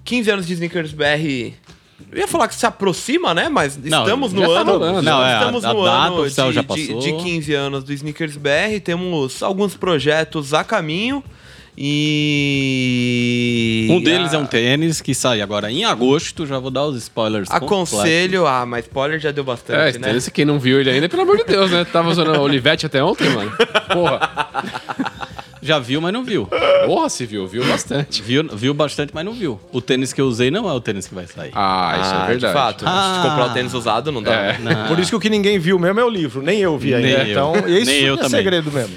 15 0.10 0.32
anos 0.32 0.48
de 0.48 0.54
Snickers 0.54 0.92
BR. 0.92 1.54
Eu 2.12 2.18
ia 2.20 2.28
falar 2.28 2.48
que 2.48 2.56
se 2.56 2.66
aproxima, 2.66 3.34
né? 3.34 3.48
Mas 3.50 3.78
Não, 3.78 4.04
estamos 4.04 4.34
no 4.34 4.42
tá 4.42 4.48
ano. 4.62 4.72
rolando. 4.72 5.02
Não, 5.04 5.24
é, 5.24 5.34
a- 5.34 5.38
estamos 5.40 5.64
a 5.66 5.74
no 5.74 5.84
data 5.86 6.08
ano 6.08 6.28
de, 6.28 6.34
já 6.36 6.50
de- 6.62 6.64
passou. 6.68 7.00
de 7.00 7.14
15 7.14 7.54
anos 7.54 7.84
do 7.84 7.94
Snickers 7.94 8.36
BR. 8.38 8.80
Temos 8.84 9.44
alguns 9.44 9.76
projetos 9.76 10.54
a 10.54 10.64
caminho. 10.64 11.24
E. 12.62 13.88
Um 13.90 14.02
deles 14.02 14.34
a- 14.34 14.38
é 14.38 14.40
um 14.40 14.46
tênis 14.46 15.00
que 15.02 15.14
sai 15.14 15.42
agora 15.42 15.72
em 15.72 15.86
agosto. 15.86 16.46
Já 16.46 16.58
vou 16.60 16.72
dar 16.72 16.86
os 16.86 16.98
spoilers. 16.98 17.50
Aconselho. 17.52 18.46
Ah, 18.48 18.66
mas 18.66 18.86
spoiler 18.86 19.20
já 19.20 19.32
deu 19.32 19.44
É, 19.44 19.48
bastante, 19.48 19.90
esse 19.90 20.00
né? 20.00 20.08
tênis, 20.08 20.28
quem 20.30 20.46
não 20.46 20.60
viu 20.60 20.80
ele 20.80 20.90
ainda, 20.90 21.08
pelo 21.08 21.22
amor 21.22 21.38
de 21.38 21.44
Deus, 21.46 21.70
né? 21.72 21.86
Tava 21.86 22.10
usando 22.10 22.34
a 22.34 22.42
Olivete 22.42 22.86
até 22.86 23.04
ontem, 23.04 23.30
mano. 23.30 23.52
Porra. 23.94 24.20
Já 25.62 25.78
viu, 25.80 26.00
mas 26.02 26.14
não 26.14 26.24
viu. 26.24 26.48
Porra, 26.86 27.10
se 27.10 27.26
viu, 27.26 27.48
viu 27.48 27.66
bastante. 27.68 28.22
Viu, 28.22 28.44
viu 28.56 28.74
bastante, 28.74 29.12
mas 29.14 29.26
não 29.26 29.34
viu. 29.34 29.60
O 29.72 29.82
tênis 29.82 30.14
que 30.14 30.22
eu 30.22 30.26
usei 30.28 30.50
não 30.50 30.70
é 30.70 30.74
o 30.74 30.80
tênis 30.80 31.08
que 31.08 31.14
vai 31.16 31.28
sair. 31.28 31.52
Ah, 31.54 31.98
isso 32.02 32.12
Ah, 32.14 32.24
é 32.24 32.28
verdade. 32.28 32.54
De 32.54 32.60
fato, 32.60 32.86
Ah. 32.88 33.14
se 33.22 33.30
comprar 33.30 33.46
o 33.50 33.54
tênis 33.54 33.74
usado, 33.74 34.12
não 34.12 34.24
dá. 34.24 34.34
É. 34.34 34.58
né? 34.60 34.86
Por 34.88 34.98
isso 35.00 35.10
que 35.12 35.16
o 35.16 35.20
que 35.20 35.30
ninguém 35.30 35.60
viu 35.60 35.78
mesmo 35.78 36.00
é 36.00 36.04
o 36.06 36.10
livro. 36.10 36.42
Nem 36.42 36.60
eu 36.60 36.78
vi 36.78 36.94
ainda. 36.94 37.08
Nem 37.08 37.18
eu. 37.28 37.32
Então, 37.32 37.54
isso 37.68 37.86
Nem 37.92 38.02
eu 38.04 38.14
é 38.14 38.18
também. 38.18 38.30
segredo 38.30 38.72
mesmo. 38.72 38.96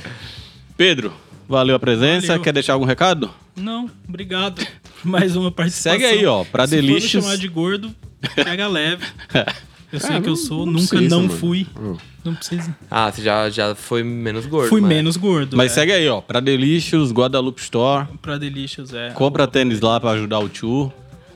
Pedro, 0.76 1.12
valeu 1.48 1.74
a 1.74 1.78
presença. 1.78 2.28
Valeu. 2.28 2.42
Quer 2.42 2.52
deixar 2.52 2.74
algum 2.74 2.84
recado? 2.86 3.30
Não, 3.56 3.90
obrigado 4.08 4.64
mais 5.04 5.34
uma 5.36 5.50
participação. 5.50 5.92
Segue 6.00 6.04
aí, 6.06 6.24
ó, 6.26 6.44
pra 6.44 6.66
Se 6.66 6.76
for 6.76 6.82
me 6.82 6.88
Delicious. 6.88 7.24
chamar 7.24 7.36
de 7.36 7.48
gordo, 7.48 7.94
pega 8.36 8.66
leve. 8.68 9.04
Eu 9.92 10.00
sei 10.00 10.16
É, 10.16 10.20
que 10.20 10.28
eu 10.28 10.36
sou, 10.36 10.64
não 10.64 10.72
nunca 10.74 10.88
precisa, 10.88 11.14
não 11.14 11.22
mano. 11.26 11.38
fui. 11.38 11.66
Hum. 11.78 11.96
Não 12.24 12.34
precisa. 12.34 12.74
Ah, 12.90 13.10
você 13.10 13.20
já, 13.20 13.50
já 13.50 13.74
foi 13.74 14.02
menos 14.02 14.46
gordo. 14.46 14.68
Fui 14.68 14.80
mas- 14.80 14.88
menos 14.88 15.16
gordo. 15.16 15.56
Mas 15.56 15.72
é. 15.72 15.74
segue 15.74 15.92
aí, 15.92 16.08
ó. 16.08 16.20
Pra 16.20 16.40
Delicious, 16.40 17.12
Guadalupe 17.12 17.60
Store. 17.60 18.06
Pra 18.22 18.38
Delicious, 18.38 18.94
é. 18.94 19.10
Compra 19.10 19.46
tênis 19.46 19.80
lá 19.80 19.98
pra 20.00 20.10
ajudar 20.12 20.38
o 20.38 20.48
tio. 20.48 20.92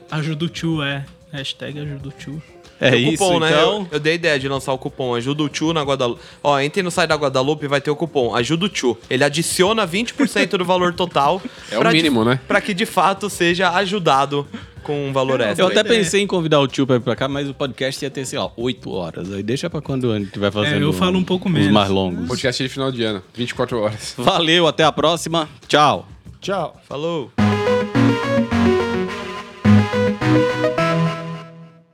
Ajuda 0.09 0.45
o 0.45 0.49
tio, 0.49 0.81
é. 0.81 1.05
Hashtag 1.31 1.79
ajuda 1.79 2.07
o 2.07 2.11
tio. 2.11 2.41
É 2.79 2.91
Tem 2.91 3.09
o 3.09 3.13
isso, 3.13 3.23
cupom, 3.23 3.39
né? 3.39 3.49
então. 3.49 3.79
Eu, 3.79 3.87
eu 3.93 3.99
dei 3.99 4.13
a 4.13 4.15
ideia 4.15 4.39
de 4.39 4.47
lançar 4.47 4.71
o 4.71 4.77
cupom 4.77 5.15
Ajuda 5.15 5.41
o 5.41 5.49
Tchu 5.49 5.73
na 5.73 5.81
Guadalupe. 5.81 6.21
Ó, 6.43 6.59
entre 6.59 6.83
no 6.83 6.91
site 6.91 7.09
da 7.09 7.15
Guadalupe 7.15 7.65
e 7.65 7.67
vai 7.67 7.81
ter 7.81 7.89
o 7.89 7.95
cupom 7.95 8.35
Ajuda 8.35 8.65
o 8.65 8.69
Tchu. 8.69 8.95
Ele 9.09 9.23
adiciona 9.23 9.85
20% 9.87 10.49
do 10.57 10.63
valor 10.63 10.93
total. 10.93 11.41
É 11.71 11.75
o 11.75 11.79
pra 11.79 11.89
de- 11.89 11.95
mínimo, 11.97 12.23
né? 12.23 12.39
Pra 12.47 12.61
que 12.61 12.75
de 12.75 12.85
fato 12.85 13.31
seja 13.31 13.71
ajudado 13.71 14.47
com 14.87 15.09
um 15.09 15.11
valor 15.11 15.41
extra. 15.41 15.63
Eu 15.63 15.67
até 15.67 15.81
aí. 15.81 15.85
pensei 15.85 16.21
em 16.21 16.27
convidar 16.27 16.61
o 16.61 16.67
tio 16.67 16.87
pra 16.87 16.95
ir 16.95 17.01
pra 17.01 17.15
cá, 17.15 17.27
mas 17.27 17.49
o 17.49 17.53
podcast 17.53 18.03
ia 18.03 18.09
ter, 18.09 18.25
sei 18.25 18.39
lá, 18.39 18.49
8 18.55 18.89
horas. 18.89 19.33
Aí 19.33 19.43
deixa 19.43 19.69
pra 19.69 19.81
quando 19.81 20.11
a 20.13 20.17
gente 20.17 20.27
estiver 20.27 20.49
fazendo 20.49 20.81
eu 20.81 20.93
falo 20.93 21.19
um 21.19 21.23
pouco 21.23 21.49
os 21.49 21.53
menos. 21.53 21.71
mais 21.71 21.89
longos. 21.89 22.25
Podcast 22.27 22.63
de 22.63 22.69
final 22.69 22.89
de 22.89 23.03
ano, 23.03 23.21
24 23.33 23.79
horas. 23.79 24.15
Valeu, 24.17 24.65
até 24.65 24.85
a 24.85 24.91
próxima. 24.91 25.49
Tchau. 25.67 26.07
Tchau. 26.39 26.79
Falou. 26.87 27.31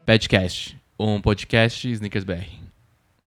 Padcast, 0.05 0.77
um 0.99 1.19
podcast 1.19 1.89
Snickers 1.89 2.23
BR. 2.23 2.62